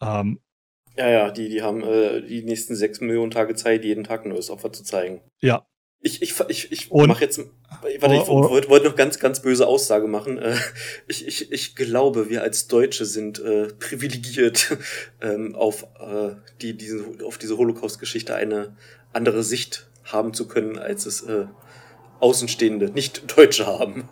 ähm, 0.02 0.40
Ja, 0.98 1.10
ja, 1.10 1.32
die, 1.32 1.50
die 1.50 1.62
haben 1.62 1.84
äh, 1.84 2.22
die 2.22 2.44
nächsten 2.44 2.76
sechs 2.76 3.02
Millionen 3.02 3.32
Tage 3.32 3.56
Zeit, 3.56 3.84
jeden 3.84 4.04
Tag 4.04 4.26
ein 4.26 4.30
neues 4.30 4.50
Opfer 4.50 4.72
zu 4.72 4.84
zeigen. 4.84 5.22
ja, 5.42 5.66
Ich, 6.02 6.22
ich, 6.22 6.34
ich, 6.48 6.72
ich 6.72 6.92
mache 6.92 7.24
jetzt. 7.24 7.40
Warte, 7.82 8.16
ich 8.16 8.22
Oh, 8.22 8.46
oh. 8.46 8.50
wollte 8.50 8.70
wollte 8.70 8.88
noch 8.88 8.96
ganz, 8.96 9.20
ganz 9.20 9.42
böse 9.42 9.68
Aussage 9.68 10.08
machen. 10.08 10.38
Äh, 10.38 10.56
Ich, 11.08 11.28
ich, 11.28 11.52
ich 11.52 11.76
glaube, 11.76 12.30
wir 12.30 12.42
als 12.42 12.68
Deutsche 12.68 13.06
sind 13.06 13.40
äh, 13.40 13.68
privilegiert, 13.74 14.78
ähm, 15.22 15.56
auf, 15.56 15.84
äh, 16.00 16.36
die, 16.62 16.78
diesen, 16.78 17.22
auf 17.24 17.38
diese 17.38 17.58
Holocaust-Geschichte 17.58 18.36
eine 18.36 18.78
andere 19.14 19.44
Sicht 19.44 19.90
haben 20.06 20.34
zu 20.34 20.48
können, 20.48 20.78
als 20.78 21.06
es 21.06 21.22
äh, 21.22 21.46
Außenstehende, 22.20 22.92
nicht 22.92 23.38
Deutsche 23.38 23.66
haben. 23.68 24.10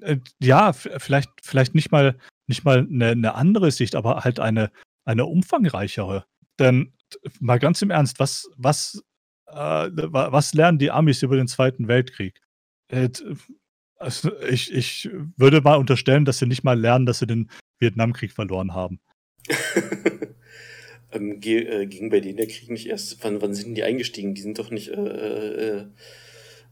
Äh, 0.00 0.18
ja, 0.40 0.72
vielleicht, 0.72 1.30
vielleicht 1.42 1.74
nicht 1.74 1.90
mal, 1.92 2.18
nicht 2.46 2.64
mal 2.64 2.78
eine, 2.88 3.08
eine 3.10 3.34
andere 3.34 3.70
Sicht, 3.70 3.94
aber 3.94 4.24
halt 4.24 4.40
eine, 4.40 4.70
eine 5.04 5.26
umfangreichere. 5.26 6.24
Denn 6.58 6.92
mal 7.40 7.58
ganz 7.58 7.82
im 7.82 7.90
Ernst, 7.90 8.18
was, 8.20 8.48
was, 8.56 9.02
äh, 9.48 9.54
wa- 9.54 10.32
was 10.32 10.54
lernen 10.54 10.78
die 10.78 10.90
Amis 10.90 11.22
über 11.22 11.36
den 11.36 11.48
Zweiten 11.48 11.88
Weltkrieg? 11.88 12.40
Äh, 12.88 13.10
also 13.96 14.36
ich, 14.42 14.72
ich 14.72 15.08
würde 15.36 15.60
mal 15.60 15.76
unterstellen, 15.76 16.24
dass 16.24 16.38
sie 16.38 16.46
nicht 16.46 16.64
mal 16.64 16.78
lernen, 16.78 17.06
dass 17.06 17.18
sie 17.20 17.26
den 17.26 17.50
Vietnamkrieg 17.78 18.32
verloren 18.32 18.74
haben. 18.74 19.00
ähm, 21.12 21.40
ge, 21.40 21.64
äh, 21.64 21.86
ging 21.86 22.10
bei 22.10 22.20
denen 22.20 22.36
der 22.36 22.46
Krieg 22.46 22.70
nicht 22.70 22.88
erst. 22.88 23.22
Wann, 23.22 23.40
wann 23.42 23.54
sind 23.54 23.74
die 23.74 23.82
eingestiegen? 23.84 24.34
Die 24.34 24.42
sind 24.42 24.58
doch 24.58 24.70
nicht. 24.70 24.88
Äh, 24.88 24.94
äh, 24.94 25.86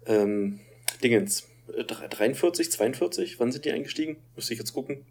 ähm, 0.07 0.61
Dingens. 1.03 1.49
Äh, 1.77 1.85
43, 1.85 2.71
42? 2.71 3.41
Wann 3.41 3.53
sind 3.53 3.65
die 3.65 3.73
eingestiegen? 3.73 4.17
Müsste 4.35 4.53
ich 4.53 4.59
jetzt 4.59 4.73
gucken. 4.73 5.07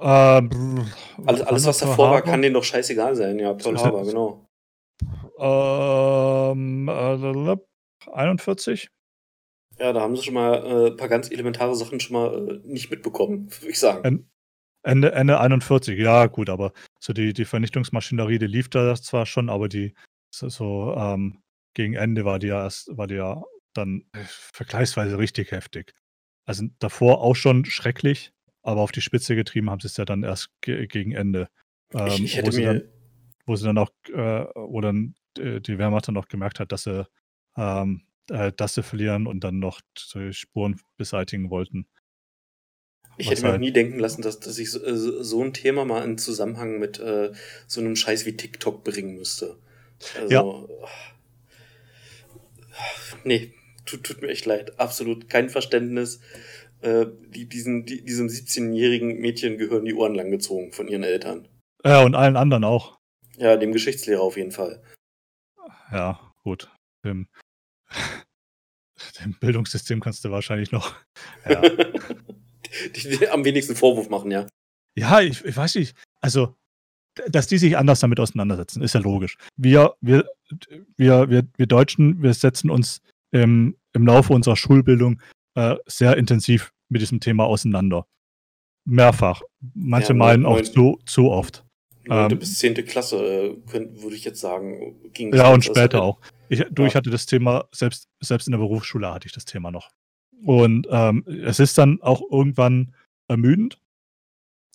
Äh, 0.00 0.04
Alles, 0.06 1.42
alles 1.42 1.66
was 1.66 1.78
davor 1.78 2.10
war, 2.10 2.22
kann 2.22 2.42
denen 2.42 2.54
doch 2.54 2.64
scheißegal 2.64 3.16
sein. 3.16 3.38
Ja, 3.38 3.54
Pearl 3.54 3.78
Harbor, 3.78 4.04
genau. 4.04 4.46
Ähm, 5.38 6.88
äh, 6.88 7.56
41? 8.12 8.88
Ja, 9.78 9.92
da 9.92 10.00
haben 10.00 10.14
sie 10.16 10.22
schon 10.22 10.34
mal 10.34 10.54
äh, 10.54 10.90
ein 10.90 10.96
paar 10.96 11.08
ganz 11.08 11.30
elementare 11.30 11.74
Sachen 11.74 11.98
schon 11.98 12.14
mal 12.14 12.62
äh, 12.64 12.68
nicht 12.68 12.90
mitbekommen, 12.90 13.48
würde 13.60 13.70
ich 13.70 13.78
sagen. 13.78 14.28
Ende, 14.82 15.12
Ende 15.12 15.38
41, 15.40 15.98
ja 15.98 16.26
gut, 16.26 16.50
aber 16.50 16.72
so 16.98 17.12
die, 17.12 17.32
die 17.32 17.44
Vernichtungsmaschinerie, 17.44 18.38
die 18.38 18.46
lief 18.46 18.68
da 18.68 18.94
zwar 18.96 19.26
schon, 19.26 19.48
aber 19.48 19.68
die 19.68 19.94
so, 20.34 20.48
so 20.48 20.94
ähm, 20.96 21.42
gegen 21.74 21.94
Ende 21.94 22.24
war 22.24 22.38
die 22.38 22.48
ja 22.48 22.64
erst, 22.64 22.96
war 22.96 23.06
die 23.06 23.14
ja 23.14 23.42
dann 23.74 24.04
vergleichsweise 24.24 25.18
richtig 25.18 25.52
heftig. 25.52 25.94
Also 26.44 26.66
davor 26.78 27.20
auch 27.22 27.36
schon 27.36 27.64
schrecklich, 27.64 28.32
aber 28.62 28.80
auf 28.80 28.92
die 28.92 29.00
Spitze 29.00 29.36
getrieben 29.36 29.70
haben 29.70 29.80
sie 29.80 29.86
es 29.86 29.96
ja 29.96 30.04
dann 30.04 30.22
erst 30.22 30.48
ge 30.60 30.86
gegen 30.86 31.12
Ende. 31.12 31.48
Ähm, 31.94 32.06
ich, 32.08 32.24
ich 32.24 32.32
wo, 32.34 32.38
hätte 32.38 32.52
sie 32.52 32.60
mir. 32.62 32.74
dann, 32.74 32.82
wo 33.46 33.56
sie 33.56 33.64
dann 33.64 33.78
auch, 33.78 33.90
äh, 34.08 34.44
wo 34.54 34.80
dann 34.80 35.14
äh, 35.38 35.60
die 35.60 35.78
Wehrmacht 35.78 36.08
dann 36.08 36.16
auch 36.16 36.28
gemerkt 36.28 36.60
hat, 36.60 36.72
dass 36.72 36.84
sie, 36.84 37.06
ähm, 37.56 38.02
äh, 38.30 38.52
dass 38.52 38.74
sie 38.74 38.82
verlieren 38.82 39.26
und 39.26 39.44
dann 39.44 39.58
noch 39.58 39.80
Spuren 40.30 40.80
beseitigen 40.96 41.50
wollten. 41.50 41.86
Ich 43.18 43.30
hätte 43.30 43.42
mir 43.42 43.50
halt- 43.52 43.60
nie 43.60 43.72
denken 43.72 43.98
lassen, 43.98 44.22
dass, 44.22 44.40
dass 44.40 44.58
ich 44.58 44.70
so, 44.70 44.82
äh, 44.84 44.96
so 44.96 45.22
so 45.22 45.42
ein 45.44 45.52
Thema 45.52 45.84
mal 45.84 46.02
in 46.04 46.18
Zusammenhang 46.18 46.78
mit 46.78 46.98
äh, 46.98 47.32
so 47.66 47.80
einem 47.80 47.94
Scheiß 47.96 48.24
wie 48.26 48.36
TikTok 48.36 48.84
bringen 48.84 49.16
müsste. 49.16 49.58
Also, 50.18 50.68
Ja. 50.78 50.88
nee, 53.24 53.52
tut, 53.84 54.04
tut 54.04 54.22
mir 54.22 54.28
echt 54.28 54.46
leid. 54.46 54.78
Absolut 54.80 55.28
kein 55.28 55.50
Verständnis. 55.50 56.20
Äh, 56.80 57.06
die, 57.28 57.44
diesen, 57.48 57.84
die, 57.86 58.02
diesem 58.02 58.26
17-jährigen 58.28 59.20
Mädchen 59.20 59.58
gehören 59.58 59.84
die 59.84 59.94
Ohren 59.94 60.14
langgezogen 60.14 60.72
von 60.72 60.88
ihren 60.88 61.04
Eltern. 61.04 61.46
Ja, 61.84 62.02
und 62.02 62.14
allen 62.14 62.36
anderen 62.36 62.64
auch. 62.64 62.98
Ja, 63.36 63.56
dem 63.56 63.72
Geschichtslehrer 63.72 64.20
auf 64.22 64.36
jeden 64.36 64.52
Fall. 64.52 64.82
Ja, 65.92 66.32
gut. 66.42 66.70
Dem, 67.04 67.28
dem 69.20 69.34
Bildungssystem 69.38 70.00
kannst 70.00 70.24
du 70.24 70.30
wahrscheinlich 70.30 70.72
noch. 70.72 70.94
Ja, 71.48 71.62
die, 72.96 73.18
die 73.18 73.28
am 73.28 73.44
wenigsten 73.44 73.76
Vorwurf 73.76 74.08
machen, 74.08 74.30
ja. 74.30 74.46
ja 74.96 75.20
ich, 75.20 75.44
ich 75.44 75.56
weiß 75.56 75.74
nicht. 75.76 75.96
Also, 76.20 76.54
dass 77.28 77.46
die 77.46 77.58
sich 77.58 77.76
anders 77.76 78.00
damit 78.00 78.18
auseinandersetzen, 78.20 78.82
ist 78.82 78.94
ja 78.94 79.00
logisch. 79.00 79.36
Wir, 79.56 79.94
wir, 80.00 80.26
wir, 80.96 81.28
wir, 81.28 81.46
wir 81.56 81.66
Deutschen, 81.66 82.22
wir 82.22 82.32
setzen 82.32 82.70
uns 82.70 83.02
im, 83.32 83.76
im 83.92 84.06
Laufe 84.06 84.32
unserer 84.32 84.56
Schulbildung 84.56 85.20
äh, 85.54 85.76
sehr 85.86 86.16
intensiv 86.16 86.72
mit 86.88 87.02
diesem 87.02 87.20
Thema 87.20 87.44
auseinander. 87.44 88.06
Mehrfach. 88.84 89.42
Manche 89.74 90.08
Ja, 90.08 90.14
meinen 90.14 90.46
auch 90.46 90.60
zu, 90.62 90.98
zu 91.06 91.30
oft. 91.30 91.64
Neunte 92.04 92.34
Ähm, 92.34 92.38
bis 92.40 92.58
zehnte 92.58 92.82
Klasse, 92.82 93.16
äh, 93.16 94.02
würde 94.02 94.16
ich 94.16 94.24
jetzt 94.24 94.40
sagen, 94.40 94.96
ging 95.12 95.32
Ja, 95.34 95.52
und 95.52 95.66
das- 95.68 95.76
später 95.76 96.02
auch. 96.02 96.20
Ich, 96.48 96.64
du, 96.70 96.84
ich 96.84 96.92
Ja. 96.92 96.98
hatte 96.98 97.10
das 97.10 97.26
Thema, 97.26 97.66
selbst, 97.72 98.08
selbst 98.20 98.48
in 98.48 98.52
der 98.52 98.58
Berufsschule 98.58 99.12
hatte 99.12 99.26
ich 99.26 99.32
das 99.32 99.44
Thema 99.44 99.70
noch. 99.70 99.90
Und 100.44 100.86
ähm, 100.90 101.24
es 101.26 101.60
ist 101.60 101.78
dann 101.78 102.00
auch 102.02 102.22
irgendwann 102.30 102.94
ermüdend, 103.28 103.80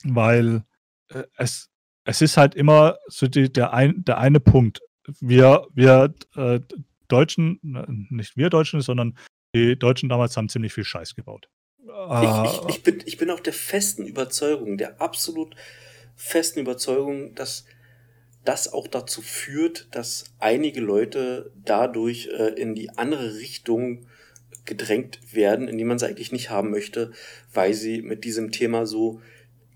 weil 0.03 0.63
äh, 1.09 1.24
es, 1.38 1.70
es 2.05 2.22
ist 2.22 2.38
halt 2.38 2.55
immer 2.55 2.97
so 3.07 3.28
die, 3.28 3.51
der, 3.51 3.74
ein, 3.74 4.03
der 4.05 4.18
eine 4.18 4.39
Punkt. 4.39 4.82
Wir, 5.20 5.68
wir 5.74 6.13
äh, 6.36 6.59
Deutschen, 7.07 7.59
äh, 7.63 8.13
nicht 8.13 8.38
wir 8.38 8.49
Deutschen, 8.49 8.82
sondern 8.82 9.18
die 9.53 9.78
Deutschen 9.78 10.09
damals 10.09 10.38
haben 10.38 10.49
ziemlich 10.49 10.74
viel 10.74 10.84
Scheiß 10.84 11.15
gebaut. 11.15 11.49
Ich, 11.80 11.88
Äh, 11.88 12.45
ich, 12.45 12.76
ich, 12.76 12.84
bin, 12.84 13.03
ich 13.05 13.18
bin 13.18 13.30
auch 13.30 13.39
der 13.39 13.53
festen 13.53 14.05
Überzeugung, 14.05 14.78
der 14.78 15.01
absolut 15.01 15.55
festen 16.15 16.59
Überzeugung, 16.59 17.36
dass 17.36 17.65
das 18.43 18.72
auch 18.72 18.88
dazu 18.88 19.22
führt, 19.22 19.88
dass 19.91 20.26
einige 20.39 20.80
Leute 20.80 21.51
dadurch 21.55 22.28
äh, 22.28 22.53
in 22.53 22.76
die 22.76 22.89
andere 22.91 23.36
Richtung 23.36 24.07
gedrängt 24.68 25.20
werden, 25.32 25.68
in 25.68 25.78
die 25.78 25.84
man 25.84 25.97
sie 25.97 26.05
eigentlich 26.05 26.32
nicht 26.32 26.51
haben 26.51 26.70
möchte, 26.70 27.11
weil 27.53 27.74
sie 27.74 28.03
mit 28.03 28.24
diesem 28.24 28.51
Thema 28.51 28.86
so 28.86 29.22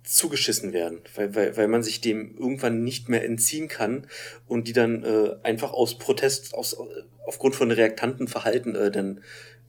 zugeschissen 0.04 0.74
werden, 0.74 1.00
weil, 1.16 1.36
weil, 1.36 1.58
weil 1.58 1.68
man 1.68 1.84
sich 1.84 2.02
dem 2.02 2.38
irgendwann 2.38 2.84
nicht 2.84 3.08
mehr 3.08 3.24
entziehen 3.24 3.68
kann 3.68 4.08
und 4.48 4.68
die 4.68 4.74
dann 4.74 5.04
äh, 5.04 5.36
einfach 5.44 5.74
aus 5.74 5.98
Protest, 5.98 6.54
aus, 6.54 6.74
äh, 6.74 6.78
aufgrund 7.26 7.56
von 7.56 7.72
reaktanten 7.72 8.28
Verhalten 8.28 8.76
äh, 8.76 8.92
dann 8.92 9.22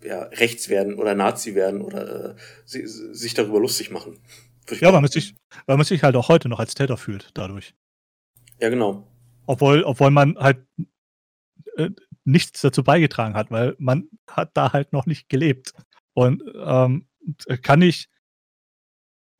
ja, 0.02 0.22
rechts 0.24 0.68
werden 0.68 0.94
oder 0.94 1.14
Nazi 1.14 1.54
werden 1.54 1.82
oder 1.82 2.30
äh, 2.30 2.34
si, 2.64 2.82
sich 2.86 3.34
darüber 3.34 3.60
lustig 3.60 3.90
machen. 3.90 4.18
Ja, 4.70 4.92
weil 4.92 5.00
man, 5.00 5.10
sich, 5.10 5.34
weil 5.66 5.76
man 5.76 5.84
sich 5.84 6.02
halt 6.02 6.16
auch 6.16 6.28
heute 6.28 6.48
noch 6.48 6.58
als 6.58 6.74
Täter 6.74 6.96
fühlt 6.96 7.30
dadurch. 7.34 7.74
Ja, 8.60 8.68
genau. 8.68 9.06
Obwohl, 9.46 9.82
obwohl 9.82 10.10
man 10.10 10.36
halt 10.38 10.58
äh, 11.76 11.90
nichts 12.24 12.60
dazu 12.60 12.84
beigetragen 12.84 13.34
hat, 13.34 13.50
weil 13.50 13.74
man 13.78 14.08
hat 14.28 14.50
da 14.54 14.72
halt 14.72 14.92
noch 14.92 15.06
nicht 15.06 15.28
gelebt. 15.28 15.72
Und 16.14 16.42
ähm, 16.54 17.08
kann 17.62 17.82
ich, 17.82 18.08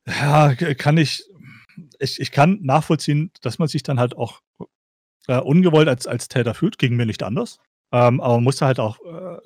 ja, 0.07 0.53
kann 0.55 0.97
ich, 0.97 1.23
ich, 1.99 2.19
ich 2.19 2.31
kann 2.31 2.59
nachvollziehen, 2.61 3.31
dass 3.41 3.59
man 3.59 3.67
sich 3.67 3.83
dann 3.83 3.99
halt 3.99 4.15
auch 4.15 4.41
äh, 5.27 5.39
ungewollt 5.39 5.87
als, 5.87 6.07
als 6.07 6.27
Täter 6.27 6.53
fühlt, 6.53 6.77
ging 6.77 6.95
mir 6.95 7.05
nicht 7.05 7.23
anders. 7.23 7.57
Ähm, 7.91 8.19
aber 8.21 8.35
man 8.35 8.43
muss 8.43 8.61
halt 8.61 8.79
auch, 8.79 8.99
äh, 9.05 9.37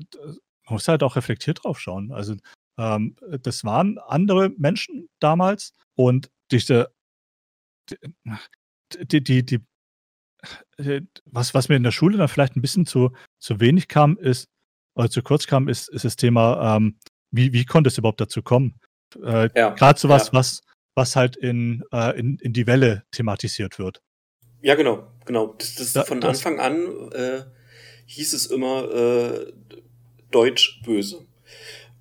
muss 0.69 0.87
halt 0.87 1.03
auch 1.03 1.15
reflektiert 1.15 1.63
drauf 1.63 1.79
schauen. 1.79 2.11
Also 2.11 2.35
ähm, 2.77 3.15
das 3.41 3.63
waren 3.63 3.97
andere 3.97 4.49
Menschen 4.57 5.09
damals 5.19 5.73
und 5.95 6.31
diese, 6.51 6.91
die, 8.93 9.23
die, 9.23 9.45
die, 9.45 9.59
was, 11.25 11.53
was 11.53 11.69
mir 11.69 11.75
in 11.75 11.83
der 11.83 11.91
Schule 11.91 12.17
dann 12.17 12.27
vielleicht 12.27 12.55
ein 12.55 12.61
bisschen 12.61 12.85
zu, 12.85 13.11
zu 13.39 13.59
wenig 13.59 13.87
kam, 13.87 14.17
ist, 14.17 14.47
oder 14.95 15.09
zu 15.09 15.21
kurz 15.21 15.47
kam, 15.47 15.67
ist, 15.67 15.89
ist 15.89 16.05
das 16.05 16.15
Thema, 16.15 16.75
ähm, 16.77 16.97
wie, 17.31 17.53
wie 17.53 17.65
konnte 17.65 17.87
es 17.89 17.97
überhaupt 17.97 18.21
dazu 18.21 18.41
kommen? 18.41 18.79
Äh, 19.23 19.49
Ja, 19.55 19.69
Gerade 19.71 19.99
sowas, 19.99 20.27
ja. 20.27 20.33
was, 20.33 20.61
was 20.95 21.15
halt 21.15 21.35
in, 21.35 21.83
äh, 21.91 22.17
in, 22.19 22.37
in 22.39 22.53
die 22.53 22.67
Welle 22.67 23.03
thematisiert 23.11 23.79
wird. 23.79 24.01
Ja, 24.61 24.75
genau, 24.75 25.11
genau. 25.25 25.53
Das, 25.57 25.75
das 25.75 25.93
Da- 25.93 26.03
von 26.03 26.19
das- 26.21 26.37
Anfang 26.45 26.59
an 26.59 27.11
äh, 27.11 27.43
hieß 28.07 28.33
es 28.33 28.47
immer 28.47 28.89
äh, 28.91 29.53
Deutsch 30.31 30.81
böse. 30.83 31.25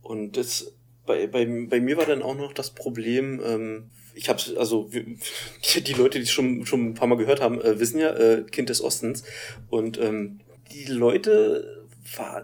Und 0.00 0.36
das 0.36 0.72
bei, 1.04 1.26
bei, 1.26 1.44
bei 1.68 1.80
mir 1.80 1.96
war 1.96 2.06
dann 2.06 2.22
auch 2.22 2.34
noch 2.36 2.52
das 2.52 2.74
Problem, 2.74 3.40
ähm, 3.44 3.90
ich 4.16 4.28
habe 4.28 4.40
also 4.58 4.90
die, 5.76 5.92
Leute, 5.92 6.18
die 6.18 6.26
schon 6.26 6.66
schon 6.66 6.88
ein 6.88 6.94
paar 6.94 7.06
Mal 7.06 7.18
gehört 7.18 7.40
haben, 7.40 7.60
äh, 7.60 7.78
wissen 7.78 8.00
ja, 8.00 8.10
äh, 8.16 8.42
Kind 8.44 8.70
des 8.70 8.82
Ostens. 8.82 9.22
Und 9.68 9.98
ähm, 10.00 10.40
die 10.72 10.86
Leute, 10.86 11.86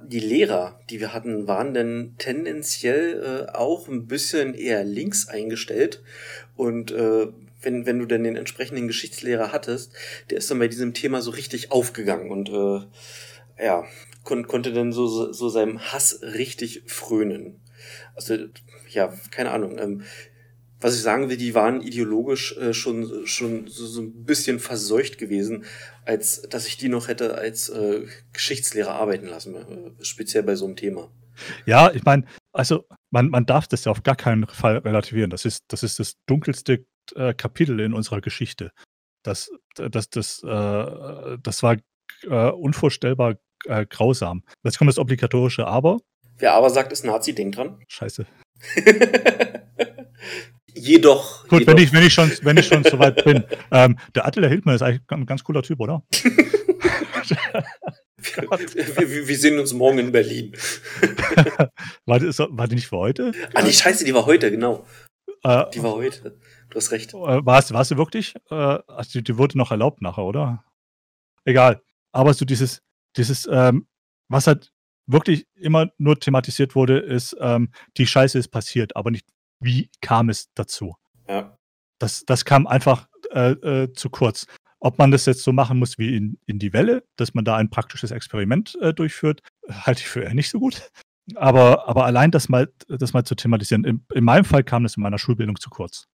die 0.07 0.21
Lehrer, 0.21 0.81
die 0.91 1.01
wir 1.01 1.15
hatten, 1.15 1.49
waren 1.49 1.73
dann 1.75 2.15
tendenziell 2.19 3.49
äh, 3.49 3.53
auch 3.53 3.89
ein 3.89 4.07
bisschen 4.07 4.55
eher 4.55 4.85
links 4.85 5.29
eingestellt. 5.29 6.03
Und 6.57 6.91
äh, 6.93 7.29
wenn, 7.63 7.87
wenn 7.87 7.99
du 7.99 8.07
dann 8.07 8.25
den 8.25 8.37
entsprechenden 8.37 8.87
Geschichtslehrer 8.87 9.53
hattest, 9.53 9.93
der 10.31 10.39
ist 10.39 10.51
dann 10.51 10.59
bei 10.59 10.69
diesem 10.69 10.95
Thema 10.95 11.23
so 11.23 11.31
richtig 11.31 11.73
aufgegangen 11.73 12.31
und 12.31 12.49
äh, 12.51 13.65
ja, 13.65 13.85
kon 14.25 14.47
konnte 14.47 14.73
dann 14.73 14.93
so, 14.93 15.07
so, 15.07 15.33
so 15.33 15.49
seinem 15.49 15.81
Hass 15.81 16.21
richtig 16.23 16.83
frönen. 16.87 17.61
Also, 18.15 18.37
ja, 18.91 19.15
keine 19.31 19.53
Ahnung. 19.53 19.79
Ähm, 19.79 20.03
was 20.83 20.97
ich 20.97 21.03
sagen 21.03 21.29
will, 21.29 21.37
die 21.37 21.55
waren 21.55 21.81
ideologisch 21.81 22.57
äh, 22.57 22.75
schon, 22.75 23.27
schon 23.27 23.69
so, 23.69 23.87
so 23.87 24.03
ein 24.03 24.25
bisschen 24.25 24.59
verseucht 24.59 25.19
gewesen, 25.19 25.65
als 26.05 26.43
dass 26.43 26.67
ich 26.67 26.77
die 26.77 26.89
noch 26.89 27.09
hätte 27.09 27.37
als 27.37 27.69
äh, 27.69 28.07
Geschichtslehrer 28.33 28.93
arbeiten 28.93 29.27
lassen, 29.27 29.55
äh, 29.55 30.05
speziell 30.05 30.43
bei 30.43 30.57
so 30.57 30.65
einem 30.67 30.77
Thema. 30.77 31.11
Ja, 31.67 31.91
ich 31.93 32.05
meine, 32.05 32.25
also 32.53 32.85
man, 33.11 33.29
man 33.31 33.47
darf 33.47 33.69
das 33.69 33.85
ja 33.85 33.93
auf 33.93 34.03
gar 34.03 34.17
keinen 34.17 34.47
Fall 34.47 34.79
relativieren. 34.79 35.31
Das 35.31 35.45
ist 35.45 35.65
das, 35.69 35.83
ist 35.83 35.99
das 35.99 36.15
dunkelste 36.27 36.85
äh, 37.15 37.35
Kapitel 37.35 37.81
in 37.81 37.95
unserer 37.95 38.21
Geschichte. 38.21 38.73
Das, 39.23 39.51
das, 39.77 40.11
das, 40.11 40.43
äh, 40.43 41.39
das 41.43 41.63
war 41.63 41.77
äh, 42.25 42.51
unvorstellbar 42.51 43.37
grausam. 43.91 44.43
Jetzt 44.65 44.79
kommt 44.79 44.89
das 44.89 44.99
obligatorische 44.99 45.69
Aber. 45.69 46.01
Wer 46.39 46.55
aber 46.55 46.69
sagt, 46.69 46.91
ist 46.91 47.05
Nazi, 47.05 47.33
denkt 47.33 47.57
dran. 47.57 47.81
Scheiße. 47.87 48.27
jedoch. 50.83 51.47
Gut, 51.49 51.61
jedoch. 51.61 51.75
wenn 51.75 51.83
ich, 51.83 51.93
wenn 51.93 52.03
ich 52.05 52.13
schon, 52.15 52.31
wenn 52.43 52.57
ich 52.57 52.67
schon 52.67 52.85
soweit 52.85 53.25
bin. 53.25 53.45
Ähm, 53.71 53.99
der 54.15 54.27
Attila 54.27 54.49
Hildmann 54.49 54.75
ist 54.75 54.83
eigentlich 54.83 55.01
ein 55.09 55.25
ganz 55.25 55.43
cooler 55.45 55.63
Typ, 55.63 55.81
oder? 55.81 56.03
wir, 58.19 59.29
wir, 59.29 59.39
sehen 59.39 59.59
uns 59.59 59.73
morgen 59.73 59.99
in 59.99 60.13
Berlin. 60.13 60.53
War 62.07 62.19
die, 62.21 62.27
ist- 62.27 62.39
war 62.39 62.69
die 62.69 62.75
nicht 62.77 62.89
für 62.89 62.99
heute? 62.99 63.33
Ah, 63.55 63.63
die 63.63 63.73
Scheiße, 63.73 64.05
die 64.05 64.13
war 64.15 64.27
heute, 64.27 64.51
genau. 64.51 64.87
Äh, 65.43 65.65
Die 65.75 65.83
war 65.83 65.93
heute. 65.93 66.39
Du 66.71 66.77
hast 66.77 66.91
recht. 66.93 67.15
Äh, 67.15 67.17
War 67.17 67.59
es, 67.59 67.73
war 67.73 67.85
sie 67.85 67.97
wirklich? 67.97 68.35
Äh, 68.51 68.55
also 68.55 69.11
die, 69.15 69.23
die 69.25 69.39
wurde 69.39 69.59
noch 69.59 69.71
erlaubt 69.71 70.03
nachher, 70.03 70.25
oder? 70.25 70.65
Egal. 71.45 71.83
Aber 72.13 72.35
so 72.35 72.45
dieses, 72.45 72.83
dieses, 73.17 73.49
ähm, 73.51 73.87
was 74.29 74.47
halt 74.47 74.71
wirklich 75.07 75.47
immer 75.55 75.91
nur 75.99 76.19
thematisiert 76.21 76.75
wurde, 76.75 76.99
ist, 76.99 77.35
ähm, 77.41 77.71
die 77.97 78.07
Scheiße 78.07 78.39
ist 78.39 78.49
passiert, 78.49 78.95
aber 78.97 79.11
nicht, 79.11 79.27
wie 79.63 79.91
kam 80.01 80.29
es 80.29 80.53
dazu? 80.55 80.97
Ja. 81.29 81.57
Das, 81.99 82.25
das 82.25 82.45
kam 82.45 82.67
einfach 82.67 83.09
äh, 83.31 83.53
äh, 83.53 83.93
zu 83.93 84.11
kurz. 84.11 84.47
Ob 84.81 84.99
man 84.99 85.13
das 85.13 85.27
jetzt 85.27 85.45
so 85.45 85.53
machen 85.53 85.79
muss 85.79 85.97
wie 85.99 86.17
in, 86.17 86.39
in 86.47 86.59
die 86.59 86.73
Welle, 86.73 87.05
dass 87.17 87.35
man 87.35 87.45
da 87.45 87.57
ein 87.57 87.71
praktisches 87.71 88.11
Experiment 88.11 88.77
äh, 88.81 88.93
durchführt, 88.93 89.41
halte 89.71 90.01
ich 90.01 90.09
für 90.09 90.23
eher 90.23 90.35
nicht 90.35 90.51
so 90.51 90.59
gut. 90.59 90.91
Aber, 91.37 91.89
aber 91.89 92.05
allein 92.05 92.33
das 92.33 92.49
mal, 92.49 92.69
das 92.89 93.13
mal 93.13 93.25
zu 93.25 93.37
thematisieren, 93.37 93.85
in, 93.85 94.05
in 94.13 94.25
meinem 94.25 94.45
Fall 94.45 94.65
kam 94.65 94.83
das 94.83 94.97
in 94.97 95.05
meiner 95.05 95.19
Schulbildung 95.19 95.59
zu 95.61 95.71
kurz. 95.71 96.09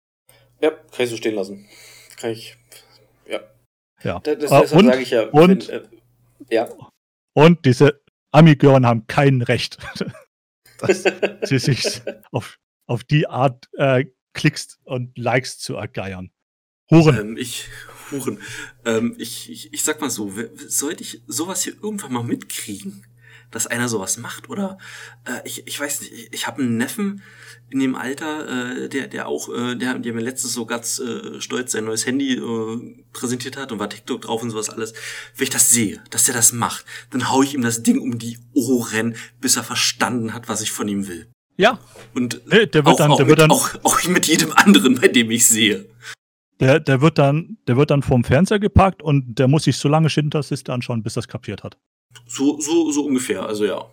Ja, 0.60 0.70
kann 0.70 1.04
ich 1.04 1.10
so 1.10 1.16
stehen 1.16 1.34
lassen. 1.34 1.66
Kann 2.18 2.30
ich. 2.32 2.58
Ja. 3.26 3.40
Ja. 4.02 4.20
Da, 4.20 4.34
das, 4.34 4.50
deshalb 4.50 4.72
und- 4.72 4.86
sage 4.86 5.00
ich 5.02 5.10
ja. 5.10 5.22
und- 5.28 5.68
wenn, 5.68 5.80
äh, 5.80 5.88
ja. 6.50 6.68
Und 7.32 7.64
diese 7.64 8.02
Amigören 8.32 8.84
haben 8.84 9.06
kein 9.06 9.40
Recht, 9.40 9.78
dass 10.80 11.04
sie 11.44 11.58
sich 11.58 12.02
auf, 12.32 12.58
auf 12.88 13.04
die 13.04 13.28
Art 13.28 13.68
äh, 13.74 14.06
Klicks 14.32 14.78
und 14.84 15.16
Likes 15.16 15.58
zu 15.58 15.76
ergeiern. 15.76 16.30
Huren. 16.90 17.18
Ähm, 17.18 17.36
ich, 17.36 17.68
Huren, 18.10 18.40
ähm, 18.84 19.14
ich, 19.18 19.50
ich, 19.50 19.72
ich 19.72 19.82
sag 19.84 20.00
mal 20.00 20.10
so, 20.10 20.32
sollte 20.56 21.02
ich 21.02 21.22
sowas 21.26 21.62
hier 21.62 21.74
irgendwann 21.82 22.12
mal 22.12 22.24
mitkriegen, 22.24 23.06
dass 23.50 23.66
einer 23.66 23.88
sowas 23.88 24.16
macht? 24.16 24.48
Oder 24.48 24.78
äh, 25.26 25.46
ich, 25.46 25.66
ich 25.66 25.78
weiß 25.78 26.00
nicht, 26.00 26.12
ich, 26.12 26.32
ich 26.32 26.46
habe 26.46 26.62
einen 26.62 26.78
Neffen 26.78 27.22
in 27.68 27.80
dem 27.80 27.94
Alter, 27.94 28.84
äh, 28.84 28.88
der, 28.88 29.08
der 29.08 29.28
auch, 29.28 29.48
äh, 29.54 29.74
der, 29.74 29.98
der 29.98 30.14
mir 30.14 30.22
letztens 30.22 30.54
so 30.54 30.64
ganz 30.64 30.98
äh, 30.98 31.40
stolz 31.40 31.72
sein 31.72 31.84
neues 31.84 32.06
Handy 32.06 32.34
äh, 32.34 33.04
präsentiert 33.12 33.58
hat 33.58 33.70
und 33.70 33.78
war 33.78 33.90
TikTok 33.90 34.22
drauf 34.22 34.42
und 34.42 34.50
sowas 34.50 34.70
alles. 34.70 34.94
Wenn 35.36 35.44
ich 35.44 35.50
das 35.50 35.68
sehe, 35.68 36.02
dass 36.10 36.24
der 36.24 36.34
das 36.34 36.52
macht, 36.52 36.86
dann 37.10 37.28
hau 37.28 37.42
ich 37.42 37.54
ihm 37.54 37.62
das 37.62 37.82
Ding 37.82 38.00
um 38.00 38.18
die 38.18 38.38
Ohren, 38.54 39.14
bis 39.40 39.56
er 39.56 39.64
verstanden 39.64 40.32
hat, 40.32 40.48
was 40.48 40.62
ich 40.62 40.72
von 40.72 40.88
ihm 40.88 41.06
will. 41.06 41.30
Ja, 41.60 41.78
Und 42.14 42.40
Nee, 42.46 42.66
der 42.66 42.84
wird 42.84 42.86
auch, 42.86 42.96
dann- 42.96 43.10
auch, 43.10 43.16
der 43.16 43.26
mit, 43.26 43.30
wird 43.30 43.40
dann- 43.40 43.50
auch, 43.50 43.74
auch 43.84 44.04
mit 44.04 44.26
jedem 44.26 44.52
anderen, 44.52 44.94
bei 45.00 45.08
dem 45.08 45.30
ich 45.30 45.46
sehe. 45.48 45.86
der, 46.60 46.78
der, 46.80 47.00
wird 47.00 47.18
dann, 47.18 47.58
der 47.66 47.76
wird 47.76 47.90
dann 47.90 48.02
vorm 48.02 48.22
Fernseher 48.24 48.58
geparkt 48.60 49.02
und 49.02 49.38
der 49.38 49.48
muss 49.48 49.64
sich 49.64 49.76
so 49.76 49.88
lange 49.88 50.08
Schindlers-Liste 50.08 50.72
anschauen, 50.72 51.02
bis 51.02 51.16
es 51.16 51.26
kapiert 51.28 51.64
hat. 51.64 51.76
So, 52.26 52.58
so, 52.60 52.90
so 52.92 53.04
ungefähr, 53.06 53.44
also 53.44 53.64
ja. 53.64 53.84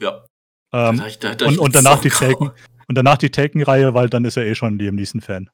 Ja. 0.00 0.24
Ähm, 0.72 0.98
Da- 0.98 1.08
da- 1.20 1.34
da- 1.36 1.46
und, 1.46 1.58
und 1.58 1.74
danach 1.74 2.00
die 2.00 2.10
Taken. 2.10 2.50
Und 2.88 2.96
danach 2.96 3.16
die 3.16 3.30
Taken-Reihe, 3.30 3.94
weil 3.94 4.08
dann 4.10 4.24
ist 4.24 4.36
er 4.36 4.44
eh 4.44 4.54
schon 4.54 4.78
Liam 4.78 4.96
Neeson-Fan. 4.96 5.48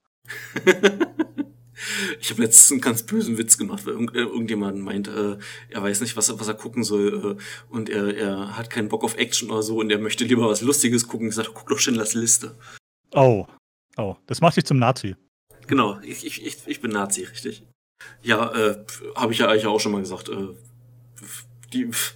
Ich 2.20 2.31
habe 2.31 2.43
letztens 2.43 2.72
einen 2.72 2.81
ganz 2.81 3.05
bösen 3.05 3.39
Witz 3.39 3.59
gemacht, 3.59 3.87
weil 3.87 3.95
irgend, 3.95 4.14
äh, 4.14 4.20
irgendjemand 4.20 4.78
meint, 4.81 5.09
äh, 5.09 5.37
er 5.70 5.83
weiß 5.83 6.01
nicht, 6.01 6.16
was 6.16 6.28
er, 6.28 6.39
was 6.39 6.49
er 6.49 6.55
gucken 6.55 6.85
soll 6.85 7.39
äh, 7.39 7.72
und 7.72 7.89
er, 7.89 8.16
er 8.16 8.57
hat 8.57 8.70
keinen 8.70 8.89
Bock 8.89 9.05
auf 9.05 9.16
Action 9.16 9.51
oder 9.51 9.62
so 9.62 9.78
und 9.78 9.91
er 9.91 9.99
möchte 9.99 10.24
lieber 10.24 10.49
was 10.49 10.61
Lustiges 10.61 11.09
gucken. 11.09 11.28
Ich 11.28 11.35
sagte, 11.35 11.53
guck 11.55 11.68
doch 11.68 11.78
Schindlers 11.78 12.14
Liste. 12.14 12.57
Oh. 13.12 13.47
Oh, 13.97 14.16
das 14.26 14.41
macht 14.41 14.57
dich 14.57 14.64
zum 14.64 14.78
Nazi. 14.78 15.16
Genau, 15.66 16.01
ich, 16.01 16.24
ich, 16.24 16.66
ich, 16.66 16.81
bin 16.81 16.91
Nazi, 16.91 17.24
richtig. 17.24 17.64
Ja, 18.22 18.53
äh, 18.55 18.85
habe 19.14 19.33
ich 19.33 19.39
ja 19.39 19.49
eigentlich 19.49 19.66
auch 19.66 19.78
schon 19.78 19.93
mal 19.93 20.01
gesagt. 20.01 20.28
Äh, 20.28 20.49
die, 21.72 21.87
pf, 21.87 22.14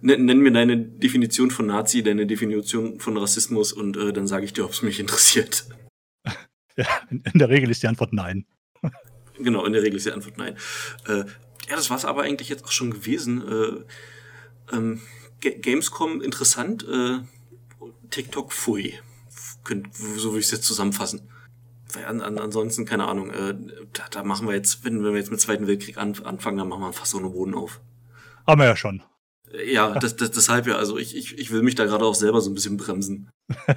nenn, 0.00 0.38
mir 0.38 0.52
deine 0.52 0.76
Definition 0.78 1.50
von 1.50 1.66
Nazi, 1.66 2.02
deine 2.02 2.26
Definition 2.26 3.00
von 3.00 3.16
Rassismus 3.16 3.72
und 3.72 3.96
äh, 3.96 4.12
dann 4.12 4.26
sage 4.26 4.44
ich 4.44 4.52
dir, 4.52 4.64
ob 4.64 4.72
es 4.72 4.82
mich 4.82 5.00
interessiert. 5.00 5.66
Ja, 6.78 6.86
in 7.08 7.38
der 7.38 7.48
Regel 7.48 7.70
ist 7.70 7.82
die 7.82 7.86
Antwort 7.86 8.12
nein. 8.12 8.44
Genau, 9.38 9.64
in 9.66 9.72
der 9.74 9.82
Regel 9.82 9.96
ist 9.96 10.06
die 10.06 10.12
Antwort 10.12 10.38
nein. 10.38 10.56
Äh, 11.06 11.24
ja, 11.68 11.76
das 11.76 11.90
war's 11.90 12.04
aber 12.04 12.22
eigentlich 12.22 12.48
jetzt 12.48 12.64
auch 12.64 12.70
schon 12.72 12.90
gewesen. 12.90 13.42
Äh, 13.46 14.74
ähm, 14.74 15.02
Ga- 15.42 15.58
Gamescom 15.58 16.22
interessant, 16.22 16.86
äh, 16.88 17.18
TikTok 18.10 18.52
pfui. 18.52 18.94
Könnt, 19.64 19.94
so 19.94 20.30
würde 20.30 20.38
ich 20.40 20.46
es 20.46 20.52
jetzt 20.52 20.64
zusammenfassen. 20.64 21.28
An, 22.06 22.20
an, 22.20 22.38
ansonsten, 22.38 22.84
keine 22.84 23.06
Ahnung, 23.08 23.30
äh, 23.30 23.54
da, 23.92 24.04
da 24.10 24.22
machen 24.24 24.46
wir 24.48 24.54
jetzt, 24.54 24.84
wenn, 24.84 25.02
wenn 25.04 25.12
wir 25.12 25.18
jetzt 25.18 25.30
mit 25.30 25.40
Zweiten 25.40 25.66
Weltkrieg 25.66 25.98
an, 25.98 26.14
anfangen, 26.24 26.58
dann 26.58 26.68
machen 26.68 26.82
wir 26.82 26.92
fast 26.92 27.14
ohne 27.14 27.28
Boden 27.30 27.54
auf. 27.54 27.80
Haben 28.46 28.60
wir 28.60 28.66
ja 28.66 28.76
schon. 28.76 29.02
Äh, 29.52 29.72
Ja, 29.72 29.98
das, 29.98 30.16
das, 30.16 30.30
deshalb 30.30 30.66
ja, 30.66 30.76
also 30.76 30.98
ich, 30.98 31.16
ich, 31.16 31.38
ich 31.38 31.50
will 31.50 31.62
mich 31.62 31.74
da 31.74 31.84
gerade 31.84 32.04
auch 32.04 32.14
selber 32.14 32.40
so 32.40 32.50
ein 32.50 32.54
bisschen 32.54 32.76
bremsen. 32.76 33.30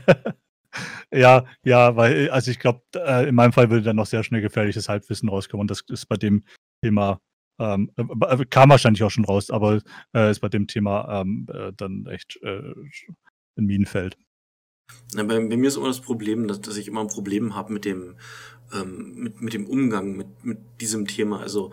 Ja, 1.12 1.46
ja, 1.64 1.96
weil, 1.96 2.30
also 2.30 2.52
ich 2.52 2.60
glaube, 2.60 2.82
äh, 2.96 3.28
in 3.28 3.36
meinem 3.36 3.54
Fall 3.54 3.70
würde 3.70 3.84
dann 3.84 3.96
noch 3.96 4.06
sehr 4.06 4.24
schnell 4.24 4.42
gefährliches 4.42 4.90
Halbwissen 4.90 5.30
rauskommen. 5.30 5.62
Und 5.62 5.72
das 5.72 5.82
ist 5.88 6.08
bei 6.08 6.18
dem 6.18 6.44
Thema, 6.84 7.20
ähm, 7.60 7.92
äh, 7.98 8.46
kam 8.46 8.70
wahrscheinlich 8.70 9.04
auch 9.04 9.12
schon 9.12 9.26
raus, 9.26 9.50
aber 9.50 9.82
äh, 10.16 10.32
ist 10.32 10.40
bei 10.40 10.50
dem 10.50 10.68
Thema 10.68 11.22
ähm, 11.22 11.48
äh, 11.52 11.72
dann 11.76 12.06
echt 12.06 12.40
äh, 12.42 12.74
ein 13.58 13.66
Minenfeld. 13.66 14.18
Na, 15.14 15.24
bei, 15.24 15.36
bei 15.40 15.58
mir 15.58 15.68
ist 15.68 15.78
immer 15.78 15.88
das 15.88 16.02
Problem, 16.02 16.48
dass, 16.48 16.62
dass 16.62 16.78
ich 16.78 16.88
immer 16.88 17.02
ein 17.02 17.08
Problem 17.08 17.56
habe 17.56 17.74
mit 17.74 17.86
dem, 17.86 18.16
ähm, 18.74 19.14
mit, 19.16 19.42
mit 19.42 19.54
dem 19.54 19.68
Umgang 19.68 20.16
mit, 20.16 20.44
mit 20.44 20.58
diesem 20.82 21.08
Thema. 21.08 21.42
Also, 21.42 21.72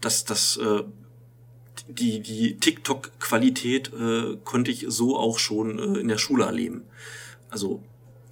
dass 0.00 0.24
das 0.24 0.56
äh, 0.56 0.84
die, 1.88 2.20
die 2.20 2.56
TikTok-Qualität 2.56 3.92
äh, 3.92 4.36
konnte 4.44 4.70
ich 4.70 4.86
so 4.88 5.16
auch 5.16 5.38
schon 5.38 5.78
äh, 5.78 6.00
in 6.00 6.08
der 6.08 6.18
Schule 6.18 6.44
erleben. 6.44 6.82
Also 7.50 7.82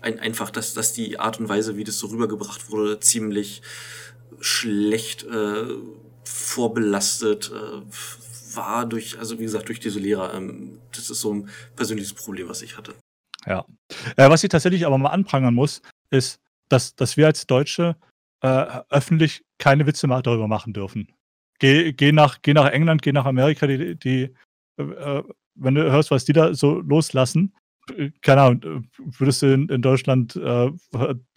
ein, 0.04 0.20
einfach, 0.20 0.50
dass, 0.50 0.74
dass 0.74 0.92
die 0.92 1.18
Art 1.18 1.40
und 1.40 1.48
Weise, 1.48 1.76
wie 1.76 1.84
das 1.84 1.98
so 1.98 2.08
rübergebracht 2.08 2.70
wurde, 2.70 3.00
ziemlich 3.00 3.62
schlecht 4.40 5.24
äh, 5.24 5.64
vorbelastet 6.24 7.50
äh, 7.52 8.56
war 8.56 8.86
durch, 8.86 9.18
also 9.18 9.38
wie 9.38 9.44
gesagt, 9.44 9.68
durch 9.68 9.80
diese 9.80 9.98
Lehrer. 9.98 10.34
Ähm, 10.34 10.78
das 10.92 11.10
ist 11.10 11.20
so 11.20 11.34
ein 11.34 11.48
persönliches 11.76 12.12
Problem, 12.14 12.48
was 12.48 12.62
ich 12.62 12.76
hatte. 12.76 12.94
Ja. 13.46 13.64
Äh, 14.16 14.30
was 14.30 14.44
ich 14.44 14.50
tatsächlich 14.50 14.86
aber 14.86 14.98
mal 14.98 15.10
anprangern 15.10 15.54
muss, 15.54 15.82
ist, 16.10 16.38
dass, 16.68 16.94
dass 16.94 17.16
wir 17.16 17.26
als 17.26 17.46
Deutsche 17.46 17.96
äh, 18.42 18.80
öffentlich 18.90 19.42
keine 19.58 19.86
Witze 19.86 20.06
mehr 20.06 20.22
darüber 20.22 20.48
machen 20.48 20.72
dürfen. 20.72 21.12
geh, 21.58 21.92
geh, 21.92 22.12
nach, 22.12 22.42
geh 22.42 22.54
nach 22.54 22.66
England, 22.66 23.02
geh 23.02 23.12
nach 23.12 23.26
Amerika, 23.26 23.66
die, 23.66 23.96
die 23.96 24.34
äh, 24.76 25.22
wenn 25.54 25.74
du 25.74 25.90
hörst, 25.90 26.10
was 26.10 26.24
die 26.24 26.32
da 26.32 26.54
so 26.54 26.80
loslassen, 26.80 27.54
äh, 27.54 27.63
keine 28.22 28.40
Ahnung, 28.40 28.88
würdest 28.98 29.42
du 29.42 29.52
in, 29.52 29.68
in 29.68 29.82
Deutschland 29.82 30.36
äh, 30.36 30.70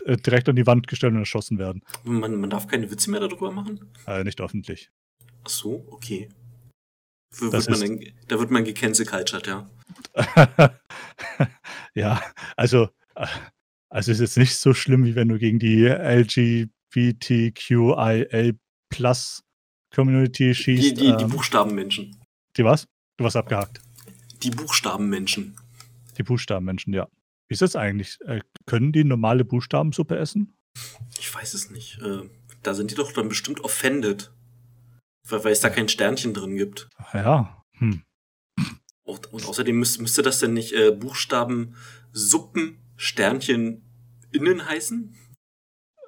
direkt 0.05 0.47
an 0.49 0.55
die 0.55 0.65
Wand 0.65 0.87
gestellt 0.87 1.13
und 1.13 1.19
erschossen 1.19 1.57
werden. 1.57 1.83
Man, 2.03 2.39
man 2.39 2.49
darf 2.49 2.67
keine 2.67 2.89
Witze 2.89 3.11
mehr 3.11 3.19
darüber 3.19 3.51
machen? 3.51 3.79
Äh, 4.05 4.23
nicht 4.23 4.39
öffentlich. 4.41 4.89
Ach 5.43 5.49
so, 5.49 5.85
okay. 5.89 6.29
Wird 7.37 7.69
man 7.69 7.79
dann, 7.79 7.99
da 8.27 8.39
wird 8.39 8.51
man 8.51 8.63
gecancel-cultured, 8.63 9.47
ja. 9.47 9.69
ja, 11.93 12.21
also, 12.55 12.89
also 13.89 14.11
ist 14.11 14.19
jetzt 14.21 14.37
nicht 14.37 14.55
so 14.55 14.73
schlimm, 14.73 15.03
wie 15.05 15.15
wenn 15.15 15.27
du 15.27 15.37
gegen 15.37 15.59
die 15.59 15.85
LGBTQIA 16.95 17.43
Plus 18.89 19.43
Community 19.93 20.55
schießt. 20.55 20.83
Die, 20.83 20.93
die, 20.93 21.07
ähm, 21.07 21.17
die 21.17 21.25
Buchstabenmenschen. 21.25 22.15
Die 22.55 22.63
was? 22.63 22.87
Du 23.17 23.23
warst 23.23 23.35
abgehakt. 23.35 23.81
Die 24.43 24.51
Buchstabenmenschen. 24.51 25.55
Die 26.17 26.23
Buchstabenmenschen, 26.23 26.93
ja. 26.93 27.07
Wie 27.47 27.53
ist 27.53 27.61
das 27.61 27.75
eigentlich? 27.75 28.19
Äh, 28.21 28.41
können 28.65 28.91
die 28.91 29.03
normale 29.03 29.45
Buchstabensuppe 29.45 30.17
essen? 30.17 30.57
Ich 31.19 31.33
weiß 31.33 31.53
es 31.53 31.69
nicht. 31.69 31.99
Äh, 32.01 32.29
da 32.63 32.73
sind 32.73 32.91
die 32.91 32.95
doch 32.95 33.11
dann 33.11 33.29
bestimmt 33.29 33.61
offended. 33.61 34.31
Weil, 35.23 35.43
weil 35.43 35.51
es 35.51 35.61
da 35.61 35.69
kein 35.69 35.89
Sternchen 35.89 36.33
drin 36.33 36.57
gibt. 36.57 36.89
Ja. 37.13 37.63
Hm. 37.77 38.03
Und, 39.03 39.31
und 39.31 39.45
außerdem 39.45 39.77
müsste, 39.77 40.01
müsste 40.01 40.21
das 40.21 40.39
denn 40.39 40.53
nicht 40.53 40.73
äh, 40.73 40.91
Buchstabensuppen 40.91 42.79
Sternchen 42.97 43.83
innen 44.31 44.65
heißen? 44.65 45.15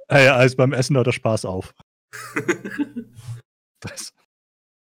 Ja, 0.10 0.20
ja, 0.20 0.36
also 0.36 0.57
beim 0.57 0.74
Essen 0.74 0.95
hört 0.95 1.07
der 1.07 1.12
Spaß 1.14 1.45
auf. 1.45 1.74
das. 3.80 4.14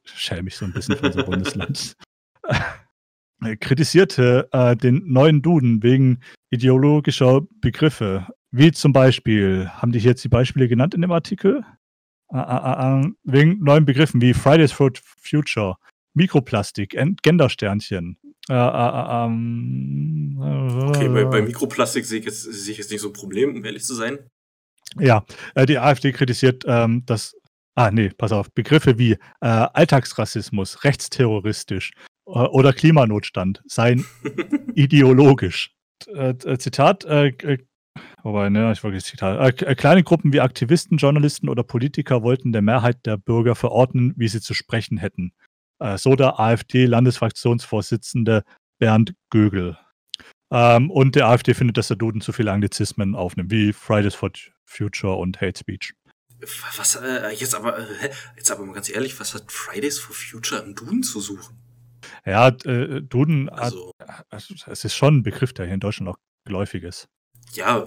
schäme 0.04 0.44
mich 0.44 0.56
so 0.56 0.64
ein 0.64 0.72
bisschen 0.72 0.96
für 0.96 1.06
unser 1.06 1.24
Bundesland. 1.24 1.96
kritisierte 3.60 4.48
äh, 4.52 4.76
den 4.76 5.10
neuen 5.10 5.42
Duden 5.42 5.82
wegen 5.82 6.20
ideologischer 6.50 7.42
Begriffe. 7.60 8.26
Wie 8.50 8.72
zum 8.72 8.92
Beispiel, 8.92 9.68
haben 9.68 9.92
die 9.92 9.98
jetzt 9.98 10.24
die 10.24 10.28
Beispiele 10.28 10.68
genannt 10.68 10.94
in 10.94 11.02
dem 11.02 11.12
Artikel? 11.12 11.64
Äh, 12.32 12.38
äh, 12.38 13.00
äh, 13.00 13.08
wegen 13.24 13.62
neuen 13.62 13.84
Begriffen 13.84 14.20
wie 14.20 14.34
Fridays 14.34 14.72
for 14.72 14.90
Future, 15.20 15.76
Mikroplastik, 16.14 16.96
Gendersternchen. 17.22 18.18
Ähm, 18.50 20.36
okay, 20.88 21.08
bei, 21.08 21.24
bei 21.24 21.42
Mikroplastik 21.42 22.04
sehe 22.04 22.20
ich, 22.20 22.24
jetzt, 22.24 22.42
sehe 22.42 22.72
ich 22.72 22.78
jetzt 22.78 22.90
nicht 22.90 23.00
so 23.00 23.08
ein 23.08 23.12
Problem, 23.12 23.54
um 23.54 23.64
ehrlich 23.64 23.84
zu 23.84 23.94
sein. 23.94 24.18
Ja, 24.98 25.24
die 25.68 25.78
AfD 25.78 26.12
kritisiert 26.12 26.64
ähm, 26.66 27.02
das 27.04 27.34
Ah, 27.78 27.92
nee, 27.92 28.08
pass 28.08 28.32
auf. 28.32 28.52
Begriffe 28.52 28.98
wie 28.98 29.12
äh, 29.12 29.18
Alltagsrassismus, 29.40 30.82
rechtsterroristisch 30.82 31.92
äh, 32.26 32.30
oder 32.30 32.72
Klimanotstand 32.72 33.62
seien 33.66 34.04
ideologisch. 34.74 35.76
Äh, 36.12 36.34
Zitat, 36.58 37.04
äh, 37.04 37.58
Wobei, 38.28 38.50
ne, 38.50 38.70
ich 38.72 38.84
wollte 38.84 38.98
Zitat. 38.98 39.62
Äh, 39.62 39.74
kleine 39.74 40.04
Gruppen 40.04 40.34
wie 40.34 40.42
Aktivisten, 40.42 40.98
Journalisten 40.98 41.48
oder 41.48 41.62
Politiker 41.62 42.22
wollten 42.22 42.52
der 42.52 42.60
Mehrheit 42.60 43.06
der 43.06 43.16
Bürger 43.16 43.54
verordnen, 43.54 44.12
wie 44.18 44.28
sie 44.28 44.42
zu 44.42 44.52
sprechen 44.52 44.98
hätten. 44.98 45.32
Äh, 45.78 45.96
so 45.96 46.14
der 46.14 46.38
AfD-Landesfraktionsvorsitzende 46.38 48.44
Bernd 48.78 49.14
Gögel. 49.30 49.78
Ähm, 50.52 50.90
und 50.90 51.14
der 51.14 51.28
AfD 51.28 51.54
findet, 51.54 51.78
dass 51.78 51.88
der 51.88 51.96
Duden 51.96 52.20
zu 52.20 52.32
viele 52.32 52.52
Anglizismen 52.52 53.14
aufnimmt, 53.14 53.50
wie 53.50 53.72
Fridays 53.72 54.14
for 54.14 54.28
Future 54.66 55.14
und 55.14 55.40
Hate 55.40 55.58
Speech. 55.58 55.94
Was, 56.76 56.96
äh, 56.96 57.30
jetzt 57.30 57.54
aber, 57.54 57.78
äh, 57.78 58.10
jetzt 58.36 58.50
aber 58.50 58.66
mal 58.66 58.74
ganz 58.74 58.90
ehrlich, 58.90 59.18
was 59.18 59.32
hat 59.32 59.50
Fridays 59.50 59.98
for 59.98 60.14
Future 60.14 60.60
im 60.60 60.74
Duden 60.74 61.02
zu 61.02 61.20
suchen? 61.20 61.56
Ja, 62.26 62.48
äh, 62.48 63.00
Duden, 63.00 63.48
also, 63.48 63.92
hat, 64.06 64.26
es 64.66 64.84
ist 64.84 64.94
schon 64.94 65.16
ein 65.16 65.22
Begriff, 65.22 65.54
der 65.54 65.64
hier 65.64 65.72
in 65.72 65.80
Deutschland 65.80 66.10
auch 66.10 66.18
geläufig 66.44 66.82
ist. 66.82 67.08
Ja, 67.52 67.86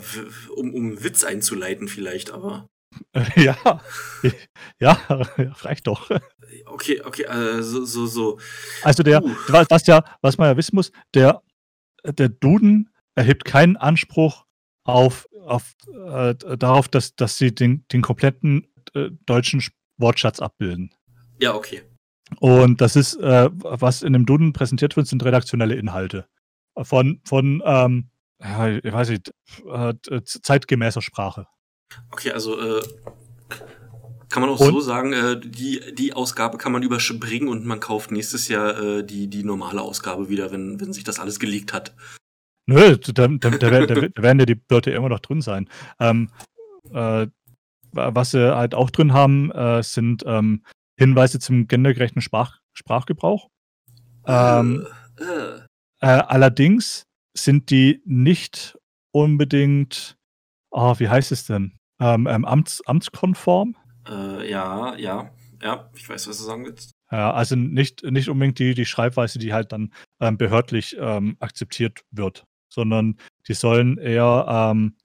um, 0.56 0.74
um 0.74 1.04
Witz 1.04 1.24
einzuleiten 1.24 1.88
vielleicht, 1.88 2.32
aber. 2.32 2.68
ja, 3.36 3.82
ja, 4.80 4.94
reicht 5.62 5.88
doch. 5.88 6.10
Okay, 6.66 7.02
okay, 7.04 7.26
also 7.26 7.86
so, 7.86 8.06
so. 8.06 8.40
Also 8.84 9.04
der, 9.04 9.24
uh. 9.24 9.30
was 9.48 9.88
ja, 9.88 10.04
was 10.22 10.38
man 10.38 10.50
ja 10.50 10.58
wissen 10.58 10.76
muss, 10.76 10.92
der, 11.14 11.42
der 12.04 12.30
Duden 12.30 12.90
erhebt 13.16 13.46
keinen 13.46 13.78
Anspruch 13.78 14.46
auf, 14.84 15.28
auf 15.46 15.74
äh, 15.88 16.36
darauf, 16.58 16.88
dass, 16.88 17.16
dass 17.16 17.38
sie 17.38 17.54
den, 17.54 17.86
den 17.92 18.02
kompletten 18.02 18.68
äh, 18.94 19.10
deutschen 19.26 19.64
Wortschatz 19.98 20.40
abbilden. 20.40 20.94
Ja, 21.40 21.54
okay. 21.54 21.82
Und 22.40 22.82
das 22.82 22.96
ist, 22.96 23.16
äh, 23.16 23.50
was 23.54 24.02
in 24.02 24.14
dem 24.14 24.26
Duden 24.26 24.54
präsentiert 24.54 24.96
wird, 24.96 25.08
sind 25.08 25.24
redaktionelle 25.24 25.76
Inhalte. 25.76 26.28
Von, 26.82 27.20
von 27.26 27.62
ähm, 27.66 28.11
ja, 28.42 28.68
ich 28.70 28.92
weiß 28.92 29.10
nicht, 29.10 29.34
äh, 29.66 29.94
zeitgemäßer 30.24 31.02
Sprache. 31.02 31.48
Okay, 32.12 32.32
also 32.32 32.60
äh, 32.60 32.82
kann 34.30 34.42
man 34.42 34.50
auch 34.50 34.60
und? 34.60 34.72
so 34.72 34.80
sagen, 34.80 35.14
äh, 35.14 35.40
die, 35.40 35.94
die 35.94 36.14
Ausgabe 36.14 36.58
kann 36.58 36.72
man 36.72 36.84
überspringen 36.84 37.50
und 37.50 37.66
man 37.66 37.80
kauft 37.80 38.12
nächstes 38.12 38.48
Jahr 38.48 38.80
äh, 38.80 39.04
die, 39.04 39.28
die 39.28 39.44
normale 39.44 39.82
Ausgabe 39.82 40.30
wieder, 40.30 40.52
wenn, 40.52 40.80
wenn 40.80 40.94
sich 40.94 41.04
das 41.04 41.20
alles 41.20 41.40
gelegt 41.40 41.74
hat. 41.74 41.94
Nö, 42.66 42.98
da, 42.98 43.28
da, 43.28 43.50
da, 43.50 43.86
da 43.86 44.24
werden 44.24 44.40
ja 44.40 44.46
die 44.46 44.62
Leute 44.70 44.92
immer 44.92 45.10
noch 45.10 45.20
drin 45.20 45.42
sein. 45.42 45.68
Ähm, 46.00 46.30
äh, 46.94 47.28
was 47.92 48.32
sie 48.32 48.56
halt 48.56 48.74
auch 48.74 48.90
drin 48.90 49.12
haben, 49.12 49.52
äh, 49.52 49.84
sind 49.84 50.24
ähm, 50.26 50.64
Hinweise 50.98 51.40
zum 51.40 51.68
gendergerechten 51.68 52.22
Sprach 52.22 52.60
Sprachgebrauch. 52.74 53.50
Ähm, 54.26 54.88
äh, 55.20 55.24
äh. 55.24 55.60
äh, 56.00 56.06
allerdings 56.06 57.06
sind 57.34 57.70
die 57.70 58.02
nicht 58.06 58.78
unbedingt, 59.12 60.18
oh, 60.72 60.96
wie 60.98 61.10
heißt 61.10 61.32
es 61.32 61.46
denn? 61.46 61.78
Ähm, 62.00 62.28
ähm, 62.28 62.46
amts, 62.46 62.82
amtskonform? 62.86 63.76
Äh, 64.08 64.50
ja, 64.50 64.96
ja, 64.96 65.32
ja, 65.62 65.90
ich 65.96 66.10
weiß, 66.10 66.28
was 66.28 66.38
du 66.38 66.44
sagen 66.44 66.66
willst. 66.66 66.92
Ja, 67.12 67.34
also 67.34 67.56
nicht, 67.56 68.04
nicht 68.04 68.30
unbedingt 68.30 68.58
die, 68.60 68.74
die 68.74 68.86
Schreibweise, 68.86 69.38
die 69.38 69.54
halt 69.54 69.72
dann 69.72 69.94
ähm, 70.20 70.38
behördlich 70.38 70.96
ähm, 71.00 71.36
akzeptiert 71.40 72.04
wird, 72.12 72.46
sondern 72.70 73.18
die 73.48 73.54
sollen 73.54 73.98
eher, 73.98 74.46
ähm, 74.48 74.96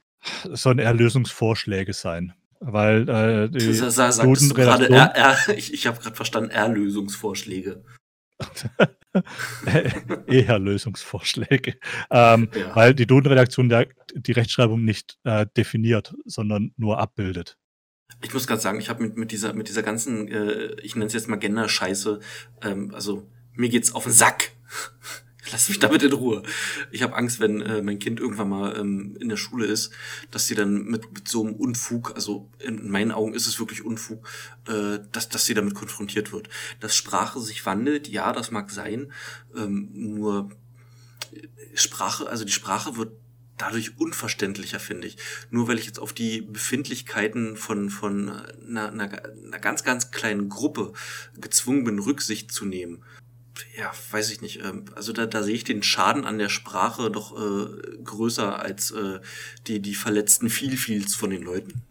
sollen 0.45 0.79
eher 0.79 0.95
Lösungsvorschläge 0.95 1.93
sein. 1.93 2.33
Weil 2.61 3.09
äh, 3.09 3.51
die 3.51 3.73
Sa- 3.75 3.91
sa- 3.91 4.13
sagtest 4.13 4.51
du 4.51 4.55
gerade 4.55 4.89
R, 4.89 5.15
R, 5.15 5.37
ich, 5.57 5.75
ich 5.75 5.87
habe 5.87 6.01
gerade 6.01 6.17
verstanden, 6.17 6.51
R-Lösungsvorschläge. 6.51 7.85
eher 10.27 10.59
Lösungsvorschläge. 10.59 11.75
Ähm, 12.11 12.49
Ja. 12.55 12.75
Weil 12.75 12.95
die 12.95 13.07
Duden-Redaktion 13.07 13.73
die 14.15 14.33
Rechtschreibung 14.33 14.85
nicht 14.85 15.19
äh, 15.25 15.47
definiert, 15.57 16.15
sondern 16.25 16.73
nur 16.77 16.99
abbildet. 16.99 17.57
Ich 18.23 18.33
muss 18.33 18.47
gerade 18.47 18.61
sagen, 18.61 18.79
ich 18.79 18.89
habe 18.89 19.03
mit, 19.03 19.17
mit 19.17 19.33
dieser 19.33 19.53
mit 19.53 19.69
dieser 19.69 19.83
ganzen, 19.83 20.29
äh, 20.29 20.81
ich 20.81 20.95
nenne 20.95 21.07
es 21.07 21.13
jetzt 21.13 21.29
mal 21.29 21.37
Gender-Scheiße, 21.37 22.21
ähm, 22.63 22.95
also 22.95 23.29
mir 23.53 23.69
geht's 23.69 23.95
auf 23.95 24.05
den 24.05 24.13
Sack. 24.13 24.53
Lass 25.53 25.69
mich 25.69 25.79
damit 25.79 26.03
in 26.03 26.13
Ruhe. 26.13 26.43
Ich 26.91 27.03
habe 27.03 27.15
Angst, 27.15 27.41
wenn 27.41 27.61
äh, 27.61 27.83
mein 27.83 27.99
Kind 27.99 28.19
irgendwann 28.19 28.49
mal 28.49 28.77
ähm, 28.77 29.17
in 29.21 29.29
der 29.29 29.37
Schule 29.37 29.67
ist, 29.67 29.93
dass 30.31 30.47
sie 30.47 30.55
dann 30.55 30.85
mit, 30.85 31.13
mit 31.13 31.29
so 31.29 31.45
einem 31.45 31.55
Unfug, 31.55 32.15
also 32.15 32.51
in 32.59 32.91
meinen 32.91 33.13
Augen 33.13 33.35
ist 33.35 33.47
es 33.47 33.59
wirklich 33.61 33.85
Unfug, 33.85 34.29
äh, 34.67 34.99
dass, 35.13 35.29
dass 35.29 35.45
sie 35.45 35.55
damit 35.55 35.75
konfrontiert 35.75 36.33
wird. 36.33 36.49
Dass 36.81 36.97
Sprache 36.97 37.41
sich 37.41 37.65
wandelt, 37.65 38.09
ja, 38.09 38.33
das 38.33 38.51
mag 38.51 38.71
sein, 38.71 39.13
ähm, 39.55 39.91
nur 39.93 40.51
Sprache, 41.75 42.29
also 42.29 42.45
die 42.45 42.53
Sprache 42.53 42.97
wird 42.97 43.13
dadurch 43.59 43.99
unverständlicher, 43.99 44.81
finde 44.81 45.07
ich. 45.07 45.17
Nur 45.51 45.69
weil 45.69 45.79
ich 45.79 45.87
jetzt 45.87 45.99
auf 45.99 46.13
die 46.13 46.43
Befindlichkeiten 46.43 47.57
von, 47.57 47.91
von 47.91 48.29
einer, 48.31 48.93
einer, 48.93 49.11
einer 49.13 49.59
ganz, 49.59 49.83
ganz 49.83 50.11
kleinen 50.11 50.49
Gruppe 50.49 50.93
gezwungen 51.39 51.85
bin, 51.85 51.99
Rücksicht 51.99 52.53
zu 52.53 52.65
nehmen. 52.65 53.03
Ja, 53.77 53.93
weiß 54.11 54.31
ich 54.31 54.41
nicht. 54.41 54.65
ähm, 54.65 54.87
Also 54.95 55.13
da, 55.13 55.27
da 55.27 55.43
sehe 55.43 55.55
ich 55.55 55.65
den 55.65 55.83
Schaden 55.83 56.25
an 56.25 56.39
der 56.39 56.49
Sprache 56.49 57.11
doch 57.11 57.37
äh, 57.37 58.03
größer 58.03 58.59
als 58.59 58.91
äh, 58.91 59.21
die, 59.67 59.81
die 59.81 59.95
verletzten 59.95 60.49
Vielfils 60.49 61.15
von 61.15 61.31
den 61.31 61.43
Leuten. 61.43 61.83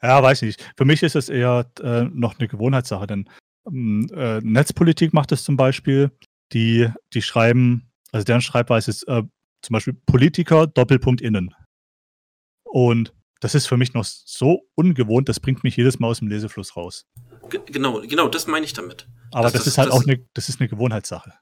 Ja, 0.00 0.22
weiß 0.22 0.42
ich 0.42 0.58
nicht. 0.58 0.72
Für 0.76 0.84
mich 0.84 1.02
ist 1.02 1.16
es 1.16 1.28
eher 1.28 1.70
äh, 1.80 2.04
noch 2.04 2.38
eine 2.38 2.46
Gewohnheitssache, 2.46 3.06
denn 3.06 3.28
ähm, 3.66 4.08
äh, 4.14 4.40
Netzpolitik 4.40 5.12
macht 5.12 5.32
es 5.32 5.44
zum 5.44 5.56
Beispiel, 5.56 6.10
die, 6.52 6.88
die 7.12 7.22
schreiben, 7.22 7.90
also 8.12 8.24
deren 8.24 8.42
Schreibweise 8.42 8.90
ist 8.90 9.08
äh, 9.08 9.22
zum 9.62 9.72
Beispiel 9.72 9.94
Politiker 10.06 10.66
Doppelpunkt 10.66 11.20
innen. 11.20 11.54
Und 12.64 13.12
das 13.40 13.54
ist 13.54 13.66
für 13.66 13.76
mich 13.76 13.94
noch 13.94 14.04
so 14.04 14.68
ungewohnt, 14.74 15.28
das 15.28 15.40
bringt 15.40 15.64
mich 15.64 15.76
jedes 15.76 15.98
Mal 15.98 16.08
aus 16.08 16.20
dem 16.20 16.28
Lesefluss 16.28 16.76
raus. 16.76 17.06
G 17.50 17.58
genau, 17.66 18.00
genau, 18.02 18.28
das 18.28 18.46
meine 18.46 18.64
ich 18.64 18.72
damit. 18.72 19.08
Aber 19.34 19.44
Das- 19.44 19.52
das, 19.52 19.64
das- 19.64 19.66
ist 19.74 19.78
halt 19.78 19.88
das- 19.88 19.94
auch 19.96 20.02
eine, 20.06 20.24
das 20.34 20.48
ist 20.48 20.60
eine 20.60 20.68
Gewohnheitssache. 20.68 21.32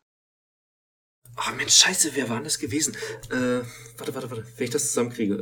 Ah, 1.37 1.53
Mensch, 1.53 1.75
scheiße, 1.75 2.11
wer 2.15 2.29
war 2.29 2.37
denn 2.37 2.45
das 2.45 2.59
gewesen? 2.59 2.95
Äh, 3.31 3.61
warte, 3.97 4.15
warte, 4.15 4.31
warte, 4.31 4.45
wenn 4.57 4.65
ich 4.65 4.71
das 4.71 4.89
zusammenkriege. 4.89 5.35
Äh, 5.35 5.41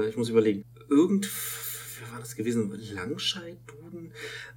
äh, 0.00 0.04
äh, 0.06 0.08
ich 0.08 0.16
muss 0.16 0.28
überlegen. 0.28 0.64
Irgend... 0.88 1.28
Wer 2.00 2.12
war 2.12 2.20
das 2.20 2.36
gewesen? 2.36 2.70
Langscheid, 2.94 3.58
Duden? 3.66 4.12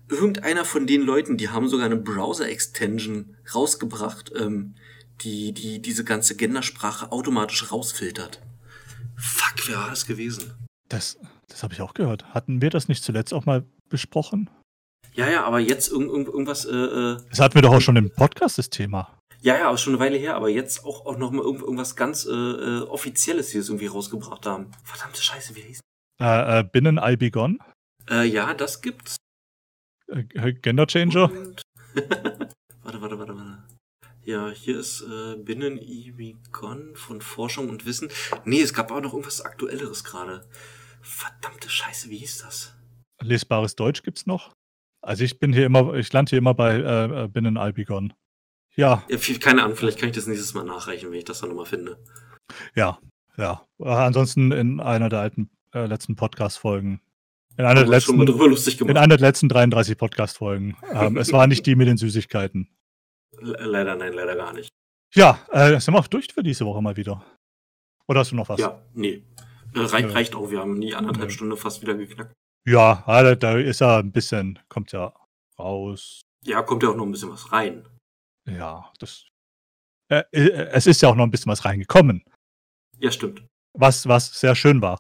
Irgendeiner 0.10 0.66
von 0.66 0.86
den 0.86 1.02
Leuten, 1.02 1.38
die 1.38 1.50
haben 1.50 1.68
sogar 1.68 1.86
eine 1.88 1.96
Browser-Extension 1.98 3.38
rausgebracht, 3.54 4.32
ähm, 4.36 4.76
die, 5.22 5.52
die 5.54 5.82
diese 5.82 6.04
ganze 6.04 6.36
Gendersprache 6.36 7.12
automatisch 7.12 7.72
rausfiltert. 7.72 8.42
Fuck, 9.18 9.68
wer 9.68 9.78
war 9.78 9.90
das 9.90 10.06
gewesen? 10.06 10.54
Das, 10.90 11.18
das 11.48 11.64
habe 11.64 11.74
ich 11.74 11.82
auch 11.82 11.94
gehört. 11.96 12.34
Hatten 12.34 12.62
wir 12.62 12.70
das 12.70 12.88
nicht 12.88 13.04
zuletzt 13.04 13.34
auch 13.34 13.46
mal 13.46 13.66
besprochen? 13.90 14.50
Ja, 15.16 15.30
ja, 15.30 15.44
aber 15.46 15.60
jetzt 15.60 15.92
irgend, 15.92 16.10
irgend, 16.10 16.28
irgendwas, 16.28 16.66
äh, 16.66 16.72
äh, 16.76 17.18
Das 17.30 17.40
hatten 17.40 17.56
wir 17.56 17.62
doch 17.62 17.74
auch 17.74 17.82
schon 17.82 17.96
im 17.96 18.10
Podcast, 18.12 18.58
das 18.58 18.70
Thema. 18.70 19.18
ja, 19.42 19.58
ja, 19.58 19.68
aber 19.70 19.78
schon 19.78 19.94
eine 19.94 20.00
Weile 20.02 20.18
her, 20.18 20.36
aber 20.36 20.50
jetzt 20.50 20.84
auch, 20.84 21.06
auch 21.06 21.18
nochmal 21.18 21.46
irgend, 21.46 21.62
irgendwas 21.62 21.96
ganz 21.96 22.26
äh, 22.26 22.32
äh, 22.32 22.82
Offizielles 22.82 23.52
hier 23.52 23.62
irgendwie 23.62 23.86
rausgebracht 23.88 24.46
haben. 24.46 24.72
Verdammte 24.84 25.22
Scheiße, 25.22 25.56
wie 25.56 25.62
hieß 25.62 25.80
Äh, 26.22 26.60
äh, 26.60 26.64
Binnen 26.64 27.00
I 27.02 27.16
Be 27.16 27.32
Gone, 27.32 27.60
Äh, 28.10 28.24
ja, 28.26 28.54
das 28.54 28.82
gibt's. 28.82 29.16
äh, 30.08 30.54
Gender 30.54 30.86
Changer. 30.88 31.32
Warte, 32.84 33.02
warte, 33.02 33.18
warte, 33.20 33.36
warte. 33.36 33.64
Ja, 34.26 34.50
hier 34.50 34.78
ist 34.80 35.02
äh, 35.02 35.38
Binnen 35.38 35.78
EV 35.80 36.36
Gone 36.52 36.96
von 36.96 37.22
Forschung 37.22 37.70
und 37.70 37.86
Wissen. 37.86 38.10
Nee, 38.44 38.62
es 38.62 38.74
gab 38.74 38.92
auch 38.92 39.00
noch 39.02 39.14
irgendwas 39.14 39.42
Aktuelleres 39.42 40.04
gerade. 40.04 40.46
Verdammte 41.02 41.70
Scheiße, 41.70 42.10
wie 42.10 42.18
hieß 42.18 42.40
das? 42.44 42.76
Lesbares 43.22 43.76
Deutsch 43.76 44.04
gibt's 44.04 44.26
noch. 44.26 44.52
Also 45.06 45.24
ich 45.24 45.40
bin 45.40 45.54
hier 45.54 45.66
immer, 45.66 45.94
ich 45.94 46.12
lande 46.14 46.32
hier 46.32 46.40
immer 46.40 46.54
bei 46.54 46.76
äh, 46.78 47.24
äh, 47.24 47.28
Binnen 47.28 47.58
I 47.58 47.72
Be 47.72 47.86
Gone. 47.86 48.10
Ja, 48.76 49.04
Ja, 49.08 49.18
viel, 49.18 49.40
keine 49.40 49.64
Ahnung, 49.64 49.78
vielleicht 49.78 50.00
kann 50.00 50.10
ich 50.10 50.16
das 50.16 50.28
nächstes 50.28 50.54
Mal 50.54 50.66
nachreichen, 50.66 51.10
wenn 51.12 51.18
ich 51.18 51.24
das 51.26 51.40
dann 51.40 51.50
nochmal 51.50 51.66
finde. 51.66 51.98
ja, 52.76 53.00
ja. 53.38 53.66
Äh, 53.80 53.86
ansonsten 53.90 54.52
in 54.52 54.80
einer 54.80 55.10
der 55.10 55.20
alten 55.20 55.50
äh, 55.74 55.86
letzten 55.86 56.16
Podcast-Folgen. 56.16 57.02
In 57.58 57.66
einer 57.66 57.82
der 57.82 57.88
letzten, 57.90 58.26
drüber 58.26 58.50
lustig 58.50 58.82
in 58.82 58.98
einer 58.98 59.16
der 59.16 59.28
letzten 59.28 59.48
33 59.48 59.98
Podcast-Folgen. 59.98 60.76
Ähm, 60.92 61.18
es 61.18 61.32
war 61.32 61.48
nicht 61.48 61.66
die 61.66 61.76
mit 61.76 61.88
den 61.88 61.98
Süßigkeiten. 61.98 62.68
Le- 63.40 63.58
Leider, 63.66 63.96
nein, 63.96 64.14
leider 64.14 64.36
gar 64.36 64.54
nicht. 64.54 64.70
Ja, 65.14 65.40
äh, 65.52 65.80
sind 65.80 65.94
wir 65.94 66.00
auch 66.00 66.08
durch 66.08 66.28
für 66.34 66.44
diese 66.44 66.66
Woche 66.66 66.82
mal 66.82 66.98
wieder. 66.98 67.24
Oder 68.08 68.22
hast 68.22 68.32
du 68.32 68.36
noch 68.36 68.50
was? 68.50 68.60
Ja, 68.60 68.82
nee. 68.94 69.24
Äh, 69.74 69.80
reicht, 69.80 70.14
reicht 70.14 70.36
auch, 70.36 70.52
wir 70.52 70.60
haben 70.60 70.82
die 70.82 70.96
anderthalb. 70.96 71.32
Stunden 71.32 71.56
fast 71.58 71.82
wieder 71.82 71.94
geknackt. 71.96 72.34
Ja, 72.66 73.04
ah, 73.06 73.36
da- 73.36 73.58
ist 73.58 73.82
ja 73.82 74.00
ein 74.00 74.12
bisschen, 74.12 74.60
kommt 74.70 74.92
ja 74.92 75.14
raus. 75.60 76.22
Ja, 76.44 76.62
kommt 76.64 76.84
ja 76.84 76.90
auch 76.90 76.96
noch 76.96 77.06
ein 77.06 77.12
bisschen 77.12 77.32
was 77.32 77.52
rein. 77.52 77.88
Ja, 78.48 78.92
das. 79.00 79.26
Äh, 80.10 80.24
äh, 80.32 80.50
es 80.72 80.88
ist 80.88 81.02
ja 81.02 81.10
auch 81.10 81.16
noch 81.16 81.24
ein 81.26 81.32
bisschen 81.32 81.52
was 81.52 81.66
reingekommen, 81.66 82.24
Ja, 83.00 83.12
stimmt. 83.12 83.44
was, 83.74 84.08
was 84.08 84.40
sehr 84.40 84.56
schön 84.56 84.82
war. 84.82 85.00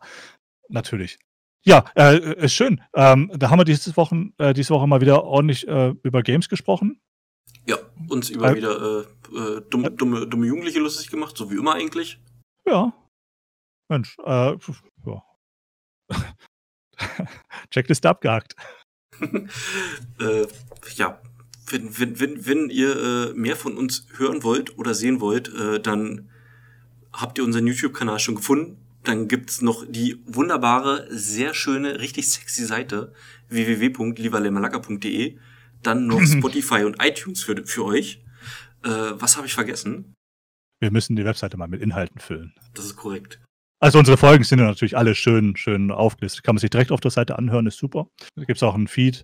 Natürlich. 0.69 1.19
Ja, 1.63 1.85
äh, 1.95 2.43
ist 2.43 2.53
schön. 2.53 2.83
Ähm, 2.95 3.31
da 3.35 3.49
haben 3.49 3.59
wir 3.59 3.65
diese 3.65 3.95
Woche, 3.97 4.29
äh, 4.37 4.53
diese 4.53 4.71
Woche 4.73 4.87
mal 4.87 5.01
wieder 5.01 5.23
ordentlich 5.23 5.67
äh, 5.67 5.93
über 6.03 6.21
Games 6.23 6.49
gesprochen. 6.49 6.99
Ja, 7.67 7.77
uns 8.09 8.29
über 8.29 8.51
Äh, 8.51 8.55
wieder 8.55 9.01
äh, 9.01 9.61
dumme, 9.69 9.91
dumme, 9.91 10.27
dumme 10.27 10.45
Jugendliche 10.45 10.79
lustig 10.79 11.09
gemacht, 11.09 11.35
so 11.37 11.49
wie 11.51 11.55
immer 11.55 11.73
eigentlich. 11.73 12.19
Ja. 12.67 12.93
Mensch, 13.89 14.17
äh, 14.25 14.55
ja. 15.05 15.23
Checkliste 17.71 18.09
abgehakt. 18.09 18.55
äh, 19.21 20.47
ja, 20.95 21.19
wenn, 21.67 21.99
wenn, 21.99 22.19
wenn, 22.19 22.45
wenn 22.45 22.69
ihr 22.69 22.95
äh, 22.95 23.33
mehr 23.33 23.55
von 23.55 23.77
uns 23.77 24.07
hören 24.17 24.43
wollt 24.43 24.77
oder 24.77 24.93
sehen 24.93 25.21
wollt, 25.21 25.53
äh, 25.53 25.79
dann 25.79 26.29
habt 27.13 27.37
ihr 27.37 27.43
unseren 27.43 27.67
YouTube-Kanal 27.67 28.19
schon 28.19 28.35
gefunden. 28.35 28.77
Dann 29.03 29.27
gibt's 29.27 29.61
noch 29.61 29.85
die 29.87 30.21
wunderbare, 30.25 31.07
sehr 31.09 31.53
schöne, 31.53 31.99
richtig 31.99 32.29
sexy 32.29 32.65
Seite 32.65 33.13
www.livalemalaga.de. 33.49 35.37
Dann 35.83 36.07
noch 36.07 36.21
Spotify 36.25 36.83
und 36.83 37.03
iTunes 37.03 37.43
für, 37.43 37.65
für 37.65 37.85
euch. 37.85 38.23
Äh, 38.83 38.89
was 38.89 39.37
habe 39.37 39.47
ich 39.47 39.53
vergessen? 39.53 40.13
Wir 40.79 40.91
müssen 40.91 41.15
die 41.15 41.25
Webseite 41.25 41.57
mal 41.57 41.67
mit 41.67 41.81
Inhalten 41.81 42.19
füllen. 42.19 42.53
Das 42.73 42.85
ist 42.85 42.95
korrekt. 42.95 43.39
Also 43.85 43.99
unsere 43.99 44.17
Folgen 44.17 44.43
sind 44.43 44.57
ja 44.57 44.65
natürlich 44.65 44.97
alle 44.97 45.13
schön, 45.13 45.55
schön 45.57 45.91
aufgelistet. 45.91 46.43
Kann 46.43 46.55
man 46.55 46.59
sich 46.59 46.71
direkt 46.71 46.91
auf 46.91 47.01
der 47.01 47.11
Seite 47.11 47.37
anhören, 47.37 47.67
ist 47.67 47.77
super. 47.77 48.07
Da 48.35 48.43
gibt 48.43 48.57
es 48.57 48.63
auch 48.63 48.73
einen 48.73 48.87
Feed. 48.87 49.23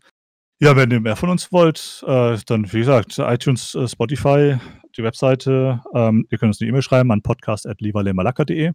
Ja, 0.60 0.76
wenn 0.76 0.92
ihr 0.92 1.00
mehr 1.00 1.16
von 1.16 1.30
uns 1.30 1.52
wollt, 1.52 2.04
äh, 2.06 2.38
dann 2.46 2.72
wie 2.72 2.78
gesagt, 2.78 3.18
iTunes, 3.18 3.74
äh, 3.74 3.88
Spotify, 3.88 4.58
die 4.96 5.02
Webseite. 5.02 5.82
Ähm, 5.96 6.28
ihr 6.30 6.38
könnt 6.38 6.52
uns 6.52 6.62
eine 6.62 6.70
E-Mail 6.70 6.84
schreiben 6.84 7.12
an 7.12 7.24
podcast.livalemalaka.de. 7.24 8.66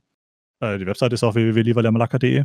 Äh, 0.59 0.79
die 0.79 0.87
Webseite 0.87 1.15
ist 1.15 1.23
auch 1.23 1.37
www.livalemalaka.de. 1.37 2.43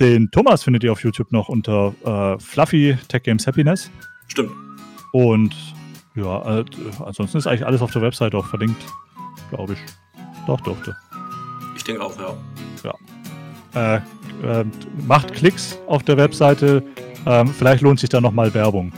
Den 0.00 0.28
Thomas 0.32 0.64
findet 0.64 0.82
ihr 0.82 0.90
auf 0.90 1.04
YouTube 1.04 1.30
noch 1.30 1.48
unter 1.48 1.94
äh, 2.04 2.40
Fluffy 2.40 2.98
Tech 3.06 3.22
Games 3.22 3.46
Happiness. 3.46 3.92
Stimmt. 4.26 4.50
Und 5.12 5.54
ja, 6.16 6.58
äh, 6.58 6.64
ansonsten 6.98 7.38
ist 7.38 7.46
eigentlich 7.46 7.64
alles 7.64 7.80
auf 7.80 7.92
der 7.92 8.02
Webseite 8.02 8.36
auch 8.36 8.46
verlinkt, 8.46 8.84
glaube 9.50 9.74
ich. 9.74 9.78
Doch, 10.48 10.60
dürfte. 10.62 10.96
Ich 11.76 11.84
denke 11.84 12.02
auch, 12.02 12.14
ja. 12.18 12.94
äh, 13.74 14.00
äh, 14.42 14.64
macht 15.06 15.32
Klicks 15.32 15.78
auf 15.86 16.02
der 16.02 16.16
Webseite. 16.16 16.82
Ähm, 17.26 17.48
vielleicht 17.48 17.82
lohnt 17.82 18.00
sich 18.00 18.08
da 18.08 18.20
nochmal 18.20 18.52
Werbung. 18.54 18.92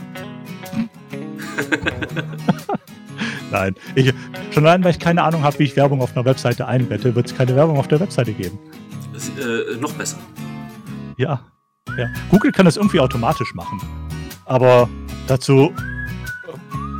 Nein, 3.51 3.75
ich, 3.93 4.13
schon 4.51 4.65
allein, 4.65 4.83
weil 4.83 4.91
ich 4.91 4.99
keine 4.99 5.23
Ahnung 5.23 5.43
habe, 5.43 5.59
wie 5.59 5.63
ich 5.63 5.75
Werbung 5.75 6.01
auf 6.01 6.15
einer 6.15 6.25
Webseite 6.25 6.67
einbette, 6.67 7.15
wird 7.15 7.27
es 7.27 7.35
keine 7.35 7.55
Werbung 7.55 7.77
auf 7.77 7.87
der 7.87 7.99
Webseite 7.99 8.33
geben. 8.33 8.59
Ist, 9.15 9.31
äh, 9.39 9.77
noch 9.79 9.93
besser. 9.93 10.17
Ja, 11.17 11.39
ja. 11.97 12.07
Google 12.29 12.51
kann 12.51 12.65
das 12.65 12.75
irgendwie 12.77 12.99
automatisch 12.99 13.53
machen. 13.53 13.79
Aber 14.45 14.89
dazu, 15.27 15.73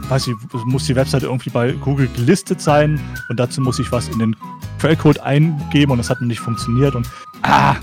weiß 0.10 0.28
ich, 0.28 0.36
muss 0.66 0.86
die 0.86 0.96
Webseite 0.96 1.26
irgendwie 1.28 1.50
bei 1.50 1.72
Google 1.74 2.08
gelistet 2.16 2.62
sein 2.62 3.00
und 3.30 3.40
dazu 3.40 3.62
muss 3.62 3.80
ich 3.80 3.92
was 3.92 4.08
in 4.10 4.20
den 4.20 4.36
Quellcode 4.80 5.20
eingeben 5.20 5.92
und 5.92 5.98
das 5.98 6.10
hat 6.10 6.22
noch 6.22 6.28
nicht 6.28 6.40
funktioniert 6.40 6.96
und 6.96 7.08
ah, 7.44 7.76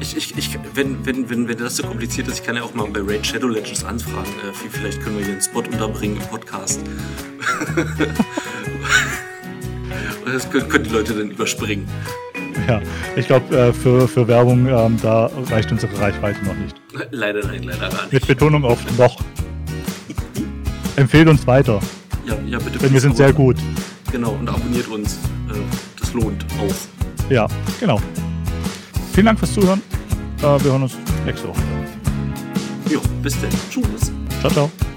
Ich, 0.00 0.16
ich, 0.16 0.36
ich, 0.36 0.58
wenn, 0.74 1.04
wenn, 1.04 1.28
wenn, 1.28 1.48
wenn 1.48 1.58
das 1.58 1.76
so 1.76 1.82
kompliziert 1.82 2.28
ist, 2.28 2.40
ich 2.40 2.46
kann 2.46 2.56
ja 2.56 2.62
auch 2.62 2.74
mal 2.74 2.86
bei 2.88 3.00
Raid 3.00 3.26
Shadow 3.26 3.48
Legends 3.48 3.84
anfragen. 3.84 4.30
Äh, 4.48 4.52
vielleicht 4.70 5.02
können 5.02 5.18
wir 5.18 5.24
hier 5.24 5.34
einen 5.34 5.42
Spot 5.42 5.60
unterbringen 5.60 6.16
im 6.16 6.22
Podcast. 6.28 6.80
das 10.24 10.50
können, 10.50 10.68
können 10.68 10.84
die 10.84 10.90
Leute 10.90 11.14
dann 11.14 11.30
überspringen. 11.30 11.86
Ja, 12.68 12.80
ich 13.16 13.26
glaube, 13.26 13.56
äh, 13.56 13.72
für, 13.72 14.06
für 14.08 14.26
Werbung, 14.28 14.66
ähm, 14.66 14.98
da 15.02 15.30
reicht 15.50 15.72
unsere 15.72 15.98
Reichweite 15.98 16.44
noch 16.44 16.56
nicht. 16.56 16.80
Leider 17.10 17.46
nein, 17.46 17.62
leider 17.62 17.88
nicht. 17.88 18.12
Mit 18.12 18.26
Betonung 18.26 18.64
auf 18.64 18.78
noch. 18.98 19.16
Empfehlt 20.96 21.28
uns 21.28 21.46
weiter. 21.46 21.80
Ja, 22.26 22.34
ja 22.46 22.58
bitte. 22.58 22.78
Denn 22.78 22.92
wir 22.92 23.00
sind 23.00 23.16
sehr 23.16 23.32
gut. 23.32 23.56
Genau, 24.12 24.32
und 24.32 24.48
abonniert 24.48 24.88
uns. 24.88 25.14
Äh, 25.48 25.58
das 25.98 26.12
lohnt 26.12 26.44
auch. 26.58 27.30
Ja, 27.30 27.46
genau. 27.78 28.00
Vielen 29.12 29.26
Dank 29.26 29.38
fürs 29.38 29.54
Zuhören. 29.54 29.80
Äh, 30.38 30.42
wir 30.42 30.72
hören 30.72 30.82
uns 30.82 30.96
nächste 31.24 31.48
Woche. 31.48 31.60
Jo, 32.90 33.00
bis 33.22 33.40
dann. 33.40 33.50
Tschüss. 33.70 34.12
Ciao, 34.40 34.50
ciao. 34.50 34.89